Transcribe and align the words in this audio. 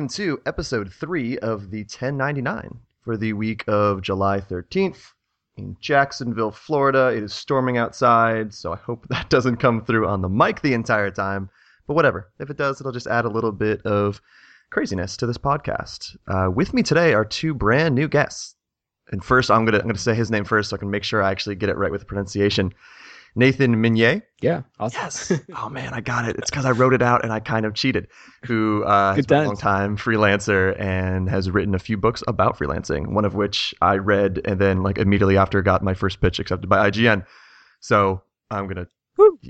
welcome 0.00 0.16
to 0.16 0.40
episode 0.46 0.90
three 0.90 1.36
of 1.40 1.70
the 1.70 1.80
1099 1.80 2.74
for 3.02 3.18
the 3.18 3.34
week 3.34 3.62
of 3.68 4.00
July 4.00 4.40
13th 4.40 5.12
in 5.58 5.76
Jacksonville, 5.78 6.50
Florida. 6.50 7.08
It 7.08 7.22
is 7.22 7.34
storming 7.34 7.76
outside, 7.76 8.54
so 8.54 8.72
I 8.72 8.76
hope 8.76 9.06
that 9.10 9.28
doesn't 9.28 9.58
come 9.58 9.84
through 9.84 10.08
on 10.08 10.22
the 10.22 10.28
mic 10.30 10.62
the 10.62 10.72
entire 10.72 11.10
time. 11.10 11.50
But 11.86 11.92
whatever. 11.92 12.32
If 12.38 12.48
it 12.48 12.56
does, 12.56 12.80
it'll 12.80 12.92
just 12.92 13.08
add 13.08 13.26
a 13.26 13.28
little 13.28 13.52
bit 13.52 13.82
of 13.82 14.22
craziness 14.70 15.18
to 15.18 15.26
this 15.26 15.36
podcast. 15.36 16.16
Uh, 16.26 16.50
with 16.50 16.72
me 16.72 16.82
today 16.82 17.12
are 17.12 17.26
two 17.26 17.52
brand 17.52 17.94
new 17.94 18.08
guests. 18.08 18.56
And 19.12 19.22
first, 19.22 19.50
I'm 19.50 19.66
gonna 19.66 19.80
I'm 19.80 19.86
gonna 19.86 19.98
say 19.98 20.14
his 20.14 20.30
name 20.30 20.46
first 20.46 20.70
so 20.70 20.76
I 20.76 20.78
can 20.78 20.90
make 20.90 21.04
sure 21.04 21.22
I 21.22 21.30
actually 21.30 21.56
get 21.56 21.68
it 21.68 21.76
right 21.76 21.92
with 21.92 22.00
the 22.00 22.06
pronunciation. 22.06 22.72
Nathan 23.34 23.80
Meunier. 23.80 24.22
Yeah, 24.40 24.62
awesome. 24.78 25.00
Yes. 25.02 25.40
oh 25.56 25.68
man, 25.68 25.92
I 25.92 26.00
got 26.00 26.28
it. 26.28 26.36
It's 26.36 26.50
because 26.50 26.64
I 26.64 26.70
wrote 26.70 26.94
it 26.94 27.02
out 27.02 27.22
and 27.22 27.32
I 27.32 27.40
kind 27.40 27.66
of 27.66 27.74
cheated. 27.74 28.08
Who 28.44 28.84
uh, 28.84 29.14
has 29.14 29.26
been 29.26 29.44
a 29.44 29.46
long 29.46 29.56
time 29.56 29.96
freelancer 29.96 30.78
and 30.80 31.28
has 31.28 31.50
written 31.50 31.74
a 31.74 31.78
few 31.78 31.96
books 31.96 32.22
about 32.26 32.58
freelancing. 32.58 33.12
One 33.12 33.24
of 33.24 33.34
which 33.34 33.74
I 33.80 33.96
read 33.96 34.40
and 34.44 34.60
then 34.60 34.82
like 34.82 34.98
immediately 34.98 35.36
after 35.36 35.62
got 35.62 35.82
my 35.82 35.94
first 35.94 36.20
pitch 36.20 36.38
accepted 36.38 36.68
by 36.68 36.90
IGN. 36.90 37.24
So 37.80 38.22
I'm 38.50 38.66
gonna. 38.66 38.86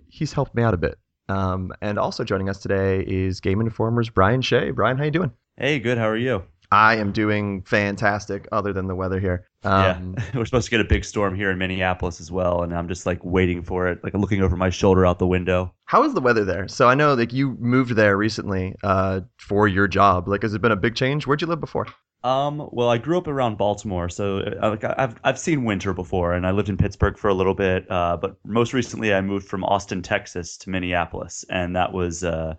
He's 0.08 0.32
helped 0.32 0.54
me 0.54 0.62
out 0.62 0.74
a 0.74 0.78
bit. 0.78 0.98
Um, 1.28 1.72
and 1.80 1.96
also 1.98 2.24
joining 2.24 2.48
us 2.48 2.58
today 2.58 3.04
is 3.06 3.40
Game 3.40 3.60
Informer's 3.60 4.10
Brian 4.10 4.42
Shea. 4.42 4.72
Brian, 4.72 4.98
how 4.98 5.04
you 5.04 5.12
doing? 5.12 5.30
Hey, 5.56 5.78
good. 5.78 5.96
How 5.96 6.08
are 6.08 6.16
you? 6.16 6.42
I 6.72 6.96
am 6.96 7.10
doing 7.10 7.62
fantastic, 7.62 8.46
other 8.52 8.72
than 8.72 8.86
the 8.86 8.94
weather 8.94 9.18
here. 9.18 9.46
Um, 9.64 10.14
yeah, 10.16 10.24
we're 10.34 10.44
supposed 10.44 10.66
to 10.66 10.70
get 10.70 10.80
a 10.80 10.84
big 10.84 11.04
storm 11.04 11.34
here 11.34 11.50
in 11.50 11.58
Minneapolis 11.58 12.20
as 12.20 12.30
well, 12.30 12.62
and 12.62 12.72
I'm 12.74 12.88
just 12.88 13.06
like 13.06 13.18
waiting 13.24 13.62
for 13.62 13.88
it, 13.88 14.02
like 14.04 14.14
looking 14.14 14.42
over 14.42 14.56
my 14.56 14.70
shoulder 14.70 15.04
out 15.04 15.18
the 15.18 15.26
window. 15.26 15.74
How 15.86 16.04
is 16.04 16.14
the 16.14 16.20
weather 16.20 16.44
there? 16.44 16.68
So 16.68 16.88
I 16.88 16.94
know 16.94 17.14
like 17.14 17.32
you 17.32 17.56
moved 17.58 17.96
there 17.96 18.16
recently 18.16 18.76
uh, 18.84 19.20
for 19.38 19.66
your 19.66 19.88
job. 19.88 20.28
Like, 20.28 20.42
has 20.42 20.54
it 20.54 20.62
been 20.62 20.72
a 20.72 20.76
big 20.76 20.94
change? 20.94 21.26
Where'd 21.26 21.40
you 21.40 21.48
live 21.48 21.60
before? 21.60 21.86
Um, 22.22 22.68
well, 22.72 22.90
I 22.90 22.98
grew 22.98 23.16
up 23.16 23.28
around 23.28 23.56
Baltimore, 23.56 24.10
so 24.10 24.40
uh, 24.40 24.70
like 24.70 24.84
I've 24.84 25.14
I've 25.24 25.38
seen 25.38 25.64
winter 25.64 25.94
before, 25.94 26.34
and 26.34 26.46
I 26.46 26.50
lived 26.50 26.68
in 26.68 26.76
Pittsburgh 26.76 27.16
for 27.16 27.28
a 27.28 27.34
little 27.34 27.54
bit. 27.54 27.90
Uh, 27.90 28.16
but 28.16 28.36
most 28.44 28.74
recently, 28.74 29.14
I 29.14 29.22
moved 29.22 29.48
from 29.48 29.64
Austin, 29.64 30.02
Texas, 30.02 30.56
to 30.58 30.70
Minneapolis, 30.70 31.44
and 31.48 31.74
that 31.76 31.92
was 31.92 32.22
uh, 32.22 32.54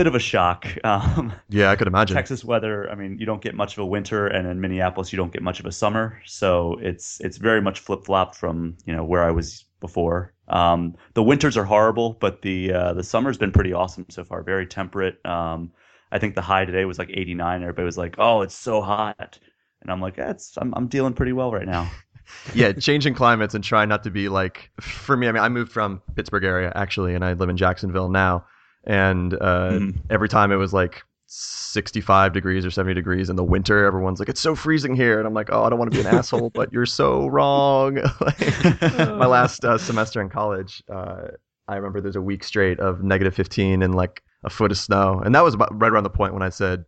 bit 0.00 0.06
of 0.06 0.14
a 0.14 0.18
shock. 0.18 0.66
Um, 0.82 1.32
Yeah, 1.50 1.70
I 1.70 1.76
could 1.76 1.86
imagine. 1.86 2.16
Texas 2.16 2.42
weather, 2.42 2.90
I 2.90 2.94
mean, 2.94 3.18
you 3.18 3.26
don't 3.26 3.42
get 3.42 3.54
much 3.54 3.74
of 3.74 3.80
a 3.80 3.86
winter, 3.86 4.26
and 4.26 4.48
in 4.48 4.60
Minneapolis, 4.60 5.12
you 5.12 5.18
don't 5.18 5.32
get 5.32 5.42
much 5.42 5.60
of 5.60 5.66
a 5.66 5.72
summer. 5.72 6.20
So 6.24 6.78
it's 6.80 7.20
it's 7.20 7.36
very 7.36 7.60
much 7.60 7.80
flip 7.80 8.04
flopped 8.04 8.34
from 8.34 8.76
you 8.86 8.94
know 8.96 9.04
where 9.04 9.22
I 9.22 9.30
was 9.30 9.66
before. 9.78 10.32
Um, 10.48 10.96
the 11.14 11.22
winters 11.22 11.56
are 11.56 11.64
horrible, 11.64 12.14
but 12.14 12.42
the 12.42 12.72
uh, 12.72 12.92
the 12.94 13.04
summer's 13.04 13.36
been 13.36 13.52
pretty 13.52 13.72
awesome 13.72 14.06
so 14.08 14.24
far. 14.24 14.42
Very 14.42 14.66
temperate. 14.66 15.24
Um, 15.26 15.70
I 16.10 16.18
think 16.18 16.34
the 16.34 16.42
high 16.42 16.64
today 16.64 16.86
was 16.86 16.98
like 16.98 17.10
89. 17.12 17.62
Everybody 17.62 17.84
was 17.84 17.98
like, 17.98 18.16
"Oh, 18.18 18.40
it's 18.40 18.56
so 18.56 18.80
hot," 18.80 19.38
and 19.82 19.92
I'm 19.92 20.00
like, 20.00 20.16
yeah, 20.16 20.30
it's, 20.30 20.56
I'm 20.56 20.72
I'm 20.74 20.88
dealing 20.88 21.12
pretty 21.12 21.32
well 21.32 21.52
right 21.52 21.66
now. 21.66 21.90
yeah, 22.54 22.72
changing 22.72 23.14
climates 23.14 23.54
and 23.54 23.62
trying 23.62 23.88
not 23.88 24.02
to 24.04 24.10
be 24.10 24.28
like 24.28 24.70
for 24.80 25.16
me. 25.16 25.28
I 25.28 25.32
mean, 25.32 25.42
I 25.42 25.48
moved 25.48 25.72
from 25.72 26.00
Pittsburgh 26.16 26.44
area 26.44 26.72
actually, 26.74 27.14
and 27.14 27.24
I 27.24 27.34
live 27.34 27.50
in 27.50 27.56
Jacksonville 27.56 28.08
now. 28.08 28.46
And 28.84 29.34
uh, 29.34 29.72
Mhm. 29.72 29.94
every 30.08 30.28
time 30.28 30.52
it 30.52 30.56
was 30.56 30.72
like 30.72 31.02
65 31.26 32.32
degrees 32.32 32.64
or 32.66 32.70
70 32.70 32.94
degrees 32.94 33.30
in 33.30 33.36
the 33.36 33.44
winter, 33.44 33.84
everyone's 33.84 34.18
like, 34.18 34.28
"It's 34.28 34.40
so 34.40 34.54
freezing 34.54 34.94
here," 34.96 35.18
and 35.18 35.26
I'm 35.26 35.34
like, 35.34 35.48
"Oh, 35.52 35.62
I 35.62 35.68
don't 35.70 35.78
want 35.78 35.90
to 35.90 35.94
be 35.96 36.00
an 36.00 36.06
asshole, 36.06 36.50
but 36.50 36.72
you're 36.72 36.86
so 36.86 37.26
wrong." 37.28 37.98
Like, 38.20 39.16
my 39.16 39.26
last 39.26 39.64
uh, 39.64 39.78
semester 39.78 40.20
in 40.20 40.28
college, 40.28 40.82
uh, 40.92 41.28
I 41.68 41.76
remember 41.76 42.00
there's 42.00 42.16
a 42.16 42.20
week 42.22 42.42
straight 42.42 42.80
of 42.80 43.02
negative 43.02 43.34
15 43.34 43.82
and 43.82 43.94
like 43.94 44.22
a 44.44 44.50
foot 44.50 44.70
of 44.72 44.78
snow, 44.78 45.20
and 45.24 45.34
that 45.34 45.44
was 45.44 45.54
about 45.54 45.78
right 45.80 45.92
around 45.92 46.04
the 46.04 46.10
point 46.10 46.32
when 46.34 46.42
I 46.42 46.48
said, 46.48 46.84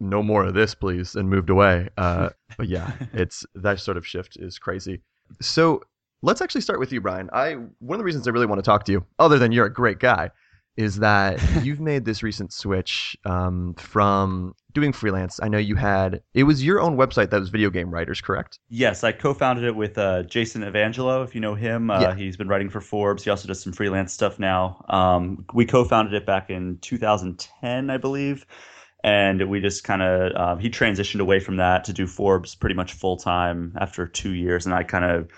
"No 0.00 0.22
more 0.22 0.44
of 0.44 0.54
this, 0.54 0.74
please," 0.74 1.14
and 1.14 1.28
moved 1.28 1.50
away. 1.50 1.88
Uh, 1.98 2.30
but 2.56 2.68
yeah, 2.68 2.92
it's 3.12 3.44
that 3.54 3.80
sort 3.80 3.96
of 3.96 4.06
shift 4.06 4.36
is 4.38 4.58
crazy. 4.58 5.02
So 5.40 5.82
let's 6.22 6.40
actually 6.40 6.62
start 6.62 6.78
with 6.78 6.92
you, 6.92 7.00
Brian. 7.00 7.28
I 7.32 7.54
one 7.80 7.96
of 7.96 7.98
the 7.98 8.04
reasons 8.04 8.26
I 8.26 8.30
really 8.30 8.46
want 8.46 8.58
to 8.60 8.62
talk 8.68 8.84
to 8.84 8.92
you, 8.92 9.04
other 9.18 9.38
than 9.38 9.52
you're 9.52 9.66
a 9.66 9.72
great 9.72 9.98
guy, 9.98 10.30
is 10.76 10.96
that 10.96 11.40
you've 11.64 11.80
made 11.80 12.04
this 12.04 12.22
recent 12.22 12.52
switch 12.52 13.16
um, 13.24 13.74
from 13.78 14.54
doing 14.72 14.92
freelance. 14.92 15.40
I 15.42 15.48
know 15.48 15.58
you 15.58 15.74
had 15.74 16.20
it 16.34 16.42
was 16.44 16.62
your 16.64 16.80
own 16.80 16.96
website 16.96 17.30
that 17.30 17.40
was 17.40 17.48
Video 17.48 17.70
Game 17.70 17.90
Writers, 17.90 18.20
correct? 18.20 18.58
Yes, 18.68 19.02
I 19.04 19.12
co-founded 19.12 19.64
it 19.64 19.74
with 19.74 19.96
uh, 19.96 20.24
Jason 20.24 20.62
Evangelho. 20.62 21.24
If 21.24 21.34
you 21.34 21.40
know 21.40 21.54
him, 21.54 21.90
uh, 21.90 22.00
Yeah. 22.00 22.14
he's 22.14 22.36
been 22.36 22.48
writing 22.48 22.68
for 22.68 22.80
Forbes. 22.80 23.24
He 23.24 23.30
also 23.30 23.48
does 23.48 23.62
some 23.62 23.72
freelance 23.72 24.12
stuff 24.12 24.38
now. 24.38 24.84
Um, 24.88 25.46
we 25.54 25.64
co-founded 25.64 26.12
it 26.14 26.26
back 26.26 26.50
in 26.50 26.78
2010, 26.82 27.88
I 27.90 27.96
believe, 27.96 28.44
and 29.02 29.48
we 29.48 29.60
just 29.60 29.82
kind 29.84 30.02
of 30.02 30.32
uh, 30.36 30.56
he 30.56 30.68
transitioned 30.68 31.20
away 31.20 31.40
from 31.40 31.56
that 31.56 31.84
to 31.84 31.92
do 31.94 32.06
Forbes 32.06 32.54
pretty 32.54 32.74
much 32.74 32.92
full 32.92 33.16
time 33.16 33.72
after 33.80 34.06
two 34.06 34.32
years, 34.32 34.66
and 34.66 34.74
I 34.74 34.82
kind 34.82 35.04
of 35.04 35.28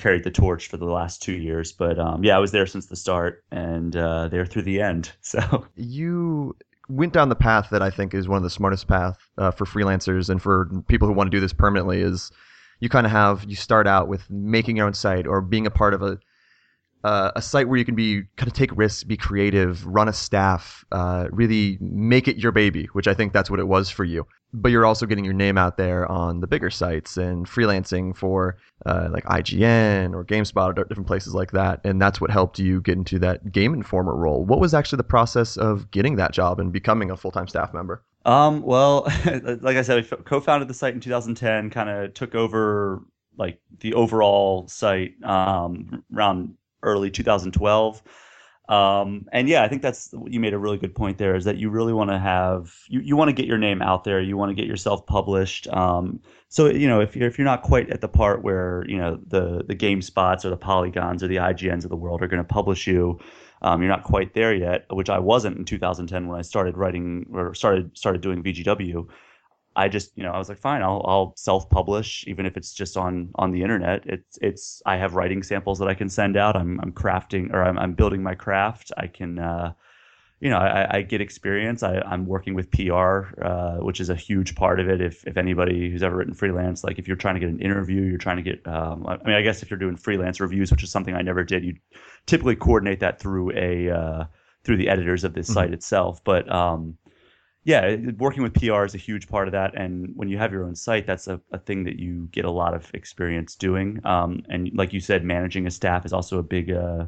carried 0.00 0.24
the 0.24 0.30
torch 0.30 0.68
for 0.68 0.76
the 0.76 0.86
last 0.86 1.22
two 1.22 1.34
years. 1.34 1.72
But 1.72 1.98
um, 1.98 2.24
yeah, 2.24 2.36
I 2.36 2.40
was 2.40 2.50
there 2.50 2.66
since 2.66 2.86
the 2.86 2.96
start 2.96 3.44
and 3.52 3.94
uh, 3.94 4.28
there 4.28 4.46
through 4.46 4.62
the 4.62 4.80
end. 4.80 5.12
So 5.22 5.66
you 5.76 6.56
went 6.88 7.12
down 7.12 7.28
the 7.28 7.36
path 7.36 7.68
that 7.70 7.82
I 7.82 7.90
think 7.90 8.14
is 8.14 8.26
one 8.26 8.38
of 8.38 8.42
the 8.42 8.50
smartest 8.50 8.88
path 8.88 9.16
uh, 9.38 9.52
for 9.52 9.64
freelancers 9.64 10.28
and 10.28 10.42
for 10.42 10.68
people 10.88 11.06
who 11.06 11.14
want 11.14 11.30
to 11.30 11.36
do 11.36 11.40
this 11.40 11.52
permanently 11.52 12.00
is 12.00 12.32
you 12.80 12.88
kind 12.88 13.06
of 13.06 13.12
have 13.12 13.44
you 13.44 13.54
start 13.54 13.86
out 13.86 14.08
with 14.08 14.28
making 14.28 14.76
your 14.76 14.86
own 14.86 14.94
site 14.94 15.26
or 15.26 15.40
being 15.40 15.66
a 15.66 15.70
part 15.70 15.94
of 15.94 16.02
a 16.02 16.18
uh, 17.04 17.32
a 17.34 17.42
site 17.42 17.68
where 17.68 17.78
you 17.78 17.84
can 17.84 17.94
be 17.94 18.22
kind 18.36 18.48
of 18.48 18.52
take 18.52 18.76
risks, 18.76 19.04
be 19.04 19.16
creative, 19.16 19.86
run 19.86 20.08
a 20.08 20.12
staff, 20.12 20.84
uh, 20.92 21.28
really 21.30 21.78
make 21.80 22.28
it 22.28 22.36
your 22.36 22.52
baby, 22.52 22.86
which 22.92 23.08
I 23.08 23.14
think 23.14 23.32
that's 23.32 23.50
what 23.50 23.60
it 23.60 23.68
was 23.68 23.88
for 23.90 24.04
you. 24.04 24.26
But 24.52 24.72
you're 24.72 24.84
also 24.84 25.06
getting 25.06 25.24
your 25.24 25.34
name 25.34 25.56
out 25.56 25.76
there 25.76 26.10
on 26.10 26.40
the 26.40 26.46
bigger 26.46 26.70
sites 26.70 27.16
and 27.16 27.46
freelancing 27.46 28.16
for 28.16 28.56
uh, 28.84 29.08
like 29.12 29.24
IGN 29.24 30.12
or 30.12 30.24
GameSpot 30.24 30.76
or 30.76 30.84
different 30.84 31.06
places 31.06 31.34
like 31.34 31.52
that. 31.52 31.80
And 31.84 32.02
that's 32.02 32.20
what 32.20 32.30
helped 32.30 32.58
you 32.58 32.80
get 32.80 32.98
into 32.98 33.18
that 33.20 33.52
Game 33.52 33.72
Informer 33.72 34.14
role. 34.14 34.44
What 34.44 34.58
was 34.58 34.74
actually 34.74 34.96
the 34.96 35.04
process 35.04 35.56
of 35.56 35.90
getting 35.92 36.16
that 36.16 36.32
job 36.32 36.58
and 36.58 36.72
becoming 36.72 37.10
a 37.10 37.16
full 37.16 37.30
time 37.30 37.46
staff 37.46 37.72
member? 37.72 38.02
Um, 38.26 38.62
well, 38.62 39.02
like 39.60 39.76
I 39.76 39.82
said, 39.82 39.98
I 39.98 40.16
co-founded 40.16 40.68
the 40.68 40.74
site 40.74 40.94
in 40.94 41.00
2010, 41.00 41.70
kind 41.70 41.88
of 41.88 42.12
took 42.14 42.34
over 42.34 43.02
like 43.36 43.60
the 43.78 43.94
overall 43.94 44.66
site 44.68 45.14
um, 45.24 46.04
around 46.14 46.54
early 46.82 47.10
2012. 47.10 48.02
Um, 48.70 49.26
and 49.32 49.48
yeah, 49.48 49.64
I 49.64 49.68
think 49.68 49.82
that's 49.82 50.14
you 50.26 50.38
made 50.38 50.54
a 50.54 50.58
really 50.58 50.78
good 50.78 50.94
point 50.94 51.18
there 51.18 51.34
is 51.34 51.44
that 51.44 51.56
you 51.56 51.70
really 51.70 51.92
want 51.92 52.10
to 52.10 52.18
have 52.20 52.72
you, 52.88 53.00
you 53.00 53.16
want 53.16 53.28
to 53.28 53.32
get 53.32 53.46
your 53.46 53.58
name 53.58 53.82
out 53.82 54.04
there, 54.04 54.20
you 54.20 54.36
want 54.36 54.50
to 54.50 54.54
get 54.54 54.66
yourself 54.66 55.04
published. 55.06 55.66
Um, 55.68 56.20
so 56.48 56.66
you 56.66 56.86
know 56.86 57.00
if 57.00 57.16
you're 57.16 57.26
if 57.26 57.36
you're 57.36 57.44
not 57.44 57.62
quite 57.62 57.90
at 57.90 58.00
the 58.00 58.06
part 58.06 58.44
where 58.44 58.84
you 58.86 58.96
know 58.96 59.18
the 59.26 59.64
the 59.66 59.74
GameSpots 59.74 60.44
or 60.44 60.50
the 60.50 60.56
polygons 60.56 61.20
or 61.20 61.26
the 61.26 61.36
IGNs 61.36 61.82
of 61.82 61.90
the 61.90 61.96
world 61.96 62.22
are 62.22 62.28
going 62.28 62.42
to 62.42 62.48
publish 62.48 62.86
you, 62.86 63.18
um, 63.60 63.82
you're 63.82 63.90
not 63.90 64.04
quite 64.04 64.34
there 64.34 64.54
yet, 64.54 64.86
which 64.90 65.10
I 65.10 65.18
wasn't 65.18 65.58
in 65.58 65.64
2010 65.64 66.28
when 66.28 66.38
I 66.38 66.42
started 66.42 66.76
writing 66.76 67.26
or 67.32 67.54
started 67.56 67.98
started 67.98 68.22
doing 68.22 68.40
VGW. 68.40 69.08
I 69.76 69.88
just, 69.88 70.16
you 70.16 70.22
know, 70.24 70.32
I 70.32 70.38
was 70.38 70.48
like, 70.48 70.58
fine, 70.58 70.82
I'll, 70.82 71.02
I'll 71.06 71.32
self-publish, 71.36 72.24
even 72.26 72.44
if 72.44 72.56
it's 72.56 72.72
just 72.74 72.96
on 72.96 73.30
on 73.36 73.52
the 73.52 73.62
internet. 73.62 74.02
It's 74.06 74.38
it's 74.42 74.82
I 74.84 74.96
have 74.96 75.14
writing 75.14 75.42
samples 75.42 75.78
that 75.78 75.88
I 75.88 75.94
can 75.94 76.08
send 76.08 76.36
out. 76.36 76.56
I'm 76.56 76.80
I'm 76.80 76.92
crafting 76.92 77.52
or 77.52 77.62
I'm 77.62 77.78
I'm 77.78 77.94
building 77.94 78.22
my 78.22 78.34
craft. 78.34 78.90
I 78.96 79.06
can, 79.06 79.38
uh, 79.38 79.72
you 80.40 80.50
know, 80.50 80.56
I, 80.58 80.96
I 80.98 81.02
get 81.02 81.20
experience. 81.20 81.82
I, 81.82 82.00
I'm 82.00 82.26
working 82.26 82.54
with 82.54 82.70
PR, 82.70 83.42
uh, 83.44 83.76
which 83.76 84.00
is 84.00 84.08
a 84.10 84.16
huge 84.16 84.54
part 84.56 84.80
of 84.80 84.88
it. 84.88 85.00
If 85.00 85.24
if 85.26 85.36
anybody 85.36 85.90
who's 85.90 86.02
ever 86.02 86.16
written 86.16 86.34
freelance, 86.34 86.82
like 86.82 86.98
if 86.98 87.06
you're 87.06 87.16
trying 87.16 87.34
to 87.34 87.40
get 87.40 87.50
an 87.50 87.60
interview, 87.60 88.02
you're 88.02 88.18
trying 88.18 88.38
to 88.38 88.42
get. 88.42 88.66
Um, 88.66 89.06
I 89.06 89.18
mean, 89.18 89.36
I 89.36 89.42
guess 89.42 89.62
if 89.62 89.70
you're 89.70 89.78
doing 89.78 89.96
freelance 89.96 90.40
reviews, 90.40 90.70
which 90.70 90.82
is 90.82 90.90
something 90.90 91.14
I 91.14 91.22
never 91.22 91.44
did, 91.44 91.64
you 91.64 91.74
typically 92.26 92.56
coordinate 92.56 93.00
that 93.00 93.20
through 93.20 93.52
a 93.52 93.90
uh, 93.90 94.24
through 94.64 94.78
the 94.78 94.88
editors 94.88 95.24
of 95.24 95.34
this 95.34 95.48
Mhm. 95.48 95.54
site 95.54 95.72
itself. 95.74 96.24
But 96.24 96.50
um, 96.50 96.96
yeah, 97.64 97.96
working 98.16 98.42
with 98.42 98.54
PR 98.54 98.84
is 98.84 98.94
a 98.94 98.98
huge 98.98 99.28
part 99.28 99.46
of 99.46 99.52
that. 99.52 99.74
And 99.74 100.12
when 100.16 100.28
you 100.28 100.38
have 100.38 100.52
your 100.52 100.64
own 100.64 100.74
site, 100.74 101.06
that's 101.06 101.28
a, 101.28 101.40
a 101.52 101.58
thing 101.58 101.84
that 101.84 101.98
you 101.98 102.28
get 102.32 102.46
a 102.46 102.50
lot 102.50 102.74
of 102.74 102.90
experience 102.94 103.54
doing. 103.54 104.00
Um, 104.04 104.42
and 104.48 104.70
like 104.74 104.92
you 104.94 105.00
said, 105.00 105.24
managing 105.24 105.66
a 105.66 105.70
staff 105.70 106.06
is 106.06 106.12
also 106.12 106.38
a 106.38 106.42
big, 106.42 106.70
uh, 106.70 107.06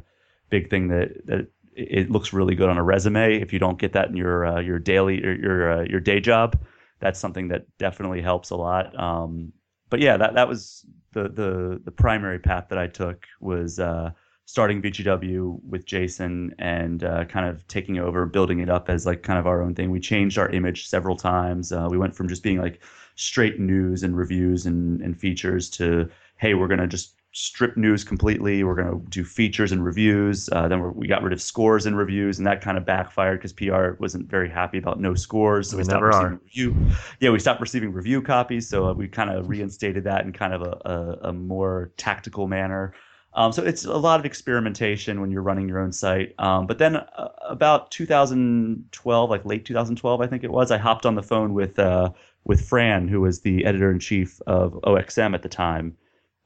big 0.49 0.69
thing 0.69 0.89
that, 0.89 1.25
that 1.25 1.47
it 1.75 2.11
looks 2.11 2.33
really 2.33 2.53
good 2.53 2.69
on 2.69 2.77
a 2.77 2.83
resume. 2.83 3.41
If 3.41 3.51
you 3.51 3.57
don't 3.57 3.79
get 3.79 3.93
that 3.93 4.09
in 4.09 4.15
your, 4.15 4.45
uh, 4.45 4.59
your 4.59 4.77
daily 4.77 5.23
or 5.25 5.33
your, 5.33 5.71
uh, 5.71 5.83
your 5.85 5.99
day 5.99 6.19
job, 6.19 6.61
that's 6.99 7.19
something 7.19 7.47
that 7.47 7.65
definitely 7.79 8.21
helps 8.21 8.51
a 8.51 8.55
lot. 8.55 8.97
Um, 8.99 9.53
but 9.89 10.01
yeah, 10.01 10.17
that, 10.17 10.35
that 10.35 10.47
was 10.47 10.85
the, 11.13 11.23
the, 11.23 11.81
the 11.83 11.91
primary 11.91 12.37
path 12.37 12.67
that 12.69 12.77
I 12.77 12.87
took 12.87 13.25
was, 13.41 13.79
uh, 13.79 14.11
starting 14.45 14.81
VGW 14.81 15.63
with 15.63 15.85
Jason 15.85 16.53
and 16.59 17.03
uh, 17.03 17.25
kind 17.25 17.47
of 17.47 17.65
taking 17.67 17.97
over, 17.99 18.25
building 18.25 18.59
it 18.59 18.69
up 18.69 18.89
as 18.89 19.05
like 19.05 19.23
kind 19.23 19.39
of 19.39 19.47
our 19.47 19.61
own 19.61 19.73
thing. 19.73 19.89
We 19.89 19.99
changed 19.99 20.37
our 20.37 20.49
image 20.49 20.87
several 20.87 21.15
times. 21.15 21.71
Uh, 21.71 21.87
we 21.89 21.97
went 21.97 22.15
from 22.15 22.27
just 22.27 22.43
being 22.43 22.59
like 22.59 22.81
straight 23.15 23.59
news 23.59 24.03
and 24.03 24.17
reviews 24.17 24.65
and, 24.65 25.01
and 25.01 25.17
features 25.17 25.69
to 25.71 26.09
hey, 26.37 26.55
we're 26.55 26.67
gonna 26.67 26.87
just 26.87 27.15
strip 27.33 27.75
news 27.75 28.03
completely. 28.03 28.63
We're 28.63 28.75
going 28.75 28.91
to 28.91 29.09
do 29.09 29.23
features 29.23 29.71
and 29.71 29.83
reviews. 29.83 30.49
Uh, 30.51 30.67
then 30.67 30.93
we 30.93 31.07
got 31.07 31.23
rid 31.23 31.33
of 31.33 31.41
scores 31.41 31.85
and 31.85 31.97
reviews, 31.97 32.37
and 32.37 32.47
that 32.47 32.61
kind 32.61 32.77
of 32.77 32.85
backfired 32.85 33.39
because 33.39 33.53
PR 33.53 33.99
wasn't 33.99 34.29
very 34.29 34.49
happy 34.49 34.77
about 34.77 34.99
no 34.99 35.15
scores. 35.15 35.71
So 35.71 35.77
we, 35.77 35.81
we 35.81 35.85
stopped 35.85 36.03
receiving 36.03 36.27
are. 36.27 36.39
review. 36.43 36.75
Yeah, 37.19 37.31
we 37.31 37.39
stopped 37.39 37.59
receiving 37.59 37.91
review 37.91 38.21
copies. 38.21 38.69
So 38.69 38.87
uh, 38.87 38.93
we 38.93 39.07
kind 39.07 39.31
of 39.31 39.49
reinstated 39.49 40.03
that 40.05 40.25
in 40.25 40.31
kind 40.31 40.53
of 40.53 40.61
a, 40.61 40.89
a, 40.89 41.29
a 41.29 41.33
more 41.33 41.91
tactical 41.97 42.47
manner. 42.47 42.93
Um, 43.35 43.51
so 43.51 43.63
it's 43.63 43.85
a 43.85 43.97
lot 43.97 44.19
of 44.19 44.25
experimentation 44.25 45.19
when 45.19 45.31
you're 45.31 45.41
running 45.41 45.67
your 45.67 45.79
own 45.79 45.91
site. 45.91 46.35
Um, 46.37 46.67
but 46.67 46.77
then 46.77 46.97
uh, 46.97 47.29
about 47.41 47.89
2012, 47.91 49.29
like 49.29 49.45
late 49.45 49.65
2012, 49.65 50.21
I 50.21 50.27
think 50.27 50.43
it 50.43 50.51
was, 50.51 50.71
I 50.71 50.77
hopped 50.77 51.05
on 51.05 51.15
the 51.15 51.23
phone 51.23 51.53
with 51.53 51.79
uh, 51.79 52.11
with 52.45 52.61
Fran, 52.67 53.07
who 53.07 53.21
was 53.21 53.41
the 53.41 53.65
editor 53.65 53.89
in 53.91 53.99
chief 53.99 54.41
of 54.47 54.73
OXM 54.83 55.33
at 55.33 55.43
the 55.43 55.49
time, 55.49 55.95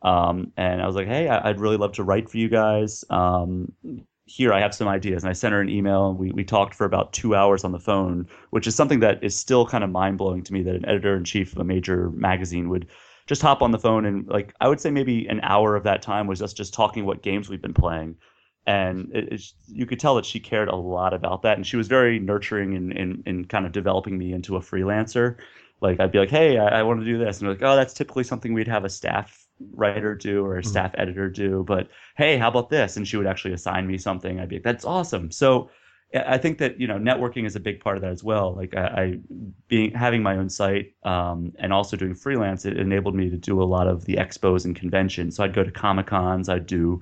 um, 0.04 0.52
and 0.58 0.82
I 0.82 0.86
was 0.88 0.96
like, 0.96 1.08
"Hey, 1.08 1.28
I'd 1.28 1.60
really 1.60 1.78
love 1.78 1.94
to 1.94 2.04
write 2.04 2.30
for 2.30 2.38
you 2.38 2.50
guys. 2.50 3.04
Um, 3.10 3.72
here, 4.26 4.54
I 4.54 4.60
have 4.60 4.76
some 4.76 4.88
ideas." 4.88 5.24
And 5.24 5.30
I 5.30 5.34
sent 5.34 5.54
her 5.54 5.62
an 5.62 5.70
email, 5.70 6.10
and 6.10 6.20
we 6.20 6.32
we 6.32 6.44
talked 6.44 6.76
for 6.76 6.86
about 6.86 7.14
two 7.14 7.36
hours 7.36 7.64
on 7.64 7.72
the 7.72 7.80
phone, 7.80 8.28
which 8.52 8.68
is 8.68 8.76
something 8.76 9.00
that 9.00 9.24
is 9.24 9.36
still 9.36 9.66
kind 9.66 9.84
of 9.84 9.90
mind 9.90 10.20
blowing 10.20 10.44
to 10.44 10.54
me 10.54 10.62
that 10.64 10.76
an 10.76 10.86
editor 10.86 11.16
in 11.16 11.24
chief 11.24 11.52
of 11.54 11.58
a 11.60 11.64
major 11.64 12.12
magazine 12.12 12.70
would 12.70 12.88
just 13.28 13.42
hop 13.42 13.62
on 13.62 13.72
the 13.72 13.80
phone 13.80 14.06
and 14.06 14.28
like 14.28 14.54
I 14.60 14.68
would 14.68 14.80
say 14.80 14.90
maybe 14.90 15.28
an 15.28 15.42
hour 15.44 15.76
of 15.76 15.84
that 15.84 16.02
time 16.02 16.28
was 16.28 16.42
us 16.42 16.54
just 16.54 16.74
talking 16.74 17.06
what 17.06 17.22
games 17.22 17.50
we've 17.50 17.62
been 17.62 17.74
playing, 17.74 18.16
and 18.66 19.12
it, 19.14 19.44
you 19.68 19.86
could 19.86 20.00
tell 20.00 20.16
that 20.16 20.26
she 20.26 20.40
cared 20.40 20.70
a 20.70 20.76
lot 20.76 21.14
about 21.14 21.44
that, 21.44 21.58
and 21.58 21.68
she 21.68 21.78
was 21.78 21.88
very 21.88 22.20
nurturing 22.20 22.74
in 22.74 22.92
in, 22.94 23.24
in 23.26 23.46
kind 23.46 23.66
of 23.66 23.72
developing 23.72 24.18
me 24.18 24.34
into 24.34 24.56
a 24.56 24.62
freelancer. 24.62 25.36
Like 25.82 26.00
I'd 26.00 26.12
be 26.12 26.20
like, 26.20 26.32
hey, 26.32 26.58
I, 26.58 26.80
I 26.80 26.84
want 26.84 27.02
to 27.02 27.06
do 27.06 27.20
this, 27.20 27.40
and 27.40 27.50
like, 27.50 27.62
oh, 27.62 27.76
that's 27.76 27.94
typically 27.94 28.24
something 28.24 28.54
we'd 28.54 28.68
have 28.68 28.86
a 28.86 28.90
staff 28.90 29.46
writer 29.74 30.16
do 30.16 30.46
or 30.46 30.58
a 30.58 30.62
mm-hmm. 30.62 30.70
staff 30.70 30.92
mm-hmm. 30.94 31.02
editor 31.02 31.30
do, 31.30 31.64
but 31.68 31.88
hey, 32.16 32.38
how 32.38 32.48
about 32.48 32.70
this? 32.70 32.98
And 32.98 33.08
she 33.08 33.18
would 33.18 33.28
actually 33.28 33.54
assign 33.54 33.88
me 33.88 33.98
something. 33.98 34.40
I'd 34.40 34.50
be 34.50 34.56
like, 34.56 34.64
that's 34.64 34.86
awesome. 34.86 35.32
So 35.32 35.70
I 36.16 36.38
think 36.38 36.58
that 36.60 36.80
you 36.80 36.88
know 36.88 36.98
networking 36.98 37.46
is 37.46 37.56
a 37.56 37.60
big 37.60 37.82
part 37.82 37.98
of 37.98 38.02
that 38.02 38.12
as 38.12 38.24
well. 38.24 38.56
Like 38.56 38.76
I, 38.76 38.86
I 38.86 39.20
being 39.68 39.92
having 39.92 40.24
my 40.24 40.38
own 40.38 40.50
site 40.50 40.94
um, 41.04 41.52
and 41.60 41.74
also 41.74 41.98
doing 41.98 42.16
freelance, 42.16 42.66
it 42.66 42.78
enabled 42.78 43.16
me 43.16 43.30
to 43.30 43.38
do 43.38 43.62
a 43.62 43.66
lot 43.66 43.88
of 43.88 44.06
the 44.06 44.16
expos 44.16 44.64
and 44.64 44.76
conventions. 44.76 45.36
So 45.36 45.44
I'd 45.44 45.54
go 45.54 45.64
to 45.64 45.72
comic 45.72 46.08
cons. 46.08 46.48
I'd 46.48 46.66
do, 46.66 47.02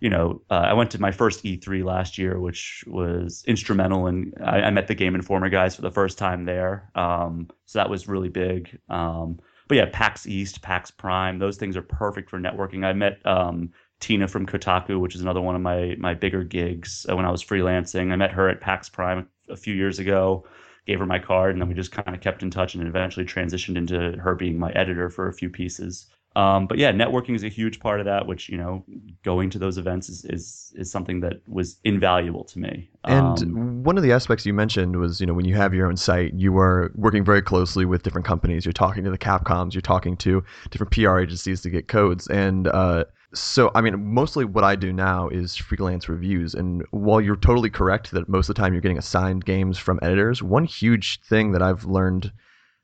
you 0.00 0.08
know, 0.08 0.40
uh, 0.50 0.54
I 0.54 0.72
went 0.72 0.90
to 0.92 1.00
my 1.00 1.10
first 1.10 1.44
E3 1.44 1.84
last 1.84 2.16
year, 2.16 2.40
which 2.40 2.82
was 2.86 3.44
instrumental, 3.46 4.06
and 4.06 4.32
in, 4.34 4.42
I, 4.42 4.62
I, 4.62 4.70
met 4.70 4.88
the 4.88 4.94
Game 4.94 5.14
Informer 5.14 5.50
guys 5.50 5.76
for 5.76 5.82
the 5.82 5.90
first 5.90 6.16
time 6.16 6.46
there. 6.46 6.90
Um, 6.94 7.50
so 7.66 7.78
that 7.78 7.90
was 7.90 8.08
really 8.08 8.30
big. 8.30 8.78
Um, 8.88 9.38
but 9.68 9.76
yeah, 9.76 9.86
PAX 9.92 10.26
East, 10.26 10.62
PAX 10.62 10.90
Prime, 10.90 11.38
those 11.38 11.56
things 11.58 11.76
are 11.76 11.82
perfect 11.82 12.30
for 12.30 12.38
networking. 12.38 12.86
I 12.86 12.92
met 12.94 13.18
um, 13.26 13.72
Tina 14.00 14.28
from 14.28 14.46
Kotaku, 14.46 15.00
which 15.00 15.14
is 15.14 15.20
another 15.20 15.40
one 15.40 15.56
of 15.56 15.62
my 15.62 15.96
my 15.98 16.14
bigger 16.14 16.44
gigs 16.44 17.06
uh, 17.08 17.16
when 17.16 17.24
I 17.24 17.30
was 17.30 17.42
freelancing. 17.42 18.12
I 18.12 18.16
met 18.16 18.32
her 18.32 18.48
at 18.48 18.60
PAX 18.60 18.88
Prime 18.88 19.28
a 19.48 19.56
few 19.56 19.74
years 19.74 19.98
ago, 19.98 20.44
gave 20.86 20.98
her 20.98 21.06
my 21.06 21.18
card, 21.18 21.52
and 21.52 21.60
then 21.60 21.68
we 21.68 21.74
just 21.74 21.92
kind 21.92 22.14
of 22.14 22.20
kept 22.20 22.42
in 22.42 22.50
touch 22.50 22.74
and 22.74 22.86
eventually 22.86 23.24
transitioned 23.24 23.76
into 23.76 24.18
her 24.18 24.34
being 24.34 24.58
my 24.58 24.70
editor 24.72 25.08
for 25.08 25.28
a 25.28 25.32
few 25.32 25.48
pieces. 25.48 26.06
Um, 26.36 26.66
but 26.66 26.76
yeah, 26.76 26.92
networking 26.92 27.34
is 27.34 27.42
a 27.42 27.48
huge 27.48 27.80
part 27.80 27.98
of 27.98 28.04
that, 28.04 28.26
which 28.26 28.50
you 28.50 28.58
know, 28.58 28.84
going 29.24 29.48
to 29.48 29.58
those 29.58 29.78
events 29.78 30.10
is 30.10 30.26
is, 30.26 30.74
is 30.76 30.90
something 30.90 31.20
that 31.20 31.40
was 31.48 31.78
invaluable 31.82 32.44
to 32.44 32.58
me. 32.58 32.90
And 33.04 33.42
um, 33.42 33.82
one 33.82 33.96
of 33.96 34.02
the 34.02 34.12
aspects 34.12 34.44
you 34.44 34.52
mentioned 34.52 34.96
was, 34.96 35.18
you 35.18 35.26
know, 35.26 35.32
when 35.32 35.46
you 35.46 35.56
have 35.56 35.72
your 35.72 35.86
own 35.86 35.96
site, 35.96 36.34
you 36.34 36.58
are 36.58 36.92
working 36.94 37.24
very 37.24 37.40
closely 37.40 37.86
with 37.86 38.02
different 38.02 38.26
companies. 38.26 38.66
You're 38.66 38.74
talking 38.74 39.02
to 39.04 39.10
the 39.10 39.16
Capcoms, 39.16 39.72
you're 39.72 39.80
talking 39.80 40.14
to 40.18 40.44
different 40.68 40.92
PR 40.92 41.20
agencies 41.20 41.62
to 41.62 41.70
get 41.70 41.88
codes, 41.88 42.26
and 42.26 42.68
uh, 42.68 43.04
so, 43.36 43.70
I 43.74 43.80
mean, 43.80 44.14
mostly 44.14 44.44
what 44.44 44.64
I 44.64 44.76
do 44.76 44.92
now 44.92 45.28
is 45.28 45.56
freelance 45.56 46.08
reviews. 46.08 46.54
And 46.54 46.84
while 46.90 47.20
you're 47.20 47.36
totally 47.36 47.70
correct 47.70 48.10
that 48.12 48.28
most 48.28 48.48
of 48.48 48.54
the 48.54 48.60
time 48.60 48.72
you're 48.72 48.82
getting 48.82 48.98
assigned 48.98 49.44
games 49.44 49.78
from 49.78 49.98
editors, 50.02 50.42
one 50.42 50.64
huge 50.64 51.20
thing 51.20 51.52
that 51.52 51.62
I've 51.62 51.84
learned. 51.84 52.32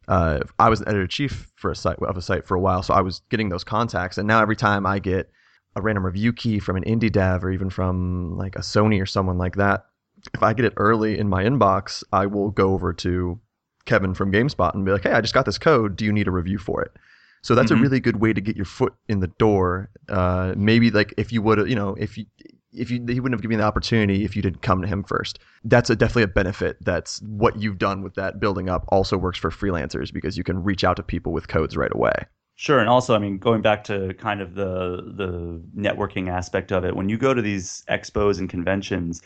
Uh, 0.09 0.41
I 0.59 0.69
was 0.69 0.81
an 0.81 0.89
editor 0.89 1.07
chief 1.07 1.51
for 1.55 1.71
a 1.71 1.77
site 1.77 1.97
of 2.01 2.17
a 2.17 2.23
site 2.23 2.47
for 2.47 2.57
a 2.57 2.61
while, 2.61 2.83
so 2.83 2.93
I 2.93 3.01
was 3.01 3.23
getting 3.31 3.49
those 3.49 3.65
contacts. 3.65 4.19
And 4.19 4.27
now 4.27 4.43
every 4.43 4.57
time 4.57 4.85
I 4.85 4.99
get 4.99 5.31
a 5.77 5.81
random 5.81 6.05
review 6.05 6.33
key 6.33 6.59
from 6.59 6.77
an 6.77 6.85
indie 6.85 7.11
dev 7.11 7.45
or 7.45 7.51
even 7.51 7.71
from 7.71 8.37
like 8.37 8.57
a 8.57 8.61
Sony 8.61 9.01
or 9.01 9.07
someone 9.07 9.39
like 9.39 9.57
that, 9.57 9.87
if 10.35 10.43
I 10.43 10.55
get 10.55 10.65
it 10.65 10.75
early 10.77 11.19
in 11.19 11.29
my 11.29 11.45
inbox, 11.45 12.03
I 12.13 12.27
will 12.27 12.51
go 12.51 12.73
over 12.73 12.93
to 12.95 13.41
Kevin 13.85 14.15
from 14.15 14.33
GameSpot 14.33 14.75
and 14.75 14.85
be 14.85 14.93
like, 14.93 15.05
"Hey, 15.05 15.13
I 15.13 15.21
just 15.21 15.35
got 15.35 15.47
this 15.47 15.59
code. 15.59 15.97
Do 15.97 16.05
you 16.05 16.13
need 16.13 16.29
a 16.29 16.33
review 16.33 16.59
for 16.59 16.83
it?" 16.83 16.93
So 17.43 17.55
that's 17.55 17.73
mm-hmm. 17.73 17.81
a 17.81 17.83
really 17.83 18.00
good 18.00 18.21
way 18.21 18.33
to 18.33 18.41
get 18.41 18.56
your 18.56 18.65
foot 18.65 18.94
in 19.09 19.21
the 19.21 19.27
door. 19.27 19.91
Uh, 20.09 20.55
maybe 20.56 20.91
like 20.91 21.12
if 21.17 21.33
you 21.33 21.43
would, 21.43 21.69
you 21.69 21.75
know, 21.75 21.94
if 21.99 22.17
you 22.17 22.27
if 22.73 22.91
you 22.91 23.05
he 23.06 23.21
wouldn't 23.21 23.35
have 23.35 23.43
given 23.43 23.56
you 23.56 23.59
the 23.59 23.67
opportunity 23.67 24.25
if 24.25 24.35
you 24.35 24.43
didn't 24.43 24.62
come 24.62 24.81
to 24.81 24.89
him 24.89 25.05
first. 25.05 25.39
That's 25.65 25.91
a, 25.91 25.97
definitely 25.97 26.23
a 26.25 26.29
benefit. 26.29 26.79
That's 26.81 27.21
what 27.23 27.61
you've 27.61 27.79
done 27.79 28.03
with 28.03 28.15
that 28.15 28.41
building 28.41 28.69
up. 28.69 28.85
Also 28.89 29.17
works 29.17 29.39
for 29.39 29.50
freelancers 29.50 30.12
because 30.12 30.39
you 30.39 30.44
can 30.44 30.62
reach 30.62 30.85
out 30.85 30.97
to 30.97 31.03
people 31.03 31.33
with 31.33 31.49
codes 31.49 31.77
right 31.77 31.93
away. 31.93 32.15
Sure, 32.55 32.79
and 32.79 32.89
also, 32.89 33.15
I 33.15 33.19
mean, 33.19 33.39
going 33.39 33.62
back 33.62 33.83
to 33.85 34.15
kind 34.15 34.41
of 34.41 34.55
the 34.55 35.12
the 35.17 35.61
networking 35.77 36.29
aspect 36.29 36.71
of 36.71 36.85
it, 36.85 36.94
when 36.94 37.09
you 37.09 37.17
go 37.17 37.35
to 37.35 37.43
these 37.43 37.83
expos 37.89 38.39
and 38.39 38.49
conventions, 38.49 39.23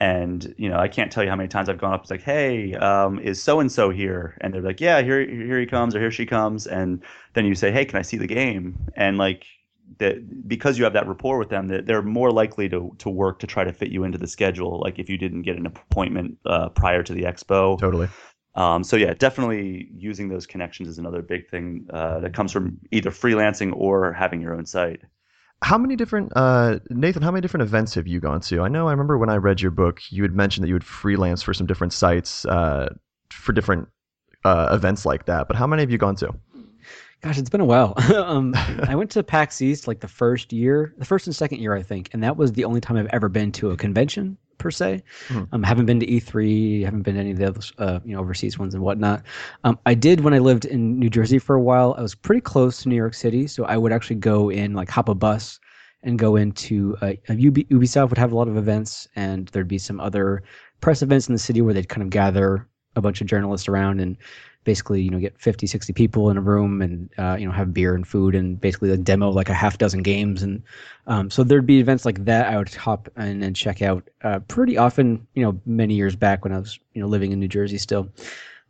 and 0.00 0.54
you 0.58 0.68
know 0.68 0.78
i 0.78 0.88
can't 0.88 1.12
tell 1.12 1.22
you 1.22 1.30
how 1.30 1.36
many 1.36 1.48
times 1.48 1.68
i've 1.68 1.78
gone 1.78 1.92
up 1.92 2.02
it's 2.02 2.10
like 2.10 2.22
hey 2.22 2.74
um, 2.74 3.18
is 3.20 3.42
so 3.42 3.60
and 3.60 3.70
so 3.70 3.90
here? 3.90 4.36
And 4.40 4.52
they're 4.52 4.62
like 4.62 4.80
yeah 4.80 5.02
here 5.02 5.20
here 5.26 5.60
he 5.60 5.66
comes 5.66 5.94
or 5.94 6.00
here 6.00 6.10
she 6.10 6.26
comes. 6.26 6.66
And 6.66 7.02
then 7.34 7.44
you 7.44 7.54
say 7.54 7.70
hey 7.70 7.84
can 7.84 7.98
i 7.98 8.02
see 8.02 8.16
the 8.16 8.26
game? 8.26 8.78
And 8.96 9.18
like 9.18 9.46
that 9.98 10.48
because 10.48 10.78
you 10.78 10.84
have 10.84 10.94
that 10.94 11.06
rapport 11.06 11.38
with 11.38 11.50
them 11.50 11.68
that 11.68 11.86
they're 11.86 12.02
more 12.02 12.30
likely 12.30 12.68
to 12.70 12.94
to 12.98 13.10
work 13.10 13.38
to 13.40 13.46
try 13.46 13.64
to 13.64 13.72
fit 13.72 13.88
you 13.88 14.04
into 14.04 14.18
the 14.18 14.26
schedule 14.26 14.80
like 14.80 14.98
if 14.98 15.08
you 15.08 15.18
didn't 15.18 15.42
get 15.42 15.56
an 15.56 15.66
appointment 15.66 16.38
uh, 16.46 16.68
prior 16.70 17.02
to 17.02 17.12
the 17.12 17.22
expo. 17.22 17.78
Totally. 17.78 18.08
Um, 18.56 18.84
so 18.84 18.96
yeah 18.96 19.14
definitely 19.14 19.88
using 19.96 20.28
those 20.28 20.46
connections 20.46 20.88
is 20.88 20.98
another 20.98 21.22
big 21.22 21.48
thing 21.50 21.86
uh, 21.90 22.20
that 22.20 22.34
comes 22.34 22.52
from 22.52 22.78
either 22.92 23.10
freelancing 23.10 23.72
or 23.74 24.12
having 24.12 24.40
your 24.40 24.54
own 24.54 24.66
site 24.66 25.02
how 25.64 25.78
many 25.78 25.96
different 25.96 26.30
uh, 26.36 26.78
Nathan? 26.90 27.22
How 27.22 27.30
many 27.30 27.40
different 27.40 27.62
events 27.62 27.94
have 27.94 28.06
you 28.06 28.20
gone 28.20 28.40
to? 28.42 28.60
I 28.60 28.68
know 28.68 28.86
I 28.86 28.90
remember 28.90 29.16
when 29.16 29.30
I 29.30 29.36
read 29.36 29.62
your 29.62 29.70
book, 29.70 30.02
you 30.10 30.22
had 30.22 30.34
mentioned 30.34 30.62
that 30.62 30.68
you 30.68 30.74
would 30.74 30.84
freelance 30.84 31.42
for 31.42 31.54
some 31.54 31.66
different 31.66 31.94
sites 31.94 32.44
uh, 32.44 32.92
for 33.30 33.54
different 33.54 33.88
uh, 34.44 34.68
events 34.72 35.06
like 35.06 35.24
that. 35.24 35.48
But 35.48 35.56
how 35.56 35.66
many 35.66 35.80
have 35.80 35.90
you 35.90 35.96
gone 35.96 36.16
to? 36.16 36.34
Gosh, 37.22 37.38
it's 37.38 37.48
been 37.48 37.62
a 37.62 37.64
while. 37.64 37.94
um, 38.14 38.54
I 38.86 38.94
went 38.94 39.10
to 39.12 39.22
PAX 39.22 39.62
East 39.62 39.88
like 39.88 40.00
the 40.00 40.08
first 40.08 40.52
year, 40.52 40.92
the 40.98 41.06
first 41.06 41.26
and 41.26 41.34
second 41.34 41.60
year, 41.60 41.74
I 41.74 41.82
think, 41.82 42.10
and 42.12 42.22
that 42.22 42.36
was 42.36 42.52
the 42.52 42.66
only 42.66 42.82
time 42.82 42.98
I've 42.98 43.06
ever 43.06 43.30
been 43.30 43.50
to 43.52 43.70
a 43.70 43.76
convention 43.78 44.36
per 44.58 44.70
se. 44.70 45.02
Mm-hmm. 45.28 45.54
Um, 45.54 45.62
haven't 45.62 45.86
been 45.86 46.00
to 46.00 46.06
E3, 46.06 46.84
haven't 46.84 47.02
been 47.02 47.14
to 47.14 47.20
any 47.20 47.30
of 47.32 47.38
the 47.38 47.48
other, 47.48 47.60
uh, 47.78 48.00
you 48.04 48.14
know, 48.14 48.20
overseas 48.20 48.58
ones 48.58 48.74
and 48.74 48.82
whatnot. 48.82 49.22
Um, 49.64 49.78
I 49.86 49.94
did 49.94 50.20
when 50.20 50.34
I 50.34 50.38
lived 50.38 50.64
in 50.64 50.98
New 50.98 51.10
Jersey 51.10 51.38
for 51.38 51.54
a 51.54 51.60
while. 51.60 51.94
I 51.98 52.02
was 52.02 52.14
pretty 52.14 52.40
close 52.40 52.82
to 52.82 52.88
New 52.88 52.96
York 52.96 53.14
City, 53.14 53.46
so 53.46 53.64
I 53.64 53.76
would 53.76 53.92
actually 53.92 54.16
go 54.16 54.50
in, 54.50 54.74
like, 54.74 54.88
hop 54.88 55.08
a 55.08 55.14
bus 55.14 55.60
and 56.02 56.18
go 56.18 56.36
into 56.36 56.96
uh, 57.00 57.14
Ubi, 57.30 57.64
Ubisoft 57.64 58.10
would 58.10 58.18
have 58.18 58.32
a 58.32 58.36
lot 58.36 58.48
of 58.48 58.56
events, 58.56 59.08
and 59.16 59.48
there'd 59.48 59.68
be 59.68 59.78
some 59.78 60.00
other 60.00 60.42
press 60.80 61.02
events 61.02 61.28
in 61.28 61.32
the 61.32 61.38
city 61.38 61.62
where 61.62 61.72
they'd 61.72 61.88
kind 61.88 62.02
of 62.02 62.10
gather 62.10 62.68
a 62.96 63.00
bunch 63.00 63.20
of 63.20 63.26
journalists 63.26 63.68
around 63.68 64.00
and 64.00 64.16
basically 64.64 65.00
you 65.00 65.10
know 65.10 65.18
get 65.18 65.38
50 65.38 65.66
60 65.66 65.92
people 65.92 66.30
in 66.30 66.36
a 66.36 66.40
room 66.40 66.82
and 66.82 67.08
uh, 67.18 67.36
you 67.38 67.46
know 67.46 67.52
have 67.52 67.72
beer 67.72 67.94
and 67.94 68.06
food 68.06 68.34
and 68.34 68.60
basically 68.60 68.90
like 68.90 69.04
demo 69.04 69.30
like 69.30 69.48
a 69.48 69.54
half 69.54 69.78
dozen 69.78 70.02
games. 70.02 70.42
And 70.42 70.62
um, 71.06 71.30
so 71.30 71.44
there'd 71.44 71.66
be 71.66 71.78
events 71.78 72.04
like 72.04 72.24
that 72.24 72.46
i 72.52 72.56
would 72.56 72.72
hop 72.74 73.08
in 73.16 73.42
and 73.42 73.54
check 73.54 73.82
out 73.82 74.08
uh, 74.22 74.40
pretty 74.40 74.76
often 74.76 75.26
you 75.34 75.42
know 75.42 75.60
many 75.66 75.94
years 75.94 76.16
back 76.16 76.44
when 76.44 76.52
i 76.52 76.58
was 76.58 76.78
you 76.94 77.00
know 77.00 77.08
living 77.08 77.32
in 77.32 77.40
new 77.40 77.48
jersey 77.48 77.78
still. 77.78 78.08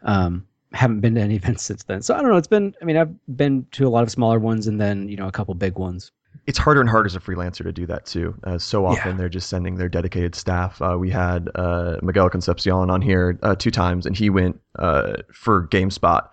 Um, 0.03 0.47
haven't 0.73 1.01
been 1.01 1.15
to 1.15 1.21
any 1.21 1.37
events 1.43 1.63
since 1.63 1.85
then. 1.85 2.03
So 2.03 2.15
i 2.15 2.21
don't 2.21 2.31
know. 2.31 2.37
It's 2.37 2.49
been 2.49 2.75
i 2.83 2.85
mean 2.85 2.97
i've 2.97 3.15
been 3.37 3.67
to 3.73 3.87
a 3.87 3.91
lot 3.91 4.03
of 4.03 4.11
smaller 4.11 4.39
ones 4.39 4.67
and 4.67 4.81
then 4.81 5.09
you 5.09 5.17
know 5.17 5.29
a 5.29 5.33
couple 5.33 5.55
big 5.55 5.79
ones 5.79 6.11
it's 6.47 6.59
harder 6.59 6.81
and 6.81 6.91
harder 6.91 7.07
as 7.07 7.17
a 7.17 7.21
freelancer 7.21 7.63
to 7.63 7.73
do 7.73 7.87
that 7.87 8.07
too. 8.07 8.35
Uh, 8.45 8.59
so 8.59 8.87
often 8.87 9.13
yeah. 9.13 9.17
they're 9.17 9.29
just 9.29 9.49
sending 9.49 9.77
their 9.77 9.89
dedicated 9.89 10.35
staff. 10.35 10.81
Uh, 10.83 10.97
we 10.99 11.11
had 11.11 11.49
uh, 11.55 11.97
Miguel 12.03 12.29
Concepcion 12.29 12.91
on 12.91 13.01
here 13.01 13.39
uh, 13.43 13.55
two 13.55 13.71
times, 13.71 14.07
and 14.07 14.17
he 14.17 14.31
went 14.31 14.61
uh, 14.79 15.15
for 15.33 15.67
GameSpot 15.69 16.29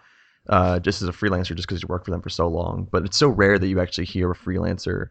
uh, 0.49 0.79
just 0.79 1.01
as 1.01 1.07
a 1.07 1.11
freelancer, 1.11 1.55
just 1.55 1.67
because 1.67 1.81
he 1.81 1.85
worked 1.85 2.05
for 2.05 2.11
them 2.11 2.21
for 2.21 2.29
so 2.29 2.47
long. 2.47 2.87
But 2.91 3.05
it's 3.05 3.17
so 3.17 3.27
rare 3.27 3.57
that 3.57 3.67
you 3.67 3.79
actually 3.79 4.05
hear 4.05 4.31
a 4.31 4.35
freelancer 4.35 5.07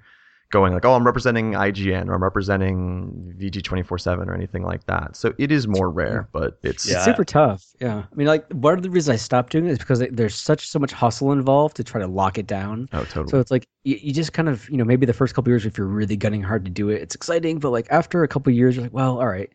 going 0.51 0.73
like, 0.73 0.85
"Oh, 0.85 0.95
I'm 0.95 1.05
representing 1.05 1.53
IGN 1.53 2.09
or 2.09 2.15
I'm 2.15 2.23
representing 2.23 3.35
VG247 3.39 4.27
or 4.27 4.35
anything 4.35 4.63
like 4.63 4.85
that." 4.87 5.17
So 5.17 5.33
it 5.39 5.51
is 5.51 5.67
more 5.67 5.91
rare, 5.91 6.29
but 6.33 6.59
it's, 6.63 6.89
yeah. 6.89 6.97
it's 6.97 7.05
super 7.05 7.25
tough. 7.25 7.65
Yeah, 7.81 8.05
I 8.11 8.15
mean, 8.15 8.27
like 8.27 8.47
one 8.53 8.75
of 8.75 8.83
the 8.83 8.91
reasons 8.91 9.15
I 9.15 9.17
stopped 9.17 9.53
doing 9.53 9.67
it 9.67 9.73
is 9.73 9.79
because 9.79 10.05
there's 10.11 10.35
such 10.35 10.67
so 10.67 10.79
much 10.79 10.93
hustle 10.93 11.33
involved 11.33 11.77
to 11.77 11.85
try 11.85 12.01
to 12.01 12.07
lock 12.07 12.39
it 12.39 12.47
down. 12.47 12.89
Oh, 12.93 13.05
totally. 13.05 13.29
So 13.31 13.41
it's 13.41 13.51
like 13.51 13.67
you, 13.85 13.99
you 14.01 14.13
just 14.13 14.33
kind 14.33 14.49
of 14.49 14.69
you 14.69 14.77
know 14.77 14.85
maybe 14.85 15.07
the 15.07 15.13
first 15.13 15.35
couple 15.35 15.51
years 15.51 15.65
if 15.65 15.79
you're 15.79 15.87
really 15.87 16.17
gunning 16.17 16.43
hard 16.43 16.65
to 16.65 16.71
do 16.71 16.89
it, 16.91 17.01
it's 17.01 17.15
exciting, 17.15 17.59
but 17.59 17.71
like 17.71 17.87
after 17.91 18.23
a 18.23 18.29
couple 18.29 18.53
years, 18.53 18.77
you're 18.77 18.85
like, 18.85 18.93
well, 18.93 19.19
all 19.19 19.29
right. 19.29 19.51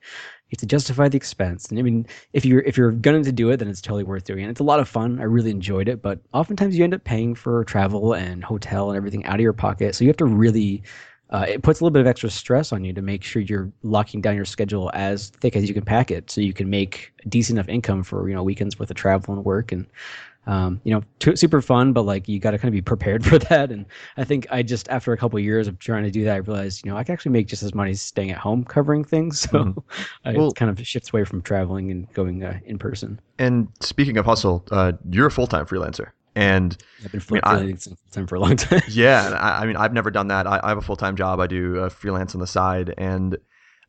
To 0.57 0.65
justify 0.65 1.09
the 1.09 1.17
expense. 1.17 1.67
And 1.69 1.79
I 1.79 1.81
mean, 1.81 2.05
if 2.33 2.45
you're 2.45 2.61
if 2.61 2.77
you're 2.77 2.91
going 2.91 3.23
to 3.23 3.31
do 3.31 3.49
it, 3.49 3.57
then 3.57 3.67
it's 3.67 3.81
totally 3.81 4.03
worth 4.03 4.23
doing. 4.23 4.41
And 4.41 4.51
it's 4.51 4.59
a 4.59 4.63
lot 4.63 4.79
of 4.79 4.87
fun. 4.87 5.19
I 5.19 5.23
really 5.23 5.51
enjoyed 5.51 5.87
it, 5.87 6.01
but 6.01 6.19
oftentimes 6.33 6.77
you 6.77 6.83
end 6.83 6.93
up 6.93 7.03
paying 7.03 7.35
for 7.35 7.63
travel 7.65 8.13
and 8.13 8.43
hotel 8.43 8.89
and 8.89 8.97
everything 8.97 9.25
out 9.25 9.35
of 9.35 9.41
your 9.41 9.53
pocket. 9.53 9.95
So 9.95 10.03
you 10.03 10.09
have 10.09 10.17
to 10.17 10.25
really 10.25 10.83
uh, 11.31 11.45
it 11.47 11.63
puts 11.63 11.79
a 11.79 11.83
little 11.83 11.93
bit 11.93 12.01
of 12.01 12.07
extra 12.07 12.29
stress 12.29 12.71
on 12.71 12.83
you 12.83 12.93
to 12.93 13.01
make 13.01 13.23
sure 13.23 13.41
you're 13.41 13.71
locking 13.81 14.21
down 14.21 14.35
your 14.35 14.45
schedule 14.45 14.91
as 14.93 15.29
thick 15.29 15.55
as 15.55 15.67
you 15.67 15.73
can 15.73 15.83
pack 15.83 16.11
it, 16.11 16.29
so 16.29 16.39
you 16.39 16.53
can 16.53 16.69
make 16.69 17.11
decent 17.27 17.57
enough 17.57 17.67
income 17.67 18.03
for 18.03 18.29
you 18.29 18.35
know 18.35 18.43
weekends 18.43 18.77
worth 18.77 18.91
of 18.91 18.95
travel 18.95 19.33
and 19.33 19.43
work 19.43 19.71
and 19.71 19.87
um, 20.47 20.81
you 20.83 20.93
know, 20.93 21.01
t- 21.19 21.35
super 21.35 21.61
fun, 21.61 21.93
but 21.93 22.03
like 22.03 22.27
you 22.27 22.39
got 22.39 22.51
to 22.51 22.57
kind 22.57 22.67
of 22.67 22.73
be 22.73 22.81
prepared 22.81 23.25
for 23.29 23.39
that. 23.39 23.71
And 23.71 23.85
I 24.17 24.25
think 24.25 24.47
I 24.51 24.63
just 24.63 24.89
after 24.89 25.13
a 25.13 25.17
couple 25.17 25.37
of 25.37 25.45
years 25.45 25.67
of 25.67 25.79
trying 25.79 26.03
to 26.03 26.11
do 26.11 26.25
that, 26.25 26.33
I 26.33 26.37
realized 26.37 26.85
you 26.85 26.91
know 26.91 26.97
I 26.97 27.03
can 27.03 27.13
actually 27.13 27.31
make 27.31 27.47
just 27.47 27.63
as 27.63 27.73
much 27.73 27.85
money 27.85 27.93
staying 27.93 28.31
at 28.31 28.37
home 28.37 28.63
covering 28.63 29.03
things. 29.03 29.45
So 29.55 29.63
mm-hmm. 29.63 30.01
I 30.25 30.33
well, 30.33 30.51
kind 30.51 30.71
of 30.71 30.85
shifts 30.85 31.13
away 31.13 31.23
from 31.23 31.41
traveling 31.41 31.91
and 31.91 32.11
going 32.13 32.43
uh, 32.43 32.59
in 32.65 32.79
person. 32.79 33.21
And 33.37 33.67
speaking 33.79 34.17
of 34.17 34.25
hustle, 34.25 34.65
uh, 34.71 34.93
you're 35.11 35.27
a 35.27 35.31
full 35.31 35.47
time 35.47 35.65
freelancer. 35.65 36.11
And 36.35 36.75
I've 37.03 37.11
been 37.11 37.21
full 37.21 37.39
I 37.43 37.61
mean, 37.61 37.77
for 37.77 38.35
a 38.35 38.39
long 38.39 38.55
time. 38.57 38.81
yeah, 38.89 39.37
I, 39.39 39.61
I, 39.61 39.65
mean, 39.65 39.77
I've 39.77 39.93
never 39.93 40.11
done 40.11 40.27
that. 40.29 40.47
I, 40.47 40.59
I 40.63 40.69
have 40.69 40.77
a 40.77 40.81
full 40.81 40.95
time 40.95 41.15
job. 41.15 41.39
I 41.39 41.47
do 41.47 41.79
uh, 41.79 41.89
freelance 41.89 42.33
on 42.33 42.41
the 42.41 42.47
side, 42.47 42.93
and 42.97 43.37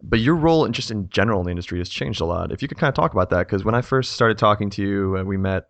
but 0.03 0.21
your 0.21 0.37
role 0.37 0.65
and 0.65 0.75
just 0.75 0.91
in 0.91 1.09
general 1.09 1.41
in 1.41 1.47
the 1.47 1.51
industry 1.51 1.79
has 1.79 1.89
changed 1.89 2.21
a 2.21 2.27
lot. 2.27 2.53
If 2.53 2.61
you 2.61 2.69
could 2.69 2.79
kind 2.79 2.89
of 2.89 2.95
talk 2.95 3.13
about 3.13 3.31
that, 3.31 3.47
because 3.47 3.65
when 3.65 3.75
I 3.75 3.81
first 3.81 4.13
started 4.13 4.39
talking 4.39 4.69
to 4.71 4.83
you, 4.83 5.17
uh, 5.19 5.25
we 5.25 5.37
met 5.37 5.69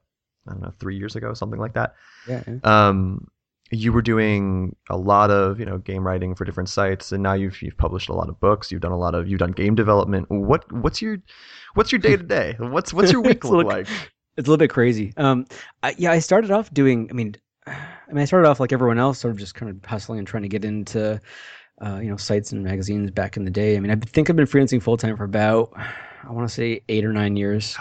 I 0.48 0.52
don't 0.52 0.62
know, 0.62 0.72
three 0.78 0.96
years 0.96 1.16
ago, 1.16 1.34
something 1.34 1.60
like 1.60 1.74
that. 1.74 1.94
Yeah. 2.28 2.42
Um, 2.64 3.28
you 3.70 3.92
were 3.92 4.02
doing 4.02 4.76
a 4.90 4.96
lot 4.96 5.30
of 5.30 5.58
you 5.58 5.66
know 5.66 5.78
game 5.78 6.06
writing 6.06 6.34
for 6.34 6.44
different 6.44 6.68
sites, 6.68 7.12
and 7.12 7.22
now 7.22 7.32
you've 7.32 7.60
you've 7.62 7.76
published 7.76 8.08
a 8.08 8.12
lot 8.12 8.28
of 8.28 8.38
books. 8.38 8.70
You've 8.70 8.80
done 8.80 8.92
a 8.92 8.98
lot 8.98 9.14
of 9.14 9.28
you've 9.28 9.40
done 9.40 9.52
game 9.52 9.74
development. 9.74 10.26
What 10.30 10.70
what's 10.72 11.02
your 11.02 11.18
what's 11.74 11.90
your 11.90 11.98
day 11.98 12.16
to 12.16 12.22
day? 12.22 12.56
What's 12.58 12.92
what's 12.92 13.10
your 13.10 13.22
week 13.22 13.44
look 13.44 13.66
like? 13.66 13.88
It's 14.36 14.46
a 14.46 14.50
little 14.50 14.58
bit 14.58 14.70
crazy. 14.70 15.14
Um, 15.16 15.46
I, 15.82 15.94
yeah, 15.96 16.10
I 16.10 16.18
started 16.18 16.50
off 16.50 16.72
doing. 16.72 17.08
I 17.10 17.14
mean, 17.14 17.36
I 17.66 18.12
mean, 18.12 18.22
I 18.22 18.24
started 18.24 18.48
off 18.48 18.60
like 18.60 18.72
everyone 18.72 18.98
else, 18.98 19.18
sort 19.18 19.32
of 19.32 19.38
just 19.38 19.54
kind 19.54 19.70
of 19.70 19.84
hustling 19.84 20.18
and 20.18 20.28
trying 20.28 20.42
to 20.42 20.48
get 20.48 20.64
into, 20.64 21.20
uh, 21.84 21.98
you 22.02 22.10
know, 22.10 22.16
sites 22.16 22.52
and 22.52 22.64
magazines 22.64 23.10
back 23.10 23.36
in 23.36 23.44
the 23.44 23.50
day. 23.50 23.76
I 23.76 23.80
mean, 23.80 23.90
I 23.90 23.96
think 23.96 24.30
I've 24.30 24.36
been 24.36 24.46
freelancing 24.46 24.82
full 24.82 24.96
time 24.96 25.16
for 25.16 25.24
about 25.24 25.72
I 25.76 26.32
want 26.32 26.48
to 26.48 26.52
say 26.54 26.82
eight 26.88 27.04
or 27.04 27.12
nine 27.12 27.36
years. 27.36 27.76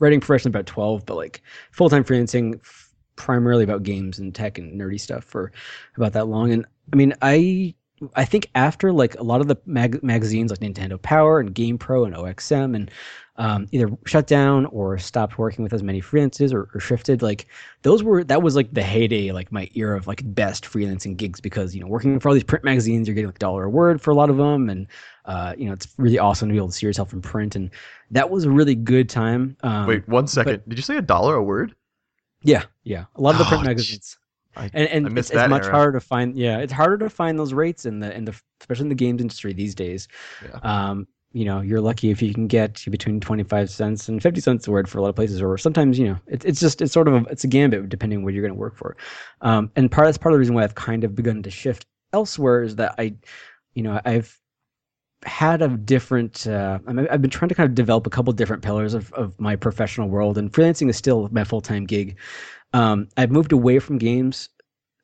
Writing 0.00 0.20
professionally 0.20 0.50
about 0.50 0.66
twelve, 0.66 1.06
but 1.06 1.16
like 1.16 1.42
full 1.70 1.88
time 1.88 2.04
freelancing, 2.04 2.60
f- 2.60 2.92
primarily 3.16 3.64
about 3.64 3.82
games 3.82 4.18
and 4.18 4.34
tech 4.34 4.58
and 4.58 4.78
nerdy 4.78 5.00
stuff 5.00 5.24
for 5.24 5.52
about 5.96 6.12
that 6.12 6.28
long. 6.28 6.52
And 6.52 6.66
I 6.92 6.96
mean, 6.96 7.14
I 7.22 7.74
I 8.14 8.24
think 8.24 8.50
after 8.54 8.92
like 8.92 9.14
a 9.18 9.22
lot 9.22 9.40
of 9.40 9.48
the 9.48 9.56
mag- 9.64 10.02
magazines 10.02 10.50
like 10.50 10.60
Nintendo 10.60 11.00
Power 11.00 11.40
and 11.40 11.54
GamePro 11.54 12.06
and 12.06 12.14
OXM 12.14 12.74
and 12.74 12.90
um, 13.38 13.66
either 13.70 13.90
shut 14.06 14.26
down 14.26 14.66
or 14.66 14.96
stopped 14.98 15.38
working 15.38 15.62
with 15.62 15.72
as 15.72 15.82
many 15.82 16.00
freelancers 16.00 16.52
or, 16.52 16.70
or, 16.74 16.80
shifted. 16.80 17.22
Like 17.22 17.46
those 17.82 18.02
were 18.02 18.24
that 18.24 18.42
was 18.42 18.56
like 18.56 18.72
the 18.72 18.82
heyday, 18.82 19.32
like 19.32 19.52
my 19.52 19.68
era 19.74 19.96
of 19.96 20.06
like 20.06 20.22
best 20.34 20.64
freelancing 20.64 21.16
gigs 21.16 21.40
because 21.40 21.74
you 21.74 21.80
know 21.80 21.86
working 21.86 22.18
for 22.18 22.28
all 22.28 22.34
these 22.34 22.44
print 22.44 22.64
magazines, 22.64 23.06
you're 23.06 23.14
getting 23.14 23.28
like 23.28 23.38
dollar 23.38 23.64
a 23.64 23.70
word 23.70 24.00
for 24.00 24.10
a 24.10 24.14
lot 24.14 24.30
of 24.30 24.36
them, 24.36 24.70
and 24.70 24.86
uh, 25.26 25.54
you 25.56 25.66
know 25.66 25.72
it's 25.72 25.88
really 25.98 26.18
awesome 26.18 26.48
to 26.48 26.52
be 26.52 26.56
able 26.56 26.68
to 26.68 26.72
see 26.72 26.86
yourself 26.86 27.12
in 27.12 27.20
print, 27.20 27.56
and 27.56 27.70
that 28.10 28.30
was 28.30 28.44
a 28.44 28.50
really 28.50 28.74
good 28.74 29.08
time. 29.08 29.56
Um, 29.62 29.86
Wait 29.86 30.08
one 30.08 30.26
second, 30.26 30.62
but, 30.64 30.68
did 30.68 30.78
you 30.78 30.82
say 30.82 30.96
a 30.96 31.02
dollar 31.02 31.34
a 31.34 31.42
word? 31.42 31.74
Yeah, 32.42 32.64
yeah, 32.84 33.04
a 33.16 33.20
lot 33.20 33.32
of 33.32 33.38
the 33.38 33.44
print 33.44 33.64
oh, 33.64 33.66
magazines. 33.66 34.18
I, 34.56 34.70
and 34.72 34.88
and 35.06 35.18
it's, 35.18 35.30
it's 35.30 35.48
much 35.48 35.64
era. 35.64 35.72
harder 35.72 35.92
to 35.92 36.00
find. 36.00 36.36
Yeah, 36.38 36.58
it's 36.58 36.72
harder 36.72 36.96
to 36.98 37.10
find 37.10 37.38
those 37.38 37.52
rates 37.52 37.84
in 37.84 38.00
the 38.00 38.16
in 38.16 38.24
the 38.24 38.40
especially 38.60 38.84
in 38.84 38.88
the 38.88 38.94
games 38.94 39.20
industry 39.20 39.52
these 39.52 39.74
days. 39.74 40.08
Yeah. 40.42 40.58
Um, 40.62 41.06
you 41.36 41.44
know, 41.44 41.60
you're 41.60 41.82
lucky 41.82 42.08
if 42.08 42.22
you 42.22 42.32
can 42.32 42.46
get 42.46 42.82
between 42.90 43.20
25 43.20 43.68
cents 43.68 44.08
and 44.08 44.22
50 44.22 44.40
cents 44.40 44.66
a 44.66 44.70
word 44.70 44.88
for 44.88 44.96
a 44.96 45.02
lot 45.02 45.10
of 45.10 45.16
places, 45.16 45.42
or 45.42 45.58
sometimes, 45.58 45.98
you 45.98 46.06
know, 46.06 46.18
it, 46.26 46.42
it's 46.46 46.58
just, 46.58 46.80
it's 46.80 46.94
sort 46.94 47.08
of, 47.08 47.14
a, 47.14 47.26
it's 47.28 47.44
a 47.44 47.46
gambit 47.46 47.90
depending 47.90 48.24
what 48.24 48.32
you're 48.32 48.42
going 48.42 48.54
to 48.54 48.58
work 48.58 48.74
for. 48.74 48.96
Um, 49.42 49.70
and 49.76 49.90
part, 49.90 50.06
that's 50.06 50.16
part 50.16 50.32
of 50.32 50.36
the 50.36 50.38
reason 50.38 50.54
why 50.54 50.64
I've 50.64 50.76
kind 50.76 51.04
of 51.04 51.14
begun 51.14 51.42
to 51.42 51.50
shift 51.50 51.84
elsewhere 52.14 52.62
is 52.62 52.76
that 52.76 52.94
I, 52.96 53.16
you 53.74 53.82
know, 53.82 54.00
I've 54.06 54.40
had 55.26 55.60
a 55.60 55.68
different, 55.68 56.46
uh, 56.46 56.78
I've 56.86 57.20
been 57.20 57.30
trying 57.30 57.50
to 57.50 57.54
kind 57.54 57.68
of 57.68 57.74
develop 57.74 58.06
a 58.06 58.10
couple 58.10 58.32
different 58.32 58.62
pillars 58.62 58.94
of, 58.94 59.12
of 59.12 59.38
my 59.38 59.56
professional 59.56 60.08
world 60.08 60.38
and 60.38 60.50
freelancing 60.50 60.88
is 60.88 60.96
still 60.96 61.28
my 61.32 61.44
full-time 61.44 61.84
gig. 61.84 62.16
Um, 62.72 63.08
I've 63.18 63.30
moved 63.30 63.52
away 63.52 63.78
from 63.78 63.98
games 63.98 64.48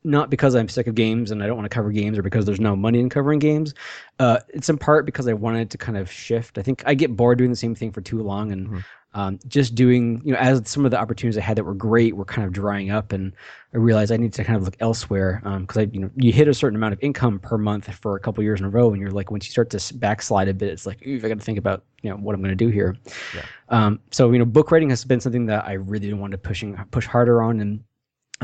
not 0.03 0.29
because 0.29 0.55
I'm 0.55 0.67
sick 0.67 0.87
of 0.87 0.95
games 0.95 1.31
and 1.31 1.41
I 1.41 1.47
don't 1.47 1.55
want 1.55 1.69
to 1.69 1.73
cover 1.73 1.91
games 1.91 2.17
or 2.17 2.21
because 2.21 2.45
there's 2.45 2.59
no 2.59 2.75
money 2.75 2.99
in 2.99 3.09
covering 3.09 3.39
games. 3.39 3.73
Uh, 4.19 4.39
it's 4.49 4.69
in 4.69 4.77
part 4.77 5.05
because 5.05 5.27
I 5.27 5.33
wanted 5.33 5.69
to 5.71 5.77
kind 5.77 5.97
of 5.97 6.11
shift. 6.11 6.57
I 6.57 6.61
think 6.61 6.83
I 6.85 6.93
get 6.93 7.15
bored 7.15 7.37
doing 7.37 7.49
the 7.49 7.55
same 7.55 7.75
thing 7.75 7.91
for 7.91 8.01
too 8.01 8.21
long 8.21 8.51
and 8.51 8.67
mm-hmm. 8.67 8.79
um, 9.13 9.39
just 9.47 9.75
doing, 9.75 10.21
you 10.25 10.33
know, 10.33 10.39
as 10.39 10.61
some 10.65 10.83
of 10.83 10.91
the 10.91 10.99
opportunities 10.99 11.37
I 11.37 11.41
had 11.41 11.57
that 11.57 11.63
were 11.63 11.73
great 11.73 12.15
were 12.15 12.25
kind 12.25 12.45
of 12.45 12.53
drying 12.53 12.91
up 12.91 13.13
and 13.13 13.33
I 13.73 13.77
realized 13.77 14.11
I 14.11 14.17
need 14.17 14.33
to 14.33 14.43
kind 14.43 14.57
of 14.57 14.63
look 14.63 14.75
elsewhere 14.81 15.41
because 15.59 15.77
um, 15.77 15.81
I, 15.81 15.89
you 15.93 15.99
know, 16.01 16.09
you 16.15 16.33
hit 16.33 16.47
a 16.47 16.53
certain 16.53 16.75
amount 16.75 16.93
of 16.93 16.99
income 17.01 17.39
per 17.39 17.57
month 17.57 17.93
for 17.95 18.15
a 18.15 18.19
couple 18.19 18.43
years 18.43 18.59
in 18.59 18.65
a 18.65 18.69
row 18.69 18.91
and 18.91 19.01
you're 19.01 19.11
like, 19.11 19.31
once 19.31 19.45
you 19.45 19.51
start 19.51 19.69
to 19.69 19.93
backslide 19.95 20.49
a 20.49 20.53
bit, 20.53 20.69
it's 20.69 20.85
like, 20.85 21.05
ooh, 21.07 21.15
I 21.23 21.29
got 21.29 21.39
to 21.39 21.45
think 21.45 21.57
about, 21.57 21.83
you 22.01 22.09
know, 22.09 22.17
what 22.17 22.35
I'm 22.35 22.41
going 22.41 22.55
to 22.55 22.65
do 22.65 22.69
here. 22.69 22.97
Yeah. 23.33 23.45
Um, 23.69 23.99
so, 24.11 24.31
you 24.31 24.39
know, 24.39 24.45
book 24.45 24.69
writing 24.69 24.89
has 24.89 25.05
been 25.05 25.21
something 25.21 25.45
that 25.45 25.65
I 25.65 25.73
really 25.73 26.13
wanted 26.13 26.43
to 26.43 26.47
pushing, 26.47 26.75
push 26.91 27.07
harder 27.07 27.41
on 27.41 27.61
and 27.61 27.83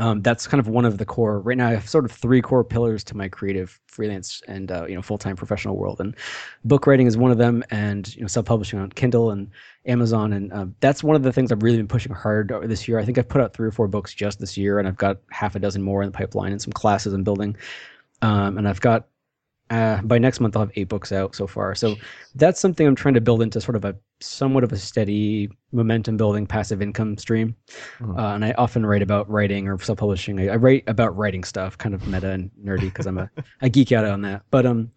um, 0.00 0.22
that's 0.22 0.46
kind 0.46 0.60
of 0.60 0.66
one 0.66 0.84
of 0.84 0.98
the 0.98 1.04
core 1.04 1.40
right 1.40 1.56
now 1.56 1.68
i 1.68 1.72
have 1.72 1.88
sort 1.88 2.04
of 2.04 2.10
three 2.10 2.40
core 2.40 2.64
pillars 2.64 3.04
to 3.04 3.16
my 3.16 3.28
creative 3.28 3.78
freelance 3.86 4.42
and 4.48 4.72
uh, 4.72 4.86
you 4.86 4.94
know 4.94 5.02
full-time 5.02 5.36
professional 5.36 5.76
world 5.76 6.00
and 6.00 6.16
book 6.64 6.86
writing 6.86 7.06
is 7.06 7.16
one 7.16 7.30
of 7.30 7.38
them 7.38 7.62
and 7.70 8.14
you 8.16 8.22
know 8.22 8.26
self-publishing 8.26 8.78
on 8.78 8.90
kindle 8.90 9.30
and 9.30 9.50
amazon 9.86 10.32
and 10.32 10.52
uh, 10.52 10.66
that's 10.80 11.04
one 11.04 11.14
of 11.14 11.22
the 11.22 11.32
things 11.32 11.52
i've 11.52 11.62
really 11.62 11.76
been 11.76 11.88
pushing 11.88 12.12
hard 12.12 12.52
this 12.64 12.88
year. 12.88 12.98
I 12.98 13.04
think 13.04 13.18
i've 13.18 13.28
put 13.28 13.40
out 13.40 13.52
three 13.52 13.68
or 13.68 13.72
four 13.72 13.88
books 13.88 14.14
just 14.14 14.40
this 14.40 14.56
year 14.56 14.78
and 14.78 14.88
i've 14.88 14.96
got 14.96 15.18
half 15.30 15.54
a 15.54 15.58
dozen 15.58 15.82
more 15.82 16.02
in 16.02 16.10
the 16.10 16.16
pipeline 16.16 16.52
and 16.52 16.62
some 16.62 16.72
classes 16.72 17.12
i'm 17.12 17.24
building. 17.24 17.56
Um, 18.22 18.58
and 18.58 18.68
i've 18.68 18.80
got 18.80 19.09
uh, 19.70 20.02
by 20.02 20.18
next 20.18 20.40
month, 20.40 20.56
I'll 20.56 20.62
have 20.62 20.72
eight 20.74 20.88
books 20.88 21.12
out 21.12 21.34
so 21.34 21.46
far. 21.46 21.74
So 21.76 21.94
that's 22.34 22.60
something 22.60 22.86
I'm 22.86 22.96
trying 22.96 23.14
to 23.14 23.20
build 23.20 23.40
into 23.40 23.60
sort 23.60 23.76
of 23.76 23.84
a 23.84 23.94
somewhat 24.20 24.64
of 24.64 24.72
a 24.72 24.76
steady 24.76 25.48
momentum 25.72 26.16
building 26.16 26.46
passive 26.46 26.82
income 26.82 27.16
stream. 27.16 27.54
Mm-hmm. 28.00 28.18
Uh, 28.18 28.34
and 28.34 28.44
I 28.44 28.52
often 28.58 28.84
write 28.84 29.02
about 29.02 29.30
writing 29.30 29.68
or 29.68 29.78
self 29.78 29.98
publishing. 29.98 30.40
I, 30.40 30.48
I, 30.48 30.56
write 30.56 30.84
about 30.88 31.16
writing 31.16 31.44
stuff, 31.44 31.78
kind 31.78 31.94
of 31.94 32.06
meta 32.08 32.30
and 32.30 32.50
nerdy 32.64 32.82
because 32.82 33.06
I'm 33.06 33.18
a 33.18 33.30
I 33.62 33.68
geek 33.68 33.92
out 33.92 34.04
on 34.04 34.22
that. 34.22 34.42
But 34.50 34.66
um, 34.66 34.90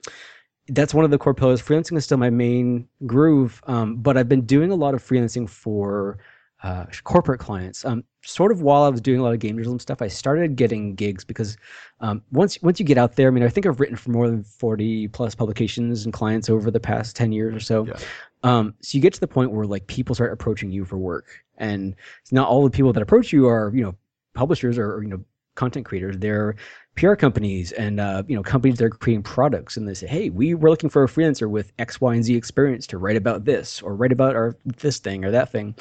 that's 0.69 0.93
one 0.93 1.05
of 1.05 1.11
the 1.11 1.19
core 1.19 1.35
pillars. 1.35 1.61
Freelancing 1.61 1.97
is 1.97 2.05
still 2.05 2.17
my 2.17 2.31
main 2.31 2.87
groove. 3.05 3.61
Um, 3.67 3.97
but 3.97 4.17
I've 4.17 4.29
been 4.29 4.45
doing 4.45 4.71
a 4.71 4.75
lot 4.75 4.95
of 4.95 5.03
freelancing 5.03 5.47
for 5.47 6.17
uh, 6.63 6.85
corporate 7.03 7.39
clients. 7.39 7.83
Um, 7.83 8.03
sort 8.23 8.51
of 8.51 8.61
while 8.61 8.83
I 8.83 8.89
was 8.89 9.01
doing 9.01 9.19
a 9.19 9.23
lot 9.23 9.33
of 9.33 9.39
game 9.39 9.57
journalism 9.57 9.79
stuff, 9.79 10.01
I 10.01 10.07
started 10.07 10.55
getting 10.55 10.95
gigs 10.95 11.25
because 11.25 11.57
um, 11.99 12.23
once 12.31 12.61
once 12.61 12.79
you 12.79 12.85
get 12.85 12.97
out 12.97 13.15
there, 13.15 13.27
I 13.27 13.31
mean, 13.31 13.43
I 13.43 13.49
think 13.49 13.65
I've 13.65 13.79
written 13.79 13.97
for 13.97 14.11
more 14.11 14.29
than 14.29 14.43
forty 14.43 15.09
plus 15.09 15.35
publications 15.35 16.05
and 16.05 16.13
clients 16.13 16.49
over 16.49 16.71
the 16.71 16.79
past 16.79 17.15
ten 17.15 17.31
years 17.31 17.53
or 17.53 17.59
so. 17.59 17.85
Yeah. 17.85 17.99
Um, 18.43 18.73
so 18.81 18.97
you 18.97 19.01
get 19.01 19.13
to 19.13 19.19
the 19.19 19.27
point 19.27 19.51
where 19.51 19.65
like 19.65 19.87
people 19.87 20.15
start 20.15 20.31
approaching 20.31 20.71
you 20.71 20.85
for 20.85 20.97
work, 20.97 21.43
and 21.57 21.95
it's 22.21 22.31
not 22.31 22.47
all 22.47 22.63
the 22.63 22.69
people 22.69 22.93
that 22.93 23.03
approach 23.03 23.33
you 23.33 23.47
are 23.47 23.71
you 23.75 23.83
know 23.83 23.95
publishers 24.33 24.77
or, 24.77 24.93
or 24.93 25.03
you 25.03 25.09
know 25.09 25.23
content 25.55 25.85
creators. 25.85 26.17
They're 26.17 26.55
PR 26.95 27.15
companies 27.15 27.71
and 27.71 27.99
uh, 27.99 28.23
you 28.27 28.35
know 28.35 28.43
companies 28.43 28.77
that 28.77 28.85
are 28.85 28.89
creating 28.89 29.23
products, 29.23 29.77
and 29.77 29.87
they 29.87 29.93
say, 29.93 30.07
"Hey, 30.07 30.29
we 30.29 30.53
were 30.53 30.69
looking 30.69 30.89
for 30.89 31.03
a 31.03 31.07
freelancer 31.07 31.49
with 31.49 31.71
X, 31.79 31.99
Y, 31.99 32.13
and 32.13 32.23
Z 32.23 32.35
experience 32.35 32.85
to 32.87 32.97
write 32.97 33.15
about 33.15 33.45
this 33.45 33.81
or 33.81 33.95
write 33.95 34.11
about 34.11 34.35
our 34.35 34.55
this 34.63 34.99
thing 34.99 35.25
or 35.25 35.31
that 35.31 35.51
thing. 35.51 35.75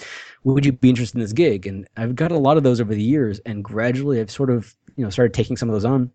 Would 0.44 0.64
you 0.64 0.72
be 0.72 0.88
interested 0.88 1.16
in 1.16 1.22
this 1.22 1.32
gig?" 1.32 1.66
And 1.66 1.86
I've 1.96 2.16
got 2.16 2.32
a 2.32 2.38
lot 2.38 2.56
of 2.56 2.62
those 2.62 2.80
over 2.80 2.94
the 2.94 3.02
years, 3.02 3.40
and 3.40 3.62
gradually 3.62 4.20
I've 4.20 4.30
sort 4.30 4.50
of 4.50 4.74
you 4.96 5.04
know 5.04 5.10
started 5.10 5.34
taking 5.34 5.56
some 5.56 5.68
of 5.68 5.74
those 5.74 5.84
on, 5.84 6.10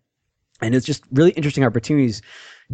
and 0.60 0.74
it's 0.74 0.86
just 0.86 1.04
really 1.12 1.30
interesting 1.32 1.64
opportunities 1.64 2.20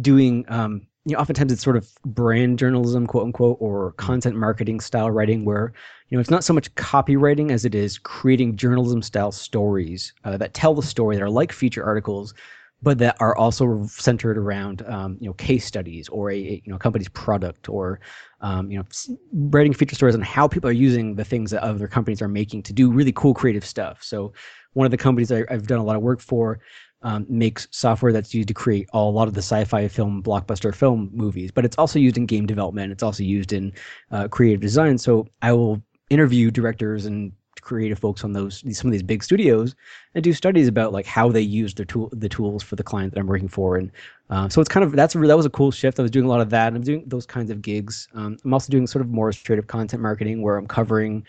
doing 0.01 0.45
um, 0.47 0.87
you 1.05 1.13
know, 1.13 1.19
oftentimes 1.19 1.51
it's 1.51 1.63
sort 1.63 1.77
of 1.77 1.87
brand 2.03 2.57
journalism, 2.57 3.05
quote 3.05 3.25
unquote, 3.25 3.57
or 3.59 3.91
content 3.93 4.35
marketing 4.35 4.79
style 4.79 5.11
writing, 5.11 5.45
where 5.45 5.71
you 6.09 6.17
know 6.17 6.19
it's 6.19 6.31
not 6.31 6.43
so 6.43 6.53
much 6.53 6.73
copywriting 6.75 7.51
as 7.51 7.63
it 7.63 7.75
is 7.75 7.99
creating 7.99 8.55
journalism 8.55 9.01
style 9.01 9.31
stories 9.31 10.13
uh, 10.23 10.35
that 10.37 10.55
tell 10.55 10.73
the 10.73 10.81
story 10.81 11.15
that 11.15 11.23
are 11.23 11.29
like 11.29 11.51
feature 11.51 11.83
articles, 11.85 12.33
but 12.81 12.97
that 12.97 13.15
are 13.19 13.37
also 13.37 13.85
centered 13.85 14.35
around 14.35 14.81
um, 14.87 15.17
you 15.19 15.27
know 15.27 15.33
case 15.33 15.65
studies 15.65 16.09
or 16.09 16.31
a, 16.31 16.35
a, 16.35 16.61
you 16.65 16.71
know 16.71 16.79
company's 16.79 17.09
product 17.09 17.69
or 17.69 17.99
um, 18.41 18.71
you 18.71 18.77
know 18.79 18.85
writing 19.33 19.73
feature 19.73 19.95
stories 19.95 20.15
on 20.15 20.21
how 20.21 20.47
people 20.47 20.69
are 20.69 20.73
using 20.73 21.15
the 21.15 21.25
things 21.25 21.51
that 21.51 21.61
other 21.61 21.87
companies 21.87 22.19
are 22.19 22.27
making 22.27 22.63
to 22.63 22.73
do 22.73 22.91
really 22.91 23.11
cool 23.11 23.35
creative 23.35 23.65
stuff. 23.65 24.01
So 24.01 24.33
one 24.73 24.85
of 24.85 24.91
the 24.91 24.97
companies 24.97 25.31
I, 25.31 25.43
I've 25.51 25.67
done 25.67 25.79
a 25.79 25.83
lot 25.83 25.95
of 25.95 26.01
work 26.01 26.19
for 26.19 26.59
um, 27.05 27.25
makes 27.29 27.67
software 27.71 28.11
that's 28.11 28.33
used 28.33 28.49
to 28.49 28.53
create 28.53 28.89
all, 28.91 29.09
a 29.09 29.15
lot 29.15 29.27
of 29.27 29.33
the 29.33 29.41
sci-fi 29.41 29.87
film 29.87 30.21
blockbuster 30.21 30.75
film 30.75 31.09
movies 31.13 31.51
but 31.51 31.63
it's 31.63 31.77
also 31.77 31.99
used 31.99 32.17
in 32.17 32.25
game 32.25 32.45
development 32.45 32.91
it's 32.91 33.03
also 33.03 33.23
used 33.23 33.53
in 33.53 33.71
uh, 34.11 34.27
creative 34.27 34.59
design 34.59 34.97
so 34.97 35.25
i 35.41 35.53
will 35.53 35.81
interview 36.09 36.51
directors 36.51 37.05
and 37.05 37.31
creative 37.61 37.97
folks 37.97 38.23
on 38.23 38.33
those 38.33 38.63
some 38.77 38.87
of 38.87 38.91
these 38.91 39.03
big 39.03 39.23
studios 39.23 39.75
and 40.13 40.23
do 40.23 40.33
studies 40.33 40.67
about 40.67 40.93
like 40.93 41.05
how 41.05 41.29
they 41.29 41.41
use 41.41 41.73
their 41.73 41.85
tool 41.85 42.09
the 42.13 42.29
tools 42.29 42.61
for 42.61 42.75
the 42.75 42.83
client 42.83 43.13
that 43.13 43.19
I'm 43.19 43.27
working 43.27 43.47
for 43.47 43.77
and 43.77 43.91
uh, 44.29 44.49
so 44.49 44.59
it's 44.61 44.69
kind 44.69 44.83
of 44.83 44.93
that's 44.93 45.13
that 45.13 45.37
was 45.37 45.45
a 45.45 45.51
cool 45.51 45.71
shift. 45.71 45.99
I 45.99 46.01
was 46.01 46.11
doing 46.11 46.25
a 46.25 46.29
lot 46.29 46.41
of 46.41 46.49
that 46.49 46.67
and 46.67 46.77
I'm 46.77 46.83
doing 46.83 47.03
those 47.05 47.25
kinds 47.25 47.51
of 47.51 47.61
gigs. 47.61 48.07
Um, 48.15 48.37
I'm 48.43 48.53
also 48.53 48.71
doing 48.71 48.87
sort 48.87 49.03
of 49.03 49.11
more 49.11 49.31
creative 49.31 49.67
content 49.67 50.01
marketing 50.01 50.41
where 50.41 50.57
I'm 50.57 50.67
covering, 50.67 51.25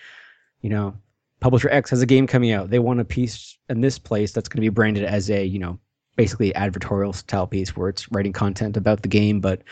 you 0.62 0.71
know, 0.71 0.95
publisher 1.46 1.68
X 1.70 1.90
has 1.90 2.02
a 2.02 2.06
game 2.06 2.26
coming 2.26 2.50
out. 2.50 2.70
They 2.70 2.80
want 2.80 2.98
a 2.98 3.04
piece 3.04 3.56
in 3.68 3.80
this 3.80 4.00
place 4.00 4.32
that's 4.32 4.48
going 4.48 4.56
to 4.56 4.62
be 4.62 4.68
branded 4.68 5.04
as 5.04 5.30
a 5.30 5.44
you 5.44 5.60
know 5.60 5.78
basically 6.16 6.50
advertorial 6.54 7.14
style 7.14 7.46
piece 7.46 7.76
where 7.76 7.88
it's 7.88 8.10
writing 8.10 8.32
content 8.32 8.76
about 8.76 9.02
the 9.02 9.08
game, 9.08 9.40
but 9.40 9.62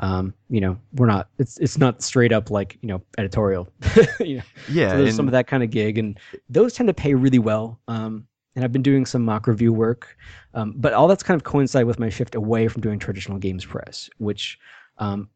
um, 0.00 0.34
you 0.48 0.60
know, 0.60 0.76
we're 0.94 1.06
not. 1.06 1.28
It's 1.38 1.56
it's 1.58 1.78
not 1.78 2.02
straight 2.02 2.32
up 2.32 2.50
like 2.50 2.78
you 2.80 2.88
know 2.88 3.00
editorial. 3.16 3.72
you 4.18 4.38
know? 4.38 4.42
Yeah, 4.68 4.90
so 4.90 4.98
there's 4.98 5.14
some 5.14 5.28
of 5.28 5.32
that 5.32 5.46
kind 5.46 5.62
of 5.62 5.70
gig, 5.70 5.98
and 5.98 6.18
those 6.48 6.74
tend 6.74 6.88
to 6.88 6.94
pay 6.94 7.14
really 7.14 7.38
well. 7.38 7.78
Um, 7.86 8.26
and 8.56 8.64
I've 8.64 8.72
been 8.72 8.82
doing 8.82 9.06
some 9.06 9.24
mock 9.24 9.46
review 9.46 9.72
work, 9.72 10.16
um, 10.54 10.74
but 10.78 10.94
all 10.94 11.06
that's 11.06 11.22
kind 11.22 11.36
of 11.38 11.44
coincide 11.44 11.86
with 11.86 12.00
my 12.00 12.08
shift 12.08 12.34
away 12.34 12.66
from 12.66 12.82
doing 12.82 12.98
traditional 12.98 13.38
games 13.38 13.64
press, 13.64 14.10
which 14.18 14.58
um, 14.98 15.28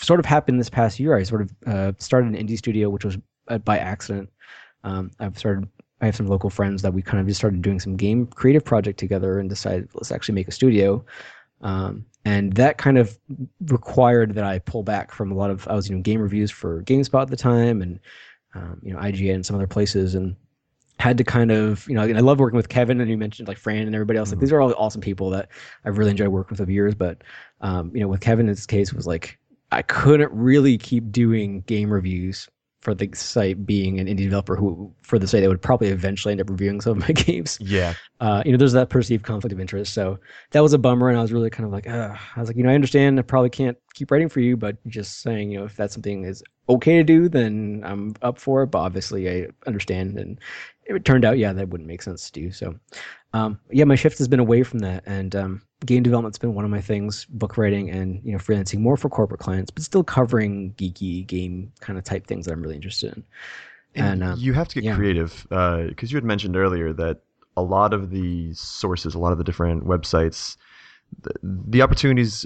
sort 0.00 0.20
of 0.20 0.26
happened 0.26 0.60
this 0.60 0.70
past 0.70 1.00
year. 1.00 1.16
I 1.16 1.24
sort 1.24 1.42
of 1.42 1.50
uh, 1.66 1.92
started 1.98 2.32
an 2.32 2.46
indie 2.46 2.56
studio, 2.56 2.88
which 2.88 3.04
was 3.04 3.18
uh, 3.48 3.58
by 3.58 3.78
accident. 3.78 4.30
Um, 4.84 5.10
I've 5.18 5.38
started. 5.38 5.68
I 6.00 6.06
have 6.06 6.16
some 6.16 6.26
local 6.26 6.50
friends 6.50 6.82
that 6.82 6.92
we 6.92 7.02
kind 7.02 7.20
of 7.20 7.26
just 7.26 7.38
started 7.38 7.62
doing 7.62 7.80
some 7.80 7.96
game 7.96 8.26
creative 8.26 8.64
project 8.64 8.98
together 8.98 9.38
and 9.38 9.48
decided 9.48 9.88
let's 9.94 10.12
actually 10.12 10.34
make 10.34 10.48
a 10.48 10.52
studio. 10.52 11.04
Um, 11.62 12.04
and 12.24 12.52
that 12.54 12.78
kind 12.78 12.98
of 12.98 13.18
required 13.66 14.34
that 14.34 14.44
I 14.44 14.58
pull 14.60 14.82
back 14.82 15.12
from 15.12 15.30
a 15.30 15.34
lot 15.34 15.50
of 15.50 15.66
I 15.68 15.74
was 15.74 15.88
you 15.88 15.96
know 15.96 16.02
game 16.02 16.20
reviews 16.20 16.50
for 16.50 16.82
GameSpot 16.82 17.22
at 17.22 17.28
the 17.28 17.36
time 17.36 17.82
and 17.82 18.00
um, 18.54 18.80
you 18.82 18.92
know 18.92 18.98
IGN 18.98 19.34
and 19.34 19.46
some 19.46 19.56
other 19.56 19.66
places 19.66 20.14
and 20.14 20.36
had 20.98 21.18
to 21.18 21.24
kind 21.24 21.50
of 21.50 21.86
you 21.88 21.94
know 21.94 22.02
I 22.02 22.20
love 22.20 22.38
working 22.38 22.56
with 22.56 22.68
Kevin 22.68 23.00
and 23.00 23.10
you 23.10 23.18
mentioned 23.18 23.48
like 23.48 23.58
Fran 23.58 23.86
and 23.86 23.94
everybody 23.94 24.18
else 24.18 24.28
like 24.28 24.36
mm-hmm. 24.36 24.44
these 24.44 24.52
are 24.52 24.60
all 24.60 24.72
awesome 24.74 25.00
people 25.00 25.30
that 25.30 25.48
I've 25.84 25.98
really 25.98 26.10
enjoyed 26.10 26.28
working 26.28 26.54
with 26.54 26.60
over 26.60 26.70
years 26.70 26.94
but 26.94 27.22
um, 27.60 27.90
you 27.94 28.00
know 28.00 28.08
with 28.08 28.20
Kevin 28.20 28.46
in 28.46 28.54
this 28.54 28.66
case 28.66 28.92
was 28.92 29.06
like 29.06 29.38
I 29.72 29.82
couldn't 29.82 30.30
really 30.32 30.78
keep 30.78 31.10
doing 31.10 31.62
game 31.62 31.92
reviews 31.92 32.48
for 32.84 32.94
the 32.94 33.08
site 33.14 33.64
being 33.64 33.98
an 33.98 34.06
indie 34.06 34.18
developer 34.18 34.54
who 34.54 34.92
for 35.00 35.18
the 35.18 35.26
site 35.26 35.40
that 35.40 35.48
would 35.48 35.62
probably 35.62 35.88
eventually 35.88 36.32
end 36.32 36.40
up 36.40 36.50
reviewing 36.50 36.82
some 36.82 36.92
of 36.92 36.98
my 36.98 37.12
games. 37.12 37.58
Yeah. 37.60 37.94
Uh, 38.20 38.42
you 38.44 38.52
know, 38.52 38.58
there's 38.58 38.74
that 38.74 38.90
perceived 38.90 39.24
conflict 39.24 39.52
of 39.52 39.58
interest. 39.58 39.94
So 39.94 40.18
that 40.50 40.60
was 40.60 40.74
a 40.74 40.78
bummer. 40.78 41.08
And 41.08 41.18
I 41.18 41.22
was 41.22 41.32
really 41.32 41.48
kind 41.48 41.64
of 41.64 41.72
like, 41.72 41.88
I 41.88 42.18
was 42.36 42.48
like, 42.48 42.56
you 42.56 42.62
know, 42.62 42.70
I 42.70 42.74
understand 42.74 43.18
I 43.18 43.22
probably 43.22 43.48
can't 43.48 43.78
keep 43.94 44.10
writing 44.10 44.28
for 44.28 44.40
you, 44.40 44.56
but 44.56 44.76
just 44.86 45.22
saying, 45.22 45.50
you 45.50 45.58
know, 45.58 45.64
if 45.64 45.76
that's 45.76 45.94
something 45.94 46.24
is 46.24 46.42
okay 46.68 46.98
to 46.98 47.04
do, 47.04 47.28
then 47.28 47.82
I'm 47.86 48.14
up 48.20 48.38
for 48.38 48.62
it. 48.62 48.66
But 48.66 48.80
obviously 48.80 49.30
I 49.30 49.48
understand. 49.66 50.18
And 50.18 50.38
it 50.84 51.06
turned 51.06 51.24
out, 51.24 51.38
yeah, 51.38 51.54
that 51.54 51.70
wouldn't 51.70 51.88
make 51.88 52.02
sense 52.02 52.30
to 52.30 52.40
do. 52.40 52.52
So, 52.52 52.78
um, 53.32 53.58
yeah, 53.70 53.84
my 53.84 53.96
shift 53.96 54.18
has 54.18 54.28
been 54.28 54.40
away 54.40 54.62
from 54.62 54.80
that. 54.80 55.04
And, 55.06 55.34
um, 55.34 55.62
game 55.84 56.02
development's 56.02 56.38
been 56.38 56.54
one 56.54 56.64
of 56.64 56.70
my 56.70 56.80
things, 56.80 57.26
book 57.26 57.56
writing 57.56 57.90
and 57.90 58.20
you 58.24 58.32
know 58.32 58.38
freelancing 58.38 58.78
more 58.78 58.96
for 58.96 59.08
corporate 59.08 59.40
clients, 59.40 59.70
but 59.70 59.82
still 59.82 60.04
covering 60.04 60.74
geeky 60.74 61.26
game 61.26 61.72
kind 61.80 61.98
of 61.98 62.04
type 62.04 62.26
things 62.26 62.46
that 62.46 62.52
I'm 62.52 62.62
really 62.62 62.76
interested 62.76 63.12
in. 63.14 63.24
And, 63.94 64.22
and 64.22 64.32
um, 64.32 64.38
you 64.38 64.52
have 64.54 64.68
to 64.68 64.74
get 64.74 64.84
yeah. 64.84 64.96
creative 64.96 65.46
because 65.48 65.88
uh, 65.88 66.06
you 66.10 66.16
had 66.16 66.24
mentioned 66.24 66.56
earlier 66.56 66.92
that 66.94 67.20
a 67.56 67.62
lot 67.62 67.94
of 67.94 68.10
the 68.10 68.52
sources, 68.54 69.14
a 69.14 69.18
lot 69.18 69.32
of 69.32 69.38
the 69.38 69.44
different 69.44 69.84
websites, 69.84 70.56
the, 71.22 71.32
the 71.42 71.82
opportunities 71.82 72.44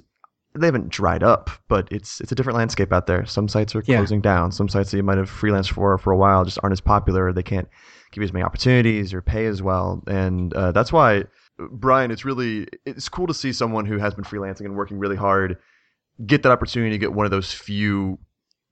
they 0.54 0.66
haven't 0.66 0.88
dried 0.88 1.23
up, 1.23 1.50
but 1.68 1.88
it's 1.90 2.21
it's 2.21 2.33
a 2.33 2.35
different 2.35 2.57
landscape 2.57 2.92
out 2.92 3.07
there. 3.07 3.25
Some 3.26 3.49
sites 3.49 3.75
are 3.75 3.83
closing 3.83 4.18
yeah. 4.18 4.35
down. 4.35 4.53
Some 4.53 4.68
sites 4.68 4.90
that 4.90 4.96
you 4.96 5.03
might 5.03 5.18
have 5.18 5.31
freelanced 5.31 5.72
for 5.72 5.96
for 5.98 6.12
a 6.12 6.16
while 6.16 6.44
just 6.44 6.59
aren't 6.62 6.72
as 6.72 6.81
popular. 6.81 7.33
They 7.33 7.42
can't 7.42 7.68
give 8.11 8.22
you 8.22 8.24
as 8.24 8.33
many 8.33 8.44
opportunities 8.44 9.14
or 9.14 9.22
pay 9.22 9.46
as 9.46 9.62
well, 9.62 10.03
and 10.07 10.53
uh, 10.55 10.72
that's 10.72 10.92
why 10.92 11.24
Brian, 11.59 12.11
it's 12.11 12.25
really 12.25 12.66
it's 12.87 13.09
cool 13.09 13.27
to 13.27 13.35
see 13.35 13.53
someone 13.53 13.87
who 13.87 13.99
has 13.99 14.14
been 14.14 14.25
freelancing 14.25 14.64
and 14.64 14.77
working 14.77 14.99
really 14.99 15.16
hard 15.16 15.59
get 16.27 16.42
that 16.42 16.53
opportunity 16.53 16.90
to 16.90 16.99
get 16.99 17.12
one 17.12 17.25
of 17.25 17.31
those 17.31 17.53
few 17.53 18.18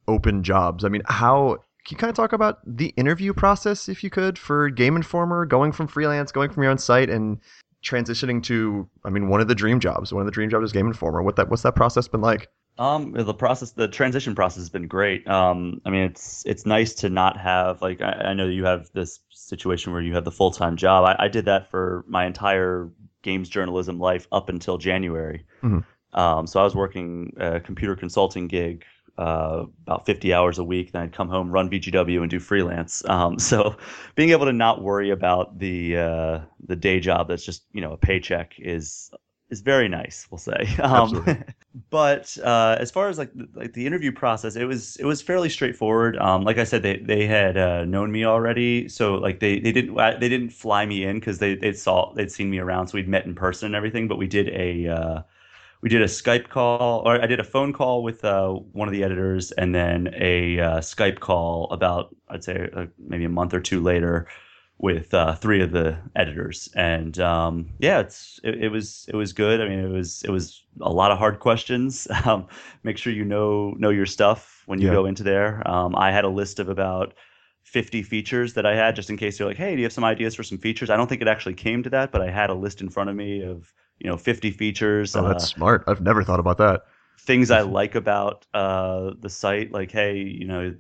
open 0.08 0.42
jobs. 0.42 0.84
I 0.84 0.88
mean, 0.88 1.02
how 1.06 1.58
can 1.84 1.94
you 1.94 1.96
kind 1.96 2.10
of 2.10 2.16
talk 2.16 2.32
about 2.32 2.58
the 2.66 2.88
interview 2.96 3.32
process, 3.32 3.88
if 3.88 4.02
you 4.02 4.10
could, 4.10 4.38
for 4.38 4.68
Game 4.70 4.96
Informer, 4.96 5.46
going 5.46 5.72
from 5.72 5.86
freelance, 5.86 6.32
going 6.32 6.50
from 6.50 6.62
your 6.62 6.72
own 6.72 6.78
site, 6.78 7.08
and 7.08 7.38
transitioning 7.84 8.42
to, 8.44 8.88
I 9.04 9.10
mean, 9.10 9.28
one 9.28 9.40
of 9.40 9.46
the 9.46 9.54
dream 9.54 9.78
jobs. 9.78 10.12
One 10.12 10.22
of 10.22 10.26
the 10.26 10.32
dream 10.32 10.50
jobs 10.50 10.64
is 10.64 10.72
Game 10.72 10.88
Informer. 10.88 11.22
What 11.22 11.36
that 11.36 11.48
what's 11.48 11.62
that 11.62 11.76
process 11.76 12.08
been 12.08 12.22
like? 12.22 12.48
Um, 12.78 13.12
the 13.12 13.32
process, 13.32 13.70
the 13.70 13.88
transition 13.88 14.34
process 14.34 14.58
has 14.58 14.68
been 14.68 14.86
great. 14.86 15.26
Um, 15.26 15.80
I 15.86 15.90
mean, 15.90 16.02
it's 16.02 16.44
it's 16.44 16.66
nice 16.66 16.94
to 16.96 17.08
not 17.08 17.38
have 17.38 17.80
like 17.80 18.02
I, 18.02 18.12
I 18.12 18.34
know 18.34 18.46
you 18.48 18.64
have 18.64 18.90
this 18.92 19.20
situation 19.46 19.92
where 19.92 20.02
you 20.02 20.14
have 20.14 20.24
the 20.24 20.32
full 20.32 20.50
time 20.50 20.76
job. 20.76 21.04
I, 21.04 21.24
I, 21.24 21.28
did 21.28 21.44
that 21.44 21.70
for 21.70 22.04
my 22.08 22.26
entire 22.26 22.90
games 23.22 23.48
journalism 23.48 23.98
life 23.98 24.26
up 24.32 24.48
until 24.48 24.76
January. 24.76 25.46
Mm-hmm. 25.62 26.18
Um, 26.18 26.46
so 26.46 26.60
I 26.60 26.64
was 26.64 26.74
working 26.74 27.32
a 27.38 27.60
computer 27.60 27.94
consulting 27.94 28.48
gig 28.48 28.84
uh, 29.18 29.64
about 29.86 30.04
50 30.06 30.32
hours 30.34 30.58
a 30.58 30.64
week. 30.64 30.92
Then 30.92 31.02
I'd 31.02 31.12
come 31.12 31.28
home, 31.28 31.50
run 31.50 31.70
VGW, 31.70 32.20
and 32.20 32.30
do 32.30 32.38
freelance. 32.38 33.04
Um, 33.08 33.38
so 33.50 33.76
being 34.14 34.30
able 34.30 34.46
to 34.46 34.52
not 34.52 34.82
worry 34.82 35.10
about 35.10 35.58
the 35.58 35.96
uh, 35.96 36.40
the 36.66 36.76
day 36.76 37.00
job 37.00 37.28
that's 37.28 37.44
just 37.44 37.64
you 37.72 37.80
know 37.80 37.92
a 37.92 37.96
paycheck 37.96 38.54
is 38.58 39.10
is 39.50 39.60
very 39.60 39.88
nice, 39.88 40.26
we'll 40.30 40.38
say. 40.38 40.68
Um, 40.82 41.44
but 41.90 42.36
uh, 42.44 42.76
as 42.78 42.90
far 42.90 43.08
as 43.08 43.18
like 43.18 43.32
the, 43.34 43.48
like 43.54 43.72
the 43.72 43.86
interview 43.86 44.12
process, 44.12 44.56
it 44.56 44.64
was 44.64 44.96
it 44.96 45.04
was 45.04 45.20
fairly 45.20 45.48
straightforward. 45.48 46.16
Um, 46.18 46.42
like 46.42 46.58
I 46.58 46.64
said, 46.64 46.82
they 46.82 46.98
they 46.98 47.26
had 47.26 47.56
uh, 47.56 47.84
known 47.84 48.12
me 48.12 48.24
already, 48.24 48.88
so 48.88 49.14
like 49.14 49.40
they 49.40 49.58
they 49.58 49.72
didn't 49.72 49.96
they 49.96 50.28
didn't 50.28 50.50
fly 50.50 50.86
me 50.86 51.04
in 51.04 51.18
because 51.18 51.38
they 51.38 51.54
they 51.54 51.72
saw 51.72 52.12
they'd 52.14 52.30
seen 52.30 52.50
me 52.50 52.58
around, 52.58 52.88
so 52.88 52.94
we'd 52.94 53.08
met 53.08 53.26
in 53.26 53.34
person 53.34 53.66
and 53.66 53.74
everything. 53.74 54.08
But 54.08 54.16
we 54.18 54.26
did 54.26 54.48
a 54.48 54.88
uh, 54.88 55.22
we 55.80 55.88
did 55.88 56.02
a 56.02 56.06
Skype 56.06 56.48
call, 56.48 57.02
or 57.06 57.20
I 57.20 57.26
did 57.26 57.40
a 57.40 57.44
phone 57.44 57.72
call 57.72 58.02
with 58.02 58.24
uh, 58.24 58.50
one 58.50 58.88
of 58.88 58.92
the 58.92 59.04
editors, 59.04 59.52
and 59.52 59.74
then 59.74 60.12
a 60.16 60.60
uh, 60.60 60.78
Skype 60.80 61.20
call 61.20 61.70
about 61.70 62.14
I'd 62.28 62.44
say 62.44 62.68
uh, 62.74 62.86
maybe 62.98 63.24
a 63.24 63.28
month 63.28 63.54
or 63.54 63.60
two 63.60 63.82
later 63.82 64.26
with 64.78 65.14
uh, 65.14 65.34
three 65.34 65.62
of 65.62 65.72
the 65.72 65.98
editors, 66.14 66.68
and 66.74 67.18
um, 67.18 67.70
yeah, 67.78 68.00
it's 68.00 68.38
it, 68.44 68.64
it, 68.64 68.68
was 68.68 69.06
it 69.08 69.16
was 69.16 69.32
good. 69.32 69.60
I 69.60 69.68
mean, 69.68 69.78
it 69.78 69.90
was 69.90 70.22
it 70.24 70.30
was 70.30 70.62
a 70.80 70.92
lot 70.92 71.10
of 71.10 71.18
hard 71.18 71.40
questions. 71.40 72.06
Um, 72.26 72.48
make 72.82 72.98
sure 72.98 73.12
you 73.12 73.24
know 73.24 73.70
know 73.78 73.90
your 73.90 74.06
stuff 74.06 74.64
when 74.66 74.80
you 74.80 74.88
yeah. 74.88 74.94
go 74.94 75.06
into 75.06 75.22
there. 75.22 75.66
Um, 75.68 75.94
I 75.94 76.10
had 76.10 76.24
a 76.24 76.28
list 76.28 76.58
of 76.58 76.68
about 76.68 77.14
50 77.62 78.02
features 78.02 78.54
that 78.54 78.66
I 78.66 78.74
had 78.74 78.96
just 78.96 79.08
in 79.10 79.16
case 79.16 79.38
you're 79.38 79.46
like, 79.46 79.56
hey, 79.56 79.72
do 79.72 79.78
you 79.78 79.84
have 79.84 79.92
some 79.92 80.02
ideas 80.02 80.34
for 80.34 80.42
some 80.42 80.58
features? 80.58 80.90
I 80.90 80.96
don't 80.96 81.08
think 81.08 81.22
it 81.22 81.28
actually 81.28 81.54
came 81.54 81.84
to 81.84 81.90
that, 81.90 82.10
but 82.10 82.20
I 82.20 82.30
had 82.30 82.50
a 82.50 82.54
list 82.54 82.80
in 82.80 82.88
front 82.88 83.10
of 83.10 83.16
me 83.16 83.42
of 83.42 83.72
you 83.98 84.10
know 84.10 84.16
50 84.16 84.50
features. 84.50 85.14
Oh, 85.14 85.26
that's 85.28 85.44
uh, 85.44 85.46
smart. 85.46 85.84
I've 85.86 86.00
never 86.00 86.24
thought 86.24 86.40
about 86.40 86.58
that 86.58 86.82
things 87.18 87.50
I 87.50 87.62
like 87.62 87.94
about 87.94 88.46
uh, 88.54 89.12
the 89.20 89.28
site. 89.28 89.72
Like, 89.72 89.90
hey, 89.90 90.16
you 90.16 90.46
know, 90.46 90.74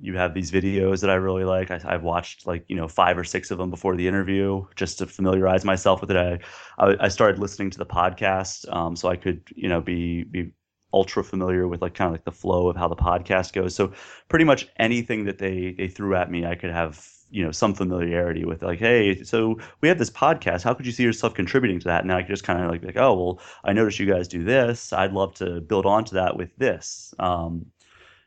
you 0.00 0.16
have 0.16 0.34
these 0.34 0.50
videos 0.50 1.00
that 1.00 1.10
I 1.10 1.14
really 1.14 1.44
like. 1.44 1.70
I, 1.70 1.78
have 1.78 2.02
watched 2.02 2.46
like 2.46 2.64
you 2.68 2.76
know 2.76 2.88
five 2.88 3.18
or 3.18 3.24
six 3.24 3.50
of 3.50 3.58
them 3.58 3.70
before 3.70 3.96
the 3.96 4.08
interview 4.08 4.64
just 4.76 4.98
to 4.98 5.06
familiarize 5.06 5.64
myself 5.64 6.00
with 6.00 6.10
it. 6.10 6.16
I 6.16 6.38
I, 6.78 6.96
I 7.00 7.08
started 7.08 7.38
listening 7.38 7.70
to 7.70 7.78
the 7.78 7.86
podcast 7.86 8.72
um, 8.74 8.96
so 8.96 9.08
I 9.08 9.16
could 9.16 9.42
you 9.54 9.68
know 9.68 9.80
be 9.80 10.24
be 10.24 10.52
ultra 10.92 11.22
familiar 11.22 11.68
with 11.68 11.82
like 11.82 11.94
kind 11.94 12.08
of 12.08 12.12
like 12.12 12.24
the 12.24 12.32
flow 12.32 12.68
of 12.68 12.76
how 12.76 12.88
the 12.88 12.96
podcast 12.96 13.52
goes. 13.52 13.74
So 13.74 13.92
pretty 14.28 14.44
much 14.44 14.68
anything 14.78 15.24
that 15.24 15.38
they 15.38 15.74
they 15.76 15.88
threw 15.88 16.14
at 16.14 16.30
me, 16.30 16.46
I 16.46 16.54
could 16.54 16.70
have 16.70 17.04
you 17.30 17.44
know 17.44 17.52
some 17.52 17.74
familiarity 17.74 18.44
with 18.44 18.62
like 18.62 18.78
hey 18.78 19.22
so 19.22 19.58
we 19.80 19.88
have 19.88 19.98
this 19.98 20.10
podcast. 20.10 20.62
How 20.62 20.74
could 20.74 20.86
you 20.86 20.92
see 20.92 21.02
yourself 21.02 21.34
contributing 21.34 21.80
to 21.80 21.84
that? 21.88 22.02
And 22.02 22.12
i 22.12 22.22
could 22.22 22.30
just 22.30 22.44
kind 22.44 22.62
of 22.62 22.70
like, 22.70 22.84
like 22.84 22.96
oh 22.96 23.14
well 23.14 23.40
i 23.64 23.72
noticed 23.72 23.98
you 23.98 24.06
guys 24.06 24.28
do 24.28 24.44
this. 24.44 24.92
I'd 24.92 25.12
love 25.12 25.34
to 25.36 25.60
build 25.60 25.86
onto 25.86 26.14
that 26.14 26.36
with 26.36 26.54
this. 26.56 27.14
Um, 27.18 27.66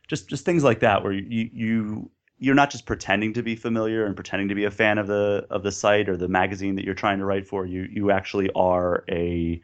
just 0.07 0.27
just 0.27 0.45
things 0.45 0.63
like 0.63 0.79
that 0.81 1.03
where 1.03 1.13
you 1.13 1.49
you 1.53 2.11
you're 2.37 2.55
not 2.55 2.69
just 2.69 2.85
pretending 2.85 3.33
to 3.33 3.41
be 3.41 3.55
familiar 3.55 4.05
and 4.05 4.15
pretending 4.15 4.49
to 4.49 4.55
be 4.55 4.65
a 4.65 4.71
fan 4.71 4.97
of 4.97 5.07
the 5.07 5.47
of 5.49 5.63
the 5.63 5.71
site 5.71 6.09
or 6.09 6.17
the 6.17 6.27
magazine 6.27 6.75
that 6.75 6.83
you're 6.83 6.93
trying 6.93 7.19
to 7.19 7.25
write 7.25 7.47
for. 7.47 7.65
You 7.65 7.87
you 7.89 8.11
actually 8.11 8.49
are 8.55 9.05
a 9.09 9.61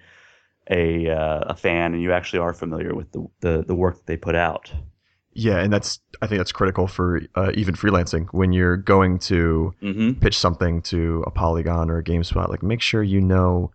a, 0.72 1.10
uh, 1.10 1.40
a 1.48 1.56
fan 1.56 1.94
and 1.94 2.02
you 2.04 2.14
actually 2.14 2.40
are 2.40 2.54
familiar 2.54 2.94
with 2.94 3.12
the, 3.12 3.28
the 3.42 3.64
the 3.66 3.76
work 3.76 3.98
that 3.98 4.06
they 4.06 4.18
put 4.18 4.36
out 4.36 4.72
yeah, 5.40 5.60
and 5.60 5.72
that's 5.72 6.00
I 6.22 6.28
think 6.28 6.40
that's 6.40 6.52
critical 6.52 6.88
for 6.88 7.22
uh, 7.36 7.52
even 7.56 7.74
freelancing 7.74 8.28
when 8.32 8.52
you're 8.52 8.76
going 8.76 9.20
to 9.20 9.74
mm-hmm. 9.82 10.20
pitch 10.20 10.38
something 10.38 10.82
to 10.84 11.24
a 11.26 11.32
Polygon 11.32 11.90
or 11.90 12.00
a 12.00 12.04
GameSpot. 12.04 12.50
Like, 12.50 12.62
make 12.62 12.82
sure 12.82 13.02
you 13.02 13.22
know 13.22 13.72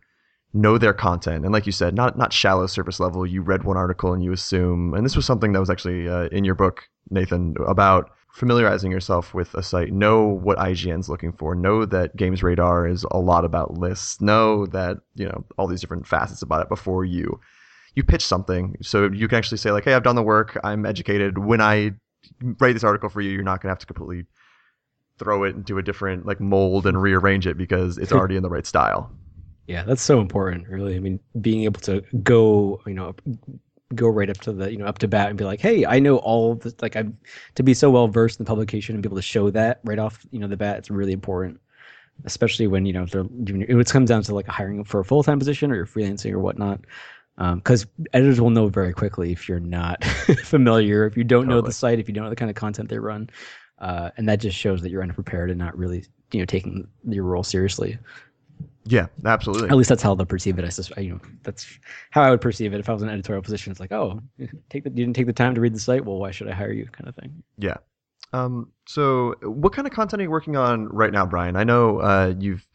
know 0.53 0.77
their 0.77 0.93
content, 0.93 1.45
and 1.45 1.53
like 1.53 1.65
you 1.65 1.73
said, 1.73 1.95
not 1.95 2.19
not 2.19 2.33
shallow 2.33 2.67
surface 2.67 3.01
level. 3.01 3.27
You 3.27 3.41
read 3.41 3.65
one 3.65 3.79
article 3.79 4.13
and 4.13 4.23
you 4.23 4.33
assume, 4.33 4.93
and 4.93 5.07
this 5.07 5.17
was 5.17 5.25
something 5.25 5.53
that 5.53 5.61
was 5.61 5.71
actually 5.71 6.07
uh, 6.09 6.25
in 6.25 6.45
your 6.45 6.55
book, 6.55 6.83
Nathan, 7.11 7.55
about 7.67 8.11
familiarizing 8.31 8.93
yourself 8.93 9.33
with 9.33 9.55
a 9.55 9.63
site. 9.63 9.93
Know 9.93 10.27
what 10.27 10.59
IGN's 10.59 11.09
looking 11.09 11.33
for. 11.33 11.55
Know 11.55 11.87
that 11.87 12.15
GamesRadar 12.17 12.91
is 12.91 13.07
a 13.11 13.19
lot 13.19 13.47
about 13.47 13.79
lists. 13.79 14.21
Know 14.21 14.67
that 14.67 14.99
you 15.15 15.27
know 15.27 15.45
all 15.57 15.67
these 15.67 15.81
different 15.81 16.07
facets 16.07 16.43
about 16.43 16.61
it 16.61 16.69
before 16.69 17.07
you 17.07 17.41
you 17.95 18.03
pitch 18.03 18.25
something 18.25 18.77
so 18.83 19.11
you 19.11 19.29
can 19.29 19.39
actually 19.39 19.59
say 19.59 19.71
like 19.71 19.85
hey 19.85 19.95
i've 19.95 20.03
done 20.03 20.17
the 20.17 20.23
work 20.23 20.59
i'm 20.65 20.85
educated 20.85 21.39
when 21.39 21.61
i 21.61 21.91
write 22.59 22.73
this 22.73 22.85
article 22.85 23.09
for 23.09 23.21
you 23.21 23.31
you're 23.31 23.43
not 23.43 23.61
going 23.61 23.69
to 23.69 23.73
have 23.73 23.79
to 23.79 23.87
completely 23.87 24.25
throw 25.19 25.45
it 25.45 25.55
into 25.55 25.79
a 25.79 25.83
different 25.83 26.27
like 26.27 26.41
mold 26.41 26.87
and 26.87 27.01
rearrange 27.01 27.47
it 27.47 27.57
because 27.57 27.99
it's 27.99 28.13
already 28.13 28.37
in 28.37 28.43
the 28.43 28.51
right 28.51 28.67
style. 28.67 29.11
Yeah, 29.67 29.85
that's 29.85 30.03
so 30.03 30.21
important, 30.21 30.69
really. 30.69 30.95
I 30.97 30.99
mean, 30.99 31.21
being 31.41 31.65
able 31.65 31.81
to 31.83 32.03
go, 32.23 32.83
you 32.87 32.95
know, 32.95 33.15
go 33.95 34.09
right 34.09 34.29
up 34.29 34.39
to 34.39 34.53
the, 34.53 34.71
you 34.71 34.77
know, 34.77 34.85
up 34.85 34.99
to 34.99 35.09
bat 35.09 35.29
and 35.29 35.39
be 35.39 35.45
like, 35.45 35.61
hey, 35.61 35.87
I 35.87 36.01
know 36.01 36.19
all 36.19 36.57
this. 36.57 36.75
Like, 36.83 36.97
I'm 36.97 37.17
to 37.55 37.63
be 37.63 37.73
so 37.73 37.91
well 37.91 38.09
versed 38.09 38.39
in 38.39 38.45
the 38.45 38.49
publication 38.49 38.95
and 38.95 39.03
be 39.03 39.07
able 39.07 39.17
to 39.17 39.23
show 39.23 39.51
that 39.51 39.81
right 39.85 39.99
off, 39.99 40.27
you 40.31 40.39
know, 40.39 40.49
the 40.49 40.57
bat. 40.57 40.79
It's 40.79 40.91
really 40.91 41.13
important, 41.13 41.61
especially 42.25 42.67
when 42.67 42.85
you 42.85 42.93
know 42.93 43.07
they're 43.07 43.23
doing. 43.23 43.63
It 43.63 43.89
comes 43.89 44.11
down 44.11 44.23
to 44.25 44.35
like 44.35 44.47
hiring 44.49 44.85
for 44.85 45.01
a 45.01 45.05
full 45.05 45.23
time 45.23 45.39
position 45.39 45.71
or 45.71 45.77
you're 45.77 45.87
freelancing 45.87 46.33
or 46.33 46.41
whatnot. 46.41 46.81
Because 47.37 47.85
um, 47.85 48.07
editors 48.13 48.41
will 48.41 48.51
know 48.51 48.69
very 48.69 48.93
quickly 48.93 49.33
if 49.33 49.49
you're 49.49 49.61
not 49.61 50.05
familiar, 50.45 51.05
if 51.05 51.17
you 51.17 51.25
don't 51.25 51.45
totally. 51.45 51.63
know 51.63 51.67
the 51.67 51.73
site, 51.73 51.99
if 51.99 52.09
you 52.09 52.15
don't 52.15 52.25
know 52.25 52.31
the 52.31 52.37
kind 52.37 52.51
of 52.51 52.57
content 52.57 52.89
they 52.89 52.99
run, 52.99 53.29
uh, 53.81 54.11
and 54.17 54.29
that 54.29 54.37
just 54.41 54.57
shows 54.57 54.83
that 54.83 54.91
you're 54.91 55.03
unprepared 55.03 55.51
and 55.51 55.59
not 55.59 55.77
really, 55.77 56.05
you 56.33 56.39
know, 56.39 56.45
taking 56.45 56.87
your 57.09 57.25
role 57.25 57.43
seriously. 57.43 57.99
Yeah, 58.87 59.07
absolutely. 59.25 59.69
At 59.69 59.77
least 59.77 59.89
that's 59.89 60.03
how 60.03 60.15
they'll 60.15 60.27
perceive 60.27 60.59
it. 60.59 60.65
I 60.65 60.69
just, 60.69 60.97
you 60.97 61.11
know, 61.11 61.21
that's 61.43 61.67
how 62.11 62.23
I 62.23 62.31
would 62.31 62.41
perceive 62.41 62.75
it 62.75 62.81
if 62.81 62.89
I 62.89 62.93
was 62.93 63.03
in 63.03 63.09
an 63.09 63.15
editorial 63.15 63.43
position. 63.43 63.71
It's 63.71 63.81
like, 63.81 63.93
oh, 63.93 64.21
take 64.69 64.85
the, 64.85 64.91
you 64.91 64.97
didn't 64.97 65.17
take 65.17 65.27
the 65.27 65.33
time 65.33 65.55
to 65.55 65.61
read 65.61 65.75
the 65.75 65.81
site. 65.81 66.05
Well, 66.05 66.19
why 66.19 66.31
should 66.31 66.49
I 66.49 66.53
hire 66.53 66.73
you? 66.73 66.87
Kind 66.87 67.09
of 67.09 67.15
thing. 67.17 67.43
Yeah. 67.59 67.77
Um. 68.33 68.71
So, 68.87 69.35
what 69.43 69.73
kind 69.73 69.87
of 69.87 69.93
content 69.93 70.21
are 70.21 70.25
you 70.25 70.31
working 70.31 70.57
on 70.57 70.87
right 70.89 71.13
now, 71.13 71.25
Brian? 71.25 71.57
I 71.57 71.65
know 71.65 71.99
uh, 72.01 72.35
you've 72.39 72.67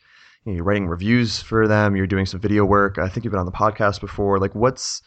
you 0.55 0.61
are 0.61 0.63
writing 0.63 0.87
reviews 0.87 1.41
for 1.41 1.67
them. 1.67 1.95
You're 1.95 2.07
doing 2.07 2.25
some 2.25 2.39
video 2.39 2.65
work. 2.65 2.97
I 2.97 3.09
think 3.09 3.23
you've 3.23 3.31
been 3.31 3.39
on 3.39 3.45
the 3.45 3.51
podcast 3.51 4.01
before. 4.01 4.39
Like, 4.39 4.55
what's 4.55 5.01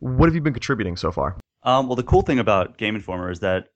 what 0.00 0.28
have 0.28 0.34
you 0.34 0.40
been 0.40 0.52
contributing 0.52 0.96
so 0.96 1.10
far? 1.10 1.38
Um, 1.62 1.86
well, 1.86 1.96
the 1.96 2.02
cool 2.02 2.22
thing 2.22 2.38
about 2.38 2.78
Game 2.78 2.94
Informer 2.94 3.30
is 3.30 3.40
that 3.40 3.68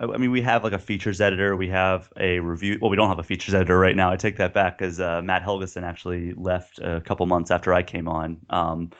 I 0.00 0.16
mean, 0.16 0.30
we 0.30 0.42
have 0.42 0.62
like 0.62 0.72
a 0.72 0.78
features 0.78 1.20
editor. 1.20 1.56
We 1.56 1.68
have 1.68 2.10
a 2.16 2.38
review. 2.38 2.78
Well, 2.80 2.90
we 2.90 2.96
don't 2.96 3.08
have 3.08 3.18
a 3.18 3.24
features 3.24 3.54
editor 3.54 3.78
right 3.78 3.96
now. 3.96 4.10
I 4.10 4.16
take 4.16 4.36
that 4.36 4.54
back 4.54 4.78
because 4.78 5.00
uh, 5.00 5.22
Matt 5.22 5.42
Helgeson 5.42 5.82
actually 5.82 6.34
left 6.36 6.78
a 6.78 7.00
couple 7.00 7.26
months 7.26 7.50
after 7.50 7.74
I 7.74 7.82
came 7.82 8.08
on. 8.08 8.38
Um, 8.48 8.90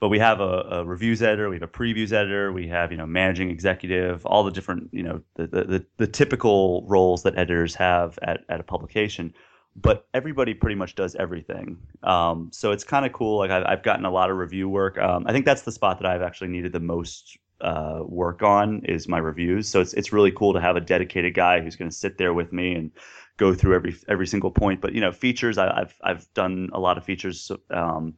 but 0.00 0.08
we 0.08 0.18
have 0.18 0.40
a, 0.40 0.66
a, 0.70 0.84
reviews 0.84 1.22
editor. 1.22 1.50
We 1.50 1.56
have 1.56 1.62
a 1.62 1.68
previews 1.68 2.12
editor. 2.12 2.52
We 2.52 2.68
have 2.68 2.90
you 2.90 2.96
know 2.96 3.06
managing 3.06 3.50
executive. 3.50 4.24
All 4.24 4.42
the 4.44 4.50
different 4.50 4.88
you 4.92 5.02
know 5.02 5.20
the 5.34 5.46
the, 5.46 5.64
the, 5.64 5.86
the 5.98 6.06
typical 6.06 6.86
roles 6.88 7.22
that 7.24 7.36
editors 7.36 7.74
have 7.74 8.18
at, 8.22 8.40
at 8.48 8.60
a 8.60 8.64
publication. 8.64 9.34
But 9.76 10.06
everybody 10.14 10.52
pretty 10.52 10.74
much 10.74 10.94
does 10.94 11.14
everything. 11.14 11.78
Um, 12.02 12.50
so 12.52 12.72
it's 12.72 12.84
kind 12.84 13.06
of 13.06 13.12
cool. 13.12 13.38
Like 13.38 13.50
I've, 13.50 13.64
I've, 13.64 13.82
gotten 13.82 14.04
a 14.04 14.10
lot 14.10 14.30
of 14.30 14.36
review 14.36 14.68
work. 14.68 14.98
Um, 14.98 15.24
I 15.26 15.32
think 15.32 15.44
that's 15.44 15.62
the 15.62 15.72
spot 15.72 16.00
that 16.00 16.10
I've 16.10 16.22
actually 16.22 16.48
needed 16.48 16.72
the 16.72 16.80
most 16.80 17.38
uh, 17.60 18.00
work 18.04 18.42
on 18.42 18.80
is 18.84 19.06
my 19.06 19.18
reviews. 19.18 19.68
So 19.68 19.80
it's 19.80 19.92
it's 19.94 20.12
really 20.12 20.32
cool 20.32 20.52
to 20.54 20.60
have 20.60 20.76
a 20.76 20.80
dedicated 20.80 21.34
guy 21.34 21.60
who's 21.60 21.76
going 21.76 21.90
to 21.90 21.96
sit 21.96 22.18
there 22.18 22.34
with 22.34 22.52
me 22.52 22.74
and 22.74 22.90
go 23.36 23.54
through 23.54 23.74
every 23.74 23.96
every 24.08 24.26
single 24.26 24.50
point. 24.50 24.80
But 24.80 24.92
you 24.92 25.00
know, 25.00 25.12
features 25.12 25.58
I, 25.58 25.66
have 25.78 25.94
I've 26.02 26.34
done 26.34 26.70
a 26.72 26.80
lot 26.80 26.98
of 26.98 27.04
features. 27.04 27.50
Um, 27.70 28.14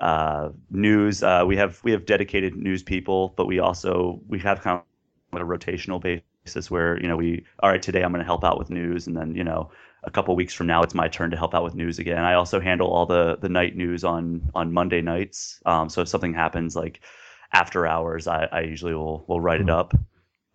uh, 0.00 0.50
news 0.70 1.24
uh, 1.24 1.44
we 1.46 1.56
have 1.56 1.80
we 1.82 1.90
have 1.90 2.06
dedicated 2.06 2.54
news 2.54 2.82
people, 2.82 3.34
but 3.36 3.46
we 3.46 3.58
also 3.58 4.20
we 4.28 4.38
have 4.38 4.60
kind 4.60 4.80
of 5.32 5.40
a 5.40 5.44
rotational 5.44 6.00
basis 6.00 6.70
where 6.70 7.00
you 7.00 7.08
know 7.08 7.16
we 7.16 7.44
all 7.60 7.70
right 7.70 7.82
today 7.82 8.02
I'm 8.02 8.12
going 8.12 8.20
to 8.20 8.26
help 8.26 8.44
out 8.44 8.58
with 8.58 8.70
news, 8.70 9.06
and 9.06 9.16
then 9.16 9.34
you 9.34 9.44
know 9.44 9.70
a 10.04 10.10
couple 10.10 10.34
weeks 10.36 10.54
from 10.54 10.66
now 10.66 10.82
it's 10.82 10.94
my 10.94 11.08
turn 11.08 11.30
to 11.30 11.36
help 11.36 11.54
out 11.54 11.64
with 11.64 11.74
news 11.74 11.98
again. 11.98 12.18
I 12.24 12.34
also 12.34 12.60
handle 12.60 12.88
all 12.88 13.06
the 13.06 13.36
the 13.40 13.48
night 13.48 13.76
news 13.76 14.04
on 14.04 14.50
on 14.54 14.72
Monday 14.72 15.00
nights. 15.00 15.60
Um, 15.66 15.88
so 15.88 16.02
if 16.02 16.08
something 16.08 16.34
happens 16.34 16.76
like 16.76 17.00
after 17.52 17.86
hours, 17.86 18.26
I, 18.26 18.48
I 18.52 18.60
usually 18.60 18.94
will 18.94 19.24
will 19.28 19.40
write 19.40 19.60
mm-hmm. 19.60 19.70
it 19.70 19.72
up. 19.72 19.94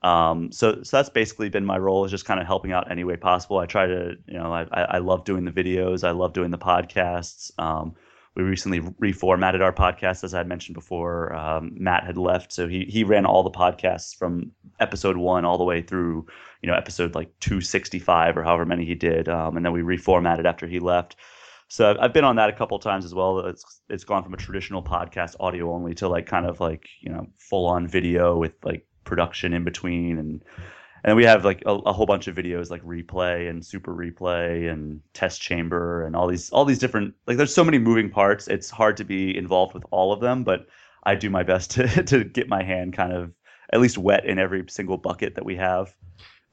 Um, 0.03 0.51
so 0.51 0.84
so 0.84 0.97
that's 0.97 1.10
basically 1.10 1.49
been 1.49 1.65
my 1.65 1.77
role 1.77 2.06
is 2.06 2.12
just 2.12 2.25
kind 2.25 2.39
of 2.39 2.47
helping 2.47 2.71
out 2.71 2.91
any 2.91 3.03
way 3.03 3.15
possible. 3.15 3.60
I 3.60 3.65
try 3.65 3.86
to 3.88 4.15
you 4.27 4.38
know 4.38 4.53
I 4.53 4.65
I 4.71 4.97
love 4.99 5.25
doing 5.25 5.45
the 5.45 5.51
videos. 5.51 6.08
I 6.08 6.12
love 6.12 6.34
doing 6.34 6.51
the 6.51 6.58
podcasts. 6.58 7.51
Um, 7.58 7.95
we 8.36 8.43
recently 8.43 8.80
reformatted 8.80 9.62
our 9.62 9.74
podcast, 9.74 10.24
as 10.24 10.34
I 10.34 10.39
had 10.39 10.48
mentioned 10.48 10.74
before. 10.74 11.34
Um, 11.36 11.72
Matt 11.76 12.06
had 12.06 12.17
left, 12.17 12.52
so 12.52 12.67
he 12.67 12.86
he 12.86 13.04
ran 13.04 13.26
all 13.26 13.43
the 13.43 13.52
podcasts 13.52 14.15
from 14.15 14.52
episode 14.80 15.17
one 15.17 15.46
all 15.46 15.58
the 15.58 15.63
way 15.63 15.82
through, 15.82 16.26
you 16.62 16.67
know, 16.67 16.76
episode 16.76 17.13
like 17.13 17.30
265 17.41 18.38
or 18.38 18.43
however 18.43 18.65
many 18.65 18.86
he 18.86 18.96
did, 18.96 19.30
um, 19.30 19.56
and 19.56 19.65
then 19.65 19.74
we 19.74 19.82
reformatted 19.82 20.46
after 20.46 20.67
he 20.67 20.80
left. 20.80 21.15
So 21.67 21.96
I've 22.00 22.13
been 22.13 22.24
on 22.24 22.36
that 22.36 22.50
a 22.50 22.54
couple 22.54 22.78
times 22.80 23.06
as 23.06 23.13
well. 23.13 23.39
It's 23.39 23.82
it's 23.89 24.04
gone 24.04 24.24
from 24.24 24.34
a 24.34 24.38
traditional 24.38 24.84
podcast 24.84 25.36
audio 25.39 25.72
only 25.74 25.93
to 25.96 26.08
like 26.08 26.26
kind 26.26 26.46
of 26.46 26.60
like 26.60 26.88
you 27.02 27.12
know 27.12 27.28
full 27.38 27.67
on 27.67 27.88
video 27.88 28.38
with 28.38 28.54
like 28.63 28.88
production 29.04 29.54
in 29.54 29.63
between 29.63 30.17
and 30.17 30.43
and 31.04 31.16
we 31.18 31.26
have 31.26 31.44
like 31.44 31.62
a, 31.66 31.72
a, 31.72 31.94
whole 31.94 32.06
bunch 32.06 32.28
of 32.28 32.36
videos 32.36 32.70
like 32.70 32.84
replay 32.84 33.50
and 33.50 33.66
super 33.66 33.94
replay 33.94 34.72
and 34.72 35.02
test 35.13 35.42
chamber 35.42 36.06
and 36.06 36.16
all 36.16 36.28
these 36.28 36.50
all 36.52 36.66
these 36.66 36.80
different 36.80 37.13
like 37.28 37.38
there's 37.38 37.54
so 37.54 37.63
many 37.63 37.78
moving 37.78 38.10
parts. 38.10 38.48
It's 38.48 38.70
hard 38.70 38.98
to 38.98 39.04
be 39.04 39.36
involved 39.38 39.74
with 39.74 39.84
all 39.92 40.13
of 40.13 40.20
them 40.20 40.44
but 40.44 40.68
i 41.06 41.16
do 41.16 41.30
my 41.30 41.44
best 41.44 41.72
to 41.76 42.04
to 42.04 42.24
get 42.24 42.48
my 42.48 42.63
hand 42.63 42.94
kind 42.94 43.13
of 43.13 43.32
at 43.72 43.82
least 43.82 43.98
wet 43.98 44.26
in 44.26 44.39
every 44.39 44.63
single 44.70 44.98
bucket 44.98 45.36
that 45.36 45.46
we 45.46 45.56
have 45.56 45.96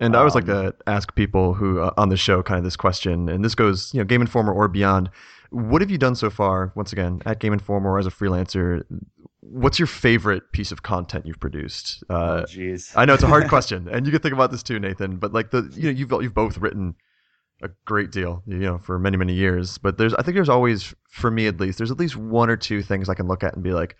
and 0.00 0.16
I 0.16 0.18
always 0.18 0.34
like 0.34 0.48
um, 0.48 0.72
to 0.72 0.74
ask 0.86 1.14
people 1.14 1.54
who 1.54 1.80
uh, 1.80 1.92
on 1.96 2.08
the 2.08 2.16
show 2.16 2.42
kind 2.42 2.58
of 2.58 2.64
this 2.64 2.76
question, 2.76 3.28
and 3.28 3.44
this 3.44 3.54
goes, 3.54 3.92
you 3.94 4.00
know, 4.00 4.04
Game 4.04 4.20
Informer 4.20 4.52
or 4.52 4.68
beyond. 4.68 5.10
What 5.50 5.82
have 5.82 5.90
you 5.90 5.98
done 5.98 6.14
so 6.14 6.30
far? 6.30 6.72
Once 6.76 6.92
again, 6.92 7.22
at 7.26 7.40
Game 7.40 7.52
Informer 7.52 7.90
or 7.90 7.98
as 7.98 8.06
a 8.06 8.10
freelancer, 8.10 8.84
what's 9.40 9.78
your 9.78 9.86
favorite 9.86 10.52
piece 10.52 10.70
of 10.70 10.82
content 10.82 11.26
you've 11.26 11.40
produced? 11.40 12.04
Uh, 12.08 12.42
Jeez, 12.42 12.92
I 12.96 13.04
know 13.04 13.14
it's 13.14 13.22
a 13.22 13.28
hard 13.28 13.48
question, 13.48 13.88
and 13.88 14.06
you 14.06 14.12
can 14.12 14.20
think 14.20 14.34
about 14.34 14.50
this 14.50 14.62
too, 14.62 14.78
Nathan. 14.78 15.16
But 15.16 15.32
like 15.32 15.50
the, 15.50 15.70
you 15.74 15.84
know, 15.84 15.90
you've 15.90 16.12
you've 16.22 16.34
both 16.34 16.58
written 16.58 16.94
a 17.62 17.68
great 17.84 18.10
deal, 18.10 18.42
you 18.46 18.58
know, 18.58 18.78
for 18.78 18.98
many 18.98 19.16
many 19.16 19.34
years. 19.34 19.78
But 19.78 19.98
there's, 19.98 20.14
I 20.14 20.22
think 20.22 20.34
there's 20.34 20.48
always, 20.48 20.94
for 21.10 21.30
me 21.30 21.46
at 21.46 21.60
least, 21.60 21.78
there's 21.78 21.90
at 21.90 21.98
least 21.98 22.16
one 22.16 22.48
or 22.48 22.56
two 22.56 22.82
things 22.82 23.08
I 23.08 23.14
can 23.14 23.28
look 23.28 23.44
at 23.44 23.54
and 23.54 23.62
be 23.62 23.72
like, 23.72 23.96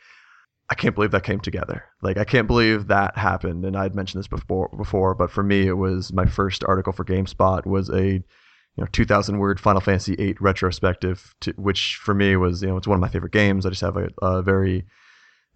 I 0.71 0.75
can't 0.75 0.95
believe 0.95 1.11
that 1.11 1.25
came 1.25 1.41
together. 1.41 1.85
Like 2.01 2.17
I 2.17 2.25
can't 2.25 2.47
believe 2.47 2.87
that 2.87 3.19
happened. 3.19 3.65
And 3.65 3.77
I'd 3.77 3.97
mentioned 3.97 4.21
this 4.21 4.29
before 4.29 4.71
before, 4.77 5.15
but 5.15 5.31
for 5.31 5.43
me 5.43 5.67
it 5.67 5.77
was 5.77 6.13
my 6.13 6.27
first 6.27 6.63
article 6.65 6.93
for 6.93 7.05
GameSpot 7.05 7.67
was 7.67 7.91
a 7.91 8.13
you 8.13 8.25
know 8.79 8.87
2000 8.93 9.39
word 9.39 9.59
Final 9.59 9.81
Fantasy 9.81 10.15
VIII 10.15 10.37
retrospective, 10.41 11.35
to, 11.41 11.53
which 11.53 11.99
for 12.01 12.15
me 12.15 12.37
was 12.37 12.63
you 12.63 12.69
know 12.69 12.77
it's 12.77 12.87
one 12.87 12.95
of 12.95 13.01
my 13.01 13.09
favorite 13.09 13.33
games. 13.33 13.67
I 13.67 13.71
just 13.71 13.81
have 13.81 13.97
a, 13.97 14.11
a 14.23 14.43
very 14.43 14.87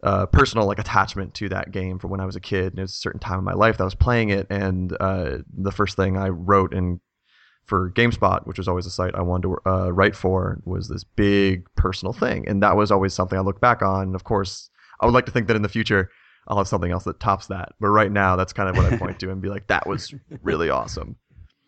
uh, 0.03 0.27
personal 0.27 0.67
like 0.67 0.81
attachment 0.81 1.33
to 1.35 1.49
that 1.49 1.71
game 1.71 1.99
from 2.01 2.11
when 2.11 2.21
I 2.21 2.27
was 2.27 2.37
a 2.37 2.41
kid. 2.41 2.73
And 2.73 2.81
it 2.81 2.83
was 2.83 2.93
a 2.93 2.97
certain 2.97 3.21
time 3.21 3.39
in 3.39 3.45
my 3.45 3.55
life 3.55 3.79
that 3.79 3.85
I 3.85 3.87
was 3.87 3.95
playing 3.95 4.31
it, 4.31 4.49
and 4.51 4.97
uh, 4.99 5.39
the 5.57 5.73
first 5.73 5.97
thing 5.97 6.17
I 6.17 6.29
wrote 6.29 6.75
in 6.75 7.01
for 7.67 7.91
GameSpot, 7.93 8.47
which 8.47 8.59
was 8.59 8.69
always 8.69 8.85
a 8.85 8.91
site 8.91 9.15
I 9.15 9.23
wanted 9.23 9.49
to 9.49 9.71
uh, 9.71 9.91
write 9.91 10.15
for, 10.15 10.61
was 10.65 10.89
this 10.89 11.05
big 11.05 11.67
personal 11.77 12.13
thing, 12.13 12.49
and 12.49 12.63
that 12.65 12.77
was 12.77 12.91
always 12.91 13.15
something 13.15 13.39
I 13.39 13.43
look 13.43 13.61
back 13.61 13.81
on. 13.81 14.15
Of 14.15 14.25
course, 14.25 14.69
I 15.05 15.07
would 15.07 15.15
like 15.15 15.27
to 15.27 15.33
think 15.33 15.47
that 15.49 15.57
in 15.57 15.63
the 15.63 15.69
future 15.69 16.11
I'll 16.49 16.59
have 16.59 16.69
something 16.69 16.91
else 16.91 17.05
that 17.05 17.21
tops 17.21 17.47
that. 17.49 17.73
But 17.81 17.89
right 17.89 18.11
now, 18.13 18.37
that's 18.37 18.53
kind 18.53 18.69
of 18.69 18.77
what 18.77 18.93
I 18.93 18.97
point 18.97 19.21
to 19.21 19.31
and 19.31 19.41
be 19.41 19.49
like, 19.49 19.67
that 19.69 19.87
was 19.87 20.15
really 20.43 20.71
awesome. 20.71 21.17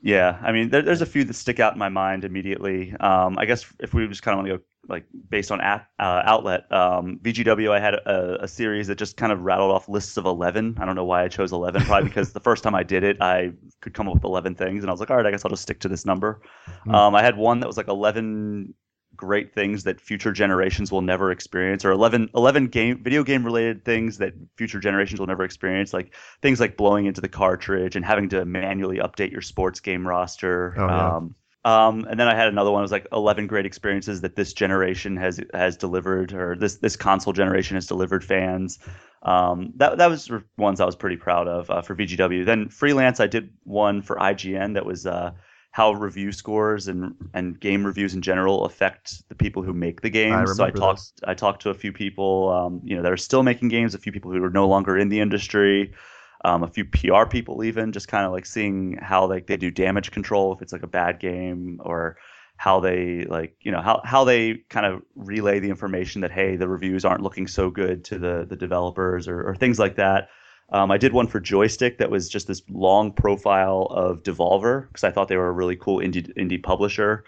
Yeah, 0.03 0.38
I 0.42 0.53
mean, 0.53 0.70
there, 0.70 0.83
there's 0.83 1.01
a 1.01 1.07
few 1.07 1.25
that 1.25 1.35
stick 1.35 1.59
out 1.59 1.72
in 1.72 1.79
my 1.79 1.88
mind 1.88 2.25
immediately. 2.25 2.94
Um, 3.01 3.38
I 3.38 3.46
guess 3.46 3.64
if 3.81 3.94
we 3.94 4.07
just 4.07 4.22
kind 4.22 4.35
of 4.35 4.44
want 4.44 4.49
to 4.49 4.59
go 4.59 4.64
like 4.88 5.05
based 5.31 5.51
on 5.51 5.61
app, 5.61 5.88
uh, 5.99 6.22
outlet, 6.25 6.70
um, 6.70 7.18
VGW, 7.22 7.72
I 7.72 7.81
had 7.81 7.94
a, 7.94 8.44
a, 8.44 8.46
series 8.46 8.87
that 8.87 8.99
just 8.99 9.16
kind 9.16 9.33
of 9.33 9.40
rattled 9.40 9.72
off 9.72 9.88
lists 9.88 10.16
of 10.16 10.27
11. 10.27 10.77
I 10.79 10.85
don't 10.85 10.94
know 10.94 11.05
why 11.05 11.25
I 11.25 11.29
chose 11.29 11.51
11, 11.51 11.83
probably 11.87 12.09
because 12.09 12.33
the 12.33 12.40
first 12.40 12.62
time 12.62 12.75
I 12.77 12.85
did 12.85 13.03
it, 13.03 13.16
I 13.20 13.53
could 13.81 13.94
come 13.94 14.07
up 14.07 14.14
with 14.14 14.25
11 14.25 14.55
things, 14.55 14.85
and 14.85 14.90
I 14.90 14.92
was 14.92 15.01
like, 15.01 15.11
all 15.11 15.16
right, 15.16 15.27
I 15.27 15.33
guess 15.33 15.44
I'll 15.44 15.51
just 15.51 15.62
stick 15.62 15.81
to 15.81 15.88
this 15.88 16.07
number. 16.07 16.40
Mm. 16.87 16.94
Um, 16.94 17.14
I 17.16 17.22
had 17.22 17.37
one 17.37 17.59
that 17.61 17.66
was 17.66 17.77
like 17.77 17.88
11 17.88 18.75
great 19.16 19.55
things 19.55 19.85
that 19.85 20.00
future 20.00 20.33
generations 20.33 20.92
will 20.92 21.02
never 21.02 21.31
experience 21.31 21.85
or 21.85 21.90
11, 21.90 22.31
11 22.35 22.66
game 22.68 23.02
video 23.02 23.24
game 23.24 23.44
related 23.44 23.85
things 23.85 24.18
that 24.18 24.35
future 24.57 24.79
generations 24.81 25.20
will 25.20 25.26
never 25.26 25.44
experience 25.44 25.92
like 25.92 26.14
things 26.42 26.61
like 26.61 26.76
blowing 26.76 27.07
into 27.07 27.20
the 27.20 27.29
cartridge 27.29 27.96
and 27.96 28.05
having 28.05 28.29
to 28.29 28.44
manually 28.44 28.98
update 28.98 29.31
your 29.31 29.42
sports 29.42 29.81
game 29.81 30.07
roster 30.07 30.74
oh, 30.76 30.87
yeah. 30.87 31.16
um, 31.16 31.35
um, 31.66 32.07
and 32.09 32.20
then 32.20 32.29
I 32.29 32.37
had 32.37 32.46
another 32.46 32.70
one. 32.70 32.81
It 32.81 32.83
was 32.83 32.92
like 32.92 33.09
11 33.11 33.48
great 33.48 33.66
experiences 33.66 34.20
that 34.20 34.37
this 34.37 34.52
generation 34.52 35.16
has 35.16 35.40
has 35.52 35.76
delivered, 35.76 36.33
or 36.33 36.55
this 36.55 36.76
this 36.76 36.94
console 36.94 37.33
generation 37.33 37.74
has 37.74 37.88
delivered 37.88 38.22
fans. 38.22 38.79
Um, 39.20 39.72
that 39.79 39.98
that 39.98 40.07
was 40.07 40.31
ones 40.57 40.81
I 40.81 40.85
was 40.85 40.94
pretty 40.94 41.16
proud 41.16 41.48
of 41.48 41.68
uh, 41.68 41.83
for 41.83 41.96
VGW. 41.96 42.46
Then 42.46 42.68
freelance, 42.68 43.18
I 43.18 43.26
did 43.26 43.50
one 43.64 44.02
for 44.02 44.14
IGN 44.14 44.74
that 44.74 44.87
was 44.87 45.07
uh, 45.07 45.33
how 45.77 45.93
review 45.93 46.33
scores 46.33 46.89
and 46.89 47.15
and 47.35 47.61
game 47.61 47.85
reviews 47.85 48.15
in 48.15 48.23
general 48.23 48.65
affect 48.65 49.29
the 49.29 49.35
people 49.35 49.62
who 49.62 49.75
make 49.75 50.01
the 50.01 50.09
games. 50.09 50.51
I 50.51 50.55
so 50.55 50.65
I 50.65 50.71
talked 50.71 51.01
this. 51.01 51.12
I 51.25 51.35
talked 51.35 51.61
to 51.62 51.69
a 51.69 51.75
few 51.75 51.93
people, 51.93 52.49
um, 52.49 52.81
you 52.83 52.97
know, 52.97 53.03
that 53.03 53.12
are 53.12 53.19
still 53.19 53.43
making 53.43 53.69
games, 53.69 53.95
a 53.95 53.99
few 53.99 54.11
people 54.11 54.33
who 54.33 54.43
are 54.43 54.49
no 54.49 54.67
longer 54.67 54.97
in 54.97 55.11
the 55.11 55.21
industry, 55.21 55.93
um, 56.47 56.62
a 56.62 56.67
few 56.67 56.87
PR 56.87 57.27
people 57.27 57.62
even, 57.62 57.93
just 57.93 58.09
kind 58.09 58.25
of 58.25 58.33
like 58.33 58.47
seeing 58.47 58.99
how 59.03 59.29
like 59.29 59.49
they 59.49 59.59
do 59.59 59.71
damage 59.71 60.12
control 60.12 60.55
if 60.55 60.62
it's 60.62 60.73
like 60.73 60.83
a 60.83 60.87
bad 60.87 61.21
game 61.21 61.79
or 61.85 62.17
how 62.57 62.81
they 62.81 63.27
like 63.27 63.55
you 63.61 63.71
know 63.71 63.83
how 63.83 64.01
how 64.03 64.25
they 64.25 64.55
kind 64.71 64.87
of 64.87 65.03
relay 65.15 65.59
the 65.59 65.69
information 65.69 66.23
that 66.23 66.33
hey 66.33 66.57
the 66.57 66.67
reviews 66.67 67.05
aren't 67.05 67.23
looking 67.23 67.47
so 67.47 67.69
good 67.69 68.03
to 68.03 68.19
the 68.19 68.47
the 68.49 68.57
developers 68.57 69.29
or, 69.29 69.47
or 69.47 69.55
things 69.55 69.79
like 69.79 69.97
that 69.97 70.31
Um, 70.70 70.90
I 70.90 70.98
did 70.98 71.12
one 71.12 71.29
for 71.29 71.40
Joystiq 71.40 71.98
that 71.98 72.11
was 72.11 72.29
just 72.29 72.48
this 72.48 72.62
long 72.68 73.12
profile 73.12 73.87
of 73.90 74.22
Devolver 74.22 74.88
because 74.88 75.05
I 75.05 75.11
thought 75.11 75.29
they 75.29 75.37
were 75.37 75.48
a 75.48 75.52
really 75.52 75.76
cool 75.76 75.98
indie 75.98 76.33
indie 76.37 76.62
publisher. 76.62 77.24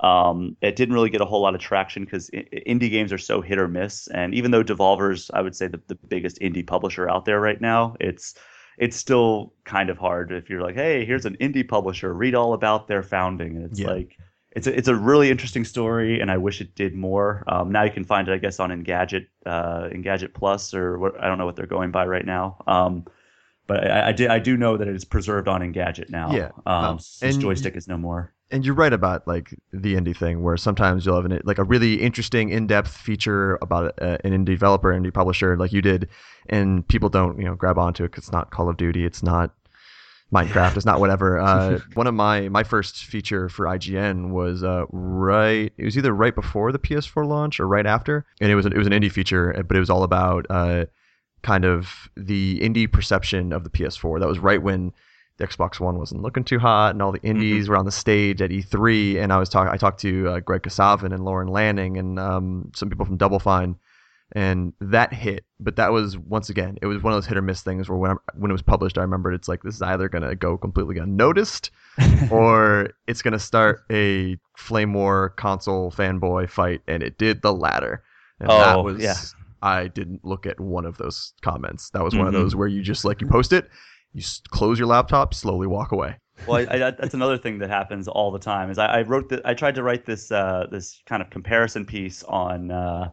Um, 0.00 0.56
it 0.62 0.76
didn't 0.76 0.94
really 0.94 1.10
get 1.10 1.20
a 1.20 1.26
whole 1.26 1.42
lot 1.42 1.54
of 1.54 1.60
traction 1.60 2.04
because 2.04 2.30
indie 2.30 2.90
games 2.90 3.12
are 3.12 3.18
so 3.18 3.42
hit 3.42 3.58
or 3.58 3.68
miss. 3.68 4.08
And 4.08 4.34
even 4.34 4.50
though 4.50 4.64
Devolver's, 4.64 5.30
I 5.34 5.42
would 5.42 5.54
say, 5.54 5.68
the, 5.68 5.80
the 5.88 5.94
biggest 5.94 6.40
indie 6.40 6.66
publisher 6.66 7.08
out 7.08 7.26
there 7.26 7.40
right 7.40 7.60
now, 7.60 7.96
it's 8.00 8.34
it's 8.78 8.96
still 8.96 9.52
kind 9.64 9.90
of 9.90 9.98
hard 9.98 10.32
if 10.32 10.48
you're 10.48 10.62
like, 10.62 10.74
hey, 10.74 11.04
here's 11.04 11.26
an 11.26 11.36
indie 11.36 11.68
publisher, 11.68 12.14
read 12.14 12.34
all 12.34 12.54
about 12.54 12.88
their 12.88 13.02
founding. 13.02 13.56
And 13.56 13.66
it's 13.66 13.78
yeah. 13.78 13.88
like 13.88 14.16
it's 14.52 14.66
a, 14.66 14.76
it's 14.76 14.88
a 14.88 14.94
really 14.94 15.30
interesting 15.30 15.64
story, 15.64 16.20
and 16.20 16.30
I 16.30 16.36
wish 16.36 16.60
it 16.60 16.74
did 16.74 16.94
more. 16.94 17.44
Um, 17.46 17.70
now 17.70 17.84
you 17.84 17.90
can 17.90 18.04
find 18.04 18.28
it, 18.28 18.32
I 18.32 18.38
guess, 18.38 18.58
on 18.58 18.70
Engadget, 18.70 19.26
uh, 19.46 19.88
Engadget 19.92 20.34
Plus, 20.34 20.74
or 20.74 20.98
what, 20.98 21.20
I 21.22 21.28
don't 21.28 21.38
know 21.38 21.46
what 21.46 21.56
they're 21.56 21.66
going 21.66 21.92
by 21.92 22.06
right 22.06 22.26
now. 22.26 22.56
Um, 22.66 23.06
but 23.68 23.88
I, 23.88 24.10
I, 24.10 24.34
I 24.34 24.38
do 24.40 24.56
know 24.56 24.76
that 24.76 24.88
it 24.88 24.96
is 24.96 25.04
preserved 25.04 25.46
on 25.46 25.60
Engadget 25.60 26.10
now. 26.10 26.32
Yeah, 26.32 26.50
um, 26.66 26.84
um 26.84 26.98
since 26.98 27.36
Joystiq 27.36 27.76
is 27.76 27.86
no 27.86 27.96
more. 27.96 28.32
And 28.50 28.66
you're 28.66 28.74
right 28.74 28.92
about 28.92 29.28
like 29.28 29.54
the 29.72 29.94
indie 29.94 30.16
thing, 30.16 30.42
where 30.42 30.56
sometimes 30.56 31.06
you'll 31.06 31.14
have 31.14 31.30
an, 31.30 31.40
like 31.44 31.58
a 31.58 31.64
really 31.64 32.02
interesting, 32.02 32.48
in-depth 32.48 32.90
feature 32.90 33.56
about 33.62 33.94
uh, 34.02 34.18
an 34.24 34.32
indie 34.32 34.46
developer, 34.46 34.92
indie 34.92 35.14
publisher, 35.14 35.56
like 35.56 35.72
you 35.72 35.80
did, 35.80 36.08
and 36.48 36.86
people 36.88 37.08
don't 37.08 37.38
you 37.38 37.44
know 37.44 37.54
grab 37.54 37.78
onto 37.78 38.02
it 38.02 38.08
because 38.08 38.24
it's 38.24 38.32
not 38.32 38.50
Call 38.50 38.68
of 38.68 38.76
Duty, 38.76 39.04
it's 39.04 39.22
not 39.22 39.54
Minecraft. 40.32 40.76
It's 40.76 40.86
not 40.86 41.00
whatever. 41.00 41.40
Uh, 41.50 41.80
one 41.94 42.06
of 42.06 42.14
my 42.14 42.48
my 42.48 42.62
first 42.62 43.04
feature 43.04 43.48
for 43.48 43.64
IGN 43.66 44.30
was 44.30 44.62
uh, 44.62 44.84
right. 44.90 45.72
It 45.76 45.84
was 45.84 45.96
either 45.96 46.12
right 46.12 46.34
before 46.34 46.70
the 46.70 46.78
PS4 46.78 47.26
launch 47.26 47.58
or 47.58 47.66
right 47.66 47.86
after, 47.86 48.24
and 48.40 48.52
it 48.52 48.54
was 48.54 48.66
an, 48.66 48.72
it 48.72 48.78
was 48.78 48.86
an 48.86 48.92
indie 48.92 49.10
feature, 49.10 49.52
but 49.66 49.76
it 49.76 49.80
was 49.80 49.90
all 49.90 50.02
about 50.02 50.46
uh, 50.50 50.84
kind 51.42 51.64
of 51.64 52.08
the 52.16 52.60
indie 52.60 52.90
perception 52.90 53.52
of 53.52 53.64
the 53.64 53.70
PS4. 53.70 54.20
That 54.20 54.28
was 54.28 54.38
right 54.38 54.62
when 54.62 54.92
the 55.38 55.46
Xbox 55.46 55.80
One 55.80 55.98
wasn't 55.98 56.22
looking 56.22 56.44
too 56.44 56.58
hot, 56.58 56.94
and 56.94 57.02
all 57.02 57.10
the 57.10 57.18
mm-hmm. 57.18 57.28
indies 57.28 57.64
mm-hmm. 57.64 57.72
were 57.72 57.78
on 57.78 57.86
the 57.86 57.92
stage 57.92 58.42
at 58.42 58.50
E3. 58.50 59.20
And 59.22 59.32
I 59.32 59.38
was 59.38 59.48
talking. 59.48 59.72
I 59.72 59.76
talked 59.76 60.00
to 60.00 60.28
uh, 60.28 60.40
Greg 60.40 60.62
Kasavin 60.62 61.12
and 61.12 61.24
Lorne 61.24 61.48
Lanning 61.48 61.96
and 61.96 62.18
um, 62.18 62.70
some 62.74 62.88
people 62.88 63.06
from 63.06 63.16
Double 63.16 63.40
Fine 63.40 63.76
and 64.32 64.72
that 64.80 65.12
hit. 65.12 65.44
But 65.58 65.76
that 65.76 65.92
was 65.92 66.16
once 66.16 66.50
again, 66.50 66.78
it 66.82 66.86
was 66.86 67.02
one 67.02 67.12
of 67.12 67.16
those 67.16 67.26
hit 67.26 67.36
or 67.36 67.42
miss 67.42 67.62
things 67.62 67.88
where 67.88 67.98
when 67.98 68.12
I, 68.12 68.14
when 68.34 68.50
it 68.50 68.54
was 68.54 68.62
published, 68.62 68.98
I 68.98 69.02
remembered 69.02 69.34
it's 69.34 69.48
like 69.48 69.62
this 69.62 69.74
is 69.74 69.82
either 69.82 70.08
gonna 70.08 70.34
go 70.34 70.56
completely 70.56 70.98
unnoticed, 70.98 71.70
or 72.30 72.90
it's 73.06 73.22
gonna 73.22 73.38
start 73.38 73.82
a 73.90 74.36
flame 74.56 74.94
war 74.94 75.30
console 75.30 75.90
fanboy 75.90 76.48
fight, 76.48 76.82
and 76.86 77.02
it 77.02 77.18
did 77.18 77.42
the 77.42 77.52
latter. 77.52 78.02
And 78.38 78.50
oh, 78.50 78.58
that 78.58 78.84
was 78.84 79.02
yeah. 79.02 79.16
I 79.62 79.88
didn't 79.88 80.24
look 80.24 80.46
at 80.46 80.58
one 80.58 80.86
of 80.86 80.96
those 80.96 81.34
comments. 81.42 81.90
That 81.90 82.02
was 82.02 82.14
one 82.14 82.26
mm-hmm. 82.26 82.36
of 82.36 82.42
those 82.42 82.56
where 82.56 82.68
you 82.68 82.82
just 82.82 83.04
like 83.04 83.20
you 83.20 83.26
post 83.26 83.52
it, 83.52 83.68
you 84.12 84.22
close 84.48 84.78
your 84.78 84.88
laptop, 84.88 85.34
slowly 85.34 85.66
walk 85.66 85.92
away. 85.92 86.16
well, 86.46 86.66
I, 86.70 86.74
I, 86.74 86.90
that's 86.92 87.14
another 87.14 87.36
thing 87.36 87.58
that 87.58 87.68
happens 87.68 88.08
all 88.08 88.30
the 88.30 88.38
time. 88.38 88.70
Is 88.70 88.78
I, 88.78 88.86
I 88.86 89.02
wrote 89.02 89.28
that 89.28 89.42
I 89.44 89.54
tried 89.54 89.74
to 89.74 89.82
write 89.82 90.06
this 90.06 90.30
uh, 90.30 90.66
this 90.70 91.02
kind 91.06 91.20
of 91.20 91.30
comparison 91.30 91.84
piece 91.84 92.22
on 92.24 92.70
uh, 92.70 93.10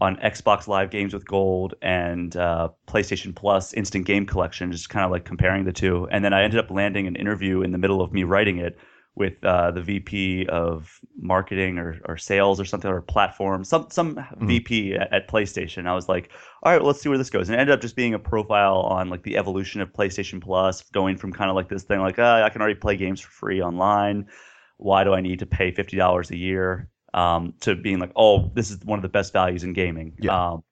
on 0.00 0.16
Xbox 0.16 0.66
Live 0.66 0.90
Games 0.90 1.14
with 1.14 1.26
Gold 1.26 1.74
and 1.80 2.36
uh, 2.36 2.68
PlayStation 2.86 3.34
Plus 3.34 3.72
Instant 3.74 4.06
Game 4.06 4.26
Collection, 4.26 4.72
just 4.72 4.90
kind 4.90 5.04
of 5.04 5.10
like 5.10 5.24
comparing 5.24 5.64
the 5.64 5.72
two. 5.72 6.08
And 6.10 6.24
then 6.24 6.32
I 6.32 6.42
ended 6.42 6.58
up 6.58 6.70
landing 6.70 7.06
an 7.06 7.16
interview 7.16 7.62
in 7.62 7.70
the 7.70 7.78
middle 7.78 8.00
of 8.00 8.12
me 8.12 8.24
writing 8.24 8.58
it 8.58 8.76
with 9.16 9.44
uh, 9.44 9.70
the 9.70 9.80
VP 9.80 10.46
of 10.48 11.00
marketing 11.16 11.78
or, 11.78 12.00
or 12.06 12.16
sales 12.16 12.60
or 12.60 12.64
something 12.64 12.90
or 12.90 13.00
platform, 13.00 13.62
some 13.62 13.86
some 13.90 14.16
mm-hmm. 14.16 14.46
VP 14.46 14.94
at, 14.94 15.12
at, 15.12 15.28
PlayStation. 15.28 15.86
I 15.86 15.94
was 15.94 16.08
like, 16.08 16.30
all 16.62 16.72
right, 16.72 16.78
well, 16.80 16.88
let's 16.88 17.00
see 17.00 17.08
where 17.08 17.18
this 17.18 17.30
goes. 17.30 17.48
And 17.48 17.56
it 17.56 17.60
ended 17.60 17.74
up 17.74 17.80
just 17.80 17.94
being 17.94 18.14
a 18.14 18.18
profile 18.18 18.80
on 18.80 19.10
like 19.10 19.22
the 19.22 19.36
evolution 19.36 19.80
of 19.80 19.92
PlayStation 19.92 20.42
Plus, 20.42 20.82
going 20.90 21.16
from 21.16 21.32
kind 21.32 21.48
of 21.48 21.54
like 21.54 21.68
this 21.68 21.84
thing 21.84 22.00
like, 22.00 22.18
oh, 22.18 22.42
I 22.42 22.50
can 22.50 22.60
already 22.60 22.78
play 22.78 22.96
games 22.96 23.20
for 23.20 23.30
free 23.30 23.62
online. 23.62 24.26
Why 24.78 25.04
do 25.04 25.14
I 25.14 25.20
need 25.20 25.38
to 25.38 25.46
pay 25.46 25.70
fifty 25.70 25.96
dollars 25.96 26.32
a 26.32 26.36
year? 26.36 26.88
Um, 27.14 27.54
to 27.60 27.74
being 27.74 27.98
like, 27.98 28.12
oh, 28.16 28.50
this 28.54 28.70
is 28.70 28.84
one 28.84 28.98
of 28.98 29.02
the 29.02 29.08
best 29.08 29.32
values 29.32 29.64
in 29.64 29.72
gaming. 29.72 30.12
Yeah. 30.18 30.50
Um, 30.50 30.64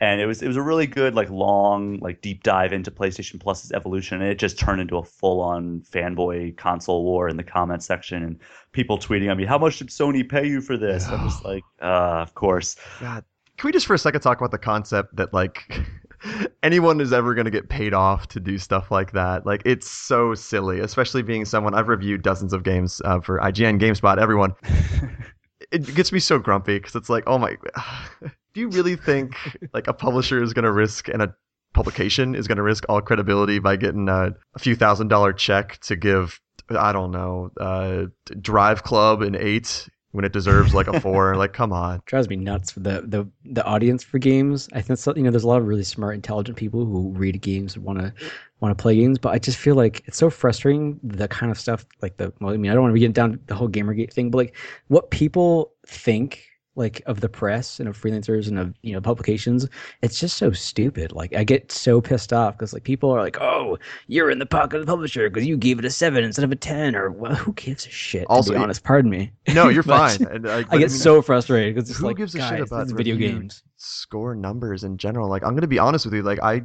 and 0.00 0.20
it 0.20 0.26
was 0.26 0.42
it 0.42 0.48
was 0.48 0.56
a 0.56 0.62
really 0.62 0.88
good 0.88 1.14
like 1.14 1.30
long 1.30 1.98
like 2.00 2.20
deep 2.20 2.42
dive 2.42 2.72
into 2.72 2.90
PlayStation 2.90 3.40
Plus's 3.40 3.70
evolution, 3.72 4.20
and 4.20 4.30
it 4.30 4.38
just 4.38 4.58
turned 4.58 4.80
into 4.80 4.98
a 4.98 5.04
full 5.04 5.40
on 5.40 5.82
fanboy 5.90 6.56
console 6.56 7.04
war 7.04 7.28
in 7.28 7.36
the 7.36 7.44
comment 7.44 7.82
section, 7.82 8.22
and 8.22 8.38
people 8.72 8.98
tweeting 8.98 9.30
at 9.30 9.36
me, 9.36 9.44
"How 9.44 9.56
much 9.56 9.78
did 9.78 9.88
Sony 9.88 10.28
pay 10.28 10.46
you 10.46 10.60
for 10.60 10.76
this?" 10.76 11.06
I'm 11.06 11.28
just 11.28 11.44
like, 11.44 11.62
uh, 11.80 12.20
of 12.20 12.34
course. 12.34 12.76
God, 13.00 13.24
can 13.56 13.68
we 13.68 13.72
just 13.72 13.86
for 13.86 13.94
a 13.94 13.98
second 13.98 14.20
talk 14.20 14.38
about 14.38 14.50
the 14.50 14.58
concept 14.58 15.14
that 15.14 15.32
like 15.32 15.80
anyone 16.64 17.00
is 17.00 17.12
ever 17.12 17.32
going 17.32 17.44
to 17.44 17.50
get 17.50 17.68
paid 17.68 17.94
off 17.94 18.26
to 18.28 18.40
do 18.40 18.58
stuff 18.58 18.90
like 18.90 19.12
that. 19.12 19.46
Like 19.46 19.62
it's 19.64 19.88
so 19.88 20.34
silly, 20.34 20.80
especially 20.80 21.22
being 21.22 21.44
someone 21.44 21.72
I've 21.72 21.88
reviewed 21.88 22.22
dozens 22.22 22.52
of 22.52 22.64
games 22.64 23.00
uh, 23.04 23.20
for 23.20 23.38
IGN, 23.38 23.80
GameSpot, 23.80 24.18
everyone. 24.18 24.54
it 25.74 25.94
gets 25.94 26.12
me 26.12 26.20
so 26.20 26.38
grumpy 26.38 26.78
because 26.78 26.94
it's 26.94 27.10
like, 27.10 27.24
oh 27.26 27.38
my, 27.38 27.56
do 28.54 28.60
you 28.60 28.68
really 28.68 28.96
think 28.96 29.36
like 29.72 29.88
a 29.88 29.92
publisher 29.92 30.42
is 30.42 30.52
going 30.52 30.64
to 30.64 30.72
risk 30.72 31.08
and 31.08 31.20
a 31.20 31.34
publication 31.74 32.36
is 32.36 32.46
going 32.46 32.56
to 32.56 32.62
risk 32.62 32.84
all 32.88 33.00
credibility 33.00 33.58
by 33.58 33.74
getting 33.76 34.08
a, 34.08 34.30
a, 34.54 34.58
few 34.58 34.76
thousand 34.76 35.08
dollar 35.08 35.32
check 35.32 35.78
to 35.80 35.96
give, 35.96 36.40
I 36.70 36.92
don't 36.92 37.10
know, 37.10 37.50
uh, 37.60 38.04
Drive 38.40 38.84
Club 38.84 39.22
an 39.22 39.34
eight 39.34 39.88
when 40.14 40.24
it 40.24 40.32
deserves 40.32 40.72
like 40.74 40.86
a 40.86 41.00
four. 41.04 41.34
like, 41.34 41.52
come 41.52 41.72
on. 41.72 41.96
It 41.96 42.04
drives 42.06 42.28
me 42.28 42.36
nuts 42.36 42.70
for 42.70 42.78
the, 42.78 43.02
the 43.04 43.28
the 43.44 43.64
audience 43.64 44.04
for 44.04 44.18
games. 44.18 44.68
I 44.72 44.80
think 44.80 44.98
so, 44.98 45.12
you 45.16 45.24
know, 45.24 45.30
there's 45.30 45.42
a 45.42 45.48
lot 45.48 45.60
of 45.60 45.66
really 45.66 45.82
smart, 45.82 46.14
intelligent 46.14 46.56
people 46.56 46.84
who 46.86 47.10
read 47.10 47.40
games 47.40 47.74
and 47.74 47.84
want 47.84 47.98
to 47.98 48.12
want 48.60 48.76
to 48.76 48.80
play 48.80 48.94
games, 48.94 49.18
but 49.18 49.30
I 49.30 49.38
just 49.40 49.58
feel 49.58 49.74
like 49.74 50.04
it's 50.06 50.16
so 50.16 50.30
frustrating 50.30 51.00
the 51.02 51.26
kind 51.26 51.50
of 51.50 51.58
stuff 51.58 51.84
like 52.00 52.16
the. 52.16 52.32
Well, 52.40 52.54
I 52.54 52.56
mean, 52.56 52.70
I 52.70 52.74
don't 52.74 52.84
want 52.84 52.94
to 52.94 53.00
get 53.00 53.12
down 53.12 53.40
the 53.46 53.56
whole 53.56 53.68
GamerGate 53.68 54.12
thing, 54.12 54.30
but 54.30 54.38
like 54.38 54.56
what 54.86 55.10
people 55.10 55.72
think 55.84 56.46
like 56.76 57.02
of 57.06 57.20
the 57.20 57.28
press 57.28 57.78
and 57.78 57.88
of 57.88 58.00
freelancers 58.00 58.48
and 58.48 58.58
of 58.58 58.74
you 58.82 58.92
know 58.92 59.00
publications 59.00 59.68
it's 60.02 60.18
just 60.18 60.36
so 60.36 60.50
stupid. 60.50 61.12
Like 61.12 61.34
i 61.34 61.44
get 61.44 61.70
so 61.70 62.00
pissed 62.00 62.32
off 62.32 62.56
because 62.56 62.72
like 62.72 62.84
people 62.84 63.10
are 63.10 63.20
like 63.20 63.40
oh 63.40 63.78
you're 64.08 64.30
in 64.30 64.38
the 64.38 64.46
pocket 64.46 64.76
of 64.76 64.86
the 64.86 64.90
publisher 64.90 65.28
because 65.28 65.46
you 65.46 65.56
gave 65.56 65.78
it 65.78 65.84
a 65.84 65.90
seven 65.90 66.24
instead 66.24 66.44
of 66.44 66.52
a 66.52 66.56
10 66.56 66.96
or 66.96 67.10
well 67.10 67.34
who 67.34 67.52
gives 67.52 67.86
a 67.86 67.90
shit 67.90 68.26
also, 68.28 68.52
to 68.52 68.58
be 68.58 68.62
honest? 68.62 68.82
Pardon 68.84 69.10
me. 69.10 69.32
No 69.52 69.68
you're 69.68 69.82
fine. 69.98 70.24
And, 70.26 70.44
like, 70.44 70.66
i 70.70 70.72
get 70.72 70.74
I 70.74 70.78
mean, 70.78 70.88
so 70.90 71.22
frustrated 71.22 71.74
because 71.74 71.96
who 71.96 72.06
like, 72.06 72.16
gives 72.16 72.34
a 72.34 72.38
guys, 72.38 72.50
shit 72.50 72.60
about 72.60 72.88
video 72.88 73.16
games. 73.16 73.62
score 73.76 74.34
numbers 74.34 74.84
in 74.84 74.98
general? 74.98 75.28
Like 75.28 75.44
i'm 75.44 75.54
gonna 75.54 75.66
be 75.66 75.78
honest 75.78 76.04
with 76.04 76.14
you 76.14 76.22
like 76.22 76.40
i 76.42 76.62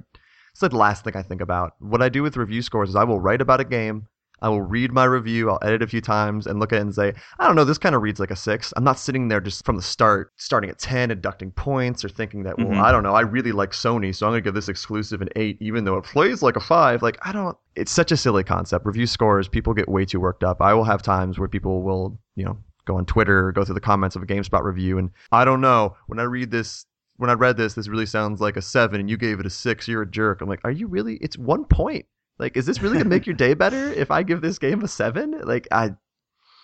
it's 0.51 0.61
the 0.61 0.69
last 0.75 1.03
thing 1.03 1.15
i 1.15 1.21
think 1.21 1.41
about. 1.41 1.73
What 1.79 2.01
i 2.01 2.09
do 2.09 2.23
with 2.23 2.35
review 2.37 2.61
scores 2.61 2.89
is 2.89 2.95
i 2.95 3.03
will 3.03 3.19
write 3.19 3.41
about 3.41 3.59
a 3.59 3.65
game 3.65 4.07
I 4.41 4.49
will 4.49 4.61
read 4.61 4.91
my 4.91 5.05
review, 5.05 5.49
I'll 5.49 5.59
edit 5.61 5.81
a 5.81 5.87
few 5.87 6.01
times 6.01 6.47
and 6.47 6.59
look 6.59 6.73
at 6.73 6.77
it 6.77 6.81
and 6.81 6.95
say, 6.95 7.13
I 7.39 7.47
don't 7.47 7.55
know, 7.55 7.65
this 7.65 7.77
kind 7.77 7.95
of 7.95 8.01
reads 8.01 8.19
like 8.19 8.31
a 8.31 8.35
six. 8.35 8.73
I'm 8.75 8.83
not 8.83 8.99
sitting 8.99 9.27
there 9.27 9.41
just 9.41 9.65
from 9.65 9.75
the 9.75 9.81
start, 9.81 10.31
starting 10.37 10.69
at 10.69 10.79
10, 10.79 11.09
deducting 11.09 11.51
points 11.51 12.03
or 12.05 12.09
thinking 12.09 12.43
that, 12.43 12.57
well, 12.57 12.67
mm-hmm. 12.67 12.81
I 12.81 12.91
don't 12.91 13.03
know, 13.03 13.13
I 13.13 13.21
really 13.21 13.51
like 13.51 13.71
Sony, 13.71 14.15
so 14.15 14.25
I'm 14.25 14.31
going 14.31 14.41
to 14.43 14.47
give 14.47 14.53
this 14.53 14.69
exclusive 14.69 15.21
an 15.21 15.29
eight, 15.35 15.57
even 15.61 15.83
though 15.83 15.97
it 15.97 16.03
plays 16.03 16.41
like 16.41 16.55
a 16.55 16.61
five. 16.61 17.01
Like, 17.01 17.17
I 17.21 17.31
don't, 17.31 17.57
it's 17.75 17.91
such 17.91 18.11
a 18.11 18.17
silly 18.17 18.43
concept. 18.43 18.85
Review 18.85 19.07
scores, 19.07 19.47
people 19.47 19.73
get 19.73 19.89
way 19.89 20.05
too 20.05 20.19
worked 20.19 20.43
up. 20.43 20.61
I 20.61 20.73
will 20.73 20.83
have 20.83 21.01
times 21.01 21.39
where 21.39 21.49
people 21.49 21.81
will, 21.81 22.19
you 22.35 22.45
know, 22.45 22.57
go 22.85 22.97
on 22.97 23.05
Twitter 23.05 23.47
or 23.47 23.51
go 23.51 23.63
through 23.63 23.75
the 23.75 23.81
comments 23.81 24.15
of 24.15 24.23
a 24.23 24.25
GameSpot 24.25 24.63
review 24.63 24.97
and 24.97 25.11
I 25.31 25.45
don't 25.45 25.61
know, 25.61 25.95
when 26.07 26.19
I 26.19 26.23
read 26.23 26.49
this, 26.49 26.85
when 27.17 27.29
I 27.29 27.33
read 27.33 27.57
this, 27.57 27.73
this 27.73 27.87
really 27.87 28.05
sounds 28.05 28.39
like 28.39 28.55
a 28.57 28.61
seven 28.61 28.99
and 28.99 29.09
you 29.09 29.17
gave 29.17 29.39
it 29.39 29.45
a 29.45 29.49
six, 29.49 29.87
you're 29.87 30.03
a 30.03 30.09
jerk. 30.09 30.41
I'm 30.41 30.47
like, 30.47 30.61
are 30.63 30.71
you 30.71 30.87
really? 30.87 31.15
It's 31.17 31.37
one 31.37 31.65
point. 31.65 32.05
Like, 32.39 32.57
is 32.57 32.65
this 32.65 32.81
really 32.81 32.97
gonna 32.97 33.09
make 33.09 33.27
your 33.27 33.35
day 33.35 33.53
better 33.55 33.91
if 33.93 34.09
I 34.11 34.23
give 34.23 34.41
this 34.41 34.57
game 34.57 34.83
a 34.83 34.87
seven? 34.87 35.39
Like, 35.43 35.67
I 35.71 35.91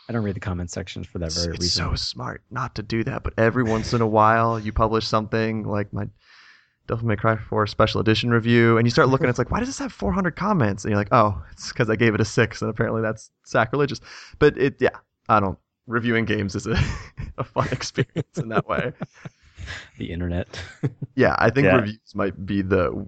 I 0.08 0.14
don't 0.14 0.24
read 0.24 0.36
the 0.36 0.40
comment 0.40 0.72
sections 0.72 1.08
for 1.08 1.20
that 1.20 1.34
very 1.34 1.56
it's 1.56 1.62
reason. 1.62 1.66
It's 1.66 1.74
so 1.74 1.96
smart 1.96 2.44
not 2.52 2.76
to 2.76 2.84
do 2.84 3.04
that, 3.04 3.24
but 3.24 3.34
every 3.38 3.64
once 3.64 3.94
in 3.94 4.02
a 4.02 4.08
while 4.08 4.60
you 4.60 4.72
publish 4.72 5.08
something 5.08 5.64
like 5.64 5.92
my 5.92 6.08
Devil 6.88 7.08
May 7.08 7.16
Cry 7.16 7.36
4 7.36 7.66
special 7.66 8.00
edition 8.00 8.30
review, 8.30 8.78
and 8.78 8.86
you 8.86 8.92
start 8.92 9.10
looking, 9.10 9.28
it's 9.28 9.40
like, 9.40 9.50
why 9.50 9.60
does 9.60 9.68
this 9.68 9.80
have 9.80 9.92
400 9.92 10.36
comments? 10.36 10.84
And 10.84 10.92
you're 10.92 11.00
like, 11.00 11.12
oh, 11.12 11.42
it's 11.52 11.70
because 11.70 11.90
I 11.90 11.96
gave 11.96 12.14
it 12.14 12.22
a 12.22 12.26
six, 12.26 12.62
and 12.62 12.70
apparently 12.70 13.02
that's 13.02 13.32
sacrilegious. 13.44 14.02
But 14.38 14.58
it, 14.58 14.76
yeah, 14.80 14.98
I 15.28 15.40
don't. 15.40 15.58
Reviewing 15.88 16.26
games 16.26 16.56
is 16.56 16.68
a, 16.68 16.78
a 17.38 17.44
fun 17.44 17.68
experience 17.72 18.38
in 18.38 18.50
that 18.50 18.68
way. 18.68 18.92
the 19.98 20.12
internet. 20.12 20.48
yeah, 21.16 21.36
I 21.40 21.50
think 21.50 21.66
yeah. 21.66 21.76
reviews 21.76 22.16
might 22.16 22.46
be 22.46 22.62
the 22.62 23.08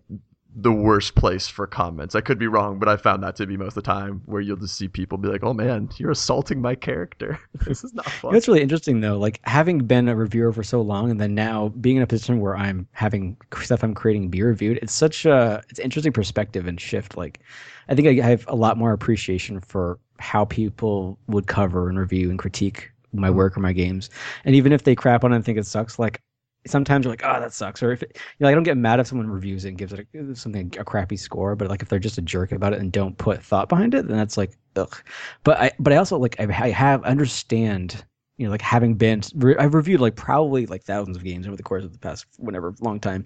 the 0.59 0.71
worst 0.71 1.13
place 1.13 1.47
for 1.47 1.67
comments. 1.67 2.15
I 2.15 2.21
could 2.21 2.39
be 2.39 2.47
wrong, 2.47 2.79
but 2.79 2.89
I 2.89 2.97
found 2.97 3.21
that 3.21 3.35
to 3.35 3.45
be 3.45 3.57
most 3.57 3.69
of 3.69 3.73
the 3.75 3.81
time 3.83 4.23
where 4.25 4.41
you'll 4.41 4.57
just 4.57 4.75
see 4.75 4.87
people 4.87 5.19
be 5.19 5.27
like, 5.27 5.43
"Oh 5.43 5.53
man, 5.53 5.87
you're 5.97 6.11
assaulting 6.11 6.61
my 6.61 6.73
character. 6.73 7.39
this 7.65 7.83
is 7.83 7.93
not 7.93 8.09
fun." 8.09 8.35
It's 8.35 8.47
really 8.47 8.63
interesting 8.63 8.99
though. 8.99 9.19
Like 9.19 9.39
having 9.43 9.79
been 9.79 10.09
a 10.09 10.15
reviewer 10.15 10.51
for 10.51 10.63
so 10.63 10.81
long, 10.81 11.11
and 11.11 11.21
then 11.21 11.35
now 11.35 11.69
being 11.79 11.97
in 11.97 12.01
a 12.01 12.07
position 12.07 12.39
where 12.39 12.57
I'm 12.57 12.87
having 12.93 13.37
stuff 13.61 13.83
I'm 13.83 13.93
creating 13.93 14.29
be 14.29 14.41
reviewed. 14.41 14.79
It's 14.81 14.93
such 14.93 15.25
a 15.25 15.61
it's 15.69 15.79
interesting 15.79 16.11
perspective 16.11 16.65
and 16.65 16.81
shift. 16.81 17.15
Like, 17.15 17.39
I 17.87 17.93
think 17.93 18.07
I 18.07 18.25
have 18.25 18.43
a 18.47 18.55
lot 18.55 18.77
more 18.77 18.93
appreciation 18.93 19.61
for 19.61 19.99
how 20.17 20.45
people 20.45 21.19
would 21.27 21.45
cover 21.45 21.87
and 21.87 21.99
review 21.99 22.31
and 22.31 22.39
critique 22.39 22.91
my 23.13 23.27
mm-hmm. 23.27 23.37
work 23.37 23.57
or 23.57 23.59
my 23.59 23.73
games. 23.73 24.09
And 24.43 24.55
even 24.55 24.71
if 24.71 24.83
they 24.83 24.95
crap 24.95 25.23
on 25.23 25.31
it 25.31 25.35
and 25.35 25.45
think 25.45 25.59
it 25.59 25.65
sucks, 25.65 25.99
like 25.99 26.19
sometimes 26.67 27.05
you're 27.05 27.11
like, 27.11 27.23
oh, 27.25 27.39
that 27.39 27.53
sucks. 27.53 27.81
Or 27.81 27.91
if 27.91 28.03
it, 28.03 28.11
you 28.15 28.43
know, 28.43 28.49
I 28.49 28.53
don't 28.53 28.63
get 28.63 28.77
mad 28.77 28.99
if 28.99 29.07
someone 29.07 29.29
reviews 29.29 29.65
it 29.65 29.69
and 29.69 29.77
gives 29.77 29.93
it 29.93 30.07
a, 30.13 30.35
something 30.35 30.73
a 30.79 30.83
crappy 30.83 31.17
score, 31.17 31.55
but 31.55 31.69
like 31.69 31.81
if 31.81 31.89
they're 31.89 31.99
just 31.99 32.17
a 32.17 32.21
jerk 32.21 32.51
about 32.51 32.73
it 32.73 32.79
and 32.79 32.91
don't 32.91 33.17
put 33.17 33.41
thought 33.43 33.69
behind 33.69 33.93
it, 33.93 34.07
then 34.07 34.17
that's 34.17 34.37
like, 34.37 34.57
ugh. 34.75 34.95
But 35.43 35.59
I, 35.59 35.71
but 35.79 35.93
I 35.93 35.97
also 35.97 36.17
like 36.17 36.39
I, 36.39 36.43
I 36.43 36.69
have 36.69 37.03
understand, 37.03 38.03
you 38.37 38.45
know, 38.45 38.51
like 38.51 38.61
having 38.61 38.95
been, 38.95 39.21
I've 39.59 39.73
reviewed 39.73 40.01
like 40.01 40.15
probably 40.15 40.65
like 40.65 40.83
thousands 40.83 41.17
of 41.17 41.23
games 41.23 41.47
over 41.47 41.55
the 41.55 41.63
course 41.63 41.83
of 41.83 41.93
the 41.93 41.99
past 41.99 42.25
whatever 42.37 42.73
long 42.81 42.99
time, 42.99 43.25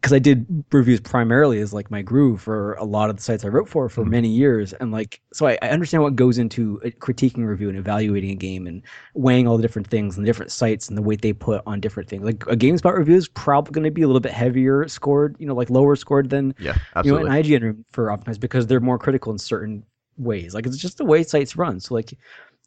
because 0.00 0.12
I 0.12 0.20
did 0.20 0.46
reviews 0.70 1.00
primarily 1.00 1.58
as 1.60 1.72
like 1.72 1.90
my 1.90 2.02
groove 2.02 2.40
for 2.40 2.74
a 2.74 2.84
lot 2.84 3.10
of 3.10 3.16
the 3.16 3.22
sites 3.22 3.44
I 3.44 3.48
wrote 3.48 3.68
for 3.68 3.88
for 3.88 4.02
mm-hmm. 4.02 4.10
many 4.10 4.28
years, 4.28 4.72
and 4.74 4.92
like 4.92 5.20
so 5.32 5.48
I, 5.48 5.58
I, 5.60 5.70
understand 5.70 6.04
what 6.04 6.14
goes 6.14 6.38
into 6.38 6.80
critiquing 7.00 7.44
review 7.44 7.68
and 7.68 7.76
evaluating 7.76 8.30
a 8.30 8.36
game 8.36 8.68
and 8.68 8.82
weighing 9.14 9.48
all 9.48 9.56
the 9.56 9.62
different 9.62 9.88
things 9.88 10.16
and 10.16 10.24
the 10.24 10.28
different 10.28 10.52
sites 10.52 10.88
and 10.88 10.96
the 10.96 11.02
weight 11.02 11.22
they 11.22 11.32
put 11.32 11.62
on 11.66 11.80
different 11.80 12.08
things. 12.08 12.22
Like 12.22 12.46
a 12.46 12.56
GameSpot 12.56 12.96
review 12.96 13.16
is 13.16 13.28
probably 13.28 13.72
going 13.72 13.84
to 13.84 13.90
be 13.90 14.02
a 14.02 14.06
little 14.06 14.20
bit 14.20 14.32
heavier 14.32 14.86
scored, 14.86 15.34
you 15.40 15.46
know, 15.46 15.54
like 15.54 15.68
lower 15.68 15.96
scored 15.96 16.30
than 16.30 16.54
yeah, 16.60 16.76
absolutely. 16.94 17.24
you 17.24 17.28
know 17.28 17.66
an 17.66 17.72
IGN 17.74 17.84
for 17.90 18.06
optimized 18.06 18.40
because 18.40 18.68
they're 18.68 18.80
more 18.80 18.98
critical 18.98 19.32
in 19.32 19.38
certain 19.38 19.82
ways. 20.16 20.54
Like 20.54 20.66
it's 20.66 20.76
just 20.76 20.98
the 20.98 21.04
way 21.04 21.24
sites 21.24 21.56
run. 21.56 21.80
So 21.80 21.94
like 21.94 22.16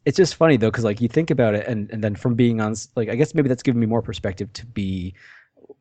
it's 0.04 0.18
just 0.18 0.34
funny 0.34 0.58
though 0.58 0.70
because 0.70 0.84
like 0.84 1.00
you 1.00 1.08
think 1.08 1.30
about 1.30 1.54
it 1.54 1.66
and 1.66 1.90
and 1.90 2.04
then 2.04 2.14
from 2.14 2.34
being 2.34 2.60
on 2.60 2.74
like 2.94 3.08
I 3.08 3.14
guess 3.14 3.34
maybe 3.34 3.48
that's 3.48 3.62
given 3.62 3.80
me 3.80 3.86
more 3.86 4.02
perspective 4.02 4.52
to 4.52 4.66
be 4.66 5.14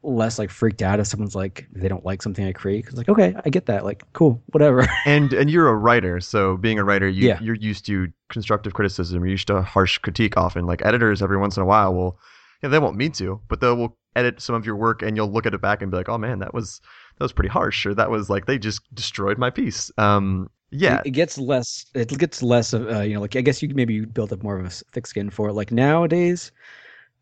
less 0.04 0.40
like 0.40 0.50
freaked 0.50 0.82
out 0.82 1.00
if 1.00 1.08
someone's 1.08 1.36
like 1.36 1.68
they 1.72 1.88
don't 1.88 2.06
like 2.06 2.22
something 2.22 2.46
I 2.46 2.54
create 2.54 2.84
because 2.84 2.98
like 2.98 3.10
okay 3.10 3.36
I 3.46 3.50
get 3.50 3.68
that 3.68 3.84
like 3.86 4.04
cool 4.14 4.42
whatever. 4.48 4.88
And 5.06 5.34
and 5.34 5.50
you're 5.50 5.68
a 5.68 5.76
writer 5.76 6.20
so 6.20 6.58
being 6.58 6.80
a 6.80 6.84
writer 6.84 7.08
you, 7.08 7.28
yeah. 7.28 7.40
you're 7.42 7.56
used 7.56 7.86
to 7.86 8.12
constructive 8.30 8.74
criticism 8.74 9.20
you're 9.20 9.32
used 9.32 9.48
to 9.48 9.62
harsh 9.62 9.98
critique 10.00 10.38
often 10.38 10.66
like 10.66 10.84
editors 10.86 11.22
every 11.22 11.38
once 11.38 11.58
in 11.58 11.64
a 11.64 11.66
while 11.66 11.94
will 11.94 12.20
yeah, 12.64 12.70
they 12.70 12.80
won't 12.80 12.96
mean 12.96 13.12
to 13.14 13.40
but 13.48 13.62
they 13.62 13.68
will 13.68 13.98
edit 14.16 14.42
some 14.42 14.56
of 14.56 14.66
your 14.66 14.76
work 14.76 15.02
and 15.02 15.16
you'll 15.16 15.32
look 15.32 15.46
at 15.46 15.54
it 15.54 15.62
back 15.62 15.82
and 15.82 15.92
be 15.92 15.98
like 15.98 16.10
oh 16.10 16.18
man 16.18 16.40
that 16.40 16.54
was 16.54 16.82
that 17.18 17.26
was 17.26 17.34
pretty 17.34 17.50
harsh 17.50 17.86
or 17.86 17.94
that 17.94 18.10
was 18.10 18.30
like 18.30 18.46
they 18.46 18.58
just 18.58 18.82
destroyed 18.96 19.38
my 19.38 19.50
piece. 19.50 19.92
Um 19.98 20.50
yeah. 20.72 21.02
It 21.06 21.12
gets 21.12 21.38
less 21.38 21.86
it 21.94 22.18
gets 22.18 22.42
less 22.42 22.74
of 22.74 22.90
uh, 22.90 23.02
you 23.02 23.14
know 23.14 23.22
like 23.22 23.36
i 23.36 23.42
guess 23.42 23.62
you 23.62 23.70
maybe 23.76 23.94
you 23.94 24.08
build 24.08 24.32
up 24.32 24.42
more 24.42 24.58
of 24.58 24.66
a 24.66 24.70
thick 24.70 25.06
skin 25.06 25.30
for 25.30 25.50
it. 25.50 25.54
Like 25.54 25.72
nowadays 25.72 26.52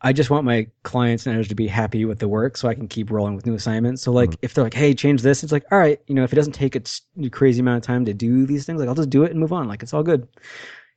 I 0.01 0.13
just 0.13 0.29
want 0.29 0.45
my 0.45 0.67
clients 0.83 1.25
and 1.25 1.33
editors 1.33 1.49
to 1.49 1.55
be 1.55 1.67
happy 1.67 2.05
with 2.05 2.19
the 2.19 2.27
work 2.27 2.55
so 2.55 2.69
I 2.69 2.73
can 2.73 2.87
keep 2.87 3.11
rolling 3.11 3.35
with 3.35 3.45
new 3.45 3.55
assignments. 3.55 4.01
So 4.01 4.11
like 4.11 4.29
mm-hmm. 4.29 4.39
if 4.45 4.53
they're 4.53 4.63
like, 4.63 4.73
hey, 4.73 4.93
change 4.93 5.21
this, 5.21 5.43
it's 5.43 5.51
like, 5.51 5.65
all 5.71 5.77
right, 5.77 5.99
you 6.07 6.15
know, 6.15 6.23
if 6.23 6.31
it 6.31 6.37
doesn't 6.37 6.53
take 6.53 6.75
a 6.75 7.29
crazy 7.29 7.59
amount 7.59 7.77
of 7.77 7.83
time 7.83 8.05
to 8.05 8.13
do 8.13 8.45
these 8.45 8.65
things, 8.65 8.79
like 8.79 8.87
I'll 8.87 8.95
just 8.95 9.09
do 9.09 9.23
it 9.23 9.31
and 9.31 9.39
move 9.39 9.51
on. 9.51 9.67
Like 9.67 9.83
it's 9.83 9.93
all 9.93 10.03
good. 10.03 10.27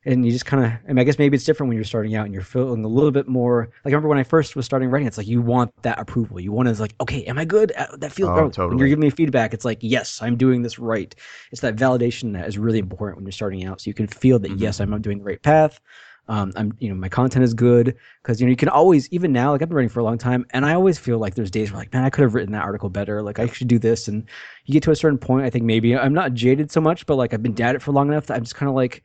And 0.05 0.27
you 0.27 0.33
just 0.33 0.47
kind 0.47 0.65
of, 0.65 0.73
I 0.73 0.89
mean, 0.89 0.99
I 0.99 1.05
guess 1.05 1.17
maybe 1.17 1.37
it's 1.37 1.45
different 1.45 1.69
when 1.69 1.77
you're 1.77 1.85
starting 1.85 2.17
out 2.17 2.25
and 2.25 2.35
you're 2.35 2.43
feeling 2.43 2.85
a 2.85 2.89
little 2.89 3.13
bit 3.13 3.29
more. 3.29 3.71
Like 3.85 3.93
I 3.93 3.95
remember 3.95 4.09
when 4.09 4.19
I 4.19 4.25
first 4.25 4.57
was 4.57 4.67
starting 4.67 4.89
writing, 4.89 5.07
it's 5.07 5.17
like 5.17 5.29
you 5.29 5.41
want 5.41 5.73
that 5.83 5.99
approval. 6.01 6.41
You 6.41 6.51
want 6.51 6.69
to 6.69 6.81
like, 6.81 6.95
okay, 7.01 7.23
am 7.25 7.39
I 7.39 7.45
good? 7.45 7.71
Uh, 7.73 7.87
that 7.99 8.11
feels. 8.11 8.31
Oh, 8.31 8.51
totally. 8.51 8.69
When 8.71 8.79
you're 8.79 8.89
giving 8.89 9.03
me 9.03 9.11
feedback, 9.11 9.55
it's 9.55 9.65
like, 9.65 9.79
yes, 9.81 10.21
I'm 10.21 10.37
doing 10.37 10.63
this 10.63 10.81
right. 10.81 11.15
It's 11.53 11.61
that 11.61 11.77
validation 11.77 12.33
that 12.33 12.49
is 12.49 12.59
really 12.59 12.81
important 12.81 13.19
when 13.19 13.27
you're 13.27 13.33
starting 13.33 13.65
out, 13.65 13.81
so 13.81 13.91
you 13.91 13.95
can 13.95 14.09
feel 14.09 14.41
that 14.41 14.51
mm-hmm. 14.51 14.63
yes, 14.63 14.81
I'm 14.81 15.01
doing 15.03 15.19
the 15.19 15.25
right 15.25 15.43
path 15.43 15.81
um, 16.29 16.53
I'm, 16.57 16.73
you 16.79 16.89
know, 16.89 16.95
my 16.95 17.09
content 17.09 17.45
is 17.45 17.53
good 17.53 17.97
because 18.23 18.41
you 18.41 18.47
know 18.47 18.51
you 18.51 18.57
can 18.57 18.69
always, 18.69 19.09
even 19.11 19.33
now, 19.33 19.51
like 19.51 19.61
I've 19.61 19.69
been 19.69 19.77
writing 19.77 19.89
for 19.89 20.01
a 20.01 20.05
long 20.05 20.19
time, 20.19 20.47
and 20.51 20.65
I 20.65 20.75
always 20.75 20.99
feel 20.99 21.19
like 21.19 21.35
there's 21.35 21.51
days 21.51 21.73
where 21.73 21.81
like, 21.81 21.93
man, 21.93 22.05
I 22.05 22.11
could 22.11 22.23
have 22.23 22.35
written 22.35 22.53
that 22.53 22.63
article 22.63 22.89
better. 22.89 23.23
Like 23.23 23.39
I 23.39 23.47
should 23.47 23.69
do 23.69 23.79
this, 23.79 24.09
and 24.09 24.29
you 24.67 24.73
get 24.73 24.83
to 24.85 24.93
a 24.93 24.97
certain 24.97 25.19
point. 25.19 25.45
I 25.45 25.51
think 25.51 25.65
maybe 25.65 25.97
I'm 25.97 26.15
not 26.15 26.35
jaded 26.35 26.71
so 26.71 26.81
much, 26.81 27.07
but 27.07 27.17
like 27.17 27.35
I've 27.35 27.43
been 27.43 27.61
at 27.61 27.75
it 27.75 27.83
for 27.83 27.93
long 27.93 28.09
enough 28.09 28.27
that 28.27 28.37
I'm 28.37 28.45
just 28.45 28.55
kind 28.55 28.69
of 28.69 28.75
like, 28.75 29.03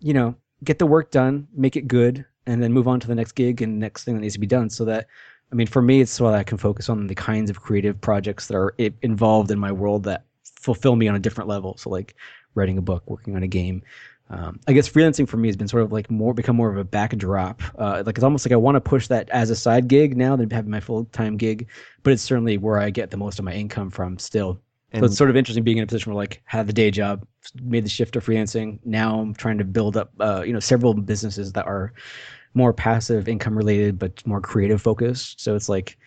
you 0.00 0.12
know, 0.12 0.34
get 0.64 0.78
the 0.78 0.86
work 0.86 1.10
done, 1.10 1.46
make 1.54 1.76
it 1.76 1.86
good, 1.86 2.24
and 2.46 2.62
then 2.62 2.72
move 2.72 2.88
on 2.88 3.00
to 3.00 3.06
the 3.06 3.14
next 3.14 3.32
gig 3.32 3.62
and 3.62 3.78
next 3.78 4.04
thing 4.04 4.14
that 4.14 4.20
needs 4.20 4.34
to 4.34 4.40
be 4.40 4.46
done. 4.46 4.68
So 4.68 4.84
that, 4.86 5.06
I 5.52 5.54
mean, 5.54 5.66
for 5.66 5.82
me, 5.82 6.00
it's 6.00 6.12
so 6.12 6.24
that 6.24 6.34
I 6.34 6.44
can 6.44 6.58
focus 6.58 6.88
on 6.88 7.06
the 7.06 7.14
kinds 7.14 7.48
of 7.48 7.60
creative 7.60 8.00
projects 8.00 8.48
that 8.48 8.56
are 8.56 8.74
involved 9.02 9.50
in 9.50 9.58
my 9.58 9.70
world 9.72 10.02
that 10.04 10.24
fulfill 10.42 10.96
me 10.96 11.06
on 11.06 11.14
a 11.14 11.20
different 11.20 11.48
level. 11.48 11.76
So 11.76 11.90
like 11.90 12.16
writing 12.54 12.78
a 12.78 12.82
book, 12.82 13.04
working 13.06 13.36
on 13.36 13.42
a 13.42 13.48
game, 13.48 13.82
um, 14.28 14.58
I 14.66 14.72
guess 14.72 14.88
freelancing 14.88 15.28
for 15.28 15.36
me 15.36 15.48
has 15.48 15.56
been 15.56 15.68
sort 15.68 15.84
of 15.84 15.92
like 15.92 16.10
more 16.10 16.34
become 16.34 16.56
more 16.56 16.70
of 16.70 16.76
a 16.76 16.84
backdrop. 16.84 17.62
Uh, 17.78 18.02
like 18.04 18.16
it's 18.16 18.24
almost 18.24 18.44
like 18.44 18.52
I 18.52 18.56
want 18.56 18.74
to 18.74 18.80
push 18.80 19.06
that 19.08 19.28
as 19.30 19.50
a 19.50 19.56
side 19.56 19.86
gig 19.88 20.16
now 20.16 20.34
than 20.34 20.50
having 20.50 20.70
my 20.70 20.80
full 20.80 21.04
time 21.06 21.36
gig, 21.36 21.68
but 22.02 22.12
it's 22.12 22.22
certainly 22.22 22.58
where 22.58 22.78
I 22.78 22.90
get 22.90 23.10
the 23.10 23.16
most 23.16 23.38
of 23.38 23.44
my 23.44 23.52
income 23.52 23.90
from 23.90 24.18
still. 24.18 24.60
And 24.92 25.02
so 25.02 25.06
it's 25.06 25.16
sort 25.16 25.30
of 25.30 25.36
interesting 25.36 25.64
being 25.64 25.78
in 25.78 25.84
a 25.84 25.86
position 25.86 26.12
where 26.12 26.22
like 26.22 26.42
had 26.44 26.66
the 26.66 26.72
day 26.72 26.90
job, 26.90 27.26
made 27.62 27.84
the 27.84 27.88
shift 27.88 28.14
to 28.14 28.20
freelancing. 28.20 28.78
Now 28.84 29.20
I'm 29.20 29.34
trying 29.34 29.58
to 29.58 29.64
build 29.64 29.96
up, 29.96 30.12
uh, 30.18 30.42
you 30.44 30.52
know, 30.52 30.60
several 30.60 30.94
businesses 30.94 31.52
that 31.52 31.66
are 31.66 31.92
more 32.54 32.72
passive 32.72 33.28
income 33.28 33.56
related, 33.56 33.98
but 33.98 34.26
more 34.26 34.40
creative 34.40 34.82
focused. 34.82 35.40
So 35.40 35.54
it's 35.54 35.68
like 35.68 35.98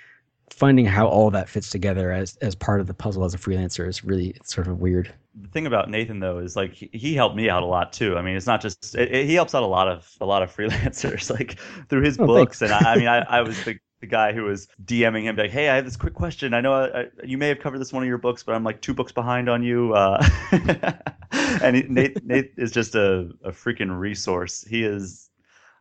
finding 0.49 0.85
how 0.85 1.07
all 1.07 1.29
that 1.31 1.47
fits 1.47 1.69
together 1.69 2.11
as 2.11 2.35
as 2.37 2.55
part 2.55 2.81
of 2.81 2.87
the 2.87 2.93
puzzle 2.93 3.23
as 3.23 3.33
a 3.33 3.37
freelancer 3.37 3.87
is 3.87 4.03
really 4.03 4.35
sort 4.43 4.67
of 4.67 4.79
weird 4.79 5.13
the 5.41 5.47
thing 5.47 5.65
about 5.65 5.89
Nathan 5.89 6.19
though 6.19 6.39
is 6.39 6.55
like 6.55 6.73
he 6.73 7.15
helped 7.15 7.35
me 7.35 7.49
out 7.49 7.63
a 7.63 7.65
lot 7.65 7.93
too. 7.93 8.17
I 8.17 8.21
mean, 8.21 8.35
it's 8.35 8.47
not 8.47 8.61
just 8.61 8.95
it, 8.95 9.13
it, 9.13 9.25
he 9.25 9.33
helps 9.33 9.55
out 9.55 9.63
a 9.63 9.67
lot 9.67 9.87
of 9.87 10.09
a 10.21 10.25
lot 10.25 10.43
of 10.43 10.55
freelancers 10.55 11.29
like 11.29 11.59
through 11.89 12.03
his 12.03 12.19
oh, 12.19 12.25
books, 12.25 12.59
thanks. 12.59 12.73
and 12.73 12.85
I, 12.85 12.93
I 12.93 12.97
mean, 12.97 13.07
I, 13.07 13.19
I 13.19 13.41
was 13.41 13.63
the, 13.65 13.77
the 14.01 14.07
guy 14.07 14.33
who 14.33 14.43
was 14.43 14.67
DMing 14.85 15.23
him 15.23 15.35
like, 15.35 15.51
"Hey, 15.51 15.69
I 15.69 15.75
have 15.75 15.85
this 15.85 15.97
quick 15.97 16.13
question. 16.13 16.53
I 16.53 16.61
know 16.61 16.73
I, 16.73 17.05
you 17.23 17.37
may 17.37 17.47
have 17.47 17.59
covered 17.59 17.79
this 17.79 17.93
one 17.93 18.03
of 18.03 18.07
your 18.07 18.17
books, 18.17 18.43
but 18.43 18.55
I'm 18.55 18.63
like 18.63 18.81
two 18.81 18.93
books 18.93 19.11
behind 19.11 19.49
on 19.49 19.63
you." 19.63 19.93
Uh, 19.93 20.25
and 21.31 21.75
he, 21.75 21.83
Nate 21.83 22.23
Nate 22.25 22.53
is 22.57 22.71
just 22.71 22.95
a, 22.95 23.29
a 23.43 23.51
freaking 23.51 23.97
resource. 23.97 24.63
He 24.63 24.83
is 24.83 25.29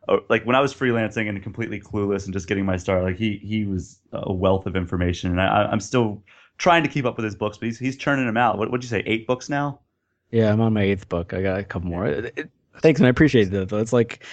uh, 0.07 0.17
like 0.29 0.45
when 0.45 0.55
I 0.55 0.61
was 0.61 0.73
freelancing 0.73 1.29
and 1.29 1.41
completely 1.41 1.79
clueless 1.79 2.25
and 2.25 2.33
just 2.33 2.47
getting 2.47 2.65
my 2.65 2.77
start, 2.77 3.03
like 3.03 3.17
he 3.17 3.37
he 3.37 3.65
was 3.65 3.99
a 4.11 4.31
wealth 4.33 4.65
of 4.65 4.75
information, 4.75 5.31
and 5.31 5.41
I, 5.41 5.69
I'm 5.71 5.79
still 5.79 6.23
trying 6.59 6.83
to 6.83 6.89
keep 6.89 7.05
up 7.05 7.15
with 7.15 7.23
his 7.23 7.35
books, 7.35 7.57
but 7.57 7.65
he's 7.65 7.79
he's 7.79 7.97
churning 7.97 8.27
them 8.27 8.37
out. 8.37 8.59
What 8.59 8.69
would 8.69 8.83
you 8.83 8.89
say? 8.89 9.01
Eight 9.07 9.25
books 9.25 9.49
now? 9.49 9.79
Yeah, 10.29 10.53
I'm 10.53 10.61
on 10.61 10.73
my 10.73 10.83
eighth 10.83 11.09
book. 11.09 11.33
I 11.33 11.41
got 11.41 11.59
a 11.59 11.63
couple 11.63 11.89
more. 11.89 12.05
It, 12.05 12.33
it, 12.37 12.49
thanks, 12.81 12.99
and 12.99 13.07
I 13.07 13.09
appreciate 13.09 13.51
it. 13.51 13.69
Though 13.69 13.77
it's 13.79 13.93
like, 13.93 14.23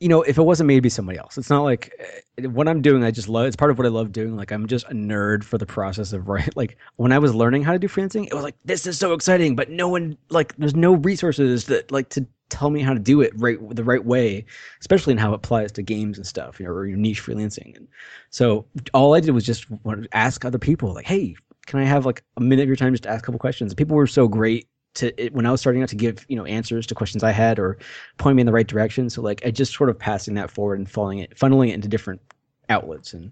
you 0.00 0.08
know, 0.08 0.22
if 0.22 0.38
it 0.38 0.42
wasn't 0.42 0.66
me, 0.66 0.74
it'd 0.74 0.82
be 0.82 0.88
somebody 0.88 1.18
else. 1.18 1.38
It's 1.38 1.50
not 1.50 1.62
like 1.62 1.94
eh, 2.38 2.46
what 2.46 2.66
I'm 2.66 2.82
doing. 2.82 3.04
I 3.04 3.12
just 3.12 3.28
love. 3.28 3.46
It's 3.46 3.56
part 3.56 3.70
of 3.70 3.78
what 3.78 3.86
I 3.86 3.90
love 3.90 4.10
doing. 4.10 4.34
Like 4.34 4.50
I'm 4.50 4.66
just 4.66 4.86
a 4.86 4.94
nerd 4.94 5.44
for 5.44 5.58
the 5.58 5.66
process 5.66 6.12
of 6.12 6.26
right. 6.28 6.48
Like 6.56 6.76
when 6.96 7.12
I 7.12 7.18
was 7.18 7.34
learning 7.34 7.62
how 7.62 7.72
to 7.72 7.78
do 7.78 7.86
freelancing, 7.86 8.26
it 8.26 8.34
was 8.34 8.42
like 8.42 8.56
this 8.64 8.86
is 8.86 8.98
so 8.98 9.12
exciting, 9.12 9.54
but 9.54 9.70
no 9.70 9.88
one 9.88 10.16
like 10.30 10.56
there's 10.56 10.74
no 10.74 10.94
resources 10.94 11.66
that 11.66 11.92
like 11.92 12.08
to 12.10 12.26
tell 12.50 12.70
me 12.70 12.82
how 12.82 12.92
to 12.92 12.98
do 12.98 13.20
it 13.20 13.32
right 13.36 13.58
the 13.74 13.84
right 13.84 14.04
way, 14.04 14.44
especially 14.80 15.12
in 15.12 15.18
how 15.18 15.32
it 15.32 15.36
applies 15.36 15.72
to 15.72 15.82
games 15.82 16.18
and 16.18 16.26
stuff, 16.26 16.58
you 16.58 16.66
know, 16.66 16.72
or 16.72 16.86
your 16.86 16.98
niche 16.98 17.22
freelancing. 17.22 17.76
And 17.76 17.88
so 18.30 18.66
all 18.92 19.14
I 19.14 19.20
did 19.20 19.30
was 19.30 19.46
just 19.46 19.66
ask 20.12 20.44
other 20.44 20.58
people, 20.58 20.92
like, 20.92 21.06
hey, 21.06 21.36
can 21.70 21.78
I 21.78 21.84
have 21.84 22.04
like 22.04 22.24
a 22.36 22.40
minute 22.40 22.62
of 22.62 22.68
your 22.68 22.76
time 22.76 22.92
just 22.92 23.04
to 23.04 23.10
ask 23.10 23.22
a 23.22 23.26
couple 23.26 23.38
questions? 23.38 23.74
people 23.74 23.94
were 23.96 24.08
so 24.08 24.26
great 24.26 24.66
to 24.94 25.24
it, 25.24 25.32
when 25.32 25.46
I 25.46 25.52
was 25.52 25.60
starting 25.60 25.84
out 25.84 25.88
to 25.90 25.96
give 25.96 26.26
you 26.28 26.34
know 26.34 26.44
answers 26.44 26.84
to 26.88 26.96
questions 26.96 27.22
I 27.22 27.30
had 27.30 27.60
or 27.60 27.78
point 28.18 28.34
me 28.34 28.40
in 28.40 28.46
the 28.46 28.52
right 28.52 28.66
direction. 28.66 29.08
So 29.08 29.22
like 29.22 29.40
I 29.46 29.52
just 29.52 29.72
sort 29.72 29.88
of 29.88 29.96
passing 29.96 30.34
that 30.34 30.50
forward 30.50 30.80
and 30.80 30.90
following 30.90 31.20
it, 31.20 31.36
funneling 31.36 31.68
it 31.68 31.74
into 31.74 31.86
different 31.86 32.20
outlets 32.68 33.12
and 33.12 33.30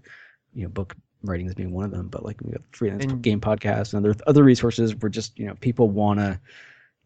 you 0.53 0.63
know 0.63 0.69
book 0.69 0.95
writing 1.21 1.47
is 1.47 1.53
being 1.53 1.73
one 1.73 1.83
of 1.83 1.91
them. 1.91 2.07
But 2.07 2.23
like 2.23 2.39
we 2.41 2.53
got 2.53 2.61
freelance 2.71 3.03
and, 3.03 3.21
game 3.21 3.41
podcast 3.41 3.93
and 3.93 4.05
other 4.05 4.17
other 4.25 4.43
resources 4.43 4.95
where 4.95 5.09
just 5.09 5.37
you 5.37 5.45
know 5.45 5.55
people 5.55 5.89
want 5.89 6.21
to 6.21 6.39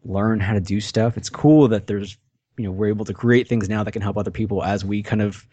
learn 0.04 0.38
how 0.38 0.52
to 0.52 0.60
do 0.60 0.80
stuff. 0.80 1.16
It's 1.16 1.30
cool 1.30 1.66
that 1.66 1.88
there's 1.88 2.16
you 2.56 2.64
know 2.64 2.70
we're 2.70 2.90
able 2.90 3.06
to 3.06 3.14
create 3.14 3.48
things 3.48 3.68
now 3.68 3.82
that 3.82 3.90
can 3.90 4.02
help 4.02 4.16
other 4.16 4.30
people 4.30 4.62
as 4.62 4.84
we 4.84 5.02
kind 5.02 5.20
of 5.20 5.48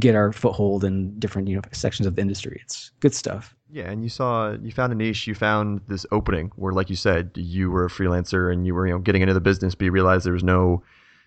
get 0.00 0.16
our 0.16 0.32
foothold 0.32 0.82
in 0.82 1.16
different 1.20 1.46
you 1.46 1.54
know 1.54 1.62
sections 1.70 2.08
of 2.08 2.16
the 2.16 2.22
industry. 2.22 2.60
It's 2.64 2.90
good 2.98 3.14
stuff. 3.14 3.54
Yeah, 3.72 3.90
and 3.90 4.02
you 4.02 4.10
saw 4.10 4.52
you 4.52 4.70
found 4.70 4.92
a 4.92 4.96
niche, 4.96 5.26
you 5.26 5.34
found 5.34 5.80
this 5.88 6.04
opening 6.12 6.52
where, 6.56 6.74
like 6.74 6.90
you 6.90 6.96
said, 6.96 7.30
you 7.34 7.70
were 7.70 7.86
a 7.86 7.88
freelancer 7.88 8.52
and 8.52 8.66
you 8.66 8.74
were 8.74 8.86
you 8.86 8.92
know 8.92 8.98
getting 8.98 9.22
into 9.22 9.32
the 9.32 9.40
business, 9.40 9.74
but 9.74 9.86
you 9.86 9.90
realized 9.90 10.26
there 10.26 10.34
was 10.34 10.44
no 10.44 10.82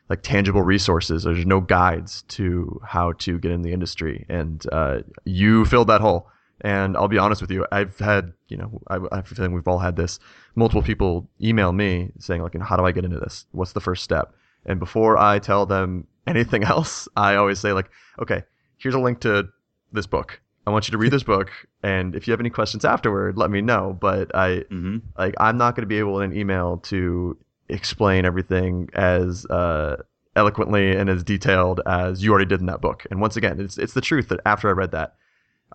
like 0.09 0.21
tangible 0.21 0.61
resources. 0.61 1.23
There's 1.23 1.43
no 1.43 1.59
guides 1.59 2.21
to 2.29 2.79
how 2.85 3.13
to 3.13 3.39
get 3.39 3.49
in 3.49 3.63
the 3.63 3.73
industry, 3.73 4.27
and 4.29 4.63
uh, 4.71 4.99
you 5.23 5.65
filled 5.65 5.87
that 5.87 6.01
hole. 6.01 6.29
And 6.61 6.95
I'll 6.95 7.07
be 7.07 7.17
honest 7.17 7.41
with 7.41 7.49
you, 7.49 7.65
I've 7.71 7.97
had 7.97 8.31
you 8.47 8.57
know 8.57 8.79
I, 8.89 8.97
I 8.97 9.15
have 9.15 9.31
a 9.31 9.35
feeling 9.35 9.53
we've 9.53 9.67
all 9.67 9.79
had 9.79 9.95
this. 9.95 10.19
Multiple 10.53 10.83
people 10.83 11.27
email 11.41 11.73
me 11.73 12.11
saying 12.19 12.43
like, 12.43 12.55
how 12.61 12.77
do 12.77 12.85
I 12.85 12.91
get 12.91 13.05
into 13.05 13.19
this? 13.19 13.47
What's 13.53 13.73
the 13.73 13.81
first 13.81 14.03
step? 14.03 14.35
And 14.67 14.79
before 14.79 15.17
I 15.17 15.39
tell 15.39 15.65
them 15.65 16.05
anything 16.27 16.63
else, 16.75 17.07
I 17.17 17.37
always 17.37 17.59
say 17.59 17.73
like, 17.73 17.89
okay, 18.21 18.43
here's 18.77 18.93
a 18.93 18.99
link 18.99 19.21
to 19.21 19.49
this 19.91 20.05
book 20.05 20.39
I 20.67 20.71
want 20.71 20.87
you 20.87 20.91
to 20.93 20.97
read 20.97 21.11
this 21.11 21.23
book, 21.23 21.51
and 21.83 22.15
if 22.15 22.27
you 22.27 22.31
have 22.31 22.39
any 22.39 22.49
questions 22.49 22.85
afterward, 22.85 23.37
let 23.37 23.51
me 23.51 23.61
know. 23.61 23.97
But 23.99 24.35
I 24.35 24.63
mm-hmm. 24.71 24.97
like 25.17 25.35
I'm 25.39 25.57
not 25.57 25.75
going 25.75 25.83
to 25.83 25.87
be 25.87 25.99
able 25.99 26.19
in 26.21 26.31
an 26.31 26.37
email 26.37 26.77
to 26.85 27.37
explain 27.69 28.25
everything 28.25 28.89
as 28.93 29.45
uh, 29.47 29.97
eloquently 30.35 30.95
and 30.95 31.09
as 31.09 31.23
detailed 31.23 31.81
as 31.85 32.23
you 32.23 32.31
already 32.31 32.45
did 32.45 32.59
in 32.59 32.65
that 32.67 32.81
book. 32.81 33.05
And 33.11 33.21
once 33.21 33.37
again, 33.37 33.59
it's 33.59 33.77
it's 33.77 33.93
the 33.93 34.01
truth 34.01 34.29
that 34.29 34.39
after 34.45 34.67
I 34.69 34.73
read 34.73 34.91
that, 34.91 35.15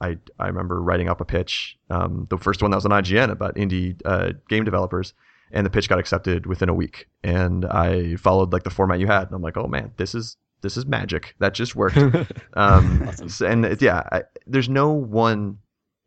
I 0.01 0.18
I 0.38 0.47
remember 0.47 0.82
writing 0.82 1.09
up 1.09 1.20
a 1.20 1.24
pitch, 1.24 1.78
um, 1.91 2.26
the 2.30 2.38
first 2.38 2.61
one 2.62 2.70
that 2.72 2.76
was 2.76 2.86
on 2.86 2.91
IGN 2.91 3.30
about 3.30 3.55
indie 3.55 4.01
uh, 4.05 4.32
game 4.49 4.64
developers, 4.64 5.14
and 5.53 5.64
the 5.64 5.70
pitch 5.70 5.88
got 5.88 5.99
accepted 5.99 6.47
within 6.47 6.68
a 6.68 6.74
week. 6.74 7.07
And 7.22 7.64
I 7.64 8.16
followed 8.16 8.53
like 8.53 8.64
the 8.64 8.70
format 8.70 8.99
you 8.99 9.07
had, 9.07 9.28
and 9.28 9.34
I'm 9.34 9.43
like, 9.43 9.57
oh 9.57 9.68
man, 9.68 9.93
this 9.97 10.14
is 10.14 10.36
this 10.62 10.76
is 10.76 10.86
magic. 10.86 11.34
That 11.38 11.54
just 11.54 11.74
worked. 11.76 11.96
um, 12.54 13.08
awesome. 13.08 13.64
and 13.64 13.80
yeah, 13.82 14.02
I, 14.12 14.22
there's 14.46 14.68
no 14.68 14.92
one 14.92 15.58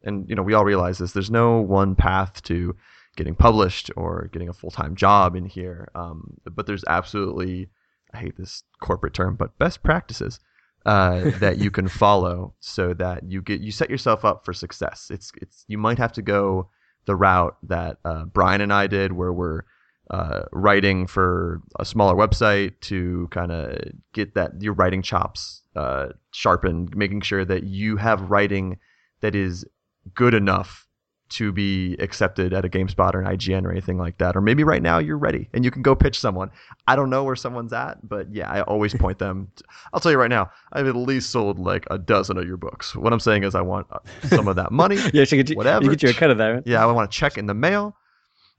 and 0.03 0.29
you 0.29 0.35
know 0.35 0.43
we 0.43 0.53
all 0.53 0.65
realize 0.65 0.97
this. 0.97 1.13
There's 1.13 1.31
no 1.31 1.59
one 1.59 1.95
path 1.95 2.41
to 2.43 2.75
getting 3.15 3.35
published 3.35 3.91
or 3.95 4.29
getting 4.31 4.49
a 4.49 4.53
full 4.53 4.71
time 4.71 4.95
job 4.95 5.35
in 5.35 5.45
here. 5.45 5.89
Um, 5.95 6.35
but 6.43 6.65
there's 6.65 6.83
absolutely, 6.87 7.69
I 8.13 8.17
hate 8.17 8.37
this 8.37 8.63
corporate 8.81 9.13
term, 9.13 9.35
but 9.35 9.57
best 9.59 9.83
practices 9.83 10.39
uh, 10.85 11.29
that 11.39 11.57
you 11.57 11.71
can 11.71 11.87
follow 11.87 12.53
so 12.59 12.93
that 12.95 13.23
you 13.29 13.41
get 13.41 13.61
you 13.61 13.71
set 13.71 13.89
yourself 13.89 14.25
up 14.25 14.45
for 14.45 14.53
success. 14.53 15.09
It's 15.11 15.31
it's 15.41 15.65
you 15.67 15.77
might 15.77 15.97
have 15.97 16.13
to 16.13 16.21
go 16.21 16.69
the 17.05 17.15
route 17.15 17.57
that 17.63 17.97
uh, 18.05 18.25
Brian 18.25 18.61
and 18.61 18.71
I 18.71 18.87
did, 18.87 19.11
where 19.11 19.33
we're 19.33 19.63
uh, 20.09 20.43
writing 20.51 21.07
for 21.07 21.61
a 21.79 21.85
smaller 21.85 22.15
website 22.15 22.73
to 22.81 23.27
kind 23.31 23.51
of 23.51 23.77
get 24.13 24.35
that 24.35 24.61
your 24.61 24.73
writing 24.73 25.01
chops 25.01 25.61
uh, 25.75 26.09
sharpened, 26.31 26.95
making 26.95 27.21
sure 27.21 27.45
that 27.45 27.63
you 27.63 27.97
have 27.97 28.29
writing 28.29 28.77
that 29.21 29.35
is 29.35 29.65
good 30.13 30.33
enough 30.33 30.87
to 31.29 31.51
be 31.51 31.95
accepted 31.95 32.53
at 32.53 32.63
a 32.63 32.69
GameSpot 32.69 33.15
or 33.15 33.21
an 33.21 33.37
IGN 33.37 33.65
or 33.65 33.71
anything 33.71 33.97
like 33.97 34.19
that. 34.19 34.35
Or 34.35 34.41
maybe 34.41 34.63
right 34.63 34.83
now 34.83 34.99
you're 34.99 35.17
ready 35.17 35.49
and 35.53 35.65
you 35.65 35.71
can 35.71 35.81
go 35.81 35.95
pitch 35.95 36.19
someone. 36.19 36.51
I 36.87 36.95
don't 36.95 37.09
know 37.09 37.23
where 37.23 37.35
someone's 37.35 37.73
at, 37.73 38.07
but 38.07 38.31
yeah, 38.31 38.51
I 38.51 38.61
always 38.61 38.93
point 38.93 39.17
them. 39.17 39.47
To, 39.55 39.63
I'll 39.93 39.99
tell 39.99 40.11
you 40.11 40.19
right 40.19 40.29
now, 40.29 40.51
I've 40.73 40.85
at 40.85 40.95
least 40.95 41.31
sold 41.31 41.57
like 41.57 41.87
a 41.89 41.97
dozen 41.97 42.37
of 42.37 42.45
your 42.45 42.57
books. 42.57 42.95
What 42.95 43.13
I'm 43.13 43.19
saying 43.19 43.43
is, 43.43 43.55
I 43.55 43.61
want 43.61 43.87
uh, 43.91 43.99
some 44.27 44.47
of 44.47 44.55
that 44.57 44.71
money. 44.71 44.97
yeah, 45.13 45.23
she 45.23 45.37
get 45.37 45.49
you, 45.49 45.55
whatever. 45.55 45.85
You 45.85 45.89
get 45.91 46.03
you 46.03 46.09
a 46.09 46.13
cut 46.13 46.29
of 46.29 46.37
that. 46.37 46.47
Right? 46.47 46.63
Yeah, 46.67 46.83
I 46.83 46.91
want 46.91 47.09
a 47.09 47.11
check 47.11 47.37
in 47.37 47.47
the 47.47 47.55
mail. 47.55 47.95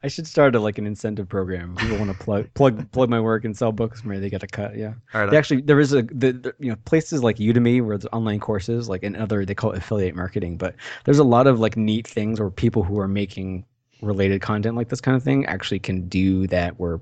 I 0.05 0.09
should 0.09 0.27
start 0.27 0.55
a, 0.55 0.61
like 0.61 0.77
an 0.77 0.87
incentive 0.87 1.31
program. 1.31 1.77
People 1.77 1.97
want 1.97 2.11
to 2.11 2.25
plug 2.25 2.53
plug 2.53 2.93
plug 2.93 3.09
my 3.09 3.19
work 3.19 3.47
and 3.47 3.57
sell 3.57 3.73
books. 3.73 4.05
Maybe 4.05 4.21
they 4.21 4.29
get 4.29 4.43
a 4.43 4.47
cut. 4.47 4.77
Yeah. 4.77 4.93
All 5.15 5.23
right. 5.23 5.31
They 5.31 5.39
actually, 5.39 5.63
there 5.63 5.81
is 5.81 5.95
a 5.95 6.03
the, 6.03 6.33
the, 6.33 6.55
you 6.59 6.69
know 6.69 6.77
places 6.85 7.23
like 7.23 7.39
Udemy 7.39 7.83
where 7.83 7.97
there's 7.97 8.07
online 8.13 8.39
courses, 8.39 8.87
like 8.87 9.03
in 9.03 9.17
other 9.17 9.47
they 9.47 9.55
call 9.55 9.73
it 9.73 9.79
affiliate 9.79 10.15
marketing. 10.15 10.59
But 10.59 10.75
there's 11.07 11.21
a 11.21 11.25
lot 11.25 11.47
of 11.47 11.59
like 11.59 11.79
neat 11.79 12.07
things 12.07 12.39
where 12.39 12.51
people 12.51 12.83
who 12.83 13.01
are 13.01 13.09
making 13.09 13.65
related 14.03 14.43
content 14.43 14.77
like 14.77 14.91
this 14.91 15.01
kind 15.01 15.17
of 15.17 15.23
thing 15.23 15.47
actually 15.47 15.79
can 15.79 16.07
do 16.07 16.47
that. 16.49 16.79
Where 16.79 17.01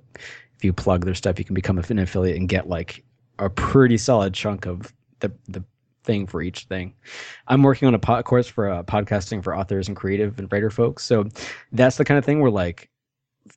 if 0.54 0.62
you 0.62 0.72
plug 0.72 1.04
their 1.04 1.16
stuff, 1.16 1.40
you 1.40 1.44
can 1.44 1.54
become 1.54 1.78
an 1.78 1.98
affiliate 1.98 2.36
and 2.36 2.48
get 2.48 2.68
like 2.68 3.02
a 3.40 3.50
pretty 3.50 3.98
solid 3.98 4.32
chunk 4.32 4.64
of 4.64 4.94
the 5.18 5.32
the 5.48 5.64
thing 6.04 6.28
for 6.28 6.40
each 6.40 6.66
thing. 6.66 6.94
I'm 7.48 7.64
working 7.64 7.88
on 7.88 7.94
a 7.94 7.98
po- 7.98 8.22
course 8.22 8.46
for 8.46 8.70
uh, 8.70 8.84
podcasting 8.84 9.42
for 9.42 9.56
authors 9.56 9.88
and 9.88 9.96
creative 9.96 10.38
and 10.38 10.50
writer 10.52 10.70
folks. 10.70 11.04
So 11.04 11.28
that's 11.72 11.96
the 11.96 12.04
kind 12.04 12.18
of 12.18 12.24
thing 12.24 12.40
where 12.40 12.50
like 12.50 12.88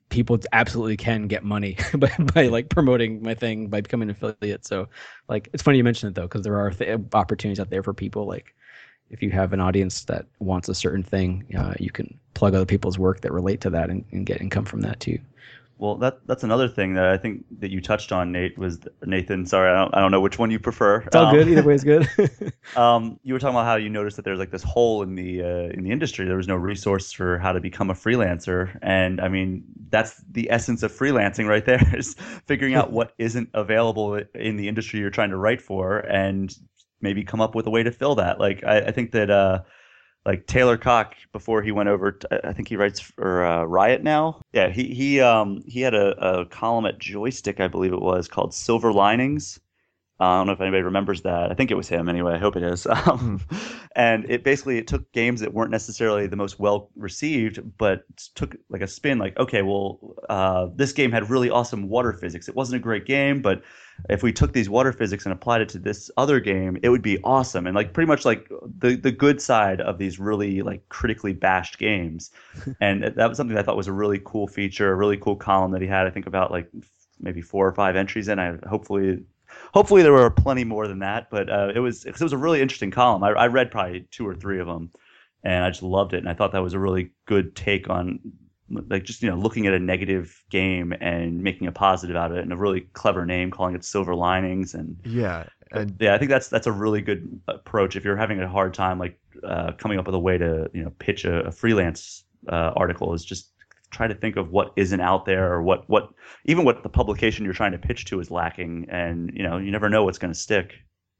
people 0.09 0.39
absolutely 0.51 0.97
can 0.97 1.27
get 1.27 1.43
money 1.43 1.77
by, 1.97 2.11
by 2.33 2.47
like 2.47 2.69
promoting 2.69 3.21
my 3.21 3.33
thing 3.33 3.67
by 3.67 3.81
becoming 3.81 4.09
an 4.09 4.15
affiliate. 4.15 4.65
So 4.65 4.87
like 5.27 5.49
it's 5.53 5.63
funny 5.63 5.77
you 5.77 5.83
mention 5.83 6.09
it 6.09 6.15
though 6.15 6.23
because 6.23 6.43
there 6.43 6.57
are 6.57 6.71
th- 6.71 6.99
opportunities 7.13 7.59
out 7.59 7.69
there 7.69 7.83
for 7.83 7.93
people 7.93 8.25
like 8.25 8.55
if 9.09 9.21
you 9.21 9.29
have 9.31 9.53
an 9.53 9.59
audience 9.59 10.03
that 10.05 10.25
wants 10.39 10.67
a 10.67 10.75
certain 10.75 11.03
thing, 11.03 11.45
uh, 11.57 11.73
you 11.79 11.91
can 11.91 12.19
plug 12.33 12.55
other 12.55 12.65
people's 12.65 12.97
work 12.97 13.21
that 13.21 13.31
relate 13.31 13.61
to 13.61 13.69
that 13.69 13.89
and, 13.89 14.03
and 14.11 14.25
get 14.25 14.41
income 14.41 14.65
from 14.65 14.81
that 14.81 14.99
too. 14.99 15.19
Well, 15.77 15.95
that 15.95 16.25
that's 16.25 16.43
another 16.43 16.69
thing 16.69 16.93
that 16.93 17.05
I 17.05 17.17
think 17.17 17.43
that 17.59 17.69
you 17.69 17.81
touched 17.81 18.13
on, 18.13 18.31
Nate. 18.31 18.57
Was 18.57 18.79
Nathan? 19.03 19.45
Sorry, 19.45 19.69
I 19.69 19.75
don't, 19.75 19.93
I 19.93 19.99
don't 19.99 20.11
know 20.11 20.21
which 20.21 20.39
one 20.39 20.49
you 20.49 20.57
prefer. 20.57 21.01
It's 21.01 21.15
all 21.15 21.25
um, 21.25 21.35
good. 21.35 21.49
Either 21.49 21.63
way 21.63 21.73
is 21.73 21.83
good. 21.83 22.09
um, 22.77 23.19
you 23.23 23.33
were 23.33 23.39
talking 23.39 23.55
about 23.55 23.65
how 23.65 23.75
you 23.75 23.89
noticed 23.89 24.15
that 24.15 24.23
there's 24.23 24.39
like 24.39 24.51
this 24.51 24.63
hole 24.63 25.03
in 25.03 25.15
the 25.15 25.41
uh, 25.41 25.73
in 25.73 25.83
the 25.83 25.91
industry. 25.91 26.25
There 26.25 26.37
was 26.37 26.47
no 26.47 26.55
resource 26.55 27.11
for 27.11 27.39
how 27.39 27.51
to 27.51 27.59
become 27.59 27.89
a 27.89 27.93
freelancer, 27.93 28.79
and 28.81 29.19
I 29.19 29.27
mean 29.27 29.65
that's 29.89 30.23
the 30.31 30.49
essence 30.49 30.81
of 30.81 30.93
freelancing 30.93 31.47
right 31.47 31.65
there 31.65 31.83
is 31.97 32.15
figuring 32.45 32.75
out 32.75 32.93
what 32.93 33.13
isn't 33.17 33.49
available 33.53 34.21
in 34.33 34.55
the 34.55 34.69
industry 34.69 35.01
you're 35.01 35.09
trying 35.09 35.31
to 35.31 35.37
write 35.37 35.61
for, 35.61 35.99
and 35.99 36.55
maybe 37.01 37.23
come 37.25 37.41
up 37.41 37.53
with 37.53 37.67
a 37.67 37.69
way 37.69 37.83
to 37.83 37.91
fill 37.91 38.15
that. 38.15 38.39
Like 38.39 38.63
I, 38.63 38.77
I 38.77 38.91
think 38.91 39.11
that. 39.11 39.29
Uh, 39.29 39.63
like 40.25 40.47
Taylor 40.47 40.77
Cocke 40.77 41.15
before 41.31 41.61
he 41.61 41.71
went 41.71 41.89
over. 41.89 42.13
To, 42.13 42.47
I 42.47 42.53
think 42.53 42.67
he 42.67 42.75
writes 42.75 42.99
for 42.99 43.45
uh, 43.45 43.63
Riot 43.63 44.03
now. 44.03 44.41
Yeah, 44.53 44.69
he 44.69 44.93
he 44.93 45.21
um 45.21 45.63
he 45.67 45.81
had 45.81 45.93
a, 45.93 46.39
a 46.39 46.45
column 46.45 46.85
at 46.85 46.99
Joystiq, 46.99 47.59
I 47.59 47.67
believe 47.67 47.93
it 47.93 48.01
was, 48.01 48.27
called 48.27 48.53
Silver 48.53 48.91
Linings. 48.91 49.59
Uh, 50.19 50.23
I 50.23 50.37
don't 50.37 50.47
know 50.47 50.53
if 50.53 50.61
anybody 50.61 50.83
remembers 50.83 51.21
that. 51.23 51.51
I 51.51 51.55
think 51.55 51.71
it 51.71 51.75
was 51.75 51.89
him 51.89 52.07
anyway. 52.07 52.35
I 52.35 52.37
hope 52.37 52.55
it 52.55 52.63
is. 52.63 52.87
Um, 53.05 53.39
mm. 53.39 53.79
And 53.95 54.25
it 54.29 54.43
basically 54.43 54.77
it 54.77 54.87
took 54.87 55.11
games 55.11 55.41
that 55.41 55.53
weren't 55.53 55.69
necessarily 55.69 56.27
the 56.27 56.35
most 56.35 56.59
well 56.59 56.89
received, 56.95 57.59
but 57.77 58.03
took 58.33 58.55
like 58.69 58.81
a 58.81 58.87
spin. 58.87 59.19
Like, 59.19 59.37
okay, 59.37 59.61
well, 59.61 60.15
uh, 60.29 60.67
this 60.75 60.91
game 60.91 61.11
had 61.11 61.29
really 61.29 61.49
awesome 61.49 61.87
water 61.87 62.11
physics. 62.13 62.47
It 62.47 62.55
wasn't 62.55 62.81
a 62.81 62.83
great 62.83 63.05
game, 63.05 63.41
but 63.41 63.61
if 64.09 64.23
we 64.23 64.33
took 64.33 64.53
these 64.53 64.69
water 64.69 64.91
physics 64.91 65.25
and 65.25 65.33
applied 65.33 65.61
it 65.61 65.69
to 65.69 65.79
this 65.79 66.09
other 66.17 66.39
game, 66.39 66.77
it 66.83 66.89
would 66.89 67.01
be 67.01 67.19
awesome. 67.23 67.67
And 67.67 67.75
like 67.75 67.93
pretty 67.93 68.07
much 68.07 68.25
like 68.25 68.49
the 68.79 68.95
the 68.95 69.11
good 69.11 69.41
side 69.41 69.81
of 69.81 69.97
these 69.97 70.19
really 70.19 70.61
like 70.61 70.87
critically 70.89 71.33
bashed 71.33 71.77
games. 71.77 72.31
and 72.81 73.03
that 73.03 73.27
was 73.29 73.37
something 73.37 73.57
I 73.57 73.61
thought 73.61 73.77
was 73.77 73.87
a 73.87 73.93
really 73.93 74.21
cool 74.25 74.47
feature, 74.47 74.91
a 74.91 74.95
really 74.95 75.17
cool 75.17 75.35
column 75.35 75.71
that 75.71 75.81
he 75.81 75.87
had. 75.87 76.07
I 76.07 76.09
think 76.09 76.27
about 76.27 76.51
like 76.51 76.69
maybe 77.19 77.41
four 77.41 77.67
or 77.67 77.73
five 77.73 77.95
entries 77.95 78.27
in. 78.27 78.39
I 78.39 78.57
hopefully 78.67 79.23
hopefully 79.75 80.01
there 80.01 80.13
were 80.13 80.29
plenty 80.29 80.63
more 80.63 80.87
than 80.87 80.99
that, 80.99 81.29
but 81.29 81.49
uh, 81.49 81.71
it 81.75 81.79
was 81.79 82.05
it 82.05 82.19
was 82.19 82.33
a 82.33 82.37
really 82.37 82.61
interesting 82.61 82.89
column. 82.89 83.23
I, 83.23 83.31
I 83.31 83.47
read 83.47 83.69
probably 83.69 84.07
two 84.09 84.25
or 84.25 84.33
three 84.33 84.59
of 84.59 84.67
them, 84.67 84.89
and 85.43 85.63
I 85.63 85.69
just 85.69 85.83
loved 85.83 86.13
it. 86.13 86.19
And 86.19 86.29
I 86.29 86.33
thought 86.33 86.53
that 86.53 86.63
was 86.63 86.73
a 86.73 86.79
really 86.79 87.11
good 87.25 87.55
take 87.55 87.89
on 87.89 88.19
like 88.69 89.03
just 89.03 89.21
you 89.21 89.29
know 89.29 89.35
looking 89.35 89.67
at 89.67 89.73
a 89.73 89.79
negative 89.79 90.41
game 90.49 90.93
and 90.99 91.43
making 91.43 91.67
a 91.67 91.71
positive 91.71 92.15
out 92.15 92.31
of 92.31 92.37
it 92.37 92.41
and 92.41 92.51
a 92.51 92.57
really 92.57 92.81
clever 92.93 93.23
name 93.23 93.51
calling 93.51 93.75
it 93.75 93.85
silver 93.85 94.15
linings 94.15 94.73
and 94.73 94.97
yeah 95.05 95.45
and 95.71 95.95
yeah 95.99 96.15
i 96.15 96.17
think 96.17 96.31
that's 96.31 96.47
that's 96.47 96.65
a 96.65 96.71
really 96.71 96.99
good 96.99 97.39
approach 97.47 97.95
if 97.95 98.03
you're 98.03 98.17
having 98.17 98.41
a 98.41 98.47
hard 98.47 98.73
time 98.73 98.97
like 98.97 99.19
uh, 99.43 99.71
coming 99.73 99.99
up 99.99 100.07
with 100.07 100.15
a 100.15 100.19
way 100.19 100.35
to 100.35 100.67
you 100.73 100.83
know 100.83 100.91
pitch 100.97 101.25
a, 101.25 101.41
a 101.45 101.51
freelance 101.51 102.23
uh, 102.49 102.71
article 102.75 103.13
is 103.13 103.23
just 103.23 103.51
try 103.91 104.07
to 104.07 104.15
think 104.15 104.35
of 104.35 104.51
what 104.51 104.71
isn't 104.75 105.01
out 105.01 105.25
there 105.25 105.51
or 105.51 105.61
what 105.61 105.89
what 105.89 106.09
even 106.45 106.65
what 106.65 106.83
the 106.83 106.89
publication 106.89 107.45
you're 107.45 107.53
trying 107.53 107.71
to 107.71 107.77
pitch 107.77 108.05
to 108.05 108.19
is 108.19 108.31
lacking 108.31 108.85
and 108.89 109.31
you 109.33 109.43
know 109.43 109.57
you 109.57 109.71
never 109.71 109.89
know 109.89 110.03
what's 110.03 110.17
going 110.17 110.33
to 110.33 110.39
stick 110.39 110.73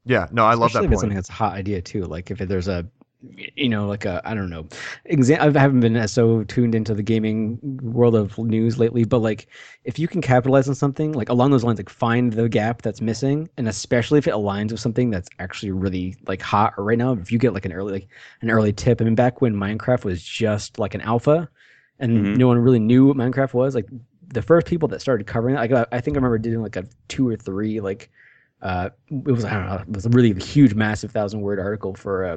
yeah 0.04 0.26
no 0.32 0.44
i 0.44 0.54
love 0.54 0.72
that 0.72 0.80
if 0.80 0.84
point. 0.84 0.92
it's 0.92 1.00
something 1.00 1.16
that's 1.16 1.28
a 1.28 1.32
hot 1.32 1.54
idea 1.54 1.80
too 1.80 2.04
like 2.04 2.30
if 2.30 2.38
there's 2.38 2.68
a 2.68 2.86
you 3.54 3.68
know, 3.68 3.86
like 3.86 4.04
a 4.04 4.20
I 4.24 4.34
don't 4.34 4.50
know. 4.50 4.64
Exa- 5.10 5.38
I 5.38 5.58
haven't 5.58 5.80
been 5.80 6.06
so 6.08 6.44
tuned 6.44 6.74
into 6.74 6.94
the 6.94 7.02
gaming 7.02 7.58
world 7.82 8.14
of 8.14 8.38
news 8.38 8.78
lately, 8.78 9.04
but 9.04 9.20
like 9.20 9.48
if 9.84 9.98
you 9.98 10.06
can 10.06 10.20
capitalize 10.20 10.68
on 10.68 10.74
something 10.74 11.12
like 11.12 11.28
along 11.28 11.50
those 11.50 11.64
lines, 11.64 11.78
like 11.78 11.88
find 11.88 12.32
the 12.32 12.48
gap 12.48 12.82
that's 12.82 13.00
missing, 13.00 13.48
and 13.56 13.68
especially 13.68 14.18
if 14.18 14.26
it 14.26 14.34
aligns 14.34 14.70
with 14.70 14.80
something 14.80 15.10
that's 15.10 15.28
actually 15.38 15.72
really 15.72 16.16
like 16.26 16.42
hot 16.42 16.74
right 16.76 16.98
now, 16.98 17.12
if 17.12 17.32
you 17.32 17.38
get 17.38 17.54
like 17.54 17.64
an 17.64 17.72
early 17.72 17.92
like 17.92 18.08
an 18.42 18.50
early 18.50 18.72
tip. 18.72 19.00
I 19.00 19.04
mean, 19.04 19.14
back 19.14 19.40
when 19.40 19.54
Minecraft 19.54 20.04
was 20.04 20.22
just 20.22 20.78
like 20.78 20.94
an 20.94 21.00
alpha, 21.00 21.48
and 21.98 22.12
mm-hmm. 22.12 22.34
no 22.34 22.46
one 22.48 22.58
really 22.58 22.78
knew 22.78 23.06
what 23.06 23.16
Minecraft 23.16 23.54
was, 23.54 23.74
like 23.74 23.88
the 24.28 24.42
first 24.42 24.66
people 24.66 24.88
that 24.88 25.00
started 25.00 25.26
covering 25.26 25.56
it, 25.56 25.58
like 25.58 25.88
I 25.92 26.00
think 26.00 26.16
I 26.16 26.18
remember 26.18 26.38
doing 26.38 26.62
like 26.62 26.76
a 26.76 26.86
two 27.08 27.28
or 27.28 27.36
three 27.36 27.80
like 27.80 28.10
uh, 28.62 28.88
it 29.10 29.30
was 29.30 29.44
I 29.44 29.52
don't 29.52 29.66
know, 29.66 29.76
it 29.76 29.88
was 29.88 30.06
a 30.06 30.10
really 30.10 30.32
huge, 30.40 30.74
massive 30.74 31.10
thousand 31.12 31.40
word 31.42 31.60
article 31.60 31.94
for 31.94 32.24
uh, 32.24 32.36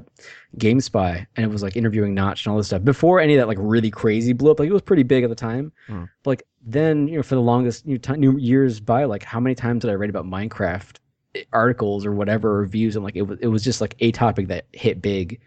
GameSpy, 0.57 1.25
and 1.35 1.45
it 1.45 1.49
was 1.49 1.63
like 1.63 1.77
interviewing 1.77 2.13
Notch 2.13 2.45
and 2.45 2.51
all 2.51 2.57
this 2.57 2.67
stuff 2.67 2.83
before 2.83 3.19
any 3.19 3.35
of 3.35 3.39
that 3.39 3.47
like 3.47 3.57
really 3.59 3.89
crazy 3.89 4.33
blew 4.33 4.51
up. 4.51 4.59
Like 4.59 4.69
it 4.69 4.73
was 4.73 4.81
pretty 4.81 5.03
big 5.03 5.23
at 5.23 5.29
the 5.29 5.35
time, 5.35 5.71
mm. 5.87 6.09
but 6.23 6.29
like 6.29 6.43
then 6.61 7.07
you 7.07 7.17
know 7.17 7.23
for 7.23 7.35
the 7.35 7.41
longest 7.41 7.85
you 7.85 7.93
know, 7.93 7.99
t- 7.99 8.19
new 8.19 8.37
years 8.37 8.79
by, 8.81 9.05
like 9.05 9.23
how 9.23 9.39
many 9.39 9.55
times 9.55 9.81
did 9.81 9.91
I 9.91 9.95
write 9.95 10.09
about 10.09 10.25
Minecraft 10.25 10.97
eh, 11.35 11.43
articles 11.53 12.05
or 12.05 12.11
whatever 12.11 12.53
reviews, 12.53 12.97
and 12.97 13.03
like 13.03 13.15
it 13.15 13.23
was 13.23 13.39
it 13.39 13.47
was 13.47 13.63
just 13.63 13.79
like 13.79 13.95
a 13.99 14.11
topic 14.11 14.49
that 14.49 14.65
hit 14.73 15.01
big, 15.01 15.39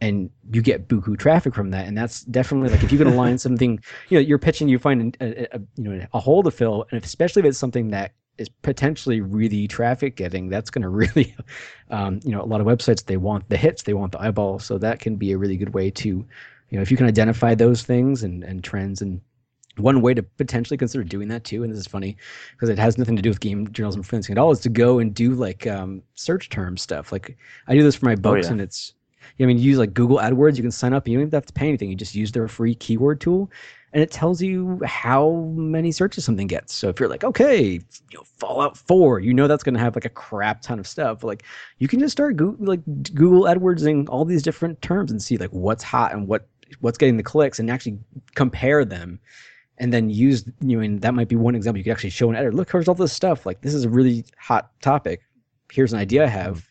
and 0.00 0.30
you 0.50 0.62
get 0.62 0.88
buku 0.88 1.18
traffic 1.18 1.54
from 1.54 1.70
that, 1.70 1.86
and 1.86 1.96
that's 1.96 2.22
definitely 2.24 2.70
like 2.70 2.82
if 2.82 2.92
you 2.92 2.98
can 2.98 3.06
align 3.06 3.38
something, 3.46 3.80
you 4.08 4.18
know, 4.18 4.20
you're 4.20 4.38
pitching, 4.38 4.68
you 4.68 4.78
find 4.78 5.16
a, 5.20 5.24
a, 5.24 5.56
a 5.56 5.60
you 5.76 5.84
know 5.84 6.06
a 6.12 6.20
hole 6.20 6.42
to 6.42 6.50
fill, 6.50 6.86
and 6.90 7.02
especially 7.02 7.40
if 7.40 7.46
it's 7.46 7.58
something 7.58 7.88
that 7.90 8.12
is 8.38 8.48
potentially 8.48 9.20
really 9.20 9.66
traffic 9.66 10.16
getting, 10.16 10.48
that's 10.48 10.70
going 10.70 10.82
to 10.88 10.88
really, 10.88 11.34
um, 11.90 12.20
you 12.24 12.30
know, 12.30 12.42
a 12.42 12.44
lot 12.44 12.60
of 12.60 12.66
websites 12.66 13.04
they 13.04 13.16
want 13.16 13.48
the 13.48 13.56
hits, 13.56 13.82
they 13.82 13.94
want 13.94 14.12
the 14.12 14.20
eyeballs, 14.20 14.64
so 14.64 14.78
that 14.78 15.00
can 15.00 15.16
be 15.16 15.32
a 15.32 15.38
really 15.38 15.56
good 15.56 15.74
way 15.74 15.90
to, 15.90 16.08
you 16.08 16.26
know, 16.72 16.82
if 16.82 16.90
you 16.90 16.96
can 16.96 17.06
identify 17.06 17.54
those 17.54 17.82
things 17.82 18.22
and 18.22 18.44
and 18.44 18.62
trends 18.62 19.00
and 19.00 19.20
one 19.78 20.00
way 20.00 20.14
to 20.14 20.22
potentially 20.22 20.76
consider 20.76 21.04
doing 21.04 21.28
that 21.28 21.44
too, 21.44 21.62
and 21.62 21.72
this 21.72 21.78
is 21.78 21.86
funny 21.86 22.16
because 22.52 22.68
it 22.68 22.78
has 22.78 22.98
nothing 22.98 23.16
to 23.16 23.22
do 23.22 23.28
with 23.28 23.40
game 23.40 23.70
journalism 23.72 24.02
freelancing 24.02 24.30
at 24.30 24.38
all, 24.38 24.50
is 24.50 24.60
to 24.60 24.68
go 24.68 24.98
and 24.98 25.14
do 25.14 25.34
like 25.34 25.66
um, 25.66 26.02
search 26.14 26.48
term 26.48 26.76
stuff. 26.76 27.12
Like 27.12 27.36
I 27.66 27.74
do 27.74 27.82
this 27.82 27.96
for 27.96 28.06
my 28.06 28.14
oh, 28.14 28.16
books, 28.16 28.46
oh, 28.46 28.48
yeah. 28.48 28.52
and 28.52 28.60
it's, 28.60 28.94
I 29.40 29.44
mean, 29.44 29.58
use 29.58 29.78
like 29.78 29.94
Google 29.94 30.18
AdWords. 30.18 30.56
You 30.56 30.62
can 30.62 30.70
sign 30.70 30.92
up. 30.92 31.06
You 31.06 31.16
don't 31.16 31.28
even 31.28 31.36
have 31.36 31.46
to 31.46 31.52
pay 31.52 31.68
anything. 31.68 31.90
You 31.90 31.96
just 31.96 32.14
use 32.14 32.32
their 32.32 32.48
free 32.48 32.74
keyword 32.74 33.20
tool, 33.20 33.50
and 33.92 34.02
it 34.02 34.10
tells 34.10 34.42
you 34.42 34.80
how 34.84 35.52
many 35.56 35.92
searches 35.92 36.24
something 36.24 36.46
gets. 36.46 36.74
So 36.74 36.88
if 36.88 37.00
you're 37.00 37.08
like, 37.08 37.24
okay, 37.24 37.72
you 37.72 37.80
know, 38.14 38.24
Fallout 38.38 38.76
4, 38.76 39.20
you 39.20 39.32
know 39.32 39.48
that's 39.48 39.62
going 39.62 39.74
to 39.74 39.80
have 39.80 39.96
like 39.96 40.04
a 40.04 40.10
crap 40.10 40.62
ton 40.62 40.78
of 40.78 40.86
stuff. 40.86 41.24
Like 41.24 41.44
you 41.78 41.88
can 41.88 42.00
just 42.00 42.12
start 42.12 42.36
go- 42.36 42.56
like 42.58 42.80
Google 43.14 43.42
AdWordsing 43.42 44.08
all 44.08 44.24
these 44.24 44.42
different 44.42 44.80
terms 44.82 45.10
and 45.10 45.22
see 45.22 45.36
like 45.36 45.50
what's 45.50 45.82
hot 45.82 46.12
and 46.12 46.28
what 46.28 46.48
what's 46.80 46.98
getting 46.98 47.16
the 47.16 47.22
clicks 47.22 47.58
and 47.58 47.70
actually 47.70 47.98
compare 48.34 48.84
them 48.84 49.20
and 49.78 49.92
then 49.92 50.10
use 50.10 50.44
you 50.60 50.76
know 50.76 50.82
and 50.82 51.00
that 51.02 51.14
might 51.14 51.28
be 51.28 51.36
one 51.36 51.54
example 51.54 51.78
you 51.78 51.84
could 51.84 51.92
actually 51.92 52.10
show 52.10 52.28
an 52.28 52.36
editor 52.36 52.52
look 52.52 52.70
here's 52.70 52.88
all 52.88 52.94
this 52.94 53.12
stuff 53.12 53.46
like 53.46 53.60
this 53.60 53.74
is 53.74 53.84
a 53.84 53.88
really 53.88 54.24
hot 54.38 54.70
topic 54.80 55.22
here's 55.70 55.92
an 55.92 55.98
idea 55.98 56.24
i 56.24 56.28
have 56.28 56.68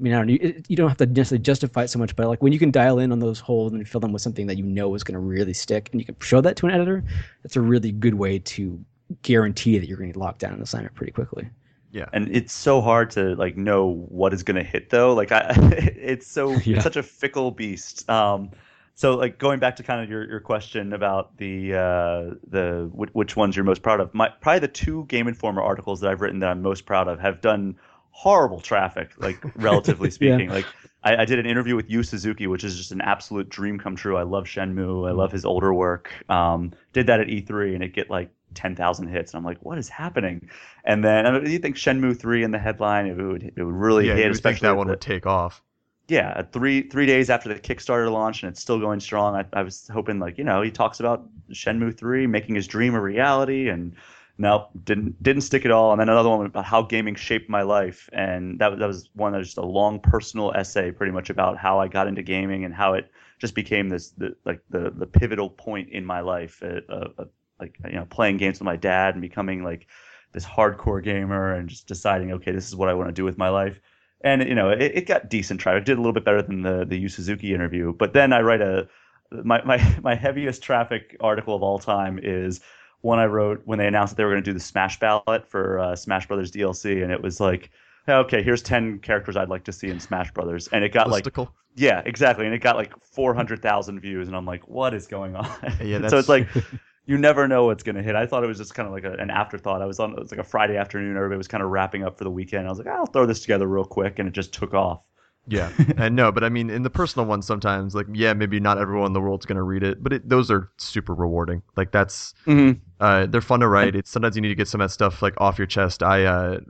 I 0.00 0.02
mean, 0.02 0.14
I 0.14 0.16
don't 0.16 0.28
you, 0.30 0.62
you 0.66 0.76
don't 0.76 0.88
have 0.88 0.96
to 0.98 1.06
necessarily 1.06 1.42
justify 1.42 1.84
it 1.84 1.88
so 1.88 1.98
much, 1.98 2.16
but 2.16 2.26
like 2.26 2.42
when 2.42 2.54
you 2.54 2.58
can 2.58 2.70
dial 2.70 2.98
in 2.98 3.12
on 3.12 3.18
those 3.18 3.38
holes 3.38 3.72
and 3.72 3.86
fill 3.86 4.00
them 4.00 4.12
with 4.12 4.22
something 4.22 4.46
that 4.46 4.56
you 4.56 4.64
know 4.64 4.94
is 4.94 5.04
going 5.04 5.12
to 5.12 5.20
really 5.20 5.52
stick, 5.52 5.90
and 5.92 6.00
you 6.00 6.06
can 6.06 6.16
show 6.20 6.40
that 6.40 6.56
to 6.56 6.66
an 6.66 6.72
editor, 6.72 7.04
that's 7.42 7.56
a 7.56 7.60
really 7.60 7.92
good 7.92 8.14
way 8.14 8.38
to 8.38 8.82
guarantee 9.22 9.78
that 9.78 9.86
you're 9.86 9.98
going 9.98 10.12
to 10.12 10.18
lock 10.18 10.38
down 10.38 10.54
an 10.54 10.62
assignment 10.62 10.94
pretty 10.94 11.12
quickly. 11.12 11.50
Yeah, 11.92 12.06
and 12.14 12.34
it's 12.34 12.54
so 12.54 12.80
hard 12.80 13.10
to 13.10 13.34
like 13.34 13.58
know 13.58 14.06
what 14.08 14.32
is 14.32 14.42
going 14.42 14.56
to 14.56 14.62
hit 14.62 14.88
though. 14.88 15.12
Like 15.12 15.32
I, 15.32 15.54
it's 15.96 16.26
so 16.26 16.50
yeah. 16.64 16.76
it's 16.76 16.84
such 16.84 16.96
a 16.96 17.02
fickle 17.02 17.50
beast. 17.50 18.08
Um, 18.08 18.50
so 18.94 19.16
like 19.16 19.38
going 19.38 19.60
back 19.60 19.76
to 19.76 19.82
kind 19.82 20.02
of 20.02 20.08
your, 20.08 20.28
your 20.28 20.40
question 20.40 20.92
about 20.92 21.36
the 21.36 21.74
uh, 21.74 22.34
the 22.48 22.90
which 22.92 23.36
ones 23.36 23.56
you're 23.56 23.64
most 23.64 23.82
proud 23.82 24.00
of. 24.00 24.14
My 24.14 24.28
probably 24.28 24.60
the 24.60 24.68
two 24.68 25.04
Game 25.06 25.28
Informer 25.28 25.62
articles 25.62 26.00
that 26.00 26.10
I've 26.10 26.20
written 26.20 26.38
that 26.40 26.50
I'm 26.50 26.62
most 26.62 26.86
proud 26.86 27.08
of 27.08 27.20
have 27.20 27.40
done 27.40 27.76
horrible 28.10 28.60
traffic, 28.60 29.10
like 29.18 29.38
relatively 29.56 30.10
speaking. 30.10 30.48
yeah. 30.48 30.54
Like 30.54 30.66
I, 31.02 31.16
I, 31.18 31.24
did 31.24 31.38
an 31.38 31.46
interview 31.46 31.76
with 31.76 31.90
Yu 31.90 32.02
Suzuki, 32.02 32.46
which 32.46 32.64
is 32.64 32.76
just 32.76 32.92
an 32.92 33.00
absolute 33.00 33.48
dream 33.48 33.78
come 33.78 33.96
true. 33.96 34.16
I 34.16 34.22
love 34.22 34.44
Shenmue. 34.44 35.08
I 35.08 35.12
love 35.12 35.32
his 35.32 35.44
older 35.44 35.72
work. 35.72 36.12
Um, 36.28 36.72
did 36.92 37.06
that 37.06 37.20
at 37.20 37.28
E3 37.28 37.74
and 37.74 37.82
it 37.82 37.94
get 37.94 38.10
like 38.10 38.30
10,000 38.54 39.08
hits. 39.08 39.32
And 39.32 39.38
I'm 39.38 39.44
like, 39.44 39.58
what 39.62 39.78
is 39.78 39.88
happening? 39.88 40.50
And 40.84 41.04
then 41.04 41.26
I 41.26 41.38
mean, 41.38 41.50
you 41.50 41.58
think 41.58 41.76
Shenmue 41.76 42.18
3 42.18 42.44
in 42.44 42.50
the 42.50 42.58
headline, 42.58 43.06
it 43.06 43.16
would, 43.16 43.52
it 43.56 43.62
would 43.62 43.74
really 43.74 44.08
yeah, 44.08 44.14
hit. 44.14 44.30
especially 44.30 44.68
that 44.68 44.76
one 44.76 44.86
the, 44.86 44.92
would 44.92 45.00
take 45.00 45.26
off. 45.26 45.62
Yeah, 46.08 46.42
three 46.42 46.88
three 46.88 47.06
days 47.06 47.30
after 47.30 47.48
the 47.48 47.60
Kickstarter 47.60 48.10
launch, 48.10 48.42
and 48.42 48.50
it's 48.50 48.60
still 48.60 48.80
going 48.80 48.98
strong. 48.98 49.36
I, 49.36 49.44
I 49.52 49.62
was 49.62 49.88
hoping, 49.92 50.18
like, 50.18 50.38
you 50.38 50.44
know, 50.44 50.60
he 50.60 50.72
talks 50.72 50.98
about 50.98 51.24
Shenmue 51.52 51.96
3 51.96 52.26
making 52.26 52.56
his 52.56 52.66
dream 52.66 52.96
a 52.96 53.00
reality, 53.00 53.68
and 53.68 53.94
nope, 54.40 54.70
didn't 54.84 55.22
didn't 55.22 55.42
stick 55.42 55.64
at 55.66 55.70
all. 55.70 55.92
And 55.92 56.00
then 56.00 56.08
another 56.08 56.30
one 56.30 56.46
about 56.46 56.64
how 56.64 56.82
gaming 56.82 57.14
shaped 57.14 57.50
my 57.50 57.62
life, 57.62 58.08
and 58.12 58.58
that 58.58 58.78
that 58.78 58.86
was 58.86 59.08
one 59.14 59.32
that 59.32 59.38
was 59.38 59.48
just 59.48 59.58
a 59.58 59.62
long 59.62 60.00
personal 60.00 60.52
essay, 60.52 60.90
pretty 60.90 61.12
much 61.12 61.28
about 61.28 61.58
how 61.58 61.78
I 61.78 61.88
got 61.88 62.08
into 62.08 62.22
gaming 62.22 62.64
and 62.64 62.74
how 62.74 62.94
it 62.94 63.10
just 63.38 63.54
became 63.54 63.90
this 63.90 64.10
the, 64.12 64.34
like 64.46 64.62
the 64.70 64.90
the 64.90 65.06
pivotal 65.06 65.50
point 65.50 65.90
in 65.90 66.04
my 66.04 66.20
life, 66.20 66.62
uh, 66.62 66.80
uh, 66.88 67.08
uh, 67.18 67.24
like 67.60 67.76
you 67.84 67.92
know 67.92 68.06
playing 68.06 68.38
games 68.38 68.58
with 68.58 68.64
my 68.64 68.76
dad 68.76 69.14
and 69.14 69.20
becoming 69.20 69.62
like 69.62 69.86
this 70.32 70.46
hardcore 70.46 71.02
gamer 71.04 71.54
and 71.54 71.68
just 71.68 71.86
deciding, 71.86 72.32
okay, 72.32 72.52
this 72.52 72.66
is 72.66 72.74
what 72.74 72.88
I 72.88 72.94
want 72.94 73.08
to 73.08 73.14
do 73.14 73.24
with 73.24 73.36
my 73.36 73.50
life. 73.50 73.78
And 74.22 74.42
you 74.48 74.54
know, 74.54 74.70
it, 74.70 74.92
it 74.94 75.06
got 75.06 75.28
decent 75.28 75.60
traffic. 75.60 75.84
Did 75.84 75.98
a 75.98 76.00
little 76.00 76.14
bit 76.14 76.24
better 76.24 76.42
than 76.42 76.62
the 76.62 76.86
the 76.86 76.98
Yu 76.98 77.10
Suzuki 77.10 77.52
interview. 77.52 77.92
But 77.92 78.14
then 78.14 78.32
I 78.32 78.40
write 78.40 78.62
a 78.62 78.88
my 79.30 79.62
my 79.64 79.96
my 80.02 80.14
heaviest 80.14 80.62
traffic 80.62 81.16
article 81.20 81.54
of 81.54 81.62
all 81.62 81.78
time 81.78 82.18
is 82.22 82.60
one 83.02 83.18
I 83.18 83.26
wrote 83.26 83.62
when 83.64 83.78
they 83.78 83.86
announced 83.86 84.12
that 84.12 84.16
they 84.18 84.24
were 84.24 84.30
going 84.30 84.42
to 84.42 84.50
do 84.50 84.54
the 84.54 84.60
Smash 84.60 84.98
ballot 84.98 85.46
for 85.48 85.78
uh, 85.78 85.96
Smash 85.96 86.26
Brothers 86.26 86.50
DLC, 86.50 87.02
and 87.02 87.12
it 87.12 87.22
was 87.22 87.40
like, 87.40 87.70
okay, 88.08 88.42
here's 88.42 88.62
ten 88.62 88.98
characters 88.98 89.36
I'd 89.36 89.48
like 89.48 89.64
to 89.64 89.72
see 89.72 89.88
in 89.88 90.00
Smash 90.00 90.32
Brothers, 90.32 90.68
and 90.68 90.84
it 90.84 90.92
got 90.92 91.08
Listicle. 91.08 91.38
like, 91.38 91.48
yeah, 91.76 92.02
exactly, 92.04 92.46
and 92.46 92.54
it 92.54 92.58
got 92.58 92.76
like 92.76 92.92
four 93.02 93.34
hundred 93.34 93.62
thousand 93.62 94.00
views, 94.00 94.28
and 94.28 94.36
I'm 94.36 94.46
like, 94.46 94.68
what 94.68 94.94
is 94.94 95.06
going 95.06 95.36
on? 95.36 95.48
Yeah, 95.82 96.06
so 96.08 96.18
it's 96.18 96.28
like. 96.28 96.48
You 97.06 97.18
never 97.18 97.48
know 97.48 97.64
what's 97.64 97.82
going 97.82 97.96
to 97.96 98.02
hit. 98.04 98.14
I 98.14 98.24
thought 98.24 98.44
it 98.44 98.46
was 98.46 98.58
just 98.58 98.74
kind 98.74 98.86
of 98.86 98.92
like 98.92 99.02
a, 99.02 99.14
an 99.14 99.30
afterthought. 99.30 99.82
I 99.82 99.86
was 99.86 99.98
on, 99.98 100.12
it 100.12 100.18
was 100.20 100.30
like 100.30 100.38
a 100.38 100.44
Friday 100.44 100.76
afternoon. 100.76 101.16
Everybody 101.16 101.38
was 101.38 101.48
kind 101.48 101.60
of 101.60 101.70
wrapping 101.70 102.04
up 102.04 102.16
for 102.16 102.22
the 102.22 102.30
weekend. 102.30 102.66
I 102.66 102.70
was 102.70 102.78
like, 102.78 102.86
I'll 102.86 103.06
throw 103.06 103.26
this 103.26 103.40
together 103.40 103.66
real 103.66 103.86
quick, 103.86 104.20
and 104.20 104.28
it 104.28 104.32
just 104.32 104.52
took 104.52 104.74
off. 104.74 105.00
Yeah, 105.48 105.72
and 105.96 106.14
no, 106.14 106.30
but 106.30 106.44
I 106.44 106.48
mean, 106.48 106.70
in 106.70 106.82
the 106.82 106.90
personal 106.90 107.26
ones, 107.26 107.46
sometimes 107.46 107.94
like, 107.94 108.06
yeah, 108.12 108.32
maybe 108.32 108.60
not 108.60 108.78
everyone 108.78 109.08
in 109.08 109.12
the 109.12 109.20
world's 109.20 109.46
gonna 109.46 109.62
read 109.62 109.82
it, 109.82 110.02
but 110.02 110.12
it, 110.12 110.28
those 110.28 110.50
are 110.50 110.70
super 110.76 111.14
rewarding. 111.14 111.62
Like 111.76 111.90
that's, 111.90 112.34
mm-hmm. 112.46 112.78
Uh, 113.00 113.26
they're 113.26 113.40
fun 113.40 113.60
to 113.60 113.68
write. 113.68 113.96
It's 113.96 114.10
sometimes 114.10 114.36
you 114.36 114.42
need 114.42 114.48
to 114.48 114.54
get 114.54 114.68
some 114.68 114.80
of 114.80 114.88
that 114.88 114.92
stuff 114.92 115.22
like 115.22 115.34
off 115.38 115.58
your 115.58 115.66
chest. 115.66 116.02
I, 116.02 116.24
uh, 116.24 116.60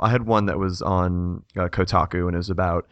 I 0.00 0.10
had 0.10 0.26
one 0.26 0.46
that 0.46 0.58
was 0.58 0.82
on 0.82 1.42
uh, 1.56 1.68
Kotaku 1.68 2.26
and 2.26 2.34
it 2.34 2.38
was 2.38 2.50
about 2.50 2.86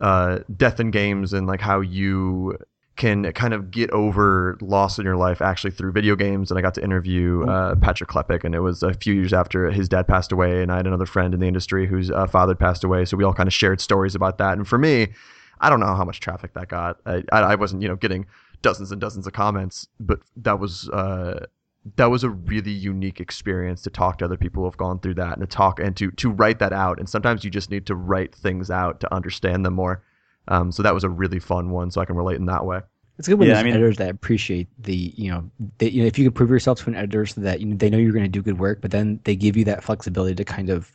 uh, 0.00 0.40
death 0.56 0.80
in 0.80 0.90
games 0.90 1.32
and 1.32 1.46
like 1.46 1.60
how 1.60 1.80
you 1.80 2.58
can 2.96 3.32
kind 3.32 3.54
of 3.54 3.70
get 3.70 3.90
over 3.90 4.56
loss 4.60 4.98
in 4.98 5.04
your 5.04 5.16
life 5.16 5.42
actually 5.42 5.70
through 5.70 5.92
video 5.92 6.14
games. 6.14 6.50
And 6.50 6.58
I 6.58 6.62
got 6.62 6.74
to 6.74 6.84
interview 6.84 7.44
mm. 7.44 7.48
uh, 7.48 7.76
Patrick 7.76 8.10
Klepek, 8.10 8.44
and 8.44 8.54
it 8.54 8.60
was 8.60 8.82
a 8.82 8.94
few 8.94 9.14
years 9.14 9.32
after 9.32 9.70
his 9.70 9.88
dad 9.88 10.06
passed 10.06 10.30
away, 10.30 10.62
and 10.62 10.70
I 10.70 10.76
had 10.76 10.86
another 10.86 11.06
friend 11.06 11.34
in 11.34 11.40
the 11.40 11.46
industry 11.46 11.86
whose 11.86 12.10
uh, 12.10 12.26
father 12.26 12.54
passed 12.54 12.84
away. 12.84 13.04
So 13.04 13.16
we 13.16 13.24
all 13.24 13.34
kind 13.34 13.48
of 13.48 13.52
shared 13.52 13.80
stories 13.80 14.14
about 14.14 14.38
that. 14.38 14.56
And 14.56 14.66
for 14.66 14.78
me, 14.78 15.08
I 15.60 15.70
don't 15.70 15.80
know 15.80 15.94
how 15.94 16.04
much 16.04 16.20
traffic 16.20 16.54
that 16.54 16.68
got. 16.68 17.00
I, 17.06 17.22
I 17.32 17.54
wasn't, 17.56 17.82
you 17.82 17.88
know, 17.88 17.96
getting 17.96 18.26
dozens 18.62 18.92
and 18.92 19.00
dozens 19.00 19.26
of 19.26 19.32
comments, 19.32 19.88
but 19.98 20.20
that 20.36 20.58
was 20.58 20.88
uh, 20.90 21.46
that 21.96 22.06
was 22.06 22.24
a 22.24 22.30
really 22.30 22.70
unique 22.70 23.20
experience 23.20 23.82
to 23.82 23.90
talk 23.90 24.18
to 24.18 24.24
other 24.24 24.36
people 24.36 24.62
who 24.62 24.66
have 24.66 24.76
gone 24.76 24.98
through 24.98 25.14
that 25.14 25.36
and 25.36 25.40
to 25.40 25.46
talk 25.46 25.78
and 25.78 25.96
to 25.96 26.10
to 26.12 26.30
write 26.30 26.58
that 26.58 26.72
out. 26.72 26.98
And 26.98 27.08
sometimes 27.08 27.44
you 27.44 27.50
just 27.50 27.70
need 27.70 27.86
to 27.86 27.94
write 27.94 28.34
things 28.34 28.70
out 28.70 29.00
to 29.00 29.14
understand 29.14 29.64
them 29.64 29.74
more. 29.74 30.02
Um, 30.48 30.72
so 30.72 30.82
that 30.82 30.94
was 30.94 31.04
a 31.04 31.08
really 31.08 31.38
fun 31.38 31.70
one, 31.70 31.90
so 31.90 32.00
I 32.00 32.04
can 32.04 32.16
relate 32.16 32.36
in 32.36 32.46
that 32.46 32.64
way. 32.64 32.80
It's 33.18 33.28
good 33.28 33.38
when 33.38 33.48
yeah, 33.48 33.54
there's 33.54 33.62
I 33.62 33.66
mean, 33.66 33.74
editors 33.74 33.96
that 33.98 34.10
appreciate 34.10 34.66
the, 34.78 35.12
you 35.16 35.30
know, 35.30 35.48
they, 35.78 35.88
you 35.88 36.02
know, 36.02 36.06
if 36.06 36.18
you 36.18 36.24
can 36.24 36.32
prove 36.32 36.50
yourself 36.50 36.80
to 36.80 36.90
an 36.90 36.96
editor 36.96 37.24
so 37.26 37.40
that 37.42 37.60
you 37.60 37.66
know, 37.66 37.76
they 37.76 37.88
know 37.88 37.96
you're 37.96 38.12
going 38.12 38.24
to 38.24 38.28
do 38.28 38.42
good 38.42 38.58
work, 38.58 38.80
but 38.80 38.90
then 38.90 39.20
they 39.24 39.36
give 39.36 39.56
you 39.56 39.64
that 39.64 39.84
flexibility 39.84 40.34
to 40.34 40.44
kind 40.44 40.68
of 40.68 40.92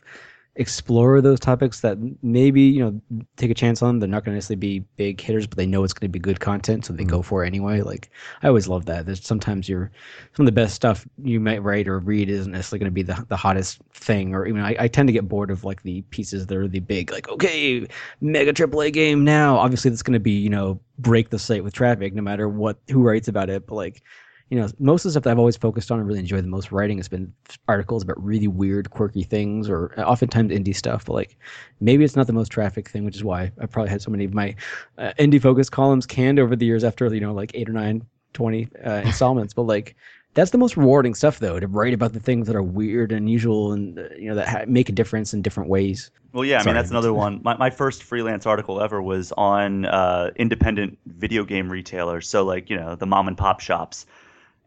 explore 0.56 1.20
those 1.20 1.38
topics 1.38 1.80
that 1.80 1.96
maybe 2.22 2.62
you 2.62 2.82
know 2.84 3.24
take 3.36 3.50
a 3.50 3.54
chance 3.54 3.82
on. 3.82 3.98
They're 3.98 4.08
not 4.08 4.24
going 4.24 4.32
to 4.32 4.36
necessarily 4.36 4.56
be 4.56 4.80
big 4.96 5.20
hitters, 5.20 5.46
but 5.46 5.56
they 5.56 5.66
know 5.66 5.84
it's 5.84 5.92
going 5.92 6.08
to 6.08 6.12
be 6.12 6.18
good 6.18 6.40
content, 6.40 6.84
so 6.84 6.92
they 6.92 7.02
mm-hmm. 7.02 7.10
go 7.10 7.22
for 7.22 7.44
it 7.44 7.46
anyway. 7.46 7.82
Like 7.82 8.10
I 8.42 8.48
always 8.48 8.68
love 8.68 8.86
that. 8.86 9.06
There's 9.06 9.24
sometimes 9.24 9.68
your 9.68 9.90
some 10.34 10.44
of 10.44 10.46
the 10.46 10.52
best 10.52 10.74
stuff 10.74 11.06
you 11.22 11.40
might 11.40 11.62
write 11.62 11.88
or 11.88 11.98
read 11.98 12.28
isn't 12.28 12.52
necessarily 12.52 12.80
going 12.80 12.90
to 12.90 12.94
be 12.94 13.02
the 13.02 13.26
the 13.28 13.36
hottest 13.36 13.80
thing, 13.92 14.34
or 14.34 14.46
even 14.46 14.62
I, 14.62 14.76
I 14.78 14.88
tend 14.88 15.08
to 15.08 15.12
get 15.12 15.28
bored 15.28 15.50
of 15.50 15.64
like 15.64 15.82
the 15.82 16.02
pieces 16.10 16.46
that 16.46 16.56
are 16.56 16.68
the 16.68 16.80
big 16.80 17.12
like 17.12 17.28
okay 17.28 17.86
mega 18.20 18.52
AAA 18.52 18.92
game 18.92 19.24
now. 19.24 19.56
Obviously, 19.56 19.90
that's 19.90 20.02
going 20.02 20.14
to 20.14 20.20
be 20.20 20.32
you 20.32 20.50
know 20.50 20.80
break 20.98 21.30
the 21.30 21.38
site 21.38 21.64
with 21.64 21.72
traffic 21.72 22.14
no 22.14 22.22
matter 22.22 22.48
what 22.48 22.78
who 22.90 23.02
writes 23.02 23.28
about 23.28 23.50
it, 23.50 23.66
but 23.66 23.76
like 23.76 24.02
you 24.50 24.58
know, 24.58 24.68
most 24.80 25.04
of 25.04 25.08
the 25.08 25.10
stuff 25.12 25.22
that 25.22 25.30
I've 25.30 25.38
always 25.38 25.56
focused 25.56 25.92
on 25.92 26.00
and 26.00 26.08
really 26.08 26.18
enjoyed 26.18 26.42
the 26.42 26.48
most 26.48 26.72
writing 26.72 26.98
has 26.98 27.08
been 27.08 27.32
articles 27.68 28.02
about 28.02 28.22
really 28.22 28.48
weird, 28.48 28.90
quirky 28.90 29.22
things, 29.22 29.70
or 29.70 29.94
oftentimes 29.98 30.50
indie 30.50 30.74
stuff. 30.74 31.04
But 31.04 31.12
like, 31.12 31.36
maybe 31.80 32.04
it's 32.04 32.16
not 32.16 32.26
the 32.26 32.32
most 32.32 32.50
traffic 32.50 32.88
thing, 32.88 33.04
which 33.04 33.14
is 33.14 33.22
why 33.22 33.52
I 33.60 33.66
probably 33.66 33.90
had 33.90 34.02
so 34.02 34.10
many 34.10 34.24
of 34.24 34.34
my 34.34 34.56
uh, 34.98 35.12
indie 35.20 35.40
focused 35.40 35.70
columns 35.70 36.04
canned 36.04 36.40
over 36.40 36.56
the 36.56 36.66
years 36.66 36.82
after 36.82 37.12
you 37.14 37.20
know 37.20 37.32
like 37.32 37.52
eight 37.54 37.68
or 37.68 37.72
nine, 37.72 38.04
twenty 38.32 38.68
uh, 38.84 39.02
installments. 39.04 39.54
but 39.54 39.62
like, 39.62 39.94
that's 40.34 40.50
the 40.50 40.58
most 40.58 40.76
rewarding 40.76 41.14
stuff 41.14 41.38
though 41.38 41.58
to 41.58 41.66
write 41.66 41.92
about 41.94 42.12
the 42.12 42.20
things 42.20 42.46
that 42.46 42.56
are 42.56 42.62
weird 42.62 43.12
and 43.12 43.20
unusual 43.20 43.72
and 43.72 43.98
uh, 43.98 44.02
you 44.16 44.28
know 44.28 44.34
that 44.34 44.48
ha- 44.48 44.64
make 44.66 44.88
a 44.88 44.92
difference 44.92 45.34
in 45.34 45.42
different 45.42 45.68
ways 45.68 46.10
well 46.32 46.44
yeah 46.44 46.60
i 46.60 46.64
mean 46.64 46.74
that's 46.74 46.90
another 46.90 47.12
one 47.12 47.40
my, 47.42 47.56
my 47.56 47.70
first 47.70 48.02
freelance 48.02 48.46
article 48.46 48.80
ever 48.80 49.02
was 49.02 49.32
on 49.32 49.86
uh, 49.86 50.30
independent 50.36 50.98
video 51.06 51.44
game 51.44 51.68
retailers 51.70 52.28
so 52.28 52.44
like 52.44 52.70
you 52.70 52.76
know 52.76 52.94
the 52.94 53.06
mom 53.06 53.26
and 53.28 53.36
pop 53.36 53.60
shops 53.60 54.06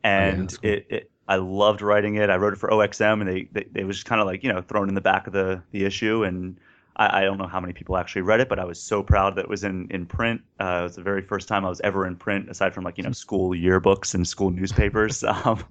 and 0.03 0.51
oh, 0.53 0.57
yeah, 0.61 0.75
cool. 0.75 0.79
it, 0.79 0.87
it, 0.89 1.11
I 1.27 1.37
loved 1.37 1.81
writing 1.81 2.15
it. 2.15 2.29
I 2.29 2.35
wrote 2.35 2.53
it 2.53 2.59
for 2.59 2.69
OXM, 2.69 3.21
and 3.21 3.29
they 3.29 3.47
they, 3.51 3.65
they 3.71 3.83
was 3.83 3.97
just 3.97 4.05
kind 4.05 4.21
of 4.21 4.27
like 4.27 4.43
you 4.43 4.51
know 4.51 4.61
thrown 4.61 4.89
in 4.89 4.95
the 4.95 5.01
back 5.01 5.27
of 5.27 5.33
the 5.33 5.61
the 5.71 5.85
issue, 5.85 6.23
and 6.23 6.57
I, 6.95 7.21
I, 7.21 7.23
don't 7.23 7.37
know 7.37 7.47
how 7.47 7.59
many 7.59 7.73
people 7.73 7.97
actually 7.97 8.21
read 8.23 8.39
it, 8.39 8.49
but 8.49 8.59
I 8.59 8.65
was 8.65 8.81
so 8.81 9.01
proud 9.01 9.35
that 9.35 9.45
it 9.45 9.49
was 9.49 9.63
in 9.63 9.87
in 9.89 10.05
print. 10.05 10.41
Uh, 10.59 10.79
it 10.81 10.83
was 10.83 10.95
the 10.95 11.01
very 11.01 11.21
first 11.21 11.47
time 11.47 11.65
I 11.65 11.69
was 11.69 11.81
ever 11.81 12.05
in 12.05 12.15
print, 12.15 12.49
aside 12.49 12.73
from 12.73 12.83
like 12.83 12.97
you 12.97 13.03
know 13.03 13.11
school 13.11 13.51
yearbooks 13.51 14.13
and 14.13 14.27
school 14.27 14.51
newspapers. 14.51 15.23
um, 15.45 15.63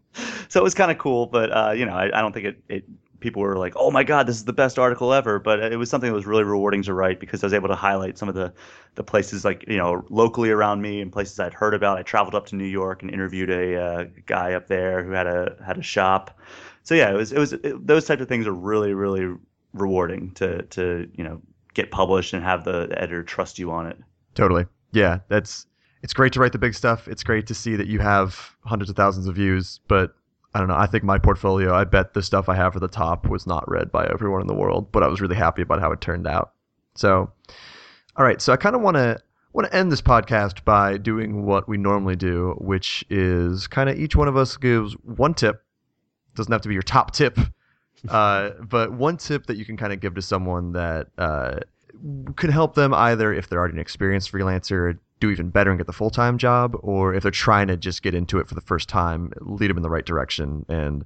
so 0.48 0.60
it 0.60 0.64
was 0.64 0.74
kind 0.74 0.90
of 0.90 0.98
cool, 0.98 1.26
but 1.26 1.50
uh, 1.50 1.72
you 1.72 1.84
know 1.84 1.94
I, 1.94 2.06
I 2.06 2.20
don't 2.22 2.32
think 2.32 2.46
it, 2.46 2.62
it 2.68 2.84
people 3.22 3.40
were 3.40 3.56
like, 3.56 3.72
"Oh 3.76 3.90
my 3.90 4.04
God, 4.04 4.26
this 4.26 4.36
is 4.36 4.44
the 4.44 4.52
best 4.52 4.78
article 4.78 5.12
ever!" 5.14 5.38
But 5.38 5.60
it 5.60 5.78
was 5.78 5.88
something 5.88 6.10
that 6.10 6.14
was 6.14 6.26
really 6.26 6.44
rewarding 6.44 6.82
to 6.82 6.92
write 6.92 7.20
because 7.20 7.42
I 7.42 7.46
was 7.46 7.54
able 7.54 7.68
to 7.68 7.74
highlight 7.74 8.18
some 8.18 8.28
of 8.28 8.34
the 8.34 8.52
the 8.96 9.04
places 9.04 9.44
like 9.44 9.64
you 9.66 9.78
know 9.78 10.04
locally 10.10 10.50
around 10.50 10.82
me 10.82 11.00
and 11.00 11.10
places 11.10 11.40
I'd 11.40 11.54
heard 11.54 11.72
about. 11.72 11.98
I 11.98 12.02
traveled 12.02 12.34
up 12.34 12.46
to 12.46 12.56
New 12.56 12.66
York 12.66 13.02
and 13.02 13.10
interviewed 13.10 13.50
a 13.50 13.80
uh, 13.80 14.04
guy 14.26 14.52
up 14.52 14.66
there 14.66 15.02
who 15.02 15.12
had 15.12 15.26
a 15.26 15.56
had 15.64 15.78
a 15.78 15.82
shop. 15.82 16.38
So 16.82 16.94
yeah, 16.94 17.10
it 17.10 17.16
was 17.16 17.32
it 17.32 17.38
was 17.38 17.52
it, 17.54 17.86
those 17.86 18.04
types 18.04 18.20
of 18.20 18.28
things 18.28 18.46
are 18.46 18.52
really 18.52 18.92
really 18.92 19.34
rewarding 19.72 20.32
to 20.32 20.62
to 20.62 21.08
you 21.14 21.24
know 21.24 21.40
get 21.74 21.90
published 21.90 22.34
and 22.34 22.42
have 22.42 22.64
the, 22.64 22.88
the 22.88 22.98
editor 23.00 23.22
trust 23.22 23.58
you 23.58 23.70
on 23.70 23.86
it. 23.86 23.98
Totally, 24.34 24.66
yeah, 24.92 25.20
that's 25.28 25.66
it's 26.02 26.12
great 26.12 26.32
to 26.32 26.40
write 26.40 26.52
the 26.52 26.58
big 26.58 26.74
stuff. 26.74 27.08
It's 27.08 27.22
great 27.22 27.46
to 27.46 27.54
see 27.54 27.76
that 27.76 27.86
you 27.86 28.00
have 28.00 28.56
hundreds 28.64 28.90
of 28.90 28.96
thousands 28.96 29.26
of 29.26 29.36
views, 29.36 29.80
but 29.88 30.14
I 30.54 30.58
don't 30.58 30.68
know. 30.68 30.76
I 30.76 30.86
think 30.86 31.02
my 31.02 31.18
portfolio, 31.18 31.74
I 31.74 31.84
bet 31.84 32.12
the 32.12 32.22
stuff 32.22 32.48
I 32.48 32.54
have 32.54 32.76
at 32.76 32.82
the 32.82 32.88
top 32.88 33.26
was 33.26 33.46
not 33.46 33.68
read 33.70 33.90
by 33.90 34.06
everyone 34.06 34.42
in 34.42 34.46
the 34.46 34.54
world, 34.54 34.92
but 34.92 35.02
I 35.02 35.08
was 35.08 35.20
really 35.20 35.36
happy 35.36 35.62
about 35.62 35.80
how 35.80 35.92
it 35.92 36.00
turned 36.00 36.26
out. 36.26 36.52
So, 36.94 37.32
all 38.16 38.24
right. 38.24 38.40
So 38.40 38.52
I 38.52 38.56
kind 38.56 38.76
of 38.76 38.82
want 38.82 38.96
to 38.96 39.18
want 39.54 39.70
to 39.70 39.76
end 39.76 39.90
this 39.92 40.02
podcast 40.02 40.64
by 40.64 40.98
doing 40.98 41.44
what 41.44 41.68
we 41.68 41.76
normally 41.76 42.16
do, 42.16 42.54
which 42.58 43.04
is 43.10 43.66
kind 43.66 43.88
of 43.88 43.98
each 43.98 44.16
one 44.16 44.28
of 44.28 44.36
us 44.36 44.56
gives 44.56 44.94
one 45.04 45.34
tip. 45.34 45.62
Doesn't 46.34 46.52
have 46.52 46.62
to 46.62 46.68
be 46.68 46.74
your 46.74 46.82
top 46.82 47.12
tip, 47.12 47.38
uh, 48.08 48.50
but 48.60 48.92
one 48.92 49.16
tip 49.16 49.46
that 49.46 49.56
you 49.56 49.64
can 49.64 49.76
kind 49.76 49.92
of 49.92 50.00
give 50.00 50.14
to 50.14 50.22
someone 50.22 50.72
that 50.72 51.08
uh, 51.18 51.60
could 52.36 52.50
help 52.50 52.74
them 52.74 52.92
either 52.94 53.32
if 53.32 53.48
they're 53.48 53.58
already 53.58 53.74
an 53.74 53.80
experienced 53.80 54.32
freelancer 54.32 54.98
do 55.22 55.30
even 55.30 55.48
better 55.50 55.70
and 55.70 55.78
get 55.78 55.86
the 55.86 55.92
full 55.92 56.10
time 56.10 56.36
job, 56.36 56.76
or 56.82 57.14
if 57.14 57.22
they're 57.22 57.30
trying 57.32 57.68
to 57.68 57.76
just 57.76 58.02
get 58.02 58.14
into 58.14 58.38
it 58.38 58.48
for 58.48 58.54
the 58.54 58.60
first 58.60 58.88
time, 58.88 59.32
lead 59.40 59.70
them 59.70 59.76
in 59.76 59.82
the 59.82 59.90
right 59.90 60.04
direction. 60.04 60.66
And 60.68 61.04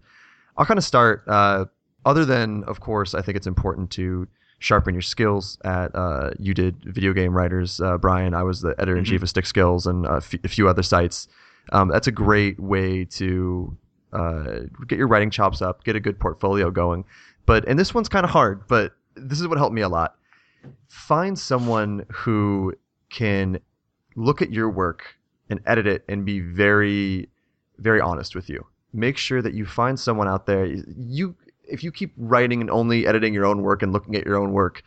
I'll 0.56 0.66
kind 0.66 0.78
of 0.78 0.84
start. 0.84 1.22
Uh, 1.28 1.66
other 2.04 2.24
than, 2.24 2.64
of 2.64 2.80
course, 2.80 3.14
I 3.14 3.22
think 3.22 3.36
it's 3.36 3.46
important 3.46 3.90
to 3.92 4.26
sharpen 4.58 4.94
your 4.94 5.02
skills 5.02 5.58
at. 5.64 5.94
Uh, 5.94 6.30
you 6.38 6.54
did 6.54 6.76
video 6.84 7.12
game 7.12 7.36
writers, 7.36 7.80
uh, 7.80 7.98
Brian. 7.98 8.32
I 8.34 8.42
was 8.42 8.60
the 8.62 8.74
editor 8.78 8.96
in 8.96 9.04
chief 9.04 9.20
Mhm. 9.20 9.24
of 9.24 9.28
Stick 9.28 9.46
Skills 9.46 9.86
and 9.86 10.06
a 10.06 10.14
f- 10.16 10.34
a 10.44 10.48
few 10.48 10.66
other 10.68 10.82
sites. 10.82 11.28
Um, 11.72 11.88
that's 11.88 12.06
a 12.06 12.12
great 12.12 12.58
way 12.58 13.04
to 13.20 13.76
uh, 14.12 14.60
get 14.86 14.98
your 14.98 15.08
writing 15.08 15.30
chops 15.30 15.60
up, 15.60 15.84
get 15.84 15.94
a 15.96 16.00
good 16.00 16.18
portfolio 16.18 16.70
going. 16.70 17.04
But 17.44 17.66
and 17.68 17.78
this 17.78 17.92
one's 17.92 18.08
kind 18.08 18.24
of 18.24 18.30
hard, 18.30 18.66
but 18.66 18.92
this 19.14 19.40
is 19.40 19.46
what 19.48 19.58
helped 19.58 19.74
me 19.74 19.82
a 19.82 19.88
lot. 19.88 20.14
Find 20.88 21.38
someone 21.38 22.06
who 22.10 22.72
can 23.10 23.58
look 24.16 24.42
at 24.42 24.52
your 24.52 24.68
work 24.68 25.16
and 25.48 25.60
edit 25.66 25.86
it 25.86 26.04
and 26.08 26.24
be 26.24 26.40
very, 26.40 27.28
very 27.78 28.00
honest 28.00 28.34
with 28.34 28.48
you. 28.48 28.66
Make 28.92 29.16
sure 29.16 29.42
that 29.42 29.54
you 29.54 29.64
find 29.64 30.00
someone 30.00 30.26
out 30.26 30.46
there. 30.46 30.66
You, 30.66 31.36
if 31.68 31.84
you 31.84 31.92
keep 31.92 32.12
writing 32.16 32.60
and 32.60 32.70
only 32.70 33.06
editing 33.06 33.34
your 33.34 33.44
own 33.44 33.62
work 33.62 33.82
and 33.82 33.92
looking 33.92 34.16
at 34.16 34.24
your 34.24 34.36
own 34.36 34.52
work, 34.52 34.82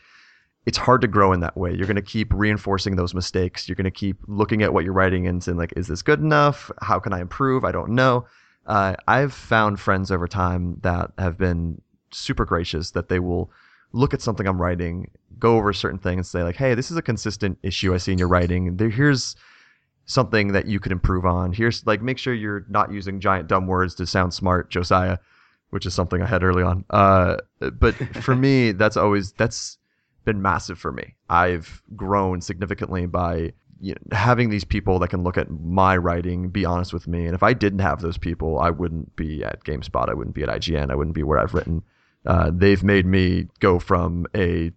it's 0.65 0.77
hard 0.77 1.01
to 1.01 1.07
grow 1.07 1.31
in 1.31 1.39
that 1.39 1.55
way. 1.55 1.73
You're 1.73 1.87
going 1.87 1.95
to 1.95 2.01
keep 2.01 2.33
reinforcing 2.33 2.95
those 2.95 3.13
mistakes. 3.13 3.69
You're 3.69 3.75
going 3.75 3.85
to 3.85 3.91
keep 3.91 4.17
looking 4.27 4.61
at 4.61 4.73
what 4.73 4.83
you're 4.83 4.93
writing 4.93 5.27
and 5.27 5.43
saying 5.43 5.57
like, 5.57 5.73
is 5.77 5.87
this 5.87 6.01
good 6.01 6.19
enough? 6.19 6.69
How 6.81 6.99
can 6.99 7.13
I 7.13 7.21
improve? 7.21 7.63
I 7.63 7.71
don't 7.71 7.91
know. 7.91 8.25
Uh, 8.65 8.95
I've 9.07 9.33
found 9.33 9.79
friends 9.79 10.11
over 10.11 10.27
time 10.27 10.77
that 10.81 11.11
have 11.17 11.37
been 11.37 11.81
super 12.11 12.45
gracious 12.45 12.91
that 12.91 13.09
they 13.09 13.19
will 13.19 13.51
look 13.91 14.13
at 14.13 14.21
something 14.21 14.47
I'm 14.47 14.61
writing, 14.61 15.09
go 15.39 15.57
over 15.57 15.69
a 15.69 15.75
certain 15.75 15.99
things, 15.99 16.17
and 16.17 16.25
say 16.25 16.43
like, 16.43 16.55
"Hey, 16.55 16.75
this 16.75 16.91
is 16.91 16.97
a 16.97 17.01
consistent 17.01 17.57
issue 17.63 17.93
I 17.93 17.97
see 17.97 18.11
in 18.11 18.17
your 18.17 18.27
writing. 18.27 18.77
There, 18.77 18.89
here's 18.89 19.35
something 20.09 20.53
that 20.53 20.65
you 20.65 20.79
could 20.79 20.91
improve 20.91 21.23
on. 21.23 21.53
Here's 21.53 21.85
like, 21.85 22.01
make 22.01 22.17
sure 22.17 22.33
you're 22.33 22.65
not 22.67 22.91
using 22.91 23.19
giant 23.19 23.47
dumb 23.47 23.67
words 23.67 23.93
to 23.95 24.07
sound 24.07 24.33
smart, 24.33 24.71
Josiah, 24.71 25.19
which 25.69 25.85
is 25.85 25.93
something 25.93 26.19
I 26.19 26.25
had 26.25 26.43
early 26.43 26.63
on. 26.63 26.83
Uh, 26.89 27.37
but 27.59 27.93
for 28.23 28.35
me, 28.35 28.71
that's 28.73 28.97
always 28.97 29.33
that's 29.33 29.77
been 30.25 30.41
massive 30.41 30.79
for 30.79 30.91
me. 30.91 31.15
I've 31.29 31.83
grown 31.95 32.41
significantly 32.41 33.05
by 33.05 33.53
you 33.79 33.93
know, 33.93 34.17
having 34.17 34.49
these 34.49 34.65
people 34.65 34.97
that 34.99 35.09
can 35.09 35.23
look 35.23 35.37
at 35.37 35.49
my 35.51 35.95
writing, 35.95 36.49
be 36.49 36.65
honest 36.65 36.91
with 36.91 37.07
me. 37.07 37.25
And 37.25 37.35
if 37.35 37.43
I 37.43 37.53
didn't 37.53 37.79
have 37.79 38.01
those 38.01 38.17
people, 38.17 38.59
I 38.59 38.71
wouldn't 38.71 39.15
be 39.15 39.43
at 39.43 39.63
GameSpot. 39.63 40.09
I 40.09 40.15
wouldn't 40.15 40.35
be 40.35 40.43
at 40.43 40.49
IGN. 40.49 40.89
I 40.89 40.95
wouldn't 40.95 41.15
be 41.15 41.23
where 41.23 41.37
I've 41.37 41.53
written. 41.53 41.83
Uh, 42.25 42.51
they've 42.53 42.83
made 42.83 43.05
me 43.05 43.47
go 43.59 43.79
from 43.79 44.25
a 44.35 44.71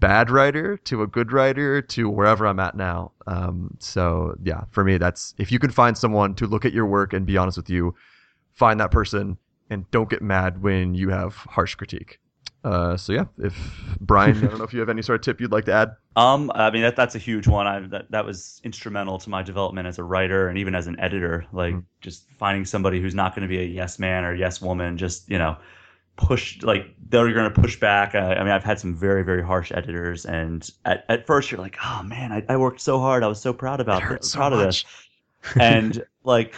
bad 0.00 0.30
writer 0.30 0.76
to 0.78 1.02
a 1.02 1.06
good 1.06 1.32
writer 1.32 1.82
to 1.82 2.08
wherever 2.08 2.46
I'm 2.46 2.60
at 2.60 2.76
now. 2.76 3.12
Um, 3.26 3.76
so 3.80 4.36
yeah, 4.42 4.64
for 4.70 4.84
me, 4.84 4.96
that's 4.96 5.34
if 5.38 5.50
you 5.52 5.58
can 5.58 5.70
find 5.70 5.96
someone 5.98 6.34
to 6.36 6.46
look 6.46 6.64
at 6.64 6.72
your 6.72 6.86
work 6.86 7.12
and 7.12 7.26
be 7.26 7.36
honest 7.36 7.56
with 7.56 7.68
you, 7.70 7.94
find 8.54 8.80
that 8.80 8.90
person 8.90 9.38
and 9.70 9.90
don't 9.90 10.08
get 10.08 10.22
mad 10.22 10.62
when 10.62 10.94
you 10.94 11.10
have 11.10 11.34
harsh 11.34 11.74
critique. 11.74 12.20
Uh, 12.64 12.96
so 12.96 13.12
yeah, 13.12 13.24
if 13.38 13.56
Brian, 14.00 14.44
I 14.44 14.48
don't 14.48 14.58
know 14.58 14.64
if 14.64 14.72
you 14.72 14.80
have 14.80 14.88
any 14.88 15.02
sort 15.02 15.20
of 15.20 15.24
tip 15.24 15.40
you'd 15.40 15.52
like 15.52 15.64
to 15.66 15.72
add. 15.72 15.90
Um, 16.16 16.50
I 16.54 16.70
mean 16.72 16.82
that 16.82 16.96
that's 16.96 17.14
a 17.14 17.18
huge 17.18 17.46
one. 17.46 17.66
I 17.68 17.80
that 17.88 18.10
that 18.10 18.24
was 18.26 18.60
instrumental 18.64 19.18
to 19.20 19.30
my 19.30 19.42
development 19.42 19.86
as 19.86 19.98
a 19.98 20.04
writer 20.04 20.48
and 20.48 20.58
even 20.58 20.74
as 20.74 20.88
an 20.88 20.98
editor. 20.98 21.46
Like 21.52 21.74
Mhm. 21.74 21.84
just 22.00 22.26
finding 22.38 22.64
somebody 22.64 23.00
who's 23.00 23.14
not 23.14 23.34
going 23.36 23.42
to 23.42 23.48
be 23.48 23.60
a 23.60 23.64
yes 23.64 23.98
man 24.00 24.24
or 24.24 24.34
yes 24.34 24.60
woman. 24.60 24.96
Just 24.96 25.30
you 25.30 25.38
know, 25.38 25.56
push 26.18 26.62
like 26.62 26.94
they're 27.08 27.32
going 27.32 27.50
to 27.50 27.60
push 27.60 27.80
back. 27.80 28.14
I, 28.14 28.34
I 28.34 28.38
mean, 28.40 28.52
I've 28.52 28.64
had 28.64 28.78
some 28.78 28.94
very 28.94 29.24
very 29.24 29.42
harsh 29.42 29.72
editors, 29.74 30.26
and 30.26 30.68
at, 30.84 31.04
at 31.08 31.26
first 31.26 31.50
you're 31.50 31.60
like, 31.60 31.76
oh 31.84 32.02
man, 32.02 32.32
I, 32.32 32.44
I 32.48 32.56
worked 32.56 32.80
so 32.80 32.98
hard. 32.98 33.22
I 33.22 33.28
was 33.28 33.40
so 33.40 33.52
proud 33.52 33.80
about 33.80 34.06
this, 34.08 34.32
so 34.32 34.38
proud 34.38 34.52
of 34.52 34.58
this, 34.58 34.84
and 35.60 36.04
like 36.24 36.54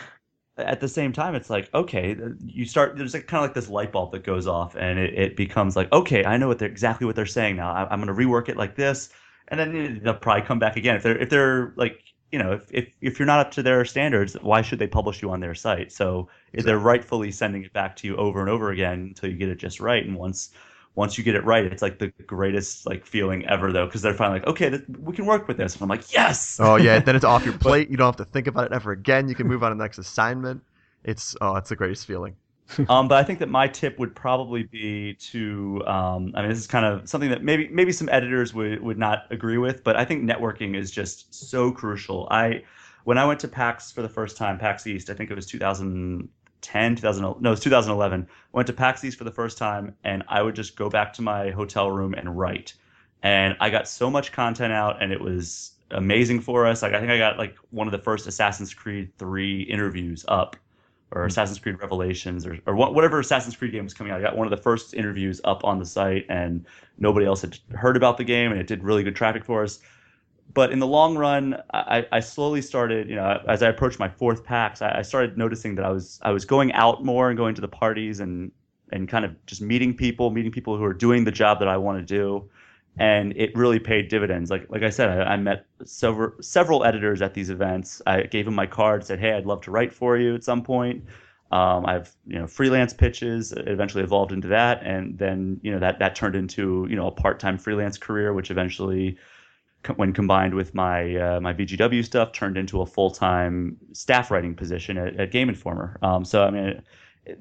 at 0.57 0.81
the 0.81 0.89
same 0.89 1.11
time 1.11 1.35
it's 1.35 1.49
like 1.49 1.73
okay 1.73 2.15
you 2.45 2.67
start 2.67 2.95
there's 2.99 3.15
like 3.15 3.27
kind 3.27 3.43
of 3.43 3.49
like 3.49 3.55
this 3.55 3.71
light 3.71 3.91
bulb 3.91 4.13
that 4.13 4.25
goes 4.25 4.47
off 4.47 4.77
and 4.77 4.99
it, 4.99 5.15
it 5.15 5.35
becomes 5.35 5.75
like 5.75 5.91
okay 5.91 6.23
i 6.27 6.37
know 6.37 6.49
what 6.49 6.59
they're 6.59 6.69
exactly 6.69 7.07
what 7.07 7.17
they're 7.17 7.25
saying 7.25 7.57
now. 7.57 7.73
I, 7.73 7.89
i'm 7.91 7.99
going 7.99 8.15
to 8.15 8.23
rework 8.23 8.51
it 8.51 8.59
like 8.59 8.77
this. 8.77 9.09
And 9.51 9.59
then 9.59 9.77
eh, 9.77 9.99
they'll 10.03 10.15
probably 10.15 10.43
come 10.43 10.59
back 10.59 10.77
again. 10.77 10.97
If 10.97 11.03
they're 11.03 11.19
if 11.19 11.29
they're 11.29 11.73
like 11.77 12.01
you 12.33 12.39
know 12.39 12.53
if, 12.53 12.63
if 12.71 12.95
if 13.01 13.19
you're 13.19 13.27
not 13.27 13.41
up 13.41 13.51
to 13.53 13.63
their 13.63 13.85
standards 13.85 14.35
why 14.43 14.63
should 14.63 14.79
they 14.79 14.87
publish 14.87 15.23
you 15.23 15.31
on 15.31 15.41
their 15.41 15.55
site 15.55 15.93
so 15.93 16.29
if 16.53 16.65
they're 16.65 16.79
rightfully 16.79 17.31
sending 17.31 17.65
it 17.65 17.73
back 17.73 17.97
to 17.97 18.07
you 18.07 18.17
over 18.17 18.41
and 18.41 18.49
over 18.49 18.71
again 18.71 19.01
until 19.09 19.31
you 19.31 19.37
get 19.37 19.49
it 19.49 19.59
just 19.59 19.81
right 19.81 20.07
and 20.07 20.17
once 20.17 20.51
once 20.97 21.17
you 21.17 21.25
get 21.25 21.35
it 21.35 21.45
right 21.45 21.65
it's 21.65 21.83
like 21.83 21.99
the 21.99 22.09
greatest 22.27 22.87
like 22.87 23.05
feeling 23.05 23.47
ever 23.47 23.73
though 23.73 23.87
because 23.87 24.03
they're 24.03 24.15
finally 24.15 24.41
like 24.41 24.49
okay 24.49 24.71
th- 24.71 24.83
we 25.01 25.15
can 25.15 25.27
work 25.27 25.49
with 25.49 25.57
this 25.57 25.75
and 25.75 25.83
i'm 25.83 25.89
like 25.89 26.13
yes 26.13 26.59
Oh 26.63 26.77
yeah, 26.77 26.99
then 26.99 27.17
it's 27.17 27.25
off 27.25 27.45
your 27.45 27.57
plate. 27.59 27.91
You 27.91 27.97
don't 27.97 28.07
have 28.07 28.17
to 28.17 28.25
think 28.25 28.47
about 28.47 28.67
it 28.67 28.73
ever 28.73 28.93
again. 28.93 29.29
You 29.29 29.35
can 29.35 29.47
move 29.47 29.63
on 29.63 29.71
to 29.71 29.77
the 29.77 29.83
next 29.83 29.99
assignment. 29.99 30.63
It's 31.05 31.35
oh, 31.41 31.57
it's 31.57 31.71
the 31.71 31.77
greatest 31.77 32.07
feeling. 32.07 32.37
um, 32.89 33.09
but 33.09 33.19
I 33.19 33.25
think 33.25 33.39
that 33.41 33.49
my 33.49 33.69
tip 33.69 33.99
would 33.99 34.15
probably 34.15 34.65
be 34.65 35.15
to, 35.15 35.83
um, 35.87 36.33
I 36.35 36.43
mean, 36.43 36.51
this 36.51 36.59
is 36.59 36.67
kind 36.67 36.85
of 36.85 37.09
something 37.09 37.31
that 37.31 37.43
maybe 37.43 37.69
maybe 37.69 37.93
some 37.93 38.09
editors 38.11 38.55
would 38.55 38.83
would 38.83 38.99
not 38.99 39.27
agree 39.31 39.59
with, 39.59 39.83
but 39.83 39.97
I 39.97 40.05
think 40.05 40.25
networking 40.25 40.77
is 40.77 40.91
just 40.91 41.35
so 41.35 41.73
crucial. 41.73 42.29
I 42.31 42.63
when 43.05 43.19
I 43.19 43.27
went 43.27 43.41
to 43.41 43.49
PAX 43.49 43.91
for 43.91 44.03
the 44.03 44.09
first 44.09 44.37
time, 44.37 44.59
PAX 44.59 44.87
East, 44.87 45.11
I 45.11 45.15
think 45.15 45.31
it 45.31 45.35
was 45.35 45.47
2010, 45.47 46.97
2000, 46.97 47.23
no, 47.23 47.31
it 47.33 47.43
was 47.43 47.61
2011. 47.61 48.27
I 48.31 48.57
went 48.57 48.67
to 48.67 48.73
PAX 48.73 49.03
East 49.05 49.19
for 49.19 49.25
the 49.25 49.31
first 49.31 49.59
time, 49.59 49.95
and 50.05 50.23
I 50.29 50.43
would 50.43 50.55
just 50.55 50.77
go 50.77 50.91
back 50.91 51.13
to 51.15 51.23
my 51.23 51.51
hotel 51.51 51.91
room 51.91 52.15
and 52.15 52.39
write, 52.39 52.75
and 53.23 53.57
I 53.61 53.71
got 53.71 53.89
so 53.89 54.11
much 54.11 54.33
content 54.33 54.73
out, 54.73 55.03
and 55.03 55.13
it 55.13 55.21
was 55.21 55.73
amazing 55.91 56.41
for 56.41 56.67
us. 56.67 56.83
Like 56.83 56.93
I 56.93 57.01
think 57.01 57.11
I 57.11 57.19
got 57.19 57.39
like 57.39 57.57
one 57.71 57.89
of 57.89 57.93
the 57.93 57.99
first 57.99 58.27
Assassin's 58.27 58.73
Creed 58.75 59.11
3 59.19 59.63
interviews 59.63 60.25
up 60.29 60.57
or 61.13 61.23
mm. 61.23 61.27
Assassin's 61.27 61.59
Creed 61.59 61.81
Revelations 61.81 62.47
or, 62.47 62.59
or 62.67 62.75
whatever 62.75 63.21
Assassin's 63.21 63.57
Creed 63.57 63.73
game 63.73 63.85
was 63.85 63.95
coming 63.95 64.13
out. 64.13 64.19
I 64.19 64.23
got 64.23 64.37
one 64.37 64.47
of 64.47 64.51
the 64.51 64.63
first 64.63 64.95
interviews 64.95 65.41
up 65.45 65.65
on 65.65 65.79
the 65.79 65.85
site, 65.85 66.27
and 66.29 66.65
nobody 66.99 67.27
else 67.27 67.43
had 67.43 67.59
heard 67.73 67.97
about 67.97 68.17
the 68.17 68.25
game, 68.25 68.51
and 68.51 68.61
it 68.61 68.67
did 68.67 68.83
really 68.85 69.03
good 69.03 69.17
traffic 69.17 69.45
for 69.45 69.63
us. 69.63 69.81
But 70.53 70.73
in 70.73 70.81
the 70.81 70.87
long 70.87 71.17
run, 71.17 71.63
I, 71.73 72.07
I 72.11 72.21
slowly 72.21 72.61
started, 72.61 73.09
you 73.09 73.15
know, 73.15 73.41
as 73.49 73.63
I 73.63 73.69
approached 73.69 74.01
my 74.01 74.09
fourth 74.09 74.45
PAX, 74.45 74.83
I, 74.83 74.99
I 74.99 75.03
started 75.03 75.39
noticing 75.39 75.77
that 75.77 75.85
I 75.85 75.91
was 75.91 76.19
I 76.23 76.33
was 76.33 76.45
going 76.45 76.73
out 76.73 77.05
more 77.05 77.29
and 77.29 77.37
going 77.37 77.55
to 77.55 77.61
the 77.61 77.69
parties 77.69 78.21
and 78.21 78.51
and 78.93 79.09
kind 79.09 79.25
of 79.25 79.35
just 79.47 79.63
meeting 79.63 79.97
people, 79.97 80.31
meeting 80.31 80.51
people 80.51 80.77
who 80.77 80.85
are 80.85 80.93
doing 80.93 81.25
the 81.25 81.31
job 81.31 81.61
that 81.61 81.69
I 81.69 81.77
want 81.77 81.99
to 81.99 82.05
do, 82.05 82.49
and 82.99 83.33
it 83.37 83.55
really 83.57 83.79
paid 83.79 84.09
dividends. 84.09 84.51
Like 84.51 84.67
like 84.69 84.83
I 84.83 84.91
said, 84.91 85.09
I, 85.09 85.33
I 85.33 85.37
met 85.37 85.67
several 85.85 86.33
several 86.41 86.85
editors 86.85 87.23
at 87.23 87.35
these 87.35 87.51
events. 87.51 88.03
I 88.07 88.23
gave 88.23 88.45
them 88.45 88.55
my 88.55 88.67
card, 88.67 89.05
said, 89.05 89.21
"Hey, 89.21 89.33
I'd 89.33 89.47
love 89.47 89.63
to 89.63 89.71
write 89.71 89.93
for 89.93 90.17
you 90.17 90.35
at 90.35 90.45
some 90.45 90.63
point." 90.63 91.05
Um, 91.53 91.85
I've 91.87 92.15
you 92.27 92.39
know 92.39 92.47
freelance 92.47 92.93
pitches. 92.93 93.53
It 93.53 93.67
eventually 93.69 94.05
evolved 94.05 94.33
into 94.33 94.49
that, 94.49 94.83
and 94.85 95.19
then 95.19 95.61
you 95.63 95.73
know 95.73 95.81
that 95.81 95.99
that 95.99 96.15
turned 96.15 96.37
into 96.37 96.87
you 96.89 96.97
know 96.97 97.09
a 97.09 97.11
part 97.11 97.41
time 97.41 97.59
freelance 97.59 97.99
career, 97.99 98.33
which 98.33 98.51
eventually, 98.51 99.19
co- 99.83 99.95
when 99.95 100.13
combined 100.13 100.55
with 100.55 100.75
my 100.75 101.17
uh, 101.17 101.41
my 101.41 101.53
VGW 101.53 102.05
stuff, 102.05 102.33
turned 102.33 102.57
into 102.57 102.81
a 102.83 102.87
full 102.87 103.11
time 103.11 103.77
staff 103.93 104.31
writing 104.31 104.55
position 104.55 104.97
at, 104.97 105.19
at 105.19 105.33
Game 105.33 105.49
Informer. 105.49 105.99
Um, 106.03 106.25
so 106.25 106.45
I 106.45 106.51
mean, 106.51 106.83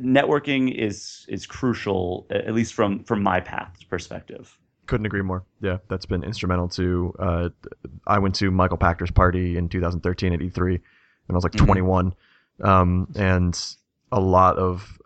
networking 0.02 0.74
is 0.74 1.26
is 1.28 1.46
crucial, 1.46 2.26
at 2.32 2.54
least 2.54 2.74
from 2.74 3.04
from 3.04 3.22
my 3.22 3.40
path 3.40 3.78
perspective. 3.90 4.58
Couldn't 4.90 5.06
agree 5.06 5.22
more. 5.22 5.44
Yeah, 5.62 5.78
that's 5.88 6.08
been 6.08 6.24
instrumental 6.24 6.68
to. 6.70 7.14
Uh, 7.20 7.50
I 8.08 8.18
went 8.18 8.34
to 8.36 8.50
Michael 8.50 8.78
Pachter's 8.78 9.12
party 9.12 9.56
in 9.56 9.70
2013 9.70 10.34
at 10.34 10.40
E3, 10.40 10.74
and 10.74 10.82
I 11.30 11.34
was 11.34 11.44
like 11.44 11.54
Mhm. 11.54 11.66
21, 11.66 12.14
um, 12.64 13.08
and 13.16 13.76
a 14.12 14.20
lot 14.20 14.58
of. 14.58 15.00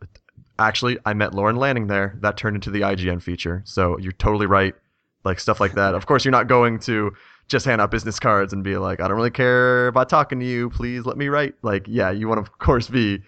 Actually, 0.58 0.98
I 1.06 1.14
met 1.14 1.34
Lorne 1.34 1.58
Lanning 1.58 1.88
there. 1.88 2.16
That 2.22 2.38
turned 2.38 2.56
into 2.56 2.72
the 2.72 2.82
IGN 2.84 3.20
feature. 3.22 3.62
So 3.66 3.98
you're 3.98 4.14
totally 4.14 4.46
right. 4.46 4.74
Like 5.26 5.40
stuff 5.42 5.60
like 5.60 5.74
that. 5.74 5.96
Of 5.96 6.06
course, 6.06 6.24
you're 6.24 6.32
not 6.32 6.48
going 6.48 6.80
to 6.80 7.12
just 7.50 7.66
hand 7.66 7.82
out 7.82 7.92
business 7.92 8.20
cards 8.22 8.54
and 8.54 8.64
be 8.64 8.78
like, 8.78 9.02
I 9.02 9.08
don't 9.10 9.18
really 9.18 9.32
care 9.32 9.88
about 9.88 10.08
talking 10.08 10.40
to 10.40 10.46
you. 10.46 10.70
Please 10.70 11.06
let 11.06 11.18
me 11.18 11.28
write. 11.28 11.56
Like, 11.62 11.86
yeah, 11.90 12.10
you 12.10 12.30
want 12.30 12.38
to, 12.38 12.50
of 12.50 12.58
course, 12.60 12.88
be 12.88 13.22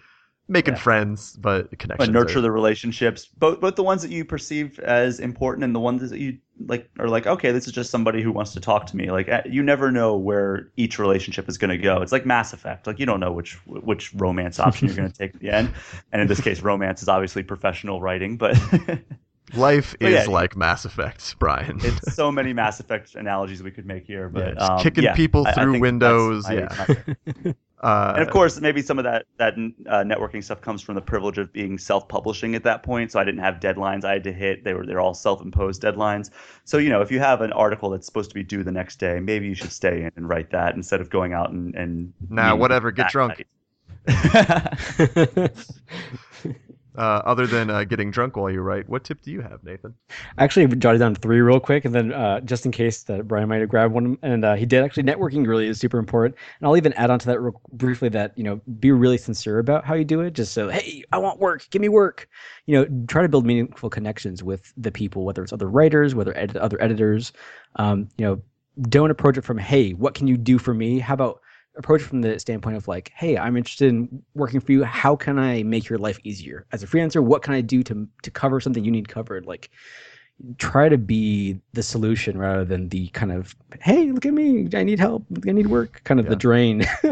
making 0.48 0.74
Yeah. 0.74 0.80
friends, 0.80 1.36
but 1.40 1.76
connections. 1.78 2.08
and 2.08 2.12
nurture 2.14 2.38
are- 2.38 2.42
the 2.42 2.50
relationships 2.52 3.26
both 3.26 3.60
both 3.60 3.74
the 3.76 3.82
ones 3.82 4.02
that 4.02 4.10
you 4.10 4.24
perceive 4.24 4.78
as 4.80 5.18
important 5.20 5.64
and 5.64 5.74
the 5.74 5.80
ones 5.80 6.08
that 6.08 6.18
you 6.20 6.38
like 6.66 6.88
are 6.98 7.08
like 7.08 7.26
okay 7.26 7.52
this 7.52 7.66
is 7.66 7.72
just 7.72 7.90
somebody 7.90 8.22
who 8.22 8.32
wants 8.32 8.54
to 8.54 8.60
talk 8.60 8.86
to 8.86 8.96
me 8.96 9.10
like 9.10 9.28
uh, 9.28 9.42
you 9.44 9.62
never 9.62 9.90
know 9.92 10.16
where 10.16 10.70
each 10.76 10.98
relationship 10.98 11.48
is 11.48 11.58
going 11.58 11.70
to 11.70 11.76
go 11.76 12.00
it's 12.00 12.12
like 12.12 12.24
mass 12.24 12.52
effect 12.52 12.86
like 12.86 12.98
you 12.98 13.04
don't 13.06 13.20
know 13.20 13.32
which 13.32 13.54
which 13.66 14.14
romance 14.14 14.58
option 14.60 14.86
you're 14.86 14.96
going 14.96 15.10
to 15.12 15.18
take 15.18 15.34
at 15.34 15.40
the 15.40 15.50
end 15.50 15.70
and 16.12 16.22
in 16.22 16.28
this 16.28 16.40
case 16.40 16.60
romance 16.62 17.02
is 17.02 17.08
obviously 17.08 17.42
professional 17.42 18.00
writing 18.00 18.36
but 18.38 18.56
Life 19.54 19.94
But 20.00 20.10
is 20.12 20.26
yeah. 20.26 20.32
like 20.32 20.56
Mass 20.56 20.84
Effect, 20.84 21.36
Brian. 21.38 21.78
it's 21.82 22.14
so 22.14 22.32
many 22.32 22.52
mass 22.52 22.80
effect 22.80 23.14
analogies 23.14 23.62
we 23.62 23.70
could 23.70 23.86
make 23.86 24.04
here 24.06 24.28
but 24.28 24.54
Yeah, 24.56 24.64
um, 24.64 24.80
kicking 24.82 25.04
yeah, 25.04 25.14
people 25.14 25.46
I- 25.46 25.50
I 25.50 25.62
through 25.62 25.78
windows, 25.78 26.50
yeah. 26.50 26.68
uh, 27.80 28.12
and 28.16 28.22
of 28.22 28.30
course, 28.30 28.60
maybe 28.60 28.82
some 28.82 28.98
of 28.98 29.04
that 29.04 29.26
that 29.36 29.54
uh, 29.54 30.02
networking 30.02 30.42
stuff 30.42 30.60
comes 30.62 30.82
from 30.82 30.96
the 30.96 31.00
privilege 31.00 31.38
of 31.38 31.52
being 31.52 31.78
self-publishing 31.78 32.56
at 32.56 32.64
that 32.64 32.82
point. 32.82 33.12
So 33.12 33.20
I 33.20 33.24
didn't 33.24 33.40
have 33.40 33.60
deadlines 33.60 34.04
I 34.04 34.14
had 34.14 34.24
to 34.24 34.32
hit; 34.32 34.64
they 34.64 34.74
were 34.74 34.84
they're 34.84 34.98
all 35.00 35.14
self-imposed 35.14 35.80
deadlines. 35.80 36.30
So 36.64 36.78
you 36.78 36.88
know, 36.88 37.00
if 37.00 37.12
you 37.12 37.20
have 37.20 37.40
an 37.40 37.52
article 37.52 37.90
that's 37.90 38.06
supposed 38.06 38.30
to 38.30 38.34
be 38.34 38.42
due 38.42 38.64
the 38.64 38.72
next 38.72 38.96
day, 38.98 39.20
maybe 39.20 39.46
you 39.46 39.54
should 39.54 39.70
stay 39.72 40.02
in 40.02 40.10
and 40.16 40.28
write 40.28 40.50
that 40.50 40.74
instead 40.74 41.00
of 41.00 41.08
going 41.08 41.34
out 41.34 41.50
and 41.50 41.72
and 41.76 42.12
Nah, 42.30 42.56
whatever, 42.56 42.90
get 42.90 43.10
drunk. 43.12 43.44
Uh, 46.96 47.20
other 47.24 47.46
than 47.46 47.68
uh, 47.68 47.84
getting 47.84 48.10
drunk 48.10 48.36
while 48.36 48.50
you 48.50 48.60
write, 48.60 48.88
what 48.88 49.04
tip 49.04 49.20
do 49.20 49.30
you 49.30 49.40
have, 49.40 49.62
Nathan? 49.62 49.94
I 50.38 50.44
actually 50.44 50.66
jotted 50.76 50.98
down 50.98 51.14
three 51.14 51.40
real 51.40 51.60
quick, 51.60 51.84
and 51.84 51.94
then 51.94 52.12
uh, 52.12 52.40
just 52.40 52.64
in 52.64 52.72
case 52.72 53.02
that 53.04 53.28
Brian 53.28 53.48
might 53.48 53.60
have 53.60 53.68
grabbed 53.68 53.92
one, 53.92 54.16
and 54.22 54.44
uh, 54.44 54.54
he 54.54 54.64
did 54.64 54.82
actually. 54.82 55.02
Networking 55.02 55.46
really 55.46 55.66
is 55.66 55.78
super 55.78 55.98
important, 55.98 56.36
and 56.58 56.66
I'll 56.66 56.76
even 56.76 56.92
add 56.94 57.10
on 57.10 57.18
to 57.18 57.26
that 57.26 57.40
real 57.40 57.60
briefly 57.72 58.08
that 58.10 58.32
you 58.36 58.44
know 58.44 58.60
be 58.80 58.90
really 58.92 59.18
sincere 59.18 59.58
about 59.58 59.84
how 59.84 59.94
you 59.94 60.04
do 60.04 60.20
it. 60.20 60.32
Just 60.32 60.52
so 60.52 60.68
hey, 60.68 61.04
I 61.12 61.18
want 61.18 61.38
work, 61.38 61.68
give 61.70 61.82
me 61.82 61.88
work. 61.88 62.28
You 62.66 62.76
know, 62.76 63.04
try 63.08 63.22
to 63.22 63.28
build 63.28 63.46
meaningful 63.46 63.90
connections 63.90 64.42
with 64.42 64.72
the 64.76 64.90
people, 64.90 65.24
whether 65.24 65.42
it's 65.42 65.52
other 65.52 65.68
writers, 65.68 66.14
whether 66.14 66.36
ed- 66.36 66.56
other 66.56 66.80
editors. 66.82 67.32
Um, 67.76 68.08
you 68.16 68.24
know, 68.24 68.42
don't 68.88 69.10
approach 69.10 69.36
it 69.36 69.44
from 69.44 69.58
hey, 69.58 69.92
what 69.92 70.14
can 70.14 70.26
you 70.26 70.36
do 70.36 70.58
for 70.58 70.74
me? 70.74 70.98
How 70.98 71.14
about 71.14 71.40
approach 71.76 72.02
from 72.02 72.22
the 72.22 72.38
standpoint 72.38 72.76
of 72.76 72.88
like, 72.88 73.12
hey, 73.14 73.36
I'm 73.36 73.56
interested 73.56 73.88
in 73.88 74.22
working 74.34 74.60
for 74.60 74.72
you. 74.72 74.84
How 74.84 75.16
can 75.16 75.38
I 75.38 75.62
make 75.62 75.88
your 75.88 75.98
life 75.98 76.18
easier 76.24 76.66
as 76.72 76.82
a 76.82 76.86
freelancer? 76.86 77.22
What 77.22 77.42
can 77.42 77.54
I 77.54 77.60
do 77.60 77.82
to 77.84 78.08
to 78.22 78.30
cover 78.30 78.60
something 78.60 78.84
you 78.84 78.90
need 78.90 79.08
covered? 79.08 79.46
Like, 79.46 79.70
try 80.58 80.86
to 80.88 80.98
be 80.98 81.58
the 81.72 81.82
solution 81.82 82.36
rather 82.36 82.62
than 82.62 82.90
the 82.90 83.08
kind 83.08 83.32
of 83.32 83.56
hey 83.80 84.12
look 84.12 84.26
at 84.26 84.34
me 84.34 84.68
i 84.74 84.82
need 84.82 84.98
help 84.98 85.24
i 85.48 85.52
need 85.52 85.68
work 85.68 86.02
kind 86.04 86.20
of 86.20 86.26
yeah. 86.26 86.30
the 86.30 86.36
drain 86.36 86.86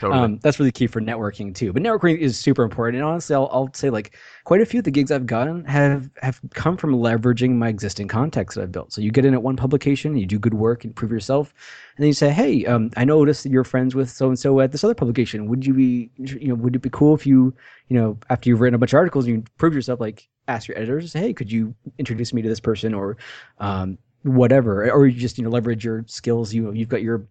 totally. 0.00 0.18
um, 0.18 0.38
that's 0.38 0.58
really 0.58 0.72
key 0.72 0.86
for 0.86 0.98
networking 0.98 1.54
too 1.54 1.74
but 1.74 1.82
networking 1.82 2.16
is 2.16 2.38
super 2.38 2.62
important 2.62 2.96
and 2.96 3.06
honestly 3.06 3.36
I'll, 3.36 3.50
I'll 3.52 3.70
say 3.74 3.90
like 3.90 4.16
quite 4.44 4.62
a 4.62 4.66
few 4.66 4.78
of 4.78 4.84
the 4.84 4.90
gigs 4.90 5.10
i've 5.10 5.26
gotten 5.26 5.62
have 5.66 6.08
have 6.22 6.40
come 6.54 6.78
from 6.78 6.94
leveraging 6.94 7.50
my 7.52 7.68
existing 7.68 8.08
contacts 8.08 8.54
that 8.54 8.62
i've 8.62 8.72
built 8.72 8.92
so 8.92 9.02
you 9.02 9.10
get 9.10 9.26
in 9.26 9.34
at 9.34 9.42
one 9.42 9.56
publication 9.56 10.16
you 10.16 10.24
do 10.24 10.38
good 10.38 10.54
work 10.54 10.82
and 10.82 10.96
prove 10.96 11.12
yourself 11.12 11.52
and 11.96 12.02
then 12.02 12.06
you 12.06 12.14
say 12.14 12.30
hey 12.30 12.64
um, 12.64 12.90
i 12.96 13.04
noticed 13.04 13.42
that 13.42 13.52
you're 13.52 13.62
friends 13.62 13.94
with 13.94 14.08
so 14.08 14.28
and 14.28 14.38
so 14.38 14.58
at 14.58 14.72
this 14.72 14.84
other 14.84 14.94
publication 14.94 15.48
would 15.48 15.66
you 15.66 15.74
be 15.74 16.10
you 16.16 16.48
know 16.48 16.54
would 16.54 16.74
it 16.74 16.80
be 16.80 16.90
cool 16.90 17.14
if 17.14 17.26
you 17.26 17.54
you 17.88 18.00
know 18.00 18.16
after 18.30 18.48
you've 18.48 18.60
written 18.62 18.74
a 18.74 18.78
bunch 18.78 18.94
of 18.94 18.96
articles 18.96 19.26
and 19.26 19.36
you 19.36 19.44
prove 19.58 19.74
yourself 19.74 20.00
like 20.00 20.30
ask 20.50 20.68
your 20.68 20.76
editors, 20.76 21.12
hey, 21.12 21.32
could 21.32 21.50
you 21.50 21.74
introduce 21.98 22.32
me 22.32 22.42
to 22.42 22.48
this 22.48 22.60
person 22.60 22.94
or 22.94 23.16
um, 23.58 23.98
whatever, 24.22 24.90
or 24.90 25.06
you 25.06 25.18
just 25.18 25.38
you 25.38 25.44
know 25.44 25.50
leverage 25.50 25.84
your 25.84 26.04
skills. 26.06 26.52
You 26.52 26.72
you've 26.72 26.88
got 26.88 27.02
your 27.02 27.26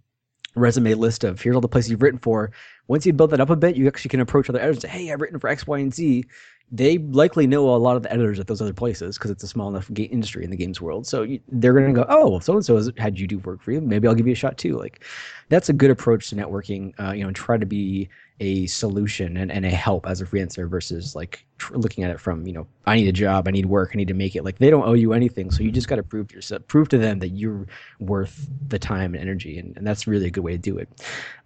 resume 0.56 0.94
list 0.96 1.24
of 1.24 1.42
here's 1.42 1.56
all 1.56 1.62
the 1.62 1.68
places 1.68 1.92
you've 1.92 2.02
written 2.02 2.20
for. 2.20 2.52
Once 2.88 3.06
you 3.06 3.14
build 3.14 3.32
that 3.32 3.40
up 3.40 3.50
a 3.50 3.56
bit, 3.56 3.76
you 3.76 3.88
actually 3.88 4.10
can 4.10 4.20
approach 4.20 4.50
other 4.50 4.60
editors 4.60 4.78
and 4.78 4.92
say, 4.92 4.98
hey, 4.98 5.12
I've 5.12 5.22
written 5.22 5.40
for 5.40 5.48
X, 5.48 5.68
Y, 5.68 5.78
and 5.78 5.94
Z. 5.94 6.26
They 6.72 7.00
likely 7.00 7.48
know 7.48 7.74
a 7.74 7.78
lot 7.78 7.96
of 7.96 8.04
the 8.04 8.12
editors 8.12 8.40
at 8.40 8.46
those 8.48 8.62
other 8.62 8.74
places 8.74 9.18
because 9.18 9.32
it's 9.32 9.44
a 9.44 9.48
small 9.48 9.70
enough 9.70 9.90
ga- 9.94 10.04
industry 10.04 10.44
in 10.44 10.52
the 10.52 10.58
games 10.58 10.80
world. 10.80 11.08
So 11.08 11.24
you, 11.24 11.40
they're 11.48 11.74
going 11.74 11.94
to 11.94 12.02
go, 12.02 12.06
oh, 12.10 12.40
so 12.40 12.54
and 12.54 12.66
so 12.66 12.76
has 12.76 12.92
had 12.98 13.20
you 13.20 13.26
do 13.26 13.40
work 13.40 13.62
for 13.62 13.72
you. 13.72 13.82
Maybe 13.82 14.08
I'll 14.08 14.14
give 14.16 14.28
you 14.28 14.34
a 14.34 14.36
shot 14.36 14.58
too. 14.58 14.78
Like 14.78 15.04
that's 15.50 15.70
a 15.70 15.74
good 15.74 15.90
approach 15.90 16.30
to 16.30 16.36
networking. 16.36 16.94
Uh, 17.00 17.12
you 17.12 17.22
know, 17.22 17.28
and 17.28 17.36
try 17.36 17.58
to 17.58 17.66
be 17.66 18.10
a 18.40 18.68
solution 18.68 19.38
and, 19.38 19.52
and 19.52 19.66
a 19.66 19.70
help 19.70 20.08
as 20.08 20.22
a 20.22 20.26
freelancer 20.26 20.70
versus 20.70 21.16
like 21.16 21.46
tr- 21.58 21.76
looking 21.76 22.04
at 22.04 22.12
it 22.12 22.20
from 22.20 22.46
you 22.48 22.54
know 22.54 22.68
I 22.86 22.96
need 22.96 23.08
a 23.08 23.14
job, 23.14 23.48
I 23.48 23.52
need 23.52 23.66
work, 23.66 23.92
I 23.94 23.98
need 23.98 24.08
to 24.08 24.14
make 24.14 24.36
it. 24.36 24.44
Like 24.44 24.58
they 24.60 24.70
don't 24.70 24.88
owe 24.88 24.94
you 24.94 25.14
anything, 25.14 25.52
so 25.52 25.64
you 25.64 25.72
just 25.72 25.88
got 25.88 25.98
to 25.98 26.04
prove 26.04 26.30
to 26.30 26.36
yourself, 26.36 26.68
prove 26.68 26.90
to 26.90 26.98
them 26.98 27.20
that 27.20 27.30
you're 27.30 27.68
worth 28.00 28.50
the 28.68 28.80
time 28.80 29.14
and 29.14 29.22
energy, 29.22 29.60
and, 29.60 29.76
and 29.78 29.86
that's 29.86 30.08
really 30.08 30.28
a 30.28 30.32
good 30.32 30.44
way 30.44 30.54
to 30.54 30.58
do 30.58 30.78
it. 30.78 30.90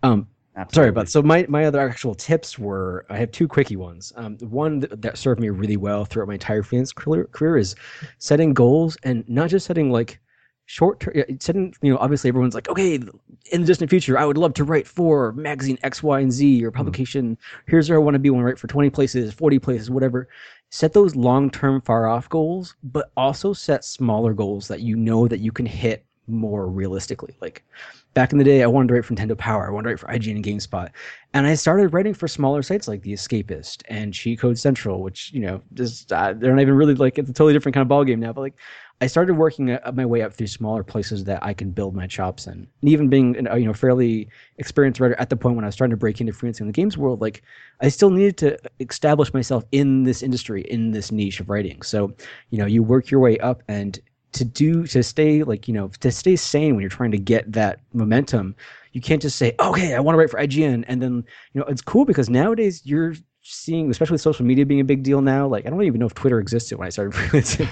Um, 0.03 0.27
Absolutely. 0.55 0.75
Sorry 0.75 0.89
about 0.89 1.09
so 1.09 1.23
my 1.23 1.45
my 1.49 1.65
other 1.65 1.79
actual 1.79 2.13
tips 2.13 2.59
were 2.59 3.07
I 3.09 3.17
have 3.17 3.31
two 3.31 3.47
quickie 3.47 3.75
ones. 3.75 4.13
Um, 4.15 4.37
one 4.37 4.81
that, 4.81 5.01
that 5.01 5.17
served 5.17 5.41
me 5.41 5.49
really 5.49 5.77
well 5.77 6.05
throughout 6.05 6.27
my 6.27 6.35
entire 6.35 6.61
freelance 6.61 6.93
career, 6.93 7.25
career 7.25 7.57
is 7.57 7.75
setting 8.19 8.53
goals 8.53 8.95
and 9.01 9.27
not 9.27 9.49
just 9.49 9.65
setting 9.65 9.91
like 9.91 10.19
short 10.65 10.99
term 10.99 11.13
setting 11.39 11.73
you 11.81 11.91
know 11.91 11.97
obviously 11.99 12.29
everyone's 12.29 12.55
like 12.55 12.69
okay 12.69 12.95
in 12.95 13.61
the 13.61 13.67
distant 13.67 13.89
future 13.89 14.17
i 14.17 14.25
would 14.25 14.37
love 14.37 14.53
to 14.53 14.63
write 14.63 14.87
for 14.87 15.33
magazine 15.33 15.77
x 15.83 16.01
y 16.01 16.19
and 16.19 16.31
z 16.31 16.63
or 16.63 16.69
hmm. 16.69 16.77
publication 16.77 17.35
mm. 17.35 17.37
here's 17.67 17.89
where 17.89 17.99
i 17.99 18.01
want 18.01 18.15
to 18.15 18.19
be 18.19 18.29
when 18.29 18.41
i 18.41 18.43
write 18.43 18.59
for 18.59 18.67
20 18.67 18.89
places 18.89 19.33
40 19.33 19.59
places 19.59 19.89
whatever 19.89 20.27
set 20.69 20.93
those 20.93 21.15
long 21.15 21.49
term 21.49 21.81
far 21.81 22.07
off 22.07 22.29
goals 22.29 22.75
but 22.83 23.11
also 23.17 23.51
set 23.51 23.83
smaller 23.83 24.33
goals 24.33 24.67
that 24.67 24.81
you 24.81 24.95
know 24.95 25.27
that 25.27 25.39
you 25.39 25.51
can 25.51 25.65
hit 25.65 26.05
more 26.27 26.67
realistically 26.67 27.35
like 27.41 27.65
back 28.13 28.31
in 28.31 28.37
the 28.37 28.43
day 28.45 28.63
i 28.63 28.67
wanted 28.67 28.87
to 28.87 28.93
write 28.93 29.03
for 29.03 29.13
nintendo 29.13 29.37
power 29.37 29.67
i 29.67 29.69
wanted 29.69 29.83
to 29.83 29.89
write 29.89 29.99
for 29.99 30.07
ign 30.07 30.35
and 30.35 30.45
gamespot 30.45 30.89
and 31.33 31.45
i 31.45 31.53
started 31.53 31.91
writing 31.93 32.13
for 32.13 32.29
smaller 32.29 32.61
sites 32.61 32.87
like 32.87 33.01
the 33.01 33.11
escapist 33.11 33.83
and 33.89 34.13
cheat 34.13 34.39
code 34.39 34.57
central 34.57 35.01
which 35.01 35.33
you 35.33 35.41
know 35.41 35.61
just 35.73 36.13
uh, 36.13 36.31
they're 36.31 36.53
not 36.53 36.61
even 36.61 36.75
really 36.75 36.95
like 36.95 37.17
it's 37.17 37.29
a 37.29 37.33
totally 37.33 37.51
different 37.51 37.73
kind 37.73 37.81
of 37.81 37.89
ball 37.89 38.05
game 38.05 38.21
now 38.21 38.31
but 38.31 38.39
like 38.39 38.55
I 39.03 39.07
started 39.07 39.33
working 39.33 39.69
uh, 39.69 39.91
my 39.93 40.05
way 40.05 40.21
up 40.21 40.31
through 40.31 40.47
smaller 40.47 40.81
places 40.81 41.25
that 41.25 41.43
I 41.43 41.53
can 41.53 41.71
build 41.71 41.93
my 41.93 42.07
chops 42.07 42.47
in. 42.47 42.53
And 42.53 42.89
even 42.89 43.09
being 43.09 43.45
a 43.45 43.51
uh, 43.51 43.55
you 43.57 43.65
know 43.65 43.73
fairly 43.73 44.29
experienced 44.59 45.01
writer 45.01 45.19
at 45.19 45.29
the 45.29 45.35
point 45.35 45.57
when 45.57 45.65
I 45.65 45.67
was 45.67 45.75
starting 45.75 45.91
to 45.91 45.97
break 45.97 46.21
into 46.21 46.31
freelancing 46.31 46.61
in 46.61 46.67
the 46.67 46.73
games 46.73 46.97
world, 46.97 47.19
like 47.19 47.43
I 47.81 47.89
still 47.89 48.11
needed 48.11 48.37
to 48.37 48.57
establish 48.79 49.33
myself 49.33 49.65
in 49.73 50.03
this 50.03 50.23
industry, 50.23 50.61
in 50.61 50.91
this 50.91 51.11
niche 51.11 51.41
of 51.41 51.49
writing. 51.49 51.81
So, 51.81 52.13
you 52.49 52.57
know, 52.57 52.65
you 52.65 52.81
work 52.81 53.11
your 53.11 53.19
way 53.19 53.37
up 53.39 53.61
and 53.67 53.99
to 54.31 54.45
do 54.45 54.87
to 54.87 55.03
stay 55.03 55.43
like, 55.43 55.67
you 55.67 55.73
know, 55.73 55.89
to 55.99 56.09
stay 56.09 56.37
sane 56.37 56.75
when 56.75 56.81
you're 56.81 56.89
trying 56.89 57.11
to 57.11 57.17
get 57.17 57.51
that 57.51 57.81
momentum, 57.91 58.55
you 58.93 59.01
can't 59.01 59.21
just 59.21 59.35
say, 59.35 59.53
okay, 59.59 59.95
I 59.95 59.99
want 59.99 60.15
to 60.15 60.19
write 60.19 60.29
for 60.29 60.39
IGN. 60.39 60.85
And 60.87 61.01
then, 61.01 61.25
you 61.53 61.59
know, 61.59 61.65
it's 61.67 61.81
cool 61.81 62.05
because 62.05 62.29
nowadays 62.29 62.81
you're 62.85 63.15
seeing, 63.43 63.89
especially 63.91 64.15
with 64.15 64.21
social 64.21 64.45
media 64.45 64.65
being 64.65 64.79
a 64.79 64.85
big 64.85 65.03
deal 65.03 65.21
now. 65.21 65.47
Like 65.47 65.65
I 65.65 65.69
don't 65.69 65.83
even 65.83 65.99
know 65.99 66.05
if 66.05 66.13
Twitter 66.13 66.39
existed 66.39 66.77
when 66.77 66.87
I 66.87 66.89
started 66.89 67.13
freelancing. 67.17 67.69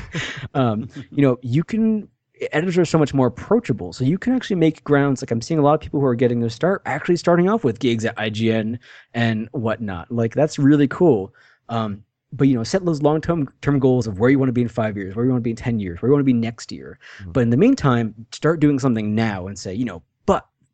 um, 0.54 0.90
you 1.12 1.22
know, 1.22 1.38
you 1.42 1.64
can 1.64 2.08
editors 2.52 2.78
are 2.78 2.86
so 2.86 2.98
much 2.98 3.14
more 3.14 3.28
approachable, 3.28 3.94
so 3.94 4.04
you 4.04 4.18
can 4.18 4.34
actually 4.34 4.56
make 4.56 4.84
grounds. 4.84 5.22
Like 5.22 5.32
I'm 5.32 5.42
seeing 5.42 5.60
a 5.60 5.64
lot 5.64 5.74
of 5.76 5.80
people 5.80 6.00
who 6.00 6.06
are 6.06 6.16
getting 6.16 6.40
their 6.40 6.50
start 6.50 6.82
actually 6.86 7.18
starting 7.18 7.50
off 7.50 7.64
with 7.64 7.80
gigs 7.80 8.06
at 8.06 8.16
IGN 8.18 8.80
and 9.14 9.48
whatnot. 9.52 10.12
Like 10.12 10.34
that's 10.34 10.60
really 10.60 10.88
cool. 10.88 11.34
Um, 11.70 12.04
but 12.34 12.48
you 12.48 12.56
know, 12.56 12.64
set 12.64 12.86
those 12.86 13.02
long 13.02 13.22
term 13.22 13.50
term 13.62 13.80
goals 13.80 14.08
of 14.08 14.20
where 14.20 14.30
you 14.30 14.40
want 14.40 14.50
to 14.50 14.54
be 14.54 14.62
in 14.62 14.70
five 14.70 14.98
years, 14.98 15.16
where 15.16 15.26
you 15.26 15.32
want 15.32 15.42
to 15.42 15.44
be 15.44 15.52
in 15.52 15.56
ten 15.56 15.80
years, 15.80 16.02
where 16.02 16.10
you 16.10 16.14
want 16.14 16.22
to 16.22 16.26
be 16.26 16.34
next 16.34 16.72
year. 16.72 17.00
Mm-hmm. 17.20 17.32
But 17.32 17.44
in 17.44 17.50
the 17.50 17.58
meantime, 17.58 18.26
start 18.32 18.60
doing 18.60 18.80
something 18.80 19.14
now 19.14 19.48
and 19.48 19.58
say, 19.58 19.74
you 19.74 19.86
know, 19.86 20.02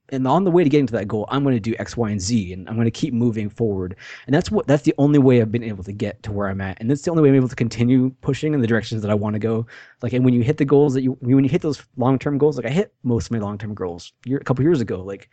and 0.10 0.28
on 0.28 0.43
the 0.43 0.51
way 0.51 0.64
to 0.64 0.70
getting 0.70 0.88
to 0.88 0.93
that 0.93 1.08
goal, 1.08 1.26
I'm 1.30 1.43
going 1.43 1.55
to 1.55 1.60
do 1.60 1.76
X, 1.80 1.97
Y, 1.97 2.10
and 2.10 2.22
Z, 2.22 2.53
and 2.53 2.68
I'm 2.70 2.76
going 2.76 2.86
to 2.86 2.91
keep 2.91 3.14
moving 3.14 3.49
forward. 3.49 3.95
And 4.26 4.34
that's 4.34 4.49
what 4.49 4.68
that's 4.68 4.84
the 4.84 4.93
only 4.97 5.20
way 5.20 5.41
I've 5.41 5.51
been 5.51 5.64
able 5.64 5.84
to 5.84 5.91
get 5.91 6.24
to 6.24 6.32
where 6.32 6.47
I'm 6.47 6.62
at, 6.62 6.80
and 6.80 6.89
that's 6.89 7.01
the 7.01 7.12
only 7.12 7.24
way 7.24 7.30
I'm 7.30 7.36
able 7.36 7.49
to 7.49 7.55
continue 7.55 8.10
pushing 8.22 8.53
in 8.53 8.62
the 8.62 8.68
directions 8.68 9.01
that 9.01 9.12
I 9.12 9.16
want 9.16 9.34
to 9.34 9.39
go. 9.39 9.66
Like, 10.01 10.14
and 10.14 10.24
when 10.24 10.34
you 10.34 10.43
hit 10.43 10.58
the 10.58 10.66
goals 10.66 10.93
that 10.93 11.01
you 11.01 11.18
when 11.22 11.43
you 11.43 11.49
hit 11.49 11.62
those 11.62 11.84
long 11.97 12.20
term 12.20 12.38
goals, 12.38 12.58
like 12.58 12.66
I 12.66 12.70
hit 12.70 12.93
most 13.03 13.26
of 13.26 13.32
my 13.32 13.39
long 13.39 13.58
term 13.58 13.74
goals 13.74 14.14
year, 14.26 14.38
a 14.38 14.43
couple 14.43 14.64
years 14.64 14.82
ago, 14.82 15.01
like, 15.01 15.30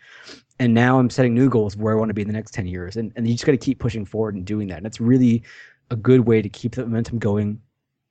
and 0.59 0.75
now 0.75 0.99
I'm 0.99 1.11
setting 1.11 1.35
new 1.35 1.49
goals 1.49 1.77
where 1.77 1.95
I 1.95 1.99
want 1.99 2.11
to 2.11 2.15
be 2.15 2.23
in 2.23 2.29
the 2.29 2.35
next 2.35 2.53
ten 2.53 2.67
years, 2.67 2.97
and 2.97 3.13
and 3.17 3.27
you 3.29 3.35
just 3.35 3.47
got 3.47 3.53
to 3.53 3.59
keep 3.59 3.79
pushing 3.79 4.05
forward 4.05 4.35
and 4.35 4.45
doing 4.45 4.69
that. 4.69 4.79
And 4.79 4.87
it's 4.87 5.01
really 5.01 5.43
a 5.91 5.97
good 5.97 6.21
way 6.21 6.43
to 6.43 6.49
keep 6.49 6.75
the 6.75 6.83
momentum 6.83 7.19
going 7.19 7.61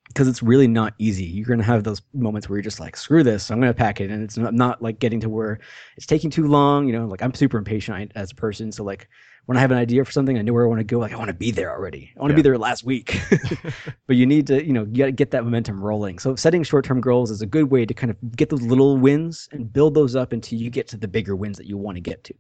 because 0.08 0.28
it's 0.28 0.44
really 0.44 0.68
not 0.68 0.94
easy. 1.00 1.26
You're 1.26 1.46
going 1.46 1.60
to 1.60 1.66
have 1.66 1.84
those 1.84 2.02
moments 2.14 2.48
where 2.48 2.58
you're 2.58 2.64
just 2.64 2.80
like, 2.80 2.96
screw 2.96 3.24
this, 3.24 3.50
I'm 3.50 3.60
going 3.60 3.72
to 3.72 3.78
pack 3.78 4.02
it. 4.02 4.12
And 4.12 4.24
it's 4.24 4.38
not, 4.38 4.54
not, 4.54 4.82
like 4.82 5.00
getting 5.00 5.20
to 5.22 5.30
where 5.30 5.60
it's 5.98 6.06
taking 6.06 6.30
too 6.30 6.48
long. 6.48 6.88
You 6.88 6.94
know, 6.94 7.06
like 7.06 7.22
I'm 7.22 7.34
super 7.34 7.58
impatient 7.58 8.12
as 8.16 8.32
a 8.32 8.36
person. 8.36 8.72
So, 8.72 8.84
like, 8.84 9.08
when 9.46 9.58
I 9.58 9.62
have 9.62 9.72
an 9.72 9.78
idea 9.78 10.04
for 10.06 10.12
something, 10.12 10.38
I 10.38 10.42
know 10.42 10.54
where 10.54 10.64
I 10.64 10.68
want 10.68 10.80
to 10.80 10.86
go. 10.86 11.00
Like, 11.00 11.12
I 11.12 11.18
want 11.18 11.28
to 11.28 11.34
be 11.34 11.52
there 11.52 11.72
already. 11.72 12.14
I 12.16 12.20
want 12.22 12.32
to 12.32 12.34
yeah. 12.34 12.38
be 12.38 12.42
there 12.44 12.58
last 12.58 12.84
week. 12.86 13.20
but 14.08 14.16
you 14.16 14.26
need 14.26 14.48
to, 14.48 14.66
you 14.66 14.72
know, 14.72 14.86
get, 14.86 15.16
get 15.16 15.32
that 15.32 15.44
momentum 15.44 15.82
rolling. 15.82 16.20
So, 16.20 16.36
setting 16.36 16.64
short 16.64 16.86
term 16.86 17.02
goals 17.02 17.30
is 17.30 17.42
a 17.42 17.46
good 17.46 17.70
way 17.70 17.86
to 17.86 17.94
kind 17.94 18.10
of 18.10 18.36
get 18.36 18.50
those 18.50 18.62
little 18.62 18.98
wins 18.98 19.50
and 19.52 19.72
build 19.72 19.96
those 19.96 20.16
up 20.16 20.32
until 20.32 20.60
you 20.60 20.70
get 20.70 20.88
to 20.90 20.98
the 20.98 21.08
bigger 21.08 21.36
wins 21.36 21.58
that 21.58 21.68
you 21.68 21.78
want 21.78 21.98
to 21.98 22.02
get 22.02 22.24
to. 22.26 22.34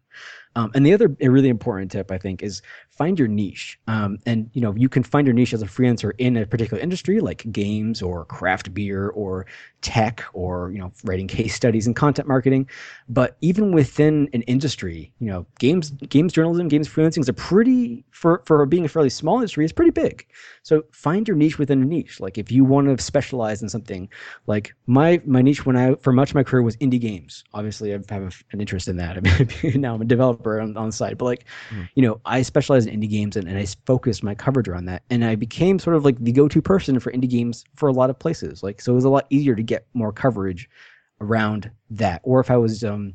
Um, 0.55 0.71
and 0.75 0.85
the 0.85 0.93
other 0.93 1.07
really 1.19 1.49
important 1.49 1.91
tip, 1.91 2.11
I 2.11 2.17
think, 2.17 2.43
is 2.43 2.61
find 2.91 3.17
your 3.17 3.27
niche. 3.27 3.79
Um, 3.87 4.19
and 4.25 4.49
you 4.53 4.61
know, 4.61 4.73
you 4.75 4.87
can 4.87 5.01
find 5.01 5.25
your 5.25 5.33
niche 5.33 5.53
as 5.53 5.63
a 5.63 5.65
freelancer 5.65 6.11
in 6.19 6.37
a 6.37 6.45
particular 6.45 6.81
industry, 6.81 7.19
like 7.19 7.51
games 7.51 8.01
or 8.01 8.25
craft 8.25 8.73
beer 8.73 9.09
or 9.09 9.47
tech 9.81 10.23
or 10.33 10.71
you 10.71 10.79
know, 10.79 10.91
writing 11.03 11.27
case 11.27 11.55
studies 11.63 11.87
and 11.87 11.95
content 11.95 12.27
marketing. 12.27 12.69
But 13.09 13.37
even 13.41 13.71
within 13.71 14.29
an 14.33 14.43
industry, 14.43 15.11
you 15.19 15.27
know, 15.27 15.45
games 15.59 15.91
games 15.91 16.33
journalism, 16.33 16.67
games 16.67 16.87
freelancing 16.93 17.19
is 17.19 17.29
a 17.29 17.33
pretty 17.33 18.05
for 18.11 18.41
for 18.45 18.65
being 18.65 18.85
a 18.85 18.87
fairly 18.87 19.09
small 19.09 19.35
industry, 19.35 19.63
it's 19.63 19.73
pretty 19.73 19.91
big. 19.91 20.27
So 20.61 20.83
find 20.91 21.27
your 21.27 21.35
niche 21.35 21.57
within 21.57 21.81
a 21.81 21.85
niche. 21.85 22.19
Like 22.19 22.37
if 22.37 22.51
you 22.51 22.63
want 22.63 22.87
to 22.87 23.03
specialize 23.03 23.61
in 23.61 23.69
something, 23.69 24.07
like 24.47 24.73
my 24.85 25.21
my 25.25 25.41
niche 25.41 25.65
when 25.65 25.75
I 25.75 25.95
for 25.95 26.13
much 26.13 26.29
of 26.29 26.35
my 26.35 26.43
career 26.43 26.61
was 26.61 26.77
indie 26.77 26.99
games. 26.99 27.43
Obviously, 27.53 27.93
I 27.93 27.99
have 28.09 28.43
an 28.51 28.61
interest 28.61 28.87
in 28.87 28.97
that. 28.97 29.17
I 29.27 29.67
mean, 29.67 29.81
now 29.81 29.95
I'm 29.95 30.01
a 30.01 30.05
developer 30.05 30.59
on, 30.59 30.77
on 30.77 30.87
the 30.87 30.91
side, 30.91 31.17
but 31.17 31.25
like, 31.25 31.45
mm. 31.69 31.89
you 31.95 32.03
know, 32.03 32.21
I 32.25 32.41
specialize 32.41 32.85
in 32.85 32.99
indie 32.99 33.09
games 33.09 33.35
and, 33.35 33.47
and 33.47 33.57
I 33.57 33.65
focused 33.85 34.23
my 34.23 34.35
coverage 34.35 34.67
around 34.67 34.85
that, 34.85 35.03
and 35.09 35.25
I 35.25 35.35
became 35.35 35.79
sort 35.79 35.95
of 35.95 36.05
like 36.05 36.17
the 36.19 36.31
go-to 36.31 36.61
person 36.61 36.99
for 36.99 37.11
indie 37.11 37.29
games 37.29 37.65
for 37.75 37.89
a 37.89 37.93
lot 37.93 38.09
of 38.09 38.19
places. 38.19 38.63
Like, 38.63 38.81
so 38.81 38.91
it 38.91 38.95
was 38.95 39.05
a 39.05 39.09
lot 39.09 39.25
easier 39.29 39.55
to 39.55 39.63
get 39.63 39.87
more 39.93 40.13
coverage 40.13 40.69
around 41.21 41.71
that. 41.89 42.21
Or 42.23 42.39
if 42.39 42.51
I 42.51 42.57
was 42.57 42.83
um 42.83 43.13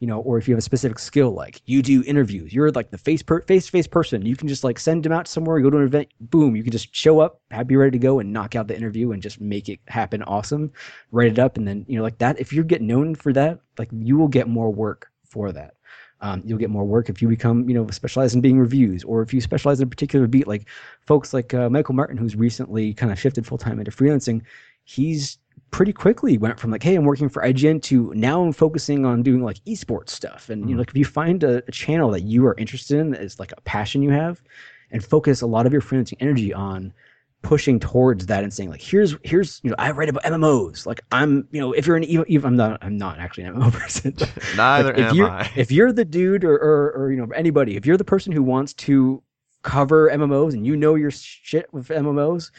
you 0.00 0.06
know, 0.06 0.20
or 0.20 0.38
if 0.38 0.48
you 0.48 0.54
have 0.54 0.58
a 0.58 0.62
specific 0.62 0.98
skill, 0.98 1.32
like 1.32 1.60
you 1.66 1.82
do 1.82 2.02
interviews, 2.04 2.54
you're 2.54 2.70
like 2.72 2.90
the 2.90 2.98
face 2.98 3.22
per 3.22 3.42
face 3.42 3.66
to 3.66 3.70
face 3.70 3.86
person. 3.86 4.24
You 4.24 4.34
can 4.34 4.48
just 4.48 4.64
like 4.64 4.78
send 4.78 5.04
them 5.04 5.12
out 5.12 5.28
somewhere, 5.28 5.60
go 5.60 5.68
to 5.68 5.76
an 5.76 5.84
event, 5.84 6.08
boom, 6.20 6.56
you 6.56 6.62
can 6.62 6.72
just 6.72 6.94
show 6.94 7.20
up, 7.20 7.40
be 7.66 7.76
ready 7.76 7.92
to 7.92 7.98
go 7.98 8.18
and 8.18 8.32
knock 8.32 8.56
out 8.56 8.66
the 8.66 8.76
interview 8.76 9.12
and 9.12 9.22
just 9.22 9.40
make 9.40 9.68
it 9.68 9.78
happen 9.88 10.22
awesome, 10.22 10.72
write 11.12 11.30
it 11.30 11.38
up, 11.38 11.58
and 11.58 11.68
then 11.68 11.84
you 11.86 11.96
know 11.96 12.02
like 12.02 12.18
that. 12.18 12.40
If 12.40 12.50
you 12.52 12.64
get 12.64 12.80
known 12.80 13.14
for 13.14 13.32
that, 13.34 13.60
like 13.78 13.90
you 13.92 14.16
will 14.16 14.28
get 14.28 14.48
more 14.48 14.72
work 14.72 15.10
for 15.26 15.52
that. 15.52 15.74
Um, 16.22 16.42
you'll 16.44 16.58
get 16.58 16.70
more 16.70 16.84
work 16.84 17.08
if 17.08 17.22
you 17.22 17.28
become, 17.28 17.68
you 17.68 17.74
know, 17.74 17.86
specialized 17.88 18.34
in 18.34 18.40
being 18.40 18.58
reviews, 18.58 19.04
or 19.04 19.22
if 19.22 19.32
you 19.32 19.40
specialize 19.40 19.80
in 19.80 19.86
a 19.86 19.90
particular 19.90 20.26
beat, 20.26 20.46
like 20.46 20.66
folks 21.06 21.32
like 21.34 21.52
uh, 21.54 21.68
Michael 21.70 21.94
Martin, 21.94 22.16
who's 22.16 22.36
recently 22.36 22.94
kind 22.94 23.12
of 23.12 23.18
shifted 23.18 23.46
full 23.46 23.58
time 23.58 23.78
into 23.78 23.90
freelancing. 23.90 24.42
He's 24.84 25.38
pretty 25.70 25.92
quickly 25.92 26.38
went 26.38 26.58
from 26.58 26.70
like, 26.70 26.82
hey, 26.82 26.94
I'm 26.94 27.04
working 27.04 27.28
for 27.28 27.42
IGN 27.42 27.82
to 27.82 28.12
now 28.14 28.42
I'm 28.42 28.52
focusing 28.52 29.04
on 29.04 29.22
doing 29.22 29.42
like 29.42 29.58
esports 29.64 30.10
stuff. 30.10 30.50
And 30.50 30.68
you 30.68 30.74
know, 30.74 30.76
mm. 30.76 30.78
like 30.80 30.90
if 30.90 30.96
you 30.96 31.04
find 31.04 31.42
a, 31.44 31.62
a 31.68 31.70
channel 31.70 32.10
that 32.10 32.22
you 32.22 32.46
are 32.46 32.54
interested 32.56 32.98
in 32.98 33.10
that 33.10 33.22
is 33.22 33.38
like 33.38 33.52
a 33.52 33.60
passion 33.62 34.02
you 34.02 34.10
have, 34.10 34.42
and 34.90 35.04
focus 35.04 35.42
a 35.42 35.46
lot 35.46 35.66
of 35.66 35.72
your 35.72 35.82
freelancing 35.82 36.16
energy 36.20 36.52
on 36.52 36.92
pushing 37.42 37.80
towards 37.80 38.26
that 38.26 38.44
and 38.44 38.52
saying 38.52 38.68
like 38.68 38.82
here's 38.82 39.16
here's 39.24 39.60
you 39.62 39.70
know 39.70 39.76
I 39.78 39.92
write 39.92 40.10
about 40.10 40.24
MMOs 40.24 40.84
like 40.84 41.00
I'm 41.10 41.48
you 41.50 41.60
know 41.60 41.72
if 41.72 41.86
you're 41.86 41.96
an 41.96 42.04
even, 42.04 42.26
even 42.28 42.48
I'm 42.48 42.56
not 42.56 42.78
I'm 42.82 42.98
not 42.98 43.18
actually 43.18 43.44
an 43.44 43.54
MMO 43.54 43.72
person 43.80 44.14
Neither 44.56 44.88
like, 44.90 44.98
if 44.98 45.06
am 45.06 45.16
you're 45.16 45.30
I. 45.30 45.50
if 45.56 45.72
you're 45.72 45.92
the 45.92 46.04
dude 46.04 46.44
or, 46.44 46.54
or 46.54 46.92
or 46.92 47.10
you 47.12 47.16
know 47.16 47.32
anybody 47.34 47.76
if 47.76 47.86
you're 47.86 47.96
the 47.96 48.04
person 48.04 48.32
who 48.32 48.42
wants 48.42 48.74
to 48.74 49.22
cover 49.62 50.10
MMOs 50.10 50.52
and 50.52 50.66
you 50.66 50.76
know 50.76 50.94
your 50.94 51.10
shit 51.10 51.72
with 51.72 51.88
MMOs 51.88 52.50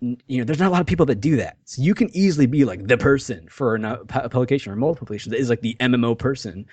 you 0.00 0.38
know 0.38 0.44
there's 0.44 0.58
not 0.58 0.68
a 0.68 0.70
lot 0.70 0.80
of 0.80 0.86
people 0.86 1.06
that 1.06 1.20
do 1.20 1.36
that 1.36 1.56
so 1.64 1.80
you 1.82 1.94
can 1.94 2.14
easily 2.14 2.46
be 2.46 2.64
like 2.64 2.86
the 2.86 2.98
person 2.98 3.46
for 3.48 3.76
a 3.76 3.96
publication 4.06 4.72
or 4.72 4.76
multiple 4.76 5.06
publications 5.06 5.30
that 5.32 5.40
is 5.40 5.48
like 5.48 5.62
the 5.62 5.76
MMO 5.80 6.14
person 6.14 6.66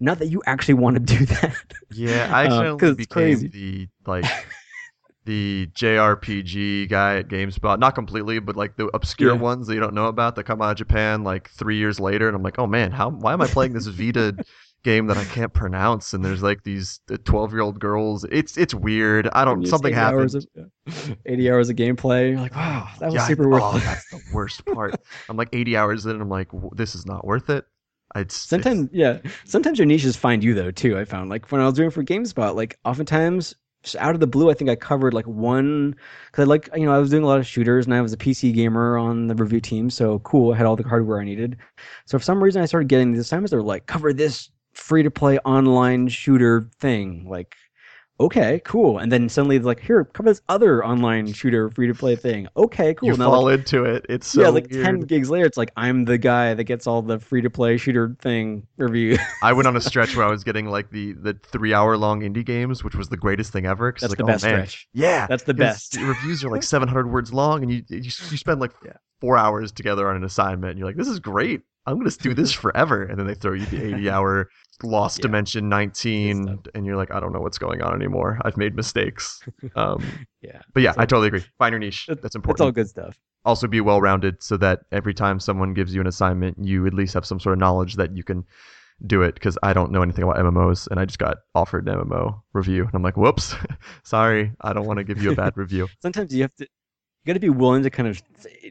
not 0.00 0.18
that 0.20 0.28
you 0.28 0.40
actually 0.46 0.74
want 0.74 0.94
to 0.94 1.00
do 1.18 1.26
that 1.26 1.72
Yeah, 1.90 2.26
I 2.30 2.44
Um, 2.44 2.84
actually 2.88 2.90
it's 2.90 2.96
became 2.96 3.48
the 3.50 3.88
like 4.06 4.30
the 5.24 5.68
JRPG 5.74 6.86
guy 6.86 7.18
at 7.18 7.28
GameSpot. 7.28 7.78
Not 7.78 7.94
completely, 7.94 8.38
but 8.40 8.56
like 8.56 8.76
the 8.76 8.88
obscure 8.94 9.34
Yeah. 9.34 9.36
ones 9.36 9.66
that 9.66 9.74
you 9.74 9.80
don't 9.80 9.94
know 9.94 10.06
about 10.06 10.36
that 10.36 10.44
come 10.44 10.62
out 10.62 10.72
of 10.72 10.76
Japan 10.78 11.24
like 11.24 11.50
three 11.50 11.76
years 11.78 12.00
later, 12.00 12.28
and 12.28 12.36
I'm 12.36 12.42
like, 12.42 12.58
oh 12.58 12.66
man, 12.66 12.92
how 12.92 13.10
why 13.10 13.32
am 13.32 13.42
I 13.42 13.48
playing 13.48 13.74
this 13.74 13.86
Vita 13.86 14.38
game 14.84 15.06
that 15.08 15.18
I 15.18 15.24
can't 15.24 15.52
pronounce? 15.52 16.12
And 16.14 16.24
there's 16.24 16.42
like 16.42 16.62
these 16.64 17.00
uh, 17.10 17.16
twelve 17.24 17.52
year 17.52 17.62
old 17.62 17.80
girls. 17.80 18.24
It's 18.30 18.56
it's 18.56 18.74
weird. 18.74 19.28
I 19.32 19.44
don't. 19.44 19.66
Something 19.66 19.92
80 19.92 20.10
hours 20.10 20.34
of, 20.34 20.46
80 21.26 21.50
hours 21.50 21.68
of 21.70 21.76
gameplay 21.76 22.30
you're 22.30 22.40
like 22.40 22.54
wow 22.54 22.88
that 23.00 23.12
was 23.12 23.14
Yeah, 23.14 23.26
super 23.26 23.48
worth 23.48 23.64
oh, 23.64 23.76
it 23.76 23.82
that's 23.84 24.06
the 24.06 24.20
worst 24.32 24.64
part. 24.66 25.00
I'm 25.28 25.36
like 25.36 25.48
80 25.52 25.76
hours 25.76 26.04
in, 26.06 26.12
and 26.12 26.22
I'm 26.22 26.28
like, 26.28 26.48
this 26.74 26.94
is 26.94 27.06
not 27.06 27.26
worth 27.26 27.50
it. 27.50 27.66
It's 28.14 28.48
Sometimes, 28.48 28.88
yeah. 28.92 29.18
Sometimes 29.44 29.78
your 29.78 29.86
niches 29.86 30.16
find 30.16 30.42
you 30.42 30.54
though 30.54 30.70
too. 30.70 30.98
I 30.98 31.04
found 31.04 31.28
like 31.28 31.50
when 31.52 31.60
I 31.60 31.64
was 31.66 31.74
doing 31.74 31.90
for 31.90 32.02
GameSpot, 32.02 32.54
like 32.54 32.78
oftentimes 32.84 33.54
just 33.82 33.96
out 33.96 34.14
of 34.14 34.20
the 34.20 34.26
blue, 34.26 34.50
I 34.50 34.54
think 34.54 34.70
I 34.70 34.76
covered 34.76 35.12
like 35.12 35.26
one 35.26 35.94
because 36.26 36.44
I 36.44 36.46
like 36.46 36.68
you 36.74 36.86
know 36.86 36.92
I 36.94 36.98
was 36.98 37.10
doing 37.10 37.22
a 37.24 37.26
lot 37.26 37.38
of 37.38 37.46
shooters 37.46 37.84
and 37.86 37.94
I 37.94 38.00
was 38.00 38.12
a 38.12 38.16
PC 38.16 38.52
gamer 38.52 38.96
on 38.96 39.26
the 39.26 39.34
review 39.34 39.60
team, 39.60 39.90
so 39.90 40.20
cool. 40.20 40.52
I 40.54 40.56
had 40.56 40.66
all 40.66 40.76
the 40.76 40.88
hardware 40.88 41.20
I 41.20 41.24
needed. 41.24 41.58
So 42.06 42.18
for 42.18 42.24
some 42.24 42.42
reason, 42.42 42.62
I 42.62 42.66
started 42.66 42.88
getting 42.88 43.12
these 43.12 43.20
assignments 43.20 43.50
that 43.50 43.56
were 43.58 43.62
like 43.62 43.86
cover 43.86 44.12
this 44.14 44.50
free 44.78 45.02
to 45.02 45.10
play 45.10 45.38
online 45.40 46.08
shooter 46.08 46.70
thing, 46.80 47.28
like. 47.28 47.56
Okay, 48.20 48.60
cool. 48.64 48.98
And 48.98 49.12
then 49.12 49.28
suddenly, 49.28 49.56
it's 49.56 49.64
like, 49.66 49.80
here, 49.80 50.04
come 50.04 50.26
this 50.26 50.40
other 50.48 50.84
online 50.84 51.32
shooter 51.32 51.70
free 51.70 51.86
to 51.86 51.94
play 51.94 52.16
thing. 52.16 52.48
Okay, 52.56 52.94
cool. 52.94 53.08
you 53.08 53.16
Now, 53.16 53.30
fall 53.30 53.44
like, 53.44 53.48
into 53.48 53.84
it. 53.84 54.06
It's 54.08 54.26
so 54.26 54.42
yeah, 54.42 54.48
like 54.48 54.68
weird. 54.70 54.84
10 54.84 55.00
gigs 55.00 55.30
later, 55.30 55.46
it's 55.46 55.56
like, 55.56 55.72
I'm 55.76 56.04
the 56.04 56.18
guy 56.18 56.54
that 56.54 56.64
gets 56.64 56.86
all 56.88 57.02
the 57.02 57.20
free 57.20 57.42
to 57.42 57.50
play 57.50 57.76
shooter 57.76 58.16
thing 58.20 58.66
review. 58.76 59.18
I 59.40 59.52
went 59.52 59.68
on 59.68 59.76
a 59.76 59.80
stretch 59.80 60.16
where 60.16 60.26
I 60.26 60.30
was 60.30 60.42
getting 60.44 60.66
like 60.66 60.90
the 60.90 61.12
the 61.12 61.34
three 61.34 61.72
hour 61.74 61.96
long 61.96 62.20
indie 62.22 62.44
games, 62.44 62.82
which 62.82 62.94
was 62.96 63.08
the 63.08 63.16
greatest 63.16 63.52
thing 63.52 63.66
ever. 63.66 63.94
That's 64.00 64.10
like, 64.12 64.18
the 64.18 64.24
oh, 64.24 64.26
best 64.26 64.42
man. 64.42 64.66
stretch. 64.66 64.88
Yeah, 64.92 65.28
That's 65.28 65.44
the 65.44 65.54
best. 65.54 65.92
the 65.92 66.04
reviews 66.04 66.44
are 66.44 66.50
like 66.50 66.62
700 66.62 67.10
words 67.10 67.32
long, 67.32 67.62
and 67.62 67.70
you 67.72 67.84
you, 67.88 67.98
you 68.02 68.10
spend 68.36 68.60
like 68.60 68.72
Yeah. 68.84 68.94
four 69.20 69.36
hours 69.36 69.72
together 69.72 70.08
on 70.08 70.16
an 70.16 70.24
assignment, 70.24 70.70
and 70.70 70.78
you're 70.78 70.88
like, 70.88 70.96
this 70.96 71.08
is 71.08 71.20
great. 71.20 71.62
I'm 71.88 71.98
gonna 71.98 72.10
do 72.10 72.34
this 72.34 72.52
forever, 72.52 73.02
and 73.02 73.18
then 73.18 73.26
they 73.26 73.34
throw 73.34 73.52
you 73.54 73.66
the 73.66 73.82
80 73.96 74.10
hour 74.10 74.48
Lost 74.82 75.18
Yeah. 75.18 75.22
Dimension 75.22 75.68
19, 75.68 76.60
and 76.74 76.86
you're 76.86 76.96
like, 76.96 77.10
I 77.12 77.18
don't 77.18 77.32
know 77.32 77.40
what's 77.40 77.58
going 77.58 77.82
on 77.82 77.94
anymore. 77.94 78.38
I've 78.44 78.56
made 78.56 78.76
mistakes. 78.76 79.42
Um, 79.74 80.04
Yeah. 80.40 80.60
but 80.72 80.82
yeah, 80.84 80.92
So- 80.92 81.00
I 81.00 81.06
totally 81.06 81.28
agree. 81.28 81.44
Find 81.58 81.72
your 81.72 81.80
niche. 81.80 82.06
That's 82.08 82.24
It's 82.24 82.34
important 82.36 82.64
all 82.64 82.70
good 82.72 82.88
stuff. 82.88 83.18
also 83.44 83.66
be 83.66 83.80
well 83.80 84.00
rounded 84.00 84.42
so 84.42 84.56
that 84.58 84.80
every 84.92 85.14
time 85.14 85.40
someone 85.40 85.74
gives 85.74 85.94
you 85.94 86.00
an 86.00 86.06
assignment, 86.06 86.58
you 86.64 86.86
at 86.86 86.94
least 86.94 87.14
have 87.14 87.24
some 87.26 87.40
sort 87.40 87.54
of 87.54 87.58
knowledge 87.58 87.94
that 87.96 88.16
you 88.16 88.22
can 88.22 88.44
do 89.06 89.22
it. 89.22 89.34
Because 89.34 89.56
I 89.62 89.72
don't 89.72 89.90
know 89.90 90.02
anything 90.02 90.22
about 90.24 90.36
MMOs, 90.36 90.86
and 90.90 91.00
I 91.00 91.04
just 91.06 91.18
got 91.18 91.38
offered 91.54 91.88
an 91.88 91.94
MMO 91.98 92.40
review, 92.52 92.84
and 92.84 92.94
I'm 92.94 93.02
like, 93.02 93.16
whoops, 93.16 93.54
sorry, 94.04 94.52
I 94.60 94.72
don't 94.72 94.86
want 94.86 94.98
to 94.98 95.04
give 95.04 95.20
you 95.22 95.32
a 95.32 95.34
bad 95.34 95.56
review. 95.56 95.88
Sometimes 96.02 96.32
you 96.34 96.42
have 96.42 96.54
to, 96.56 96.64
you 96.64 97.26
got 97.26 97.34
to 97.34 97.40
be 97.40 97.48
willing 97.50 97.82
to 97.82 97.90
kind 97.90 98.08
of, 98.08 98.22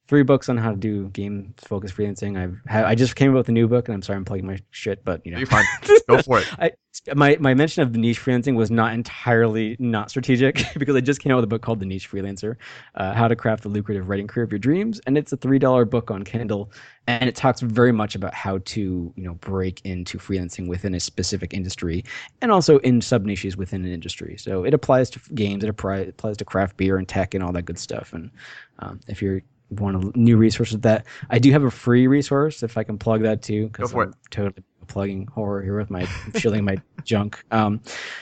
three 0.09 0.23
books 0.23 0.49
on 0.49 0.57
how 0.57 0.71
to 0.71 0.77
do 0.77 1.09
game 1.11 1.55
focused 1.59 1.95
freelancing. 1.95 2.39
I've 2.39 2.59
ha- 2.67 2.89
I 2.89 2.95
just 2.95 3.15
came 3.15 3.31
up 3.31 3.37
with 3.37 3.49
a 3.51 3.53
new 3.53 3.69
book, 3.69 3.89
and 3.89 3.95
I'm 3.95 4.03
sorry 4.03 4.17
I'm 4.17 4.25
plugging 4.25 4.47
my 4.47 4.59
shit, 4.71 5.05
but 5.05 5.25
you 5.25 5.31
know, 5.31 5.39
You're 5.39 5.47
fine. 5.47 5.67
Go 6.09 6.23
for 6.23 6.41
it. 6.41 6.47
I 6.59 6.73
my 7.15 7.37
my 7.39 7.55
mention 7.55 7.83
of 7.83 7.93
the 7.93 7.99
niche 7.99 8.21
freelancing 8.21 8.57
was 8.57 8.71
not 8.71 8.93
entirely 8.95 9.77
not 9.79 10.11
strategic 10.11 10.65
because 10.79 10.97
I 10.97 11.01
just 11.01 11.21
came 11.21 11.31
out 11.31 11.37
with 11.37 11.45
a 11.45 11.49
book 11.49 11.63
called 11.63 11.81
The 11.81 11.87
Niche 11.87 12.11
Freelancer, 12.11 12.57
uh, 12.97 13.13
How 13.13 13.29
to 13.29 13.37
Craft 13.37 13.63
the 13.63 13.69
Lucrative 13.69 14.09
Writing 14.09 14.27
Career 14.27 14.45
of 14.45 14.51
Your 14.51 14.59
Dreams, 14.59 15.01
and 15.07 15.17
it's 15.17 15.33
a 15.33 15.37
three 15.37 15.59
dollar 15.59 15.85
book 15.85 16.11
on 16.11 16.25
Kindle, 16.25 16.73
and 17.07 17.29
it 17.29 17.37
talks 17.37 17.61
very 17.61 17.93
much 17.93 18.15
about 18.15 18.33
how 18.33 18.59
to 18.65 19.13
you 19.15 19.23
know 19.23 19.35
break 19.35 19.83
into 19.85 20.19
freelancing 20.19 20.69
within 20.69 20.95
a 20.95 21.01
specific 21.01 21.53
industry, 21.53 22.03
and 22.41 22.51
also 22.51 22.79
in 22.79 23.03
sub 23.03 23.27
niches 23.27 23.57
within 23.57 23.85
an 23.85 23.93
industry. 23.93 24.37
So 24.39 24.65
it 24.65 24.73
applies 24.73 25.11
to 25.11 25.21
games, 25.35 25.63
it 25.63 25.69
applies 25.69 26.37
to 26.39 26.45
craft 26.45 26.79
beer 26.79 26.97
and 26.97 27.07
tech 27.07 27.35
and 27.35 27.45
all 27.45 27.53
that 27.53 27.67
good 27.67 27.79
stuff. 27.79 28.15
And 28.15 28.31
um, 28.79 29.01
if 29.07 29.21
you're 29.21 29.43
want 29.71 30.03
a 30.15 30.19
new 30.19 30.37
resource 30.37 30.73
with 30.73 30.83
that, 30.83 31.07
I 31.31 31.39
do 31.39 31.51
have 31.53 31.65
a 31.65 31.71
free 31.71 32.07
resource 32.07 32.63
if 32.63 32.77
I 32.77 32.85
can 32.85 32.99
plug 32.99 33.23
that 33.23 33.43
too. 33.43 33.69
Go 33.69 33.87
for 33.87 34.05
I'm 34.05 34.15
Totally 34.31 34.65
plugging 34.89 35.27
horror 35.27 35.63
here 35.63 35.79
with 35.79 35.91
my 35.91 36.05
shilling 36.37 36.65
my 36.65 36.79
junk. 37.05 37.45
Um, 37.51 37.81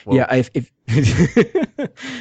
yeah, 0.09 0.27
I, 0.29 0.45
if 0.53 0.71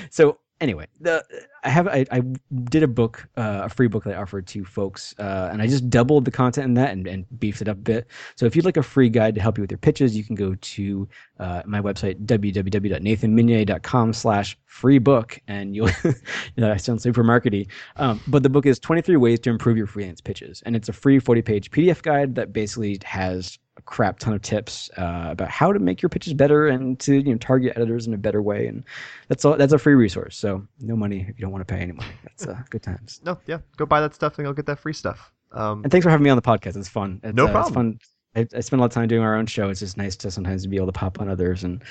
so. 0.10 0.38
Anyway, 0.58 0.86
the 1.00 1.22
I 1.64 1.68
have 1.68 1.86
I, 1.86 2.06
I 2.10 2.22
did 2.70 2.82
a 2.82 2.88
book, 2.88 3.28
uh, 3.36 3.62
a 3.64 3.68
free 3.68 3.88
book 3.88 4.04
that 4.04 4.14
I 4.16 4.22
offered 4.22 4.46
to 4.48 4.64
folks, 4.64 5.14
uh, 5.18 5.50
and 5.52 5.60
I 5.60 5.66
just 5.66 5.90
doubled 5.90 6.24
the 6.24 6.30
content 6.30 6.64
in 6.64 6.74
that 6.74 6.92
and, 6.92 7.06
and 7.06 7.26
beefed 7.38 7.60
it 7.60 7.68
up 7.68 7.76
a 7.76 7.80
bit. 7.80 8.06
So 8.36 8.46
if 8.46 8.56
you'd 8.56 8.64
like 8.64 8.78
a 8.78 8.82
free 8.82 9.10
guide 9.10 9.34
to 9.34 9.42
help 9.42 9.58
you 9.58 9.62
with 9.62 9.70
your 9.70 9.76
pitches, 9.78 10.16
you 10.16 10.24
can 10.24 10.34
go 10.34 10.54
to 10.54 11.08
uh, 11.38 11.62
my 11.66 11.82
website 11.82 12.24
www.nathanmeunier.com 12.24 14.12
slash 14.14 14.56
free 14.64 14.98
book, 14.98 15.38
and 15.46 15.76
you'll. 15.76 15.90
you 16.04 16.14
know, 16.56 16.72
I 16.72 16.78
sound 16.78 17.02
super 17.02 17.22
markety, 17.22 17.68
um, 17.96 18.20
but 18.26 18.42
the 18.42 18.48
book 18.48 18.64
is 18.64 18.78
23 18.78 19.16
ways 19.16 19.40
to 19.40 19.50
improve 19.50 19.76
your 19.76 19.86
freelance 19.86 20.22
pitches, 20.22 20.62
and 20.64 20.74
it's 20.74 20.88
a 20.88 20.92
free 20.94 21.18
40 21.18 21.42
page 21.42 21.70
PDF 21.70 22.00
guide 22.00 22.34
that 22.36 22.54
basically 22.54 22.98
has 23.04 23.58
a 23.76 23.82
crap 23.82 24.18
ton 24.18 24.32
of 24.32 24.42
tips 24.42 24.90
uh, 24.96 25.26
about 25.28 25.50
how 25.50 25.72
to 25.72 25.78
make 25.78 26.00
your 26.02 26.08
pitches 26.08 26.34
better 26.34 26.68
and 26.68 26.98
to 27.00 27.16
you 27.16 27.32
know 27.32 27.38
target 27.38 27.72
editors 27.76 28.06
in 28.06 28.14
a 28.14 28.18
better 28.18 28.42
way, 28.42 28.66
and 28.66 28.84
that's 29.28 29.44
all. 29.44 29.56
That's 29.56 29.72
a 29.72 29.78
free 29.78 29.94
resource, 29.94 30.36
so 30.36 30.66
no 30.80 30.96
money 30.96 31.26
if 31.28 31.38
you 31.38 31.42
don't 31.42 31.52
want 31.52 31.66
to 31.66 31.72
pay 31.74 31.80
any 31.80 31.92
money. 31.92 32.14
That's 32.24 32.46
uh, 32.46 32.62
good 32.70 32.82
times. 32.82 33.20
No, 33.24 33.38
yeah, 33.46 33.58
go 33.76 33.86
buy 33.86 34.00
that 34.00 34.14
stuff 34.14 34.38
and 34.38 34.46
you'll 34.46 34.54
get 34.54 34.66
that 34.66 34.78
free 34.78 34.92
stuff. 34.92 35.32
Um, 35.52 35.82
And 35.82 35.90
thanks 35.90 36.04
for 36.04 36.10
having 36.10 36.24
me 36.24 36.30
on 36.30 36.36
the 36.36 36.42
podcast. 36.42 36.76
It's 36.76 36.88
fun. 36.88 37.20
It's, 37.22 37.34
No 37.34 37.46
uh, 37.46 37.52
problem. 37.52 37.90
It's 37.92 38.04
fun. 38.34 38.52
I, 38.54 38.58
I 38.58 38.60
spend 38.60 38.80
a 38.80 38.82
lot 38.82 38.86
of 38.86 38.92
time 38.92 39.08
doing 39.08 39.22
our 39.22 39.34
own 39.34 39.46
show. 39.46 39.70
It's 39.70 39.80
just 39.80 39.96
nice 39.96 40.16
to 40.16 40.30
sometimes 40.30 40.66
be 40.66 40.76
able 40.76 40.86
to 40.86 40.92
pop 40.92 41.20
on 41.20 41.28
others 41.28 41.64
and 41.64 41.82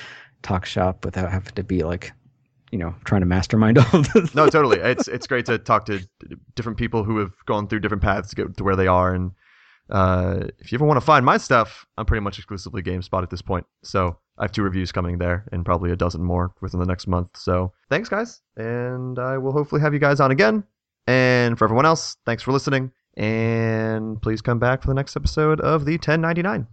talk 0.44 0.66
shop 0.66 1.04
without 1.04 1.32
having 1.32 1.54
to 1.56 1.64
be 1.64 1.84
like, 1.84 2.12
you 2.72 2.78
know, 2.78 2.94
trying 3.04 3.22
to 3.22 3.26
mastermind 3.26 3.78
all 3.80 4.00
of 4.00 4.14
this. 4.14 4.36
no, 4.36 4.48
totally. 4.48 4.78
It's 4.78 5.08
it's 5.08 5.26
great 5.28 5.46
to 5.48 5.58
talk 5.58 5.86
to 5.86 6.02
different 6.56 6.78
people 6.78 7.04
who 7.04 7.18
have 7.18 7.34
gone 7.46 7.68
through 7.68 7.80
different 7.80 8.04
paths 8.04 8.30
to 8.30 8.36
get 8.36 8.58
to 8.58 8.64
where 8.64 8.76
they 8.76 8.88
are. 8.88 9.14
And 9.14 9.32
uh, 9.90 10.48
if 10.60 10.72
you 10.72 10.78
ever 10.78 10.86
want 10.86 10.98
to 10.98 11.06
find 11.06 11.26
my 11.26 11.38
stuff, 11.38 11.86
I'm 11.98 12.06
pretty 12.06 12.22
much 12.22 12.38
exclusively 12.38 12.82
GameSpot 12.82 13.24
at 13.24 13.30
this 13.30 13.42
point. 13.42 13.66
So 13.84 14.18
I 14.38 14.44
have 14.44 14.52
two 14.52 14.64
reviews 14.64 14.92
coming 14.92 15.18
there 15.18 15.46
and 15.52 15.66
probably 15.66 15.92
a 15.92 15.96
dozen 15.96 16.24
more 16.24 16.54
within 16.62 16.80
the 16.80 16.86
next 16.86 17.08
month. 17.08 17.38
So 17.38 17.72
thanks, 17.90 18.10
guys. 18.10 18.42
And 18.58 19.20
I 19.20 19.38
will 19.38 19.52
hopefully 19.52 19.82
have 19.82 19.94
you 19.94 20.00
guys 20.00 20.20
on 20.20 20.32
again. 20.32 20.64
And 21.08 21.58
for 21.58 21.66
everyone 21.66 21.86
else, 21.86 22.18
thanks 22.26 22.42
for 22.42 22.52
listening. 22.52 22.92
And 23.16 24.22
please 24.22 24.42
come 24.42 24.60
back 24.60 24.82
for 24.82 24.88
the 24.88 24.94
next 24.94 25.16
episode 25.16 25.62
of 25.62 25.86
the 25.86 25.94
1099. 25.94 26.68